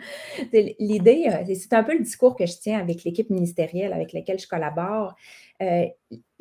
L'idée, 0.52 1.30
euh, 1.32 1.53
c'est 1.56 1.72
un 1.72 1.86
peu 1.86 1.94
le 1.94 2.03
discours 2.03 2.36
que 2.36 2.45
je 2.45 2.57
tiens 2.60 2.80
avec 2.80 3.06
l'équipe 3.06 3.30
ministérielle 3.30 3.94
avec 3.94 4.11
laquelle 4.11 4.40
je 4.40 4.48
collabore. 4.48 5.15
Euh, 5.61 5.86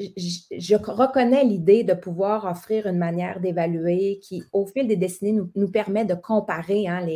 je, 0.00 0.74
reconnais 0.74 1.44
l'idée 1.44 1.84
de 1.84 1.94
pouvoir 1.94 2.46
offrir 2.46 2.88
une 2.88 2.98
manière 2.98 3.38
d'évaluer 3.38 4.18
qui, 4.20 4.42
au 4.52 4.66
fil 4.66 4.88
des 4.88 4.96
décennies, 4.96 5.40
nous, 5.54 5.70
permet 5.70 6.04
de 6.04 6.14
comparer 6.14 6.88
hein, 6.88 7.06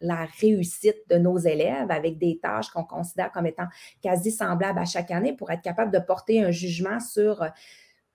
la, 0.00 0.26
réussite 0.40 0.98
de 1.08 1.16
nos 1.16 1.38
élèves 1.38 1.92
avec 1.92 2.18
des 2.18 2.40
tâches 2.42 2.70
qu'on 2.70 2.82
considère 2.82 3.30
comme 3.30 3.46
étant 3.46 3.68
quasi 4.02 4.32
semblables 4.32 4.80
à 4.80 4.84
chaque 4.84 5.12
année 5.12 5.32
pour 5.32 5.52
être 5.52 5.62
capable 5.62 5.92
de 5.92 6.00
porter 6.00 6.42
un 6.42 6.50
jugement 6.50 6.98
sur 6.98 7.44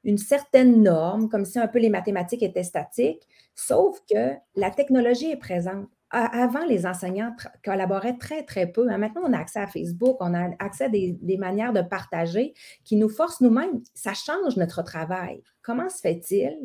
une 0.04 0.18
certaine 0.18 0.82
norme, 0.82 1.30
comme 1.30 1.46
si 1.46 1.60
un 1.60 1.68
peu 1.68 1.80
les 1.80 1.90
mathématiques 1.90 2.44
étaient 2.44 2.64
statiques, 2.64 3.28
sauf 3.56 4.00
que 4.10 4.36
la 4.56 4.72
technologie 4.72 5.32
est 5.32 5.38
présente 5.38 5.88
avant, 6.12 6.66
les 6.66 6.86
enseignants 6.86 7.34
collaboraient 7.64 8.18
très, 8.18 8.44
très 8.44 8.68
peu. 8.68 8.90
Hein. 8.90 8.98
Maintenant, 8.98 9.22
on 9.26 9.34
a 9.34 9.38
accès 9.38 9.60
à 9.60 9.68
Facebook, 9.68 10.18
on 10.20 10.34
a 10.34 10.50
accès 10.60 10.86
à 10.86 10.90
des, 10.90 11.38
manières 11.38 11.72
de 11.72 11.82
partager 11.82 12.54
qui 12.84 12.98
nous 12.98 13.10
forcent 13.10 13.42
nous-mêmes. 13.42 13.82
Ça 13.94 14.14
change 14.14 14.58
notre 14.58 14.84
travail. 14.84 15.42
Comment 15.62 15.90
se 15.90 16.02
fait-il 16.02 16.58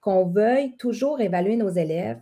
qu'on 0.00 0.26
veuille 0.26 0.76
toujours 0.76 1.20
évaluer 1.20 1.56
nos 1.56 1.70
élèves 1.70 2.20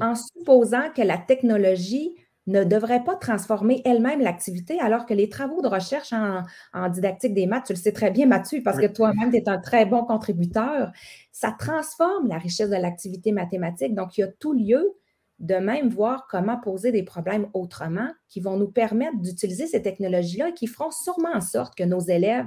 en 0.00 0.14
supposant 0.14 0.90
que 0.94 1.02
la 1.02 1.18
technologie 1.18 2.14
ne 2.48 2.64
devrait 2.64 3.04
pas 3.04 3.14
transformer 3.14 3.82
elle-même 3.84 4.20
l'activité, 4.20 4.80
alors 4.80 5.06
que 5.06 5.14
les 5.14 5.28
travaux 5.28 5.62
de 5.62 5.68
recherche 5.68 6.12
en, 6.12 6.88
didactique 6.88 7.34
des 7.34 7.46
maths, 7.46 7.66
tu 7.66 7.74
le 7.74 7.78
sais 7.78 7.92
très 7.92 8.10
bien, 8.10 8.26
Mathieu, 8.26 8.62
parce 8.64 8.78
que 8.78 8.86
toi-même, 8.86 9.30
tu 9.30 9.36
es 9.36 9.48
un 9.48 9.58
très 9.58 9.86
bon 9.86 10.04
contributeur, 10.04 10.90
ça 11.30 11.54
transforme 11.58 12.28
la 12.28 12.38
richesse 12.38 12.70
de 12.70 12.76
l'activité 12.76 13.32
mathématique. 13.32 13.94
Donc, 13.94 14.16
il 14.16 14.22
y 14.22 14.24
a 14.24 14.28
tout 14.28 14.54
lieu 14.54 14.94
de 15.38 15.54
même 15.54 15.88
voir 15.88 16.26
comment 16.28 16.58
poser 16.58 16.90
des 16.90 17.04
problèmes 17.04 17.46
autrement 17.52 18.08
qui 18.28 18.40
vont 18.40 18.56
nous 18.56 18.70
permettre 18.70 19.18
d'utiliser 19.20 19.66
ces 19.66 19.82
technologies-là 19.82 20.48
et 20.48 20.54
qui 20.54 20.66
feront 20.66 20.90
sûrement 20.90 21.32
en 21.32 21.40
sorte 21.40 21.76
que 21.76 21.84
nos 21.84 22.00
élèves 22.00 22.46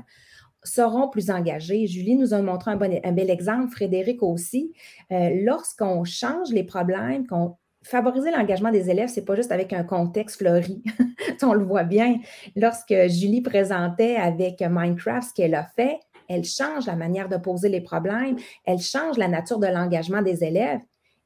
seront 0.64 1.10
plus 1.10 1.32
engagés. 1.32 1.88
Julie 1.88 2.16
nous 2.16 2.34
a 2.34 2.42
montré 2.42 2.72
un, 2.72 2.76
bon, 2.76 3.00
un 3.04 3.12
bel 3.12 3.30
exemple, 3.30 3.72
Frédéric 3.72 4.22
aussi. 4.22 4.74
Euh, 5.12 5.30
lorsqu'on 5.42 6.04
change 6.04 6.50
les 6.52 6.64
problèmes, 6.64 7.26
qu'on 7.26 7.58
favoriser 7.84 8.32
l'engagement 8.32 8.72
des 8.72 8.90
élèves, 8.90 9.10
c'est 9.10 9.26
pas 9.26 9.36
juste 9.36 9.52
avec 9.52 9.74
un 9.74 9.84
contexte 9.84 10.38
fleuri. 10.38 10.84
On 11.44 11.54
le 11.54 11.66
voit 11.66 11.84
bien. 11.84 12.18
Lorsque 12.56 12.94
Julie 13.08 13.42
présentait 13.42 14.16
avec 14.16 14.62
Minecraft 14.62 15.30
ce 15.30 15.34
qu'elle 15.34 15.56
a 15.56 15.64
fait, 15.76 16.00
elle 16.30 16.46
change 16.46 16.86
la 16.86 16.96
manière 16.96 17.28
de 17.28 17.38
poser 17.38 17.70
les 17.70 17.82
problèmes, 17.82 18.38
elle 18.66 18.80
change 18.80 19.18
la 19.18 19.28
nature 19.28 19.60
de 19.60 19.68
l'engagement 19.68 20.22
des 20.22 20.44
élèves. 20.44 20.80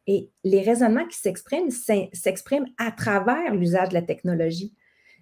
Et 0.08 0.30
les 0.44 0.62
raisonnements 0.62 1.08
qui 1.08 1.18
s'expriment 1.18 1.72
s'expriment 1.72 2.68
à 2.78 2.92
travers 2.92 3.54
l'usage 3.56 3.90
de 3.90 3.96
la 3.96 4.04
technologie. 4.04 4.76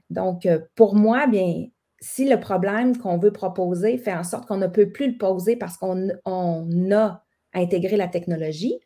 Donc, 0.10 0.46
euh, 0.46 0.60
pour 0.76 0.96
moi, 0.96 1.26
bien, 1.26 1.68
si 2.02 2.28
le 2.28 2.38
problème 2.38 2.98
qu'on 2.98 3.18
veut 3.18 3.32
proposer 3.32 3.98
fait 3.98 4.14
en 4.14 4.26
sorte 4.26 4.46
qu'on 4.46 4.58
ne 4.58 4.68
peut 4.68 4.92
plus 4.92 5.12
le 5.12 5.18
poser 5.18 5.56
parce 5.56 5.78
qu'on 5.78 6.10
a 6.92 7.24
intégré 7.54 7.96
la 7.96 8.10
technologie, 8.10 8.78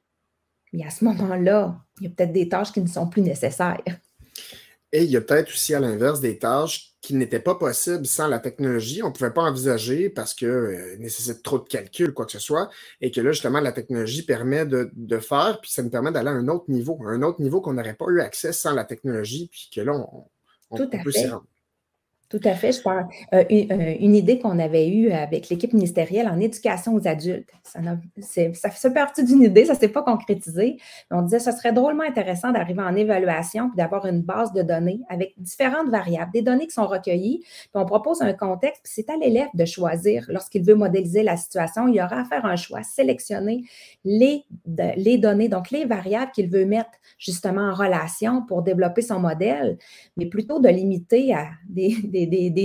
mais 0.73 0.85
à 0.85 0.89
ce 0.89 1.03
moment-là, 1.05 1.79
il 1.99 2.03
y 2.03 2.07
a 2.07 2.09
peut-être 2.09 2.33
des 2.33 2.49
tâches 2.49 2.71
qui 2.71 2.81
ne 2.81 2.87
sont 2.87 3.07
plus 3.07 3.21
nécessaires. 3.21 3.81
Et 4.93 5.03
il 5.03 5.09
y 5.09 5.17
a 5.17 5.21
peut-être 5.21 5.49
aussi 5.49 5.73
à 5.73 5.79
l'inverse 5.79 6.21
des 6.21 6.37
tâches 6.37 6.93
qui 7.01 7.13
n'étaient 7.13 7.41
pas 7.41 7.55
possibles 7.55 8.05
sans 8.05 8.27
la 8.27 8.39
technologie. 8.39 9.03
On 9.03 9.09
ne 9.09 9.13
pouvait 9.13 9.33
pas 9.33 9.43
envisager 9.43 10.09
parce 10.09 10.33
que 10.33 10.45
euh, 10.45 10.97
nécessite 10.97 11.43
trop 11.43 11.59
de 11.59 11.67
calculs, 11.67 12.13
quoi 12.13 12.25
que 12.25 12.31
ce 12.31 12.39
soit, 12.39 12.69
et 13.01 13.11
que 13.11 13.19
là, 13.19 13.31
justement, 13.31 13.59
la 13.59 13.73
technologie 13.73 14.23
permet 14.23 14.65
de, 14.65 15.19
faire, 15.19 15.59
puis 15.61 15.71
ça 15.71 15.83
nous 15.83 15.89
permet 15.89 16.11
d'aller 16.11 16.29
à 16.29 16.33
un 16.33 16.47
autre 16.47 16.65
niveau, 16.69 16.97
un 17.05 17.21
autre 17.21 17.41
niveau 17.41 17.59
qu'on 17.59 17.73
n'aurait 17.73 17.95
pas 17.95 18.05
eu 18.09 18.21
accès 18.21 18.53
sans 18.53 18.73
la 18.73 18.85
technologie, 18.85 19.49
puis 19.51 19.69
que 19.73 19.81
là, 19.81 19.93
on, 19.93 20.25
on 20.69 20.87
peut 20.87 21.11
s'y 21.11 21.27
rendre. 21.27 21.45
Tout 22.29 22.41
à 22.43 22.55
fait. 22.55 22.73
Je 22.73 22.81
pense 22.81 23.05
euh, 23.33 23.45
euh, 23.49 23.95
une, 24.01 24.13
idée 24.13 24.37
qu'on 24.37 24.59
avait 24.59 24.89
eue 24.89 25.11
avec 25.11 25.47
l'équipe 25.47 25.71
ministérielle 25.71 26.27
en 26.27 26.41
éducation 26.41 26.93
aux 26.93 27.07
adultes. 27.07 27.49
Ça, 27.63 27.79
ça 28.53 28.69
fait 28.69 28.93
partie 28.93 29.23
d'une 29.23 29.43
idée, 29.43 29.63
ça 29.63 29.75
ne 29.75 29.79
s'est 29.79 29.87
pas 29.87 30.03
concrétisé. 30.03 30.77
on 31.09 31.21
disait 31.21 31.37
que 31.37 31.43
ce 31.43 31.51
serait 31.51 31.71
drôlement 31.71 32.03
intéressant 32.03 32.51
d'arriver 32.51 32.81
en 32.81 32.95
évaluation 32.95 33.69
puis 33.69 33.77
d'avoir 33.77 34.05
une 34.07 34.21
base 34.21 34.51
de 34.51 34.61
données 34.61 34.99
avec 35.07 35.35
différentes 35.37 35.89
variables, 35.89 36.31
des 36.33 36.41
données 36.41 36.67
qui 36.67 36.73
sont 36.73 36.87
recueillies. 36.87 37.39
Puis 37.43 37.69
on 37.75 37.85
propose 37.85 38.21
un 38.21 38.33
contexte, 38.33 38.81
puis 38.83 38.91
c'est 38.93 39.09
à 39.09 39.15
l'élève 39.15 39.47
de 39.53 39.63
choisir 39.63 40.25
lorsqu'il 40.27 40.63
veut 40.65 40.75
modéliser 40.75 41.23
la 41.23 41.37
situation. 41.37 41.87
Il 41.87 41.97
aura 42.01 42.21
à 42.21 42.25
faire 42.25 42.45
un 42.45 42.57
choix, 42.57 42.83
sélectionner 42.83 43.63
les, 44.03 44.43
les 44.97 45.17
données, 45.17 45.47
donc 45.47 45.71
les 45.71 45.85
variables 45.85 46.31
qu'il 46.31 46.49
veut 46.49 46.65
mettre 46.65 46.91
justement 47.17 47.69
en 47.69 47.73
relation 47.73 48.45
pour 48.45 48.63
développer 48.63 49.01
son 49.01 49.19
modèle, 49.19 49.77
mais 50.17 50.25
plutôt 50.25 50.59
de 50.59 50.67
limiter 50.67 51.33
à 51.33 51.47
des, 51.69 51.95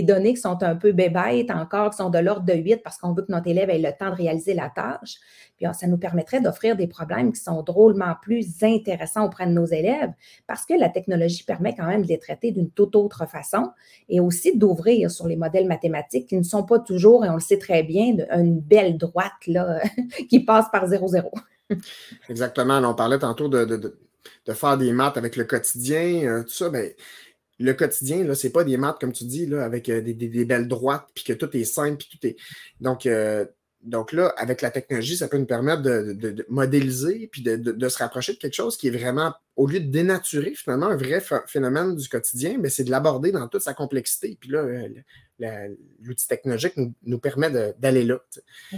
données 0.02 0.34
qui 0.34 0.40
sont 0.40 0.62
un 0.62 0.76
peu 0.76 0.92
bébêtes 0.92 1.50
encore, 1.50 1.90
qui 1.90 1.98
sont 1.98 2.10
de 2.10 2.18
l'ordre 2.18 2.46
de 2.46 2.54
8 2.54 2.76
parce 2.82 2.98
qu'on 2.98 3.12
veut 3.12 3.22
que 3.22 3.32
notre 3.32 3.48
élève 3.48 3.68
ait 3.70 3.78
le 3.78 3.90
temps 3.98 4.10
de 4.10 4.16
réaliser 4.16 4.54
la 4.54 4.70
tâche. 4.70 5.16
Puis 5.56 5.66
ça 5.74 5.86
nous 5.86 5.98
permettrait 5.98 6.40
d'offrir 6.40 6.76
des 6.76 6.86
problèmes 6.86 7.32
qui 7.32 7.40
sont 7.40 7.62
drôlement 7.62 8.14
plus 8.22 8.62
intéressants 8.62 9.26
auprès 9.26 9.46
de 9.46 9.52
nos 9.52 9.66
élèves 9.66 10.12
parce 10.46 10.64
que 10.64 10.74
la 10.74 10.88
technologie 10.88 11.44
permet 11.44 11.74
quand 11.74 11.86
même 11.86 12.02
de 12.02 12.08
les 12.08 12.18
traiter 12.18 12.52
d'une 12.52 12.70
toute 12.70 12.96
autre 12.96 13.26
façon 13.28 13.70
et 14.08 14.20
aussi 14.20 14.56
d'ouvrir 14.56 15.10
sur 15.10 15.28
les 15.28 15.36
modèles 15.36 15.66
mathématiques 15.66 16.28
qui 16.28 16.36
ne 16.36 16.42
sont 16.42 16.64
pas 16.64 16.78
toujours, 16.78 17.24
et 17.24 17.28
on 17.28 17.34
le 17.34 17.40
sait 17.40 17.58
très 17.58 17.82
bien, 17.82 18.16
une 18.32 18.60
belle 18.60 18.96
droite 18.96 19.32
là, 19.46 19.80
qui 20.28 20.40
passe 20.40 20.66
par 20.70 20.88
0-0. 20.88 21.30
Exactement. 22.28 22.78
on 22.78 22.94
parlait 22.94 23.18
tantôt 23.18 23.48
de, 23.48 23.96
faire 24.52 24.76
des 24.76 24.92
maths 24.92 25.16
avec 25.16 25.36
le 25.36 25.44
quotidien, 25.44 26.24
euh, 26.24 26.42
tout 26.42 26.50
ça. 26.50 26.70
Bien, 26.70 26.82
le 27.62 27.74
quotidien, 27.74 28.34
ce 28.34 28.46
n'est 28.46 28.52
pas 28.52 28.64
des 28.64 28.76
maths, 28.76 28.98
comme 29.00 29.12
tu 29.12 29.24
dis, 29.24 29.46
là, 29.46 29.64
avec 29.64 29.88
euh, 29.88 30.00
des, 30.00 30.44
belles 30.44 30.68
droites, 30.68 31.06
puis 31.14 31.24
que 31.24 31.32
tout 31.32 31.56
est 31.56 31.64
simple, 31.64 31.96
puis 31.96 32.08
tout 32.10 32.26
est. 32.26 32.36
Donc, 32.80 33.06
euh, 33.06 33.44
donc 33.82 34.12
là, 34.12 34.32
avec 34.36 34.62
la 34.62 34.70
technologie, 34.70 35.16
ça 35.16 35.28
peut 35.28 35.38
nous 35.38 35.46
permettre 35.46 35.82
de, 35.82 36.46
modéliser, 36.48 37.28
puis 37.32 37.42
de, 37.42 37.88
se 37.88 37.98
rapprocher 37.98 38.32
de 38.34 38.38
quelque 38.38 38.54
chose 38.54 38.76
qui 38.76 38.88
est 38.88 38.96
vraiment, 38.96 39.34
au 39.56 39.66
lieu 39.66 39.80
de 39.80 39.90
dénaturer 39.90 40.54
finalement 40.54 40.86
un 40.86 40.96
vrai 40.96 41.22
phénomène 41.46 41.96
du 41.96 42.08
quotidien, 42.08 42.58
mais 42.60 42.68
c'est 42.68 42.84
de 42.84 42.90
l'aborder 42.90 43.32
dans 43.32 43.48
toute 43.48 43.62
sa 43.62 43.74
complexité. 43.74 44.36
Puis 44.40 44.50
là, 44.50 44.60
euh, 44.60 44.88
l'outil 46.00 46.28
technologique 46.28 46.74
nous, 47.04 47.18
permet 47.18 47.50
d'aller 47.78 48.04
là. 48.04 48.18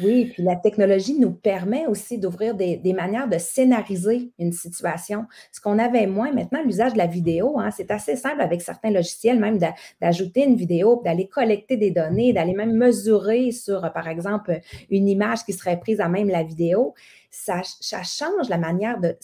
Oui, 0.03 0.27
puis 0.33 0.43
la 0.43 0.57
technologie 0.57 1.19
nous 1.19 1.33
permet 1.33 1.87
aussi 1.87 2.19
d'ouvrir 2.19 2.55
des, 2.55 2.93
manières 2.95 3.29
de 3.29 3.39
scénariser 3.39 4.31
une 4.39 4.53
situation. 4.53 5.27
Ce 5.53 5.61
qu'on 5.61 5.79
avait 5.79 6.07
moins 6.07 6.33
maintenant, 6.33 6.63
l'usage 6.65 6.93
de 6.93 6.99
la 6.99 7.07
vidéo, 7.07 7.59
hein, 7.59 7.71
c'est 7.71 7.91
assez 7.91 8.17
simple 8.17 8.41
avec 8.41 8.63
certains 8.63 8.91
logiciels, 8.91 9.39
même 9.39 9.59
d'ajouter 10.01 10.45
une 10.45 10.57
vidéo, 10.57 11.01
d'aller 11.05 11.29
collecter 11.29 11.77
des 11.77 11.91
données, 11.91 12.33
d'aller 12.33 12.55
même 12.55 12.77
mesurer 12.77 13.51
sur, 13.51 13.81
par 13.93 14.09
exemple, 14.09 14.61
une 14.91 15.09
image 15.09 15.45
qui 15.45 15.53
serait 15.53 15.79
prise 15.79 16.01
à 16.01 16.09
même 16.09 16.29
la 16.29 16.43
vidéo 16.43 16.95
ça, 17.35 17.63
change 18.05 18.49
la 18.49 18.59
manière 18.59 19.01
de, 19.01 19.17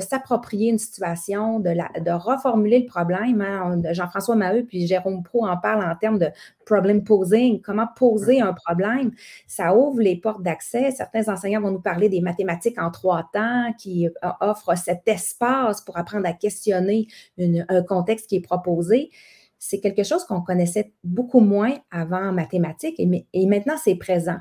s'approprier 0.00 0.70
une 0.70 0.78
situation, 0.78 1.58
de, 1.58 2.12
reformuler 2.12 2.80
le 2.80 2.86
problème. 2.86 3.40
Hein. 3.40 3.80
Jean-François 3.92 4.36
Maheu 4.36 4.64
puis 4.64 4.86
Jérôme 4.86 5.22
Pro 5.22 5.46
en 5.46 5.56
parlent 5.56 5.88
en 5.88 5.96
termes 5.96 6.18
de 6.18 6.28
problem 6.66 7.02
posing, 7.02 7.62
comment 7.62 7.88
poser 7.96 8.40
un 8.40 8.52
problème. 8.52 9.12
Ça 9.46 9.74
ouvre 9.74 10.00
les 10.00 10.16
portes 10.16 10.42
d'accès. 10.42 10.90
Certains 10.90 11.32
enseignants 11.32 11.62
vont 11.62 11.70
nous 11.70 11.80
parler 11.80 12.08
des 12.08 12.20
mathématiques 12.20 12.78
en 12.78 12.90
trois 12.90 13.28
temps 13.32 13.72
qui 13.78 14.06
euh, 14.06 14.10
offrent 14.40 14.76
cet 14.76 15.08
espace 15.08 15.80
pour 15.80 15.96
apprendre 15.96 16.26
à 16.26 16.34
questionner 16.34 17.08
un 17.38 17.82
contexte 17.82 18.28
qui 18.28 18.36
est 18.36 18.40
proposé 18.40 19.10
c'est 19.58 19.80
quelque 19.80 20.02
chose 20.02 20.24
qu'on 20.24 20.42
connaissait 20.42 20.92
beaucoup 21.02 21.40
moins 21.40 21.74
avant 21.90 22.28
en 22.28 22.32
mathématiques 22.32 23.00
et, 23.00 23.26
et 23.32 23.46
maintenant 23.46 23.76
c'est 23.82 23.94
présent. 23.94 24.36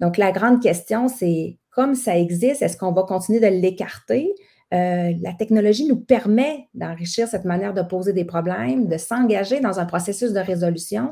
Donc, 0.00 0.16
la 0.16 0.32
grande 0.32 0.62
question, 0.62 1.08
c'est 1.08 1.58
comme 1.74 1.94
ça 1.94 2.16
existe, 2.16 2.62
est-ce 2.62 2.76
qu'on 2.76 2.92
va 2.92 3.02
continuer 3.02 3.40
de 3.40 3.46
l'écarter? 3.46 4.34
Euh, 4.72 5.12
la 5.22 5.32
technologie 5.32 5.86
nous 5.86 6.00
permet 6.00 6.68
d'enrichir 6.74 7.28
cette 7.28 7.44
manière 7.44 7.74
de 7.74 7.82
poser 7.82 8.12
des 8.12 8.24
problèmes, 8.24 8.88
de 8.88 8.96
s'engager 8.96 9.60
dans 9.60 9.78
un 9.78 9.84
processus 9.84 10.32
de 10.32 10.40
résolution. 10.40 11.10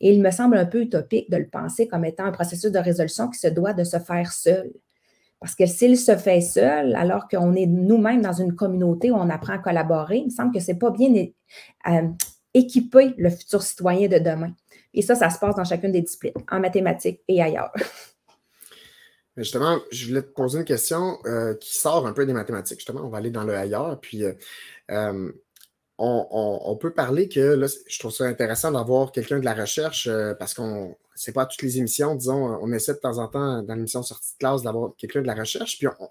Et 0.00 0.12
il 0.12 0.22
me 0.22 0.30
semble 0.30 0.56
un 0.56 0.66
peu 0.66 0.82
utopique 0.82 1.30
de 1.30 1.36
le 1.36 1.48
penser 1.48 1.88
comme 1.88 2.04
étant 2.04 2.24
un 2.24 2.32
processus 2.32 2.70
de 2.70 2.78
résolution 2.78 3.28
qui 3.28 3.38
se 3.38 3.48
doit 3.48 3.72
de 3.72 3.84
se 3.84 3.98
faire 3.98 4.32
seul. 4.32 4.72
Parce 5.40 5.54
que 5.54 5.66
s'il 5.66 5.98
se 5.98 6.16
fait 6.16 6.40
seul, 6.40 6.94
alors 6.94 7.26
qu'on 7.28 7.54
est 7.54 7.66
nous-mêmes 7.66 8.22
dans 8.22 8.32
une 8.32 8.54
communauté 8.54 9.10
où 9.10 9.16
on 9.16 9.28
apprend 9.28 9.54
à 9.54 9.58
collaborer, 9.58 10.18
il 10.18 10.26
me 10.26 10.30
semble 10.30 10.52
que 10.52 10.60
ce 10.60 10.70
n'est 10.70 10.78
pas 10.78 10.90
bien 10.90 11.12
euh, 11.88 12.08
équiper 12.54 13.14
le 13.18 13.28
futur 13.30 13.62
citoyen 13.62 14.08
de 14.08 14.18
demain. 14.18 14.52
Et 14.94 15.02
ça, 15.02 15.14
ça 15.14 15.30
se 15.30 15.38
passe 15.38 15.56
dans 15.56 15.64
chacune 15.64 15.92
des 15.92 16.02
disciplines, 16.02 16.34
en 16.50 16.60
mathématiques 16.60 17.20
et 17.28 17.42
ailleurs. 17.42 17.72
Justement, 19.36 19.80
je 19.90 20.08
voulais 20.08 20.22
te 20.22 20.30
poser 20.30 20.58
une 20.58 20.64
question 20.64 21.18
euh, 21.24 21.54
qui 21.54 21.74
sort 21.74 22.06
un 22.06 22.12
peu 22.12 22.26
des 22.26 22.34
mathématiques. 22.34 22.78
Justement, 22.80 23.00
on 23.02 23.08
va 23.08 23.18
aller 23.18 23.30
dans 23.30 23.44
le 23.44 23.54
ailleurs. 23.54 23.98
Puis, 24.00 24.24
euh, 24.24 24.34
euh, 24.90 25.32
on, 25.98 26.76
peut 26.80 26.92
parler 26.92 27.28
que 27.28 27.40
là, 27.40 27.66
je 27.88 27.98
trouve 27.98 28.10
ça 28.12 28.24
intéressant 28.24 28.72
d'avoir 28.72 29.12
quelqu'un 29.12 29.38
de 29.38 29.44
la 29.44 29.54
recherche 29.54 30.10
parce 30.38 30.52
qu'on, 30.52 30.96
c'est 31.14 31.32
pas 31.32 31.46
toutes 31.46 31.62
les 31.62 31.78
émissions, 31.78 32.16
disons, 32.16 32.58
on 32.60 32.72
essaie 32.72 32.94
de 32.94 32.98
temps 32.98 33.18
en 33.18 33.28
temps 33.28 33.62
dans 33.62 33.74
l'émission 33.74 34.02
sortie 34.02 34.32
de 34.34 34.38
classe 34.38 34.62
d'avoir 34.62 34.96
quelqu'un 34.96 35.22
de 35.22 35.26
la 35.28 35.34
recherche. 35.34 35.78
Puis, 35.78 35.86
on, 35.86 36.08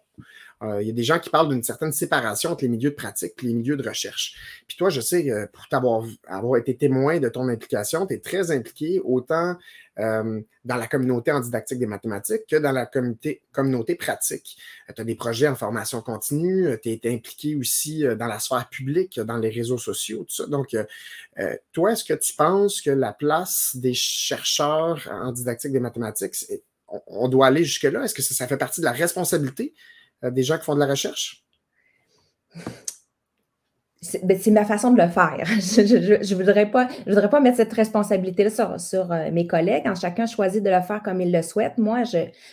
il 0.61 0.87
y 0.87 0.89
a 0.89 0.93
des 0.93 1.03
gens 1.03 1.19
qui 1.19 1.29
parlent 1.29 1.49
d'une 1.49 1.63
certaine 1.63 1.91
séparation 1.91 2.51
entre 2.51 2.63
les 2.63 2.69
milieux 2.69 2.91
de 2.91 2.95
pratique 2.95 3.33
et 3.41 3.47
les 3.47 3.53
milieux 3.53 3.75
de 3.75 3.87
recherche. 3.87 4.63
Puis 4.67 4.77
toi, 4.77 4.89
je 4.89 5.01
sais, 5.01 5.29
euh, 5.31 5.47
pour 5.51 5.67
t'avoir 5.67 6.05
avoir 6.27 6.59
été 6.59 6.75
témoin 6.75 7.19
de 7.19 7.29
ton 7.29 7.47
implication, 7.49 8.05
tu 8.05 8.13
es 8.13 8.19
très 8.19 8.51
impliqué 8.51 9.01
autant 9.03 9.57
euh, 9.99 10.41
dans 10.63 10.75
la 10.75 10.87
communauté 10.87 11.31
en 11.31 11.39
didactique 11.39 11.79
des 11.79 11.87
mathématiques 11.87 12.43
que 12.47 12.55
dans 12.57 12.71
la 12.71 12.85
communauté, 12.85 13.41
communauté 13.51 13.95
pratique. 13.95 14.57
tu 14.95 15.01
as 15.01 15.03
des 15.03 15.15
projets 15.15 15.47
en 15.47 15.55
formation 15.55 16.01
continue, 16.01 16.77
tu 16.81 16.89
es 16.89 17.11
impliqué 17.11 17.55
aussi 17.55 18.03
dans 18.15 18.27
la 18.27 18.39
sphère 18.39 18.69
publique, 18.69 19.19
dans 19.19 19.37
les 19.37 19.49
réseaux 19.49 19.79
sociaux, 19.79 20.25
tout 20.29 20.35
ça. 20.35 20.45
Donc, 20.45 20.75
toi, 21.73 21.91
est-ce 21.91 22.05
que 22.05 22.13
tu 22.13 22.33
penses 22.33 22.81
que 22.81 22.91
la 22.91 23.11
place 23.11 23.75
des 23.75 23.93
chercheurs 23.93 25.09
en 25.11 25.31
didactique 25.31 25.71
des 25.71 25.79
mathématiques, 25.79 26.35
on, 27.07 27.27
doit 27.27 27.47
aller 27.47 27.63
jusque-là? 27.63 28.03
Est-ce 28.03 28.13
que 28.13 28.21
ça 28.21 28.47
fait 28.47 28.57
partie 28.57 28.81
de 28.81 28.85
la 28.85 28.91
responsabilité 28.91 29.73
euh, 29.73 29.79
des 30.23 30.43
gens 30.43 30.57
qui 30.57 30.65
font 30.65 30.75
de 30.75 30.79
la 30.79 30.87
recherche? 30.87 31.43
Ben, 34.23 34.35
c'est 34.39 34.49
ma 34.49 34.65
façon 34.65 34.91
de 34.91 34.99
le 34.99 35.07
faire. 35.09 35.43
Je 35.45 36.33
ne 36.33 36.35
voudrais, 36.35 36.71
pas, 36.71 37.39
mettre 37.39 37.57
cette 37.57 37.71
responsabilité-là 37.71 38.79
sur, 38.79 39.11
euh, 39.11 39.29
mes 39.31 39.45
collègues. 39.45 39.83
Quand 39.85 39.93
chacun 39.93 40.25
choisit 40.25 40.63
de 40.63 40.71
le 40.71 40.81
faire 40.81 41.03
comme 41.03 41.21
il 41.21 41.31
le 41.31 41.43
souhaite, 41.43 41.77
moi, 41.77 42.01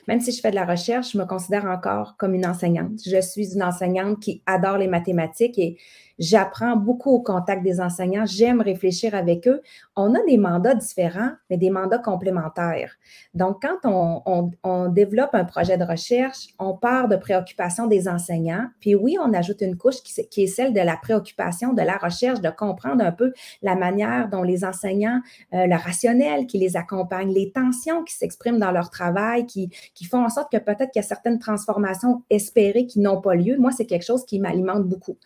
même 0.06 0.20
si 0.20 0.32
je 0.32 0.42
fais 0.42 0.50
de 0.50 0.56
la 0.56 0.66
recherche, 0.66 1.12
je 1.12 1.18
me 1.18 1.24
considère 1.24 1.64
encore 1.64 2.16
comme 2.18 2.34
une 2.34 2.46
enseignante. 2.46 3.00
Je 3.06 3.20
suis 3.22 3.54
une 3.54 3.62
enseignante 3.62 4.20
qui 4.20 4.42
adore 4.44 4.76
les 4.76 4.88
mathématiques 4.88 5.58
et 5.58 5.78
J'apprends 6.18 6.76
beaucoup 6.76 7.10
au 7.10 7.20
contact 7.20 7.62
des 7.62 7.80
enseignants. 7.80 8.26
J'aime 8.26 8.60
réfléchir 8.60 9.14
avec 9.14 9.46
eux. 9.46 9.62
On 9.94 10.14
a 10.14 10.24
des 10.26 10.36
mandats 10.36 10.74
différents, 10.74 11.30
mais 11.48 11.56
des 11.56 11.70
mandats 11.70 11.98
complémentaires. 11.98 12.96
Donc, 13.34 13.62
quand 13.62 13.78
on, 13.84 14.88
développe 14.88 15.34
un 15.34 15.44
projet 15.44 15.76
de 15.76 15.84
recherche, 15.84 16.48
on 16.58 16.74
part 16.74 17.08
de 17.08 17.16
préoccupations 17.16 17.86
des 17.86 18.08
enseignants. 18.08 18.66
Puis 18.80 18.94
oui, 18.94 19.16
on 19.22 19.32
ajoute 19.32 19.60
une 19.60 19.76
couche 19.76 19.96
qui, 20.02 20.42
est 20.42 20.46
celle 20.46 20.72
de 20.72 20.80
la 20.80 20.96
préoccupation 20.96 21.72
de 21.72 21.82
la 21.82 21.96
recherche, 21.96 22.40
de 22.40 22.50
comprendre 22.50 23.04
un 23.04 23.12
peu 23.12 23.32
la 23.62 23.76
manière 23.76 24.28
dont 24.28 24.42
les 24.42 24.64
enseignants, 24.64 25.20
euh, 25.54 25.66
le 25.66 25.76
rationnel 25.76 26.46
qui 26.46 26.58
les 26.58 26.76
accompagne, 26.76 27.32
les 27.32 27.52
tensions 27.52 28.02
qui 28.04 28.14
s'expriment 28.14 28.58
dans 28.58 28.72
leur 28.72 28.90
travail, 28.90 29.46
qui, 29.46 29.70
qui 29.94 30.04
font 30.04 30.24
en 30.24 30.28
sorte 30.28 30.50
que 30.50 30.58
peut-être 30.58 30.90
qu'il 30.90 31.02
y 31.02 31.04
a 31.04 31.08
certaines 31.08 31.38
transformations 31.38 32.22
espérées 32.30 32.86
qui 32.86 33.00
n'ont 33.00 33.20
pas 33.20 33.34
lieu. 33.34 33.56
Moi, 33.58 33.70
c'est 33.72 33.86
quelque 33.86 34.04
chose 34.04 34.24
qui 34.24 34.40
m'alimente 34.40 34.84
beaucoup. 34.84 35.16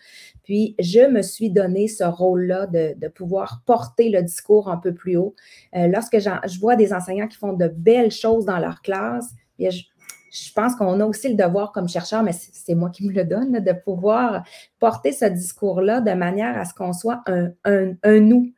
Puis, 0.43 0.75
je 0.83 1.09
me 1.09 1.23
suis 1.23 1.51
donné 1.51 1.89
ce 1.89 2.05
rôle-là 2.05 2.67
de, 2.67 3.09
pouvoir 3.09 3.63
porter 3.67 4.11
le 4.11 4.23
discours 4.23 4.71
un 4.71 4.77
peu 4.77 4.95
plus 4.95 5.17
haut. 5.17 5.35
Euh, 5.77 5.87
lorsque 5.89 6.19
je 6.19 6.61
vois 6.61 6.77
des 6.77 6.93
enseignants 6.93 7.29
qui 7.29 7.37
font 7.37 7.53
de 7.53 7.69
belles 7.69 8.11
choses 8.11 8.45
dans 8.45 8.59
leur 8.59 8.83
classe, 8.83 9.31
je, 9.59 10.53
pense 10.55 10.75
qu'on 10.77 11.01
a 11.01 11.05
aussi 11.05 11.29
le 11.29 11.35
devoir 11.35 11.73
comme 11.73 11.89
chercheur, 11.89 12.23
mais 12.23 12.33
c'est 12.33 12.75
moi 12.75 12.91
qui 12.91 13.07
me 13.07 13.13
le 13.13 13.25
donne, 13.25 13.53
de 13.53 13.73
pouvoir 13.73 14.45
porter 14.79 15.13
ce 15.13 15.27
discours-là 15.27 16.01
de 16.01 16.13
manière 16.13 16.59
à 16.59 16.65
ce 16.65 16.75
qu'on 16.75 16.93
soit 16.93 17.23
un 17.27 18.21
nous. 18.21 18.53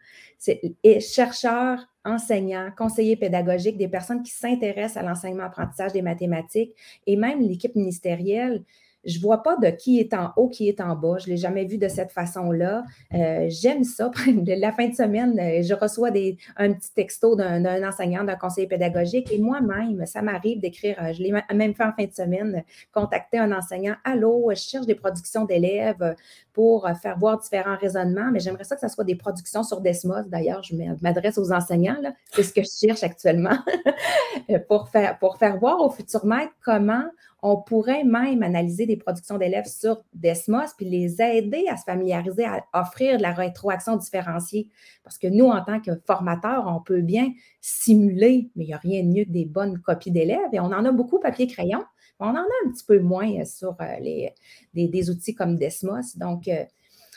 Et 0.82 1.00
chercheurs, 1.00 1.88
enseignants, 2.04 2.70
conseillers 2.76 3.16
pédagogiques, 3.16 3.78
des 3.78 3.88
personnes 3.88 4.22
qui 4.22 4.32
s'intéressent 4.32 5.02
à 5.02 5.06
l'enseignement-apprentissage 5.06 5.92
des 5.92 6.02
mathématiques 6.02 6.74
et 7.06 7.16
même 7.16 7.40
l'équipe 7.40 7.74
ministérielle 7.74 8.62
je 9.06 9.18
ne 9.18 9.22
vois 9.22 9.42
pas 9.42 9.56
de 9.56 9.68
qui 9.68 10.00
est 10.00 10.14
en 10.14 10.32
haut, 10.36 10.48
qui 10.48 10.68
est 10.68 10.80
en 10.80 10.94
bas. 10.96 11.16
Je 11.18 11.26
ne 11.26 11.30
l'ai 11.30 11.36
jamais 11.36 11.64
vu 11.64 11.78
de 11.78 11.88
cette 11.88 12.12
façon-là. 12.12 12.84
Euh, 13.14 13.46
j'aime 13.48 13.84
ça. 13.84 14.10
La 14.46 14.72
fin 14.72 14.88
de 14.88 14.94
semaine, 14.94 15.38
euh, 15.38 15.62
je 15.62 15.74
reçois 15.74 16.10
des, 16.10 16.36
un 16.56 16.72
petit 16.72 16.92
texto 16.92 17.36
d'un 17.36 17.88
enseignant, 17.88 18.24
d'un 18.24 18.36
conseiller 18.36 18.66
pédagogique 18.66 19.30
et 19.32 19.38
moi-même, 19.38 20.04
ça 20.06 20.22
m'arrive 20.22 20.60
d'écrire, 20.60 20.96
je 21.12 21.22
l'ai 21.22 21.32
même 21.54 21.74
fait 21.74 21.84
en 21.84 21.92
fin 21.92 22.04
de 22.04 22.12
semaine, 22.12 22.64
contacter 22.92 23.38
un 23.38 23.52
enseignant. 23.52 23.94
Allô, 24.04 24.50
je 24.50 24.60
cherche 24.60 24.86
des 24.86 24.94
productions 24.94 25.44
d'élèves 25.44 26.14
pour 26.52 26.88
faire 27.02 27.18
voir 27.18 27.38
différents 27.38 27.76
raisonnements, 27.76 28.30
mais 28.32 28.40
j'aimerais 28.40 28.64
ça 28.64 28.76
que 28.76 28.80
ce 28.80 28.88
soit 28.88 29.04
des 29.04 29.16
productions 29.16 29.62
sur 29.62 29.80
Desmos. 29.80 30.28
D'ailleurs, 30.28 30.62
je 30.62 30.74
m'adresse 31.02 31.38
aux 31.38 31.52
enseignants. 31.52 31.96
C'est 32.32 32.44
ce 32.44 32.52
que 32.52 32.62
je 32.62 32.88
cherche 32.88 33.02
actuellement 33.02 33.58
pour, 34.68 34.88
faire, 34.88 35.18
pour 35.18 35.36
faire 35.36 35.58
voir 35.58 35.80
au 35.80 35.90
futur 35.90 36.24
maître 36.24 36.52
comment 36.64 37.04
on 37.46 37.58
pourrait 37.58 38.04
même 38.04 38.42
analyser 38.42 38.86
des 38.86 38.96
productions 38.96 39.36
d'élèves 39.36 39.66
sur 39.66 40.02
Desmos 40.14 40.72
puis 40.78 40.88
les 40.88 41.20
aider 41.20 41.66
à 41.68 41.76
se 41.76 41.84
familiariser, 41.84 42.46
à 42.46 42.64
offrir 42.72 43.18
de 43.18 43.22
la 43.22 43.34
rétroaction 43.34 43.96
différenciée. 43.96 44.70
Parce 45.02 45.18
que 45.18 45.26
nous, 45.26 45.44
en 45.44 45.62
tant 45.62 45.78
que 45.78 45.90
formateurs, 46.06 46.64
on 46.66 46.80
peut 46.80 47.02
bien 47.02 47.34
simuler, 47.60 48.50
mais 48.56 48.64
il 48.64 48.68
n'y 48.68 48.72
a 48.72 48.78
rien 48.78 49.02
de 49.02 49.08
mieux 49.08 49.24
que 49.24 49.30
des 49.30 49.44
bonnes 49.44 49.78
copies 49.78 50.10
d'élèves. 50.10 50.48
Et 50.54 50.60
on 50.60 50.72
en 50.72 50.86
a 50.86 50.90
beaucoup 50.90 51.20
papier-crayon. 51.20 51.84
On 52.18 52.28
en 52.28 52.36
a 52.36 52.66
un 52.66 52.70
petit 52.70 52.84
peu 52.86 52.98
moins 52.98 53.44
sur 53.44 53.76
euh, 53.78 53.96
les, 54.00 54.32
des, 54.72 55.10
outils 55.10 55.34
comme 55.34 55.56
Desmos. 55.56 56.16
Donc, 56.16 56.48
euh, 56.48 56.64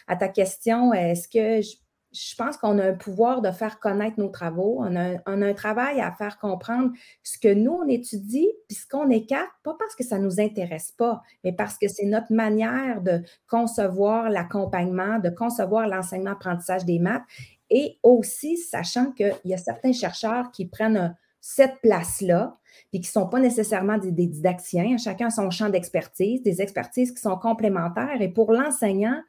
à 0.08 0.18
ta 0.18 0.28
question, 0.28 0.92
est-ce 0.92 1.30
que 1.30 1.62
je 1.62 1.78
je 2.18 2.36
pense 2.36 2.58
qu'on 2.58 2.80
a 2.80 2.90
un 2.90 2.94
pouvoir 2.94 3.42
de 3.42 3.52
faire 3.52 3.80
connaître 3.80 4.20
nos 4.20 4.30
travaux. 4.30 4.78
On 4.80 4.96
a, 4.96 5.18
un 5.26 5.54
travail 5.54 6.02
à 6.02 6.12
faire 6.12 6.40
comprendre 6.40 6.92
ce 7.24 7.38
que 7.38 7.54
nous, 7.54 7.72
on 7.72 7.88
étudie, 7.88 8.50
puis 8.68 8.78
ce 8.78 8.88
qu'on 8.88 9.10
écarte, 9.10 9.50
pas 9.64 9.76
parce 9.78 9.96
que 9.96 10.04
ça 10.04 10.18
ne 10.18 10.24
nous 10.26 10.40
intéresse 10.40 10.92
pas, 10.92 11.22
mais 11.44 11.54
parce 11.54 11.78
que 11.78 11.88
c'est 11.88 12.06
notre 12.06 12.34
manière 12.34 13.02
de 13.02 13.22
concevoir 13.48 14.30
l'accompagnement, 14.30 15.20
de 15.20 15.30
concevoir 15.30 15.88
l'enseignement-apprentissage 15.88 16.86
des 16.86 17.00
maths, 17.00 17.24
et 17.70 18.00
aussi 18.02 18.58
sachant 18.58 19.12
qu'il 19.12 19.36
y 19.46 19.54
a 19.54 19.58
certains 19.58 19.92
chercheurs 19.92 20.52
qui 20.52 20.66
prennent 20.66 21.16
cette 21.40 21.80
place-là, 21.82 22.58
puis 22.92 23.02
qui 23.02 23.10
ne 23.10 23.22
sont 23.24 23.28
pas 23.28 23.40
nécessairement 23.40 23.98
des, 23.98 24.12
des 24.12 24.28
didacticiens, 24.28 24.98
chacun 24.98 25.28
a 25.28 25.30
son 25.30 25.50
champ 25.50 25.70
d'expertise, 25.70 26.42
des 26.42 26.62
expertises 26.62 27.12
qui 27.12 27.22
sont 27.22 27.38
complémentaires. 27.38 28.22
Et 28.22 28.30
pour 28.30 28.52
l'enseignant, 28.52 29.22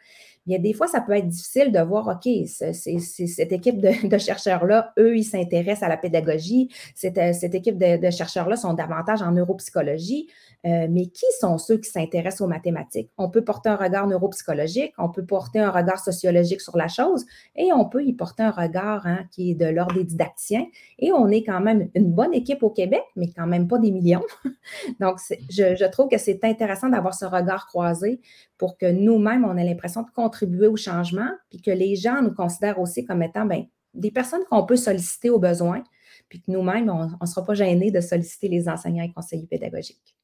a 0.55 0.59
des 0.59 0.73
fois, 0.73 0.87
ça 0.87 1.01
peut 1.01 1.13
être 1.13 1.29
difficile 1.29 1.73
de 1.73 1.81
voir, 1.81 2.09
OK, 2.09 2.29
cette 2.47 3.53
équipe 3.53 3.81
de, 3.81 4.19
chercheurs-là, 4.19 4.93
eux, 4.99 5.17
ils 5.17 5.25
s'intéressent 5.25 5.83
à 5.83 5.89
la 5.89 5.97
pédagogie. 5.97 6.69
Cette, 6.95 7.35
cette 7.35 7.55
équipe 7.55 7.79
de, 7.79 8.11
chercheurs-là 8.11 8.57
sont 8.57 8.75
davantage 8.75 9.23
en 9.23 9.33
neuropsychologie. 9.33 10.29
Euh, 10.67 10.89
mais 10.91 11.07
qui 11.07 11.27
sont 11.41 11.57
ceux 11.57 11.79
qui 11.79 11.89
s'intéressent 11.89 12.41
aux 12.41 12.49
mathématiques? 12.49 13.11
On 13.17 13.31
peut 13.31 13.45
porter 13.45 13.69
un 13.69 13.77
regard 13.77 14.09
neuropsychologique, 14.09 14.93
on 14.99 15.09
peut 15.09 15.25
porter 15.25 15.61
un 15.61 15.71
regard 15.71 16.01
sociologique 16.01 16.61
sur 16.61 16.77
la 16.77 16.89
chose 16.89 17.25
et 17.55 17.73
on 17.73 17.85
peut 17.85 18.05
y 18.05 18.13
porter 18.13 18.43
un 18.43 18.51
regard 18.51 19.07
hein, 19.07 19.21
qui 19.31 19.53
est 19.53 19.55
de 19.55 19.67
l'ordre 19.67 19.95
des 19.95 20.05
didacticiens. 20.05 20.67
Et 20.99 21.13
on 21.13 21.29
est 21.29 21.45
quand 21.45 21.61
même 21.61 21.89
une 21.95 22.13
bonne 22.13 22.35
équipe 22.35 22.65
au 22.65 22.71
Québec, 22.71 23.05
mais 23.15 23.31
quand 23.31 23.47
même 23.47 23.69
pas 23.69 23.79
des 23.79 23.93
millions. 23.93 24.25
Donc, 25.01 25.19
je 25.49 25.91
trouve 25.91 26.09
que 26.09 26.19
c'est 26.19 26.45
intéressant 26.45 26.89
d'avoir 26.89 27.15
ce 27.15 27.25
regard 27.25 27.67
croisé 27.69 28.21
pour 28.59 28.77
que 28.77 28.91
nous-mêmes, 28.91 29.45
on 29.45 29.57
ait 29.57 29.65
l'impression 29.65 30.03
de 30.03 30.11
contribuer 30.11 30.67
au 30.67 30.77
changement, 30.77 31.31
puis 31.49 31.63
que 31.63 31.71
les 31.71 31.97
gens 31.97 32.21
nous 32.23 32.35
considèrent 32.35 32.81
aussi 32.81 33.05
comme 33.05 33.23
étant 33.23 33.47
ben, 33.47 33.65
des 33.95 34.11
personnes 34.11 34.45
qu'on 34.51 34.67
peut 34.67 34.77
solliciter 34.77 35.31
au 35.31 35.39
besoin, 35.39 35.83
puis 36.29 36.41
que 36.41 36.51
nous-mêmes, 36.51 36.91
on 36.91 37.09
ne 37.21 37.27
sera 37.27 37.45
pas 37.45 37.55
gênés 37.55 37.91
de 37.91 38.01
solliciter 38.01 38.49
les 38.49 38.69
enseignants 38.69 39.05
et 39.05 39.13
conseillers 39.13 39.47
pédagogiques. 39.47 40.17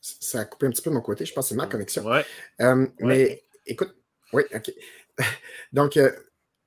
Ça 0.00 0.40
a 0.40 0.44
coupé 0.44 0.66
un 0.66 0.70
petit 0.70 0.82
peu 0.82 0.90
de 0.90 0.94
mon 0.94 1.00
côté. 1.00 1.24
Je 1.24 1.32
pense 1.32 1.46
que 1.46 1.48
c'est 1.50 1.56
ma 1.56 1.66
connexion. 1.66 2.04
Ouais. 2.06 2.24
Euh, 2.60 2.86
mais 3.00 3.42
écoute, 3.66 3.94
oui, 4.32 4.42
OK. 4.54 4.72
Donc, 5.72 5.96
euh, 5.96 6.12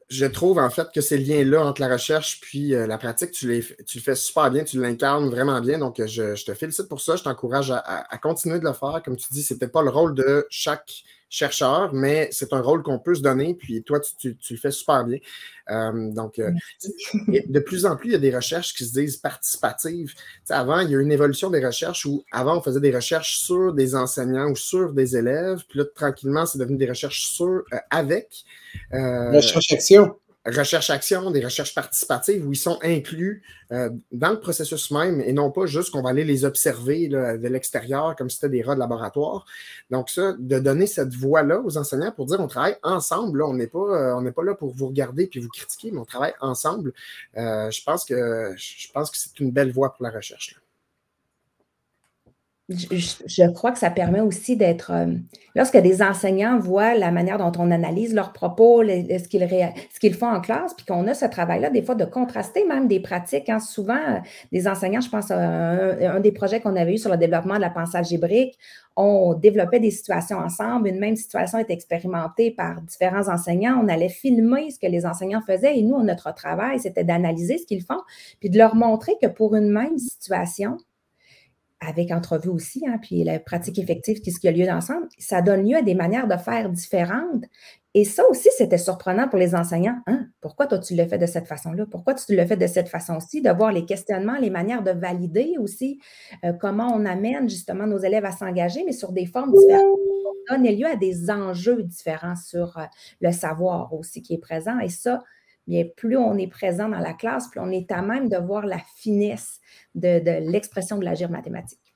je 0.10 0.26
trouve 0.26 0.58
en 0.60 0.70
fait 0.70 0.88
que 0.94 1.02
ces 1.02 1.18
liens-là 1.18 1.66
entre 1.66 1.82
la 1.82 1.90
recherche 1.90 2.40
puis 2.42 2.74
euh, 2.74 2.88
la 2.88 2.98
pratique, 2.98 3.32
tu, 3.32 3.48
les, 3.48 3.62
tu 3.86 3.98
le 3.98 4.04
fais 4.04 4.16
super 4.16 4.50
bien, 4.50 4.64
tu 4.64 4.80
l'incarnes 4.80 5.30
vraiment 5.30 5.60
bien. 5.60 5.80
Donc, 5.80 6.02
je, 6.06 6.44
te 6.46 6.54
félicite 6.54 6.88
pour 6.88 7.02
ça. 7.02 7.16
Je 7.16 7.24
t'encourage 7.24 7.72
à, 7.72 8.18
continuer 8.22 8.60
de 8.60 8.66
le 8.66 8.74
faire. 8.74 9.02
Comme 9.04 9.18
tu 9.18 9.28
dis, 9.32 9.44
ce 9.44 9.54
n'était 9.54 9.68
pas 9.68 9.82
le 9.82 9.90
rôle 9.90 10.16
de 10.16 10.48
chaque 10.50 11.04
chercheur, 11.30 11.94
mais 11.94 12.30
c'est 12.32 12.54
un 12.54 12.62
rôle 12.62 12.84
qu'on 12.84 13.00
peut 13.00 13.16
se 13.16 13.22
donner. 13.22 13.54
Puis 13.54 13.84
toi, 13.84 14.00
tu, 14.00 14.38
le 14.50 14.58
fais 14.58 14.72
super 14.72 15.06
bien. 15.06 15.20
Euh, 15.70 16.12
donc, 16.12 16.40
euh, 16.40 16.52
de 17.28 17.60
plus 17.60 17.86
en 17.86 17.96
plus, 17.96 18.10
il 18.10 18.12
y 18.14 18.16
a 18.16 18.20
des 18.20 18.36
recherches 18.36 18.74
qui 18.74 18.86
se 18.86 18.94
disent 18.94 19.18
participatives. 19.18 20.14
avant, 20.50 20.80
il 20.80 20.90
y 20.90 20.96
a 20.96 20.98
eu 20.98 21.02
une 21.02 21.12
évolution 21.12 21.50
des 21.50 21.66
recherches 21.66 22.06
où 22.06 22.24
avant, 22.32 22.58
on 22.58 22.62
faisait 22.62 22.80
des 22.80 22.96
recherches 22.96 23.40
sur 23.40 23.74
des 23.74 23.96
enseignants 23.96 24.50
ou 24.50 24.56
sur 24.56 24.94
des 24.94 25.18
élèves. 25.18 25.64
Puis 25.68 25.80
là, 25.80 25.86
tranquillement, 25.96 26.46
c'est 26.46 26.60
devenu 26.60 26.78
des 26.78 26.88
recherches 26.88 27.28
sur, 27.28 27.64
avec. 27.90 28.46
Recherche-action 30.48 31.18
recherche-action, 31.20 31.32
des 31.32 31.44
recherches 31.44 31.76
participatives 31.76 32.48
où 32.48 32.54
ils 32.54 32.58
sont 32.58 32.80
inclus 32.82 33.44
euh, 33.74 33.90
dans 34.14 34.30
le 34.30 34.40
processus 34.40 34.92
même 34.92 35.20
et 35.20 35.34
non 35.34 35.52
pas 35.52 35.66
juste 35.66 35.92
qu'on 35.92 36.02
va 36.02 36.12
aller 36.12 36.24
les 36.24 36.46
observer 36.46 37.10
de 37.10 37.48
l'extérieur 37.50 38.16
comme 38.16 38.30
si 38.30 38.38
c'était 38.38 38.50
des 38.50 38.62
rats 38.62 38.76
de 38.76 38.80
laboratoire. 38.80 39.46
Donc, 39.90 40.10
ça, 40.10 40.36
de 40.40 40.60
donner 40.60 40.88
cette 40.88 41.14
voix-là 41.14 41.60
aux 41.60 41.78
enseignants 41.78 42.14
pour 42.14 42.28
dire 42.28 42.40
on 42.40 42.48
travaille 42.48 42.78
ensemble, 42.82 43.42
on 43.44 43.54
n'est 43.56 43.68
pas, 43.68 43.80
euh, 43.80 44.16
on 44.16 44.22
n'est 44.22 44.32
pas 44.32 44.44
là 44.44 44.56
pour 44.56 44.74
vous 44.74 44.88
regarder 44.88 45.28
puis 45.28 45.42
vous 45.42 45.50
critiquer, 45.50 45.92
mais 45.92 46.00
on 46.00 46.06
travaille 46.06 46.36
ensemble. 46.40 46.94
Euh, 47.36 47.70
je 47.70 47.84
pense 47.84 48.06
que 48.06 48.54
je 48.56 48.92
pense 48.94 49.12
que 49.12 49.18
c'est 49.18 49.38
une 49.42 49.52
belle 49.52 49.74
voie 49.74 49.94
pour 49.94 50.04
la 50.04 50.12
recherche. 50.12 50.54
Là 50.56 50.67
je, 52.70 53.50
crois 53.52 53.72
que 53.72 53.80
ça 53.80 53.90
permet 53.90 54.20
aussi 54.20 54.58
d'être. 54.58 54.92
Euh, 54.92 55.14
lorsque 55.56 55.78
des 55.78 56.02
enseignants 56.02 56.60
voient 56.60 56.96
la 56.96 57.12
manière 57.12 57.38
dont 57.38 57.52
on 57.58 57.72
analyse 57.72 58.14
leurs 58.14 58.34
propos, 58.34 58.84
ce 58.84 60.00
qu'ils 60.00 60.14
font 60.14 60.28
en 60.28 60.42
classe, 60.42 60.74
puis 60.74 60.86
qu'on 60.86 61.08
a 61.08 61.14
ce 61.14 61.26
travail-là, 61.26 61.70
des 61.70 61.82
fois, 61.82 61.96
de 61.96 62.04
contraster 62.04 62.66
même 62.66 62.90
des 62.90 63.00
pratiques. 63.00 63.48
Hein. 63.48 63.60
Souvent, 63.60 63.96
euh, 63.96 64.20
des 64.52 64.68
enseignants, 64.68 65.00
je 65.00 65.10
pense 65.10 65.32
à 65.32 65.38
un, 65.38 66.20
des 66.20 66.34
projets 66.34 66.60
qu'on 66.60 66.76
avait 66.76 66.96
eu 66.96 66.98
sur 66.98 67.10
le 67.10 67.18
développement 67.18 67.56
de 67.56 67.62
la 67.62 67.70
pensée 67.70 67.98
algébrique, 67.98 68.58
on 68.98 69.36
développait 69.36 69.80
des 69.80 69.92
situations 69.92 70.40
ensemble. 70.40 70.90
Une 70.90 71.00
même 71.00 71.16
situation 71.16 71.60
est 71.60 71.70
expérimentée 71.70 72.52
par 72.52 72.82
différents 72.82 73.30
enseignants. 73.30 73.80
On 73.82 73.88
allait 73.88 74.10
filmer 74.10 74.72
ce 74.72 74.80
que 74.80 74.88
les 74.88 75.06
enseignants 75.06 75.42
faisaient 75.46 75.78
et 75.78 75.84
nous, 75.84 76.02
notre 76.02 76.34
travail, 76.34 76.80
c'était 76.80 77.04
d'analyser 77.04 77.60
ce 77.60 77.66
qu'ils 77.66 77.84
font, 77.84 78.02
puis 78.40 78.50
de 78.50 78.58
leur 78.58 78.76
montrer 78.76 79.14
que 79.22 79.28
pour 79.28 79.56
une 79.56 79.70
même 79.70 79.98
situation, 80.00 80.78
avec 81.80 82.12
entrevue 82.12 82.50
aussi, 82.50 82.84
hein, 82.88 82.98
puis 83.02 83.24
la 83.24 83.40
pratique 83.40 83.78
effective 83.78 84.20
qui, 84.22 84.34
qui 84.34 84.48
a 84.48 84.52
lieu 84.52 84.68
ensemble, 84.70 85.08
ça 85.18 85.42
donne 85.42 85.68
lieu 85.68 85.78
à 85.78 85.82
des 85.82 85.94
manières 85.94 86.28
de 86.28 86.36
faire 86.36 86.70
différentes. 86.70 87.46
Et 87.94 88.04
ça 88.04 88.24
aussi, 88.30 88.50
c'était 88.56 88.78
surprenant 88.78 89.28
pour 89.28 89.40
les 89.40 89.56
enseignants. 89.56 89.98
Hein? 90.06 90.28
Pourquoi 90.42 90.68
toi, 90.68 90.78
tu 90.78 90.96
le 90.96 91.08
fais 91.08 91.18
de 91.18 91.26
cette 91.26 91.48
façon-là? 91.48 91.86
Pourquoi 91.90 92.14
tu 92.14 92.36
le 92.36 92.46
fais 92.46 92.58
de 92.58 92.68
cette 92.68 92.90
façon-ci? 92.90 93.42
De 93.42 93.50
voir 93.50 93.72
les 93.72 93.86
questionnements, 93.86 94.38
les 94.40 94.52
manières 94.52 94.84
de 94.84 94.92
valider 94.92 95.56
aussi 95.60 96.00
euh, 96.46 96.54
comment 96.54 96.94
on 96.94 97.06
amène 97.06 97.50
justement 97.50 97.88
nos 97.88 97.98
élèves 97.98 98.26
à 98.26 98.32
s'engager, 98.32 98.84
mais 98.86 98.92
sur 98.92 99.14
des 99.14 99.26
formes 99.26 99.52
différentes. 99.52 99.98
Ça 100.48 100.58
donne 100.58 100.68
lieu 100.68 100.86
à 100.86 100.96
des 100.96 101.32
enjeux 101.32 101.82
différents 101.82 102.36
sur 102.36 102.78
euh, 102.78 102.84
le 103.22 103.32
savoir 103.32 103.92
aussi 103.94 104.22
qui 104.22 104.36
est 104.36 104.40
présent. 104.40 104.78
Et 104.80 104.90
ça, 104.90 105.24
bien, 105.68 105.86
plus 105.96 106.18
on 106.18 106.38
est 106.38 106.48
présent 106.48 106.90
dans 106.90 107.00
la 107.00 107.14
classe, 107.14 107.50
plus 107.50 107.60
on 107.60 107.72
est 107.72 107.92
à 107.92 108.02
même 108.02 108.30
de 108.30 108.38
voir 108.38 108.66
la 108.66 108.80
finesse 108.98 109.60
de, 109.96 110.50
l'expression 110.50 110.98
de 110.98 111.06
l'agir 111.06 111.30
mathématique. 111.30 111.94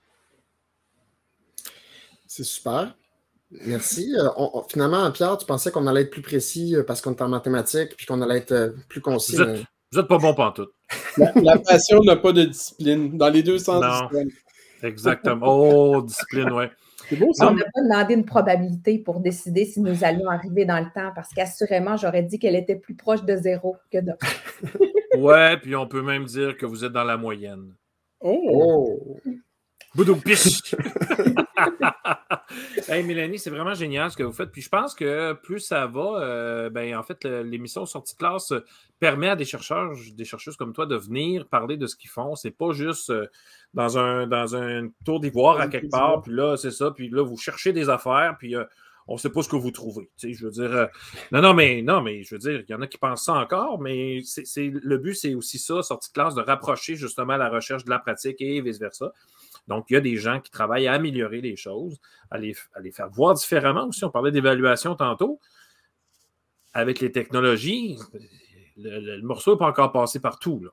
C'est 2.28 2.44
super. 2.44 2.96
Merci. 3.66 4.16
Euh, 4.18 4.30
finalement, 4.70 5.12
Pierre, 5.12 5.38
tu 5.38 5.46
pensais 5.46 5.72
qu'on 5.72 5.86
allait 5.88 6.04
être 6.04 6.10
plus 6.10 6.22
précis 6.22 6.76
euh, 6.76 6.84
parce 6.84 7.02
qu'on 7.02 7.14
est 7.14 7.22
en 7.22 7.28
mathématiques 7.28 7.98
puis 7.98 8.06
qu'on 8.06 8.22
allait 8.22 8.38
être 8.38 8.54
euh, 8.54 8.70
plus 8.88 9.02
concis. 9.02 9.36
Vous 9.36 10.00
n'êtes 10.00 10.08
pas 10.08 10.18
bon 10.18 10.34
pour 10.34 10.54
tout. 10.54 10.68
La, 11.18 11.58
passion 11.60 12.00
n'a 12.02 12.16
pas 12.16 12.32
de 12.32 12.46
discipline. 12.46 13.18
Dans 13.18 13.30
les 13.30 13.44
deux 13.44 13.58
sens. 13.58 13.84
Non. 13.84 14.22
Exactement. 14.84 15.46
Oh, 15.48 16.02
discipline, 16.02 16.50
oui. 16.52 16.66
On 17.40 17.54
n'a 17.54 17.64
pas 17.64 17.82
demandé 17.82 18.14
une 18.14 18.26
probabilité 18.26 19.00
pour 19.00 19.20
décider 19.20 19.66
si 19.66 19.82
nous 19.82 20.04
allions 20.04 20.30
arriver 20.30 20.66
dans 20.66 20.80
le 20.80 20.86
temps, 20.94 21.12
parce 21.16 21.30
qu'assurément, 21.34 21.98
j'aurais 21.98 22.24
dit 22.24 22.40
qu'elle 22.40 22.56
était 22.56 22.76
plus 22.76 22.96
proche 22.96 23.24
de 23.24 23.36
zéro 23.36 23.76
que 23.92 24.00
d'autres. 24.00 24.26
ouais, 25.18 25.58
puis 25.58 25.76
on 25.76 25.88
peut 25.88 26.02
même 26.02 26.26
dire 26.26 26.58
que 26.58 26.66
vous 26.66 26.86
êtes 26.86 26.94
dans 26.94 27.04
la 27.04 27.18
moyenne. 27.18 27.76
Oh! 28.22 29.18
Boudou 29.94 30.18
hey 32.88 33.04
Mélanie, 33.04 33.40
c'est 33.40 33.50
vraiment 33.50 33.74
génial 33.74 34.10
ce 34.10 34.18
que 34.18 34.24
vous 34.24 34.32
faites. 34.32 34.52
Puis 34.52 34.62
je 34.62 34.70
pense 34.70 34.96
que 34.96 35.34
plus 35.34 35.60
ça 35.60 35.86
va, 35.86 36.22
euh, 36.22 36.70
ben, 36.70 36.96
en 36.96 37.04
fait, 37.04 37.26
l'émission 37.26 37.86
Sortie 37.86 38.14
de 38.14 38.20
classe 38.20 38.54
permet 39.00 39.30
à 39.30 39.36
des 39.36 39.46
chercheurs, 39.46 39.92
des 40.14 40.26
chercheuses 40.26 40.56
comme 40.56 40.74
toi 40.74 40.86
de 40.86 40.96
venir 40.96 41.48
parler 41.48 41.76
de 41.76 41.88
ce 41.88 41.96
qu'ils 41.96 42.10
font. 42.10 42.36
C'est 42.36 42.52
pas 42.52 42.72
juste 42.72 43.10
euh, 43.10 43.28
dans 43.74 43.98
un, 43.98 44.28
dans 44.28 44.56
un 44.56 44.90
tour 45.04 45.20
d'ivoire 45.20 45.60
à 45.60 45.68
quelque 45.68 45.90
part, 45.90 46.22
puis 46.22 46.34
là, 46.34 46.56
c'est 46.56 46.72
ça, 46.72 46.92
puis 46.92 47.10
là, 47.10 47.24
vous 47.24 47.38
cherchez 47.38 47.74
des 47.74 47.90
affaires, 47.90 48.36
puis 48.38 48.56
euh, 48.56 48.64
on 49.08 49.16
ne 49.16 49.20
sait 49.20 49.30
pas 49.30 49.42
ce 49.42 49.50
que 49.50 49.56
vous 49.56 49.72
trouvez. 49.72 50.10
je 50.22 50.46
veux 50.46 50.52
dire, 50.52 50.72
euh, 50.72 50.86
non, 51.32 51.42
non, 51.42 51.54
mais 51.54 51.82
non, 51.82 52.02
mais 52.02 52.24
je 52.24 52.36
veux 52.36 52.40
dire, 52.40 52.64
il 52.68 52.72
y 52.72 52.76
en 52.76 52.82
a 52.82 52.88
qui 52.88 52.98
pensent 52.98 53.26
ça 53.26 53.34
encore, 53.34 53.82
mais 53.82 54.22
c'est, 54.24 54.72
le 54.72 54.98
but, 54.98 55.16
c'est 55.16 55.36
aussi 55.36 55.60
ça, 55.60 55.82
sortie 55.82 56.10
de 56.10 56.14
classe, 56.14 56.36
de 56.36 56.42
rapprocher 56.42 56.96
justement 56.96 57.38
la 57.38 57.50
recherche 57.50 57.84
de 57.84 57.90
la 57.90 58.00
pratique 58.00 58.42
et 58.42 58.62
vice-versa. 58.62 59.12
Donc, 59.68 59.86
il 59.90 59.94
y 59.94 59.98
a 59.98 60.02
des 60.02 60.18
gens 60.18 60.40
qui 60.40 60.52
travaillent 60.52 60.88
à 60.88 60.94
améliorer 60.94 61.42
les 61.42 61.56
choses, 61.56 62.00
à 62.30 62.38
les, 62.38 62.54
faire 62.54 63.10
voir 63.10 63.34
différemment 63.36 63.88
aussi. 63.88 64.04
On 64.04 64.10
parlait 64.10 64.32
d'évaluation 64.32 64.96
tantôt. 64.96 65.40
Avec 66.74 67.00
les 67.00 67.12
technologies, 67.12 67.98
le, 68.78 69.22
morceau 69.22 69.54
n'est 69.54 69.60
pas 69.60 69.68
encore 69.68 69.92
passé 69.92 70.20
partout. 70.20 70.62
Là. 70.64 70.72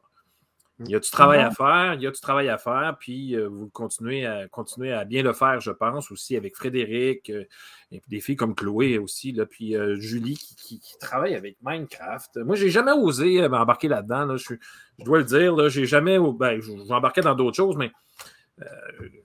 Il 0.81 0.91
y 0.91 0.95
a 0.95 1.01
du 1.01 1.11
travail 1.11 1.41
à 1.41 1.51
faire, 1.51 1.95
il 1.95 2.03
y 2.03 2.07
a 2.07 2.11
du 2.13 2.21
travail 2.21 2.49
à 2.49 2.57
faire, 2.57 2.97
puis 3.01 3.35
euh, 3.35 3.49
vous 3.49 3.69
continuez 3.69 4.25
à, 4.25 5.05
bien 5.05 5.25
le 5.25 5.33
faire, 5.33 5.61
je 5.61 5.73
pense, 5.73 6.13
aussi 6.13 6.37
avec 6.37 6.55
Frédéric, 6.55 7.31
euh, 7.31 7.45
et 7.91 8.01
puis 8.01 8.09
des 8.09 8.21
filles 8.21 8.37
comme 8.37 8.55
Chloé 8.55 8.97
aussi, 8.97 9.33
là, 9.33 9.45
puis 9.45 9.75
euh, 9.75 9.99
Julie 9.99 10.37
qui, 10.37 10.81
travaille 11.01 11.35
avec 11.35 11.57
Minecraft. 11.63 12.37
Moi, 12.45 12.55
j'ai 12.55 12.71
jamais 12.71 12.93
osé 12.93 13.49
m'embarquer 13.49 13.89
là-dedans, 13.89 14.37
je, 14.37 14.55
dois 15.01 15.19
le 15.19 15.25
dire, 15.25 15.69
j'ai 15.69 15.87
jamais, 15.87 16.19
ben, 16.19 16.61
je, 16.61 16.71
je 16.71 17.21
dans 17.23 17.35
d'autres 17.35 17.57
choses, 17.57 17.77
mais 17.77 17.91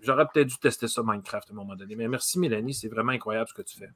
j'aurais 0.01 0.25
peut-être 0.33 0.47
dû 0.47 0.57
tester 0.59 0.87
ça, 0.87 1.01
Minecraft, 1.03 1.49
à 1.49 1.53
un 1.53 1.55
moment 1.55 1.75
donné. 1.75 1.95
Mais 1.95 2.07
merci, 2.07 2.39
Mélanie, 2.39 2.73
c'est 2.73 2.89
vraiment 2.89 3.11
incroyable 3.11 3.47
ce 3.49 3.53
que 3.53 3.61
tu 3.61 3.77
fais. 3.77 3.89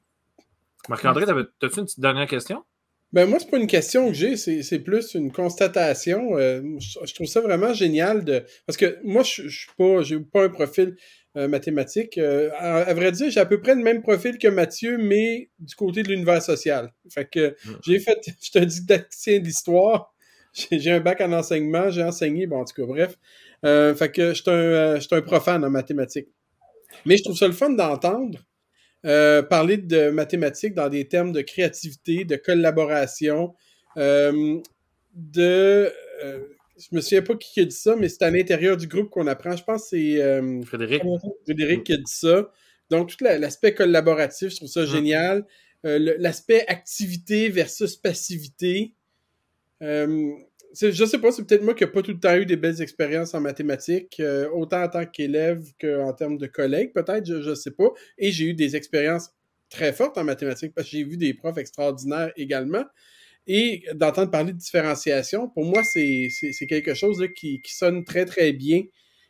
Marc-André, 0.88 1.24
as-tu 1.24 1.78
une 1.78 1.84
petite 1.84 2.00
dernière 2.00 2.26
question? 2.26 2.64
Ben 3.12 3.26
moi, 3.26 3.38
c'est 3.40 3.50
pas 3.50 3.56
une 3.56 3.66
question 3.66 4.08
que 4.08 4.14
j'ai, 4.14 4.36
c'est 4.36 4.78
plus 4.80 5.14
une 5.14 5.32
constatation. 5.32 6.36
Euh, 6.36 6.60
je, 6.78 7.14
trouve 7.14 7.26
ça 7.26 7.40
vraiment 7.40 7.72
génial 7.72 8.22
de. 8.22 8.44
Parce 8.66 8.76
que 8.76 8.98
moi, 9.02 9.22
je, 9.22 9.48
je 9.48 9.60
suis 9.60 9.70
pas. 9.78 10.02
J'ai 10.02 10.20
pas 10.20 10.44
un 10.44 10.50
profil 10.50 10.94
euh, 11.36 11.48
mathématique. 11.48 12.18
Euh, 12.18 12.50
à, 12.58 12.92
vrai 12.92 13.12
dire, 13.12 13.30
j'ai 13.30 13.40
à 13.40 13.46
peu 13.46 13.60
près 13.60 13.74
le 13.74 13.82
même 13.82 14.02
profil 14.02 14.38
que 14.38 14.48
Mathieu, 14.48 14.98
mais 14.98 15.50
du 15.58 15.74
côté 15.74 16.02
de 16.02 16.08
l'univers 16.08 16.42
social. 16.42 16.92
Fait 17.10 17.26
que 17.30 17.50
mmh. 17.50 17.70
j'ai 17.86 17.98
fait. 17.98 18.18
Je 18.26 18.50
suis 18.50 18.58
un 18.58 18.66
didacticien 18.66 19.38
d'histoire. 19.38 20.14
J'ai 20.72 20.90
un 20.90 21.00
bac 21.00 21.20
en 21.20 21.32
enseignement, 21.32 21.90
j'ai 21.90 22.02
enseigné, 22.02 22.46
bon, 22.46 22.60
en 22.60 22.64
tout 22.64 22.74
cas, 22.74 22.86
bref. 22.86 23.16
Fait 23.62 24.12
que 24.12 24.34
je 24.34 24.42
suis 24.42 24.50
un, 24.50 25.18
un 25.18 25.22
profane 25.22 25.64
en 25.64 25.70
mathématiques. 25.70 26.28
Mais 27.04 27.16
je 27.16 27.24
trouve 27.24 27.36
ça 27.36 27.46
le 27.46 27.52
fun 27.52 27.70
d'entendre 27.70 28.38
euh, 29.06 29.42
parler 29.42 29.76
de 29.76 30.10
mathématiques 30.10 30.74
dans 30.74 30.88
des 30.88 31.06
termes 31.06 31.30
de 31.30 31.40
créativité, 31.40 32.24
de 32.24 32.36
collaboration, 32.36 33.54
euh, 33.96 34.58
de... 35.14 35.92
Euh, 36.24 36.44
je 36.76 36.94
me 36.94 37.00
souviens 37.00 37.22
pas 37.22 37.36
qui 37.36 37.60
a 37.60 37.64
dit 37.64 37.74
ça, 37.74 37.96
mais 37.96 38.08
c'est 38.08 38.22
à 38.22 38.30
l'intérieur 38.30 38.76
du 38.76 38.86
groupe 38.86 39.10
qu'on 39.10 39.26
apprend. 39.26 39.56
Je 39.56 39.64
pense 39.64 39.82
que 39.82 39.88
c'est 39.90 40.64
Frédéric. 40.64 41.02
Frédéric 41.44 41.84
qui 41.84 41.92
a 41.92 41.96
dit 41.96 42.02
ça. 42.06 42.50
Donc, 42.88 43.10
tout 43.10 43.24
l'aspect 43.24 43.74
collaboratif, 43.74 44.50
je 44.50 44.56
trouve 44.56 44.68
ça 44.68 44.84
génial. 44.84 45.44
l'aspect 45.82 46.64
activité 46.68 47.48
versus 47.48 47.96
passivité 47.96 48.94
je 50.74 51.04
sais 51.04 51.18
pas, 51.18 51.32
c'est 51.32 51.44
peut-être 51.44 51.62
moi 51.62 51.74
qui 51.74 51.84
n'ai 51.84 51.90
pas 51.90 52.02
tout 52.02 52.12
le 52.12 52.20
temps 52.20 52.34
eu 52.36 52.46
des 52.46 52.56
belles 52.56 52.80
expériences 52.82 53.34
en 53.34 53.40
mathématiques, 53.40 54.20
euh, 54.20 54.48
autant 54.50 54.82
en 54.82 54.88
tant 54.88 55.06
qu'élève 55.06 55.64
qu'en 55.80 56.12
termes 56.12 56.38
de 56.38 56.46
collègue, 56.46 56.92
peut-être, 56.92 57.26
je 57.26 57.50
ne 57.50 57.54
sais 57.54 57.70
pas. 57.70 57.88
Et 58.18 58.30
j'ai 58.30 58.46
eu 58.46 58.54
des 58.54 58.76
expériences 58.76 59.30
très 59.70 59.92
fortes 59.92 60.18
en 60.18 60.24
mathématiques 60.24 60.74
parce 60.74 60.88
que 60.88 60.96
j'ai 60.96 61.04
vu 61.04 61.16
des 61.16 61.34
profs 61.34 61.58
extraordinaires 61.58 62.32
également. 62.36 62.84
Et 63.46 63.84
d'entendre 63.94 64.30
parler 64.30 64.52
de 64.52 64.58
différenciation, 64.58 65.48
pour 65.48 65.64
moi, 65.64 65.82
c'est 65.82 66.28
quelque 66.68 66.92
chose 66.92 67.24
qui, 67.34 67.62
sonne 67.66 68.04
très, 68.04 68.26
très 68.26 68.52
bien, 68.52 68.82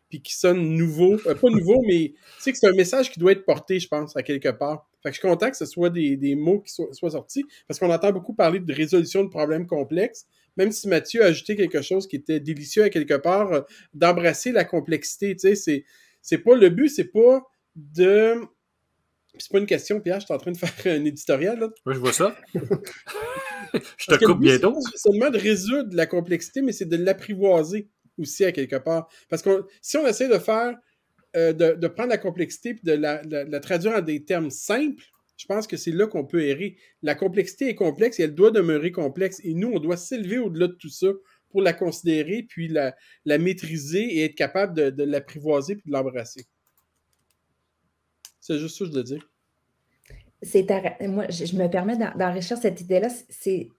puis 0.08 0.20
qui 0.20 0.34
sonne 0.34 0.74
nouveau. 0.74 1.14
Euh, 1.26 1.36
pas 1.36 1.50
nouveau, 1.50 1.80
mais 1.86 2.14
c'est 2.40 2.64
un 2.64 2.72
message 2.72 3.12
qui 3.12 3.20
doit 3.20 3.30
être 3.32 3.44
porté, 3.44 3.78
je 3.78 3.86
pense, 3.86 4.16
à 4.16 4.24
quelque 4.24 4.48
part. 4.48 4.88
Fait 5.04 5.10
que 5.10 5.14
je 5.14 5.20
suis 5.20 5.28
content 5.28 5.50
que 5.50 5.56
ce 5.56 5.66
soit 5.66 5.90
des, 5.90 6.34
mots 6.34 6.60
qui 6.60 6.72
soient 6.72 7.10
sortis, 7.10 7.44
parce 7.68 7.78
qu'on 7.78 7.90
entend 7.92 8.10
beaucoup 8.10 8.34
parler 8.34 8.58
de 8.58 8.74
résolution 8.74 9.22
de 9.22 9.28
problèmes 9.28 9.68
complexes, 9.68 10.26
même 10.56 10.72
si 10.72 10.88
Mathieu 10.88 11.22
a 11.22 11.26
ajouté 11.26 11.56
quelque 11.56 11.82
chose 11.82 12.06
qui 12.06 12.16
était 12.16 12.40
délicieux 12.40 12.84
à 12.84 12.90
quelque 12.90 13.14
part, 13.14 13.52
euh, 13.52 13.60
d'embrasser 13.94 14.52
la 14.52 14.64
complexité. 14.64 15.34
Tu 15.34 15.48
sais, 15.48 15.54
c'est, 15.54 15.84
c'est 16.20 16.38
pas 16.38 16.56
le 16.56 16.68
but, 16.68 16.88
c'est 16.88 17.12
pas 17.12 17.42
de. 17.76 18.34
C'est 19.38 19.52
pas 19.52 19.58
une 19.58 19.66
question, 19.66 20.00
Pierre, 20.00 20.18
je 20.18 20.24
suis 20.24 20.34
en 20.34 20.38
train 20.38 20.50
de 20.50 20.56
faire 20.56 20.92
un 20.92 21.04
éditorial. 21.04 21.60
Là. 21.60 21.68
Oui, 21.86 21.94
je 21.94 22.00
vois 22.00 22.12
ça. 22.12 22.36
je 22.54 24.06
te 24.06 24.24
coupe 24.24 24.40
bientôt. 24.40 24.74
C'est 24.90 25.10
seulement 25.10 25.30
de 25.30 25.38
résoudre 25.38 25.94
la 25.94 26.06
complexité, 26.06 26.60
mais 26.60 26.72
c'est 26.72 26.86
de 26.86 26.96
l'apprivoiser 26.96 27.88
aussi 28.18 28.44
à 28.44 28.52
quelque 28.52 28.76
part. 28.76 29.08
Parce 29.28 29.42
que 29.42 29.66
si 29.80 29.96
on 29.96 30.06
essaie 30.06 30.28
de 30.28 30.38
faire, 30.38 30.76
euh, 31.36 31.52
de, 31.52 31.86
prendre 31.88 32.10
la 32.10 32.18
complexité 32.18 32.70
et 32.70 32.80
de 32.82 32.92
la, 32.92 33.60
traduire 33.60 33.92
en 33.92 34.00
des 34.00 34.24
termes 34.24 34.50
simples, 34.50 35.04
je 35.38 35.46
pense 35.46 35.68
que 35.68 35.76
c'est 35.76 35.92
là 35.92 36.08
qu'on 36.08 36.26
peut 36.26 36.44
errer. 36.44 36.76
La 37.00 37.14
complexité 37.14 37.68
est 37.68 37.76
complexe 37.76 38.18
et 38.18 38.24
elle 38.24 38.34
doit 38.34 38.50
demeurer 38.50 38.90
complexe. 38.90 39.40
Et 39.44 39.54
nous, 39.54 39.68
on 39.68 39.78
doit 39.78 39.96
s'élever 39.96 40.38
au-delà 40.38 40.66
de 40.66 40.72
tout 40.72 40.90
ça 40.90 41.06
pour 41.48 41.62
la 41.62 41.72
considérer, 41.72 42.42
puis 42.42 42.66
la, 42.68 42.94
maîtriser 43.24 44.16
et 44.16 44.24
être 44.24 44.34
capable 44.34 44.92
de, 44.92 45.02
l'apprivoiser 45.04 45.76
puis 45.76 45.84
de 45.86 45.92
l'embrasser. 45.92 46.44
C'est 48.40 48.58
juste 48.58 48.76
ça 48.78 48.84
que 48.84 48.90
je 48.90 48.96
veux 48.96 49.04
dire 49.04 49.30
moi, 51.08 51.24
je, 51.30 51.56
me 51.56 51.66
permets 51.66 51.96
d'enrichir 51.96 52.56
cette 52.58 52.80
idée-là. 52.80 53.08
C'est 53.28 53.70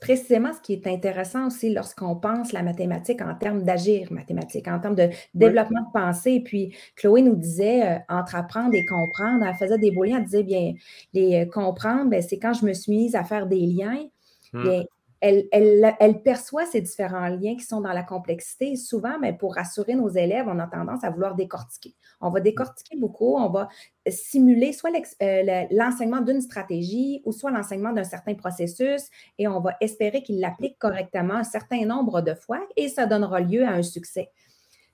précisément 0.00 0.52
ce 0.52 0.60
qui 0.60 0.72
est 0.74 0.86
intéressant 0.86 1.48
aussi 1.48 1.72
lorsqu'on 1.72 2.14
pense 2.14 2.52
la 2.52 2.62
mathématique 2.62 3.20
en 3.20 3.34
termes 3.34 3.64
d'agir 3.64 4.12
mathématique, 4.12 4.68
en 4.68 4.78
termes 4.78 4.94
de 4.94 5.08
développement 5.34 5.82
de 5.82 5.92
pensée. 5.92 6.34
Et 6.34 6.40
puis, 6.40 6.76
Chloé 6.94 7.22
nous 7.22 7.34
disait, 7.34 7.82
euh, 7.82 7.98
entre 8.08 8.36
apprendre 8.36 8.74
et 8.74 8.84
comprendre, 8.84 9.44
elle 9.44 9.56
faisait 9.56 9.78
des 9.78 9.90
beaux 9.90 10.04
liens, 10.04 10.18
elle 10.18 10.24
disait, 10.24 10.44
bien, 10.44 10.74
les 11.14 11.42
euh, 11.42 11.46
comprendre, 11.46 12.10
ben, 12.10 12.22
c'est 12.22 12.38
quand 12.38 12.52
je 12.52 12.64
me 12.64 12.72
suis 12.74 12.92
mise 12.92 13.16
à 13.16 13.24
faire 13.24 13.46
des 13.46 13.60
liens, 13.60 14.06
bien, 14.52 14.84
elle, 15.20 16.22
perçoit 16.24 16.64
ces 16.66 16.80
différents 16.80 17.28
liens 17.28 17.56
qui 17.56 17.64
sont 17.64 17.80
dans 17.80 17.92
la 17.92 18.02
complexité. 18.02 18.76
souvent, 18.76 19.18
mais 19.20 19.32
pour 19.32 19.54
rassurer 19.54 19.94
nos 19.94 20.08
élèves, 20.08 20.46
on 20.48 20.58
a 20.58 20.66
tendance 20.66 21.02
à 21.02 21.10
vouloir 21.10 21.34
décortiquer. 21.34 21.94
On 22.20 22.30
va 22.30 22.40
décortiquer 22.40 22.96
beaucoup, 22.96 23.36
on 23.36 23.48
va 23.48 23.68
simuler 24.06 24.72
soit 24.72 24.90
euh, 25.22 25.64
l'enseignement 25.70 26.20
d'une 26.20 26.40
stratégie 26.40 27.22
ou 27.24 27.32
soit 27.32 27.50
l'enseignement 27.50 27.92
d'un 27.92 28.04
certain 28.04 28.34
processus 28.34 29.08
et 29.38 29.48
on 29.48 29.60
va 29.60 29.76
espérer 29.80 30.22
qu'il 30.22 30.40
l'applique 30.40 30.78
correctement 30.78 31.34
un 31.34 31.44
certain 31.44 31.84
nombre 31.84 32.20
de 32.20 32.34
fois 32.34 32.60
et 32.76 32.88
ça 32.88 33.06
donnera 33.06 33.40
lieu 33.40 33.64
à 33.64 33.70
un 33.70 33.82
succès. 33.82 34.30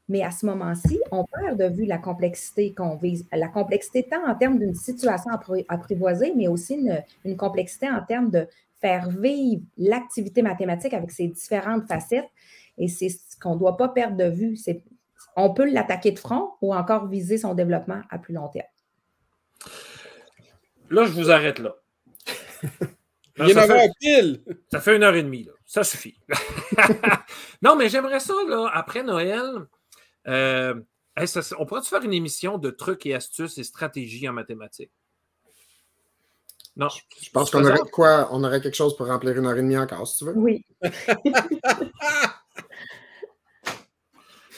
Mais 0.09 0.23
à 0.23 0.31
ce 0.31 0.45
moment-ci, 0.45 1.01
on 1.11 1.25
perd 1.25 1.59
de 1.59 1.65
vue 1.65 1.87
la 1.87 1.97
complexité 1.97 2.75
qu'on 2.75 2.97
vise. 2.97 3.27
La 3.33 3.49
complexité 3.49 4.03
tant 4.03 4.29
en 4.29 4.35
termes 4.35 4.59
d'une 4.59 4.75
situation 4.75 5.31
apprivoisée, 5.69 6.35
mais 6.37 6.47
aussi 6.47 6.79
une 7.25 7.37
complexité 7.39 7.89
en 7.89 8.03
termes 8.03 8.31
de 8.31 8.47
faire 8.85 9.09
vivre 9.09 9.63
l'activité 9.79 10.43
mathématique 10.43 10.93
avec 10.93 11.11
ses 11.11 11.29
différentes 11.29 11.89
facettes. 11.89 12.29
Et 12.77 12.89
c'est 12.89 13.09
ce 13.09 13.35
qu'on 13.41 13.55
ne 13.55 13.59
doit 13.59 13.79
pas 13.79 13.89
perdre 13.89 14.19
de 14.19 14.29
vue. 14.29 14.57
C'est, 14.57 14.85
on 15.37 15.55
peut 15.55 15.65
l'attaquer 15.65 16.13
de 16.13 16.19
front 16.19 16.51
ou 16.61 16.75
encore 16.75 17.09
viser 17.09 17.39
son 17.39 17.55
développement 17.55 18.03
à 18.11 18.19
plus 18.19 18.35
long 18.35 18.49
terme. 18.49 18.67
Là, 20.91 21.07
je 21.07 21.13
vous 21.13 21.31
arrête 21.31 21.61
là. 21.61 21.75
Il 23.39 23.53
ça, 23.53 23.67
fait, 23.67 23.91
pile. 23.99 24.45
ça 24.71 24.81
fait 24.81 24.95
une 24.95 25.03
heure 25.03 25.15
et 25.15 25.23
demie. 25.23 25.45
Là. 25.45 25.53
Ça 25.65 25.83
suffit. 25.83 26.21
non, 27.63 27.75
mais 27.75 27.89
j'aimerais 27.89 28.21
ça, 28.21 28.35
là, 28.47 28.71
après 28.73 29.03
Noël. 29.03 29.67
Euh, 30.29 30.75
on 31.59 31.67
pourrait 31.67 31.83
faire 31.83 32.03
une 32.03 32.13
émission 32.13 32.59
de 32.59 32.71
trucs 32.71 33.07
et 33.07 33.15
astuces 33.15 33.59
et 33.59 33.65
stratégies 33.65 34.29
en 34.29 34.35
mathématiques? 34.35 34.93
Non. 36.77 36.89
Je 37.23 37.31
pense 37.31 37.51
qu'on 37.51 37.65
aurait 37.65 37.79
quoi? 37.93 38.29
On 38.33 38.43
aurait 38.43 38.61
quelque 38.61 38.75
chose 38.75 38.97
pour 38.97 39.07
remplir 39.07 39.39
une 39.39 39.47
heure 39.47 39.57
et 39.57 39.63
demie 39.63 39.79
encore, 39.79 40.07
si 40.09 40.19
tu 40.19 40.25
veux. 40.25 40.37
Oui. 40.37 40.67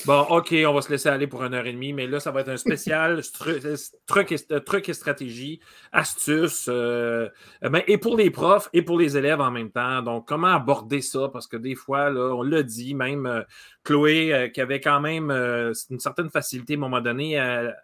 bon, 0.06 0.20
OK, 0.30 0.54
on 0.66 0.72
va 0.72 0.80
se 0.80 0.88
laisser 0.90 1.10
aller 1.10 1.26
pour 1.26 1.44
une 1.44 1.52
heure 1.52 1.66
et 1.66 1.72
demie, 1.74 1.92
mais 1.92 2.06
là, 2.06 2.18
ça 2.18 2.30
va 2.30 2.40
être 2.40 2.48
un 2.48 2.56
spécial 2.56 3.20
truc, 4.06 4.32
et, 4.32 4.60
truc 4.60 4.88
et 4.88 4.94
stratégie, 4.94 5.60
astuces, 5.92 6.68
euh, 6.70 7.28
ben, 7.60 7.82
et 7.86 7.98
pour 7.98 8.16
les 8.16 8.30
profs 8.30 8.70
et 8.72 8.80
pour 8.80 8.98
les 8.98 9.18
élèves 9.18 9.42
en 9.42 9.50
même 9.50 9.70
temps. 9.70 10.00
Donc, 10.00 10.26
comment 10.26 10.54
aborder 10.54 11.02
ça? 11.02 11.28
Parce 11.30 11.46
que 11.46 11.58
des 11.58 11.74
fois, 11.74 12.08
là, 12.08 12.34
on 12.34 12.42
l'a 12.42 12.62
dit, 12.62 12.94
même 12.94 13.26
euh, 13.26 13.42
Chloé, 13.84 14.32
euh, 14.32 14.48
qui 14.48 14.62
avait 14.62 14.80
quand 14.80 15.00
même 15.00 15.30
une 15.30 16.00
certaine 16.00 16.30
facilité 16.30 16.72
à 16.74 16.76
un 16.76 16.80
moment 16.80 17.02
donné 17.02 17.38
à 17.38 17.76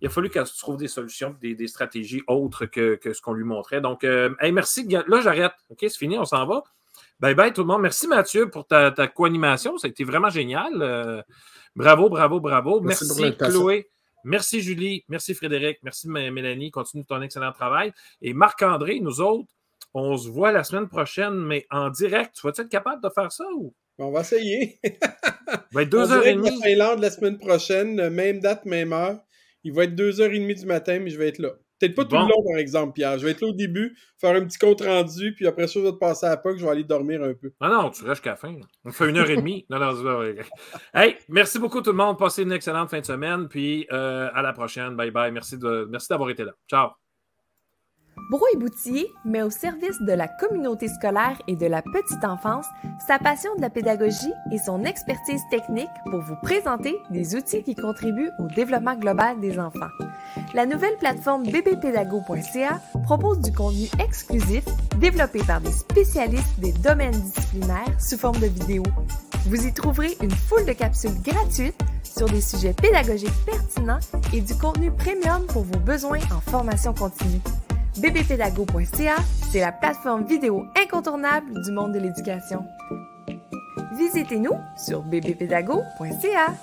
il 0.00 0.06
a 0.06 0.10
fallu 0.10 0.30
qu'elle 0.30 0.46
se 0.46 0.58
trouve 0.58 0.76
des 0.76 0.88
solutions, 0.88 1.36
des, 1.40 1.66
stratégies 1.66 2.22
autres 2.26 2.66
que, 2.66 2.98
ce 3.02 3.20
qu'on 3.20 3.32
lui 3.32 3.44
montrait. 3.44 3.80
Donc, 3.80 4.04
euh, 4.04 4.30
merci. 4.52 4.86
Là, 4.88 5.20
j'arrête. 5.20 5.52
OK, 5.68 5.78
c'est 5.80 5.96
fini, 5.96 6.18
on 6.18 6.24
s'en 6.24 6.46
va. 6.46 6.62
Bye 7.18 7.34
bye 7.34 7.52
tout 7.52 7.60
le 7.60 7.66
monde. 7.66 7.82
Merci 7.82 8.08
Mathieu 8.08 8.48
pour 8.48 8.66
ta, 8.66 8.90
ta 8.90 9.06
co-animation. 9.06 9.76
Ça 9.76 9.86
a 9.86 9.90
été 9.90 10.04
vraiment 10.04 10.30
génial. 10.30 10.72
Euh, 10.80 11.22
bravo, 11.76 12.08
bravo, 12.08 12.40
bravo. 12.40 12.80
Merci, 12.80 13.06
Chloé. 13.38 13.90
Merci 14.24 14.60
Julie. 14.60 15.04
Merci 15.08 15.34
Frédéric. 15.34 15.78
Merci 15.82 16.08
Mélanie. 16.08 16.70
Continue 16.70 17.04
ton 17.04 17.20
excellent 17.20 17.52
travail. 17.52 17.92
Et 18.22 18.32
Marc-André, 18.32 19.00
nous 19.00 19.20
autres, 19.20 19.48
on 19.92 20.16
se 20.16 20.28
voit 20.28 20.52
la 20.52 20.64
semaine 20.64 20.88
prochaine, 20.88 21.34
mais 21.34 21.66
en 21.70 21.90
direct. 21.90 22.34
Tu 22.34 22.46
vas-tu 22.46 22.62
être 22.62 22.68
capable 22.68 23.02
de 23.02 23.10
faire 23.10 23.30
ça 23.30 23.44
ou? 23.54 23.74
On 23.98 24.10
va 24.10 24.20
essayer. 24.20 24.80
va 25.72 25.82
être 25.82 25.90
deux 25.90 26.10
heures 26.10 26.26
et 26.26 26.34
demie. 26.34 26.58
La 26.74 27.10
semaine 27.10 27.38
prochaine, 27.38 28.08
même 28.08 28.40
date, 28.40 28.64
même 28.64 28.94
heure. 28.94 29.20
Il 29.64 29.72
va 29.72 29.84
être 29.84 29.94
2h30 29.94 30.60
du 30.60 30.66
matin, 30.66 30.98
mais 31.00 31.10
je 31.10 31.18
vais 31.18 31.28
être 31.28 31.38
là. 31.38 31.50
Peut-être 31.80 31.94
pas 31.94 32.04
tout 32.04 32.16
le 32.16 32.22
long, 32.22 32.44
par 32.46 32.58
exemple, 32.58 32.92
Pierre. 32.92 33.18
Je 33.18 33.24
vais 33.24 33.30
être 33.30 33.40
là 33.40 33.48
au 33.48 33.54
début, 33.54 33.96
faire 34.20 34.36
un 34.36 34.44
petit 34.44 34.58
compte 34.58 34.82
rendu, 34.82 35.34
puis 35.34 35.46
après 35.46 35.66
ça, 35.66 35.80
je 35.80 35.86
vais 35.86 35.92
te 35.92 35.96
passer 35.96 36.26
à 36.26 36.36
pas 36.36 36.52
que 36.52 36.58
je 36.58 36.64
vais 36.64 36.70
aller 36.70 36.84
dormir 36.84 37.22
un 37.22 37.32
peu. 37.32 37.52
Non, 37.58 37.68
non, 37.68 37.90
tu 37.90 38.04
restes 38.04 38.16
jusqu'à 38.16 38.30
la 38.30 38.36
fin. 38.36 38.54
On 38.84 38.92
fait 38.92 39.08
une 39.08 39.16
heure 39.16 39.30
et 39.30 39.36
demie. 39.36 39.64
Non, 39.70 39.78
non, 39.78 40.22
hey, 40.94 41.16
merci 41.30 41.58
beaucoup 41.58 41.80
tout 41.80 41.92
le 41.92 41.96
monde. 41.96 42.18
Passez 42.18 42.42
une 42.42 42.52
excellente 42.52 42.90
fin 42.90 43.00
de 43.00 43.06
semaine, 43.06 43.48
puis 43.48 43.86
euh, 43.92 44.28
à 44.34 44.42
la 44.42 44.52
prochaine. 44.52 44.94
Bye 44.94 45.10
bye. 45.10 45.32
Merci, 45.32 45.56
de, 45.56 45.88
merci 45.90 46.08
d'avoir 46.10 46.28
été 46.28 46.44
là. 46.44 46.52
Ciao. 46.68 46.90
Brouille 48.30 48.58
Boutier 48.58 49.12
met 49.24 49.42
au 49.42 49.50
service 49.50 50.00
de 50.02 50.12
la 50.12 50.28
communauté 50.28 50.86
scolaire 50.86 51.36
et 51.48 51.56
de 51.56 51.66
la 51.66 51.82
petite 51.82 52.24
enfance 52.24 52.66
sa 53.04 53.18
passion 53.18 53.52
de 53.56 53.60
la 53.60 53.70
pédagogie 53.70 54.32
et 54.52 54.58
son 54.58 54.84
expertise 54.84 55.42
technique 55.50 55.90
pour 56.08 56.20
vous 56.20 56.36
présenter 56.40 56.96
des 57.10 57.34
outils 57.34 57.64
qui 57.64 57.74
contribuent 57.74 58.30
au 58.38 58.46
développement 58.54 58.94
global 58.94 59.40
des 59.40 59.58
enfants. 59.58 59.90
La 60.54 60.64
nouvelle 60.64 60.96
plateforme 61.00 61.42
bbpédago.ca 61.42 62.80
propose 63.02 63.40
du 63.40 63.50
contenu 63.50 63.88
exclusif 63.98 64.64
développé 65.00 65.40
par 65.44 65.60
des 65.60 65.72
spécialistes 65.72 66.60
des 66.60 66.72
domaines 66.72 67.20
disciplinaires 67.20 68.00
sous 68.00 68.16
forme 68.16 68.38
de 68.38 68.46
vidéos. 68.46 68.84
Vous 69.46 69.66
y 69.66 69.72
trouverez 69.72 70.16
une 70.22 70.30
foule 70.30 70.66
de 70.66 70.72
capsules 70.72 71.20
gratuites 71.24 71.82
sur 72.04 72.28
des 72.28 72.40
sujets 72.40 72.74
pédagogiques 72.74 73.44
pertinents 73.44 73.98
et 74.32 74.40
du 74.40 74.54
contenu 74.54 74.92
premium 74.92 75.44
pour 75.48 75.64
vos 75.64 75.80
besoins 75.80 76.20
en 76.32 76.40
formation 76.40 76.94
continue 76.94 77.40
bbpédago.ca, 78.00 79.16
c'est 79.52 79.60
la 79.60 79.72
plateforme 79.72 80.24
vidéo 80.24 80.64
incontournable 80.76 81.52
du 81.64 81.72
monde 81.72 81.92
de 81.92 81.98
l'éducation. 81.98 82.64
Visitez-nous 83.96 84.54
sur 84.76 85.02
bbpédago.ca. 85.02 86.54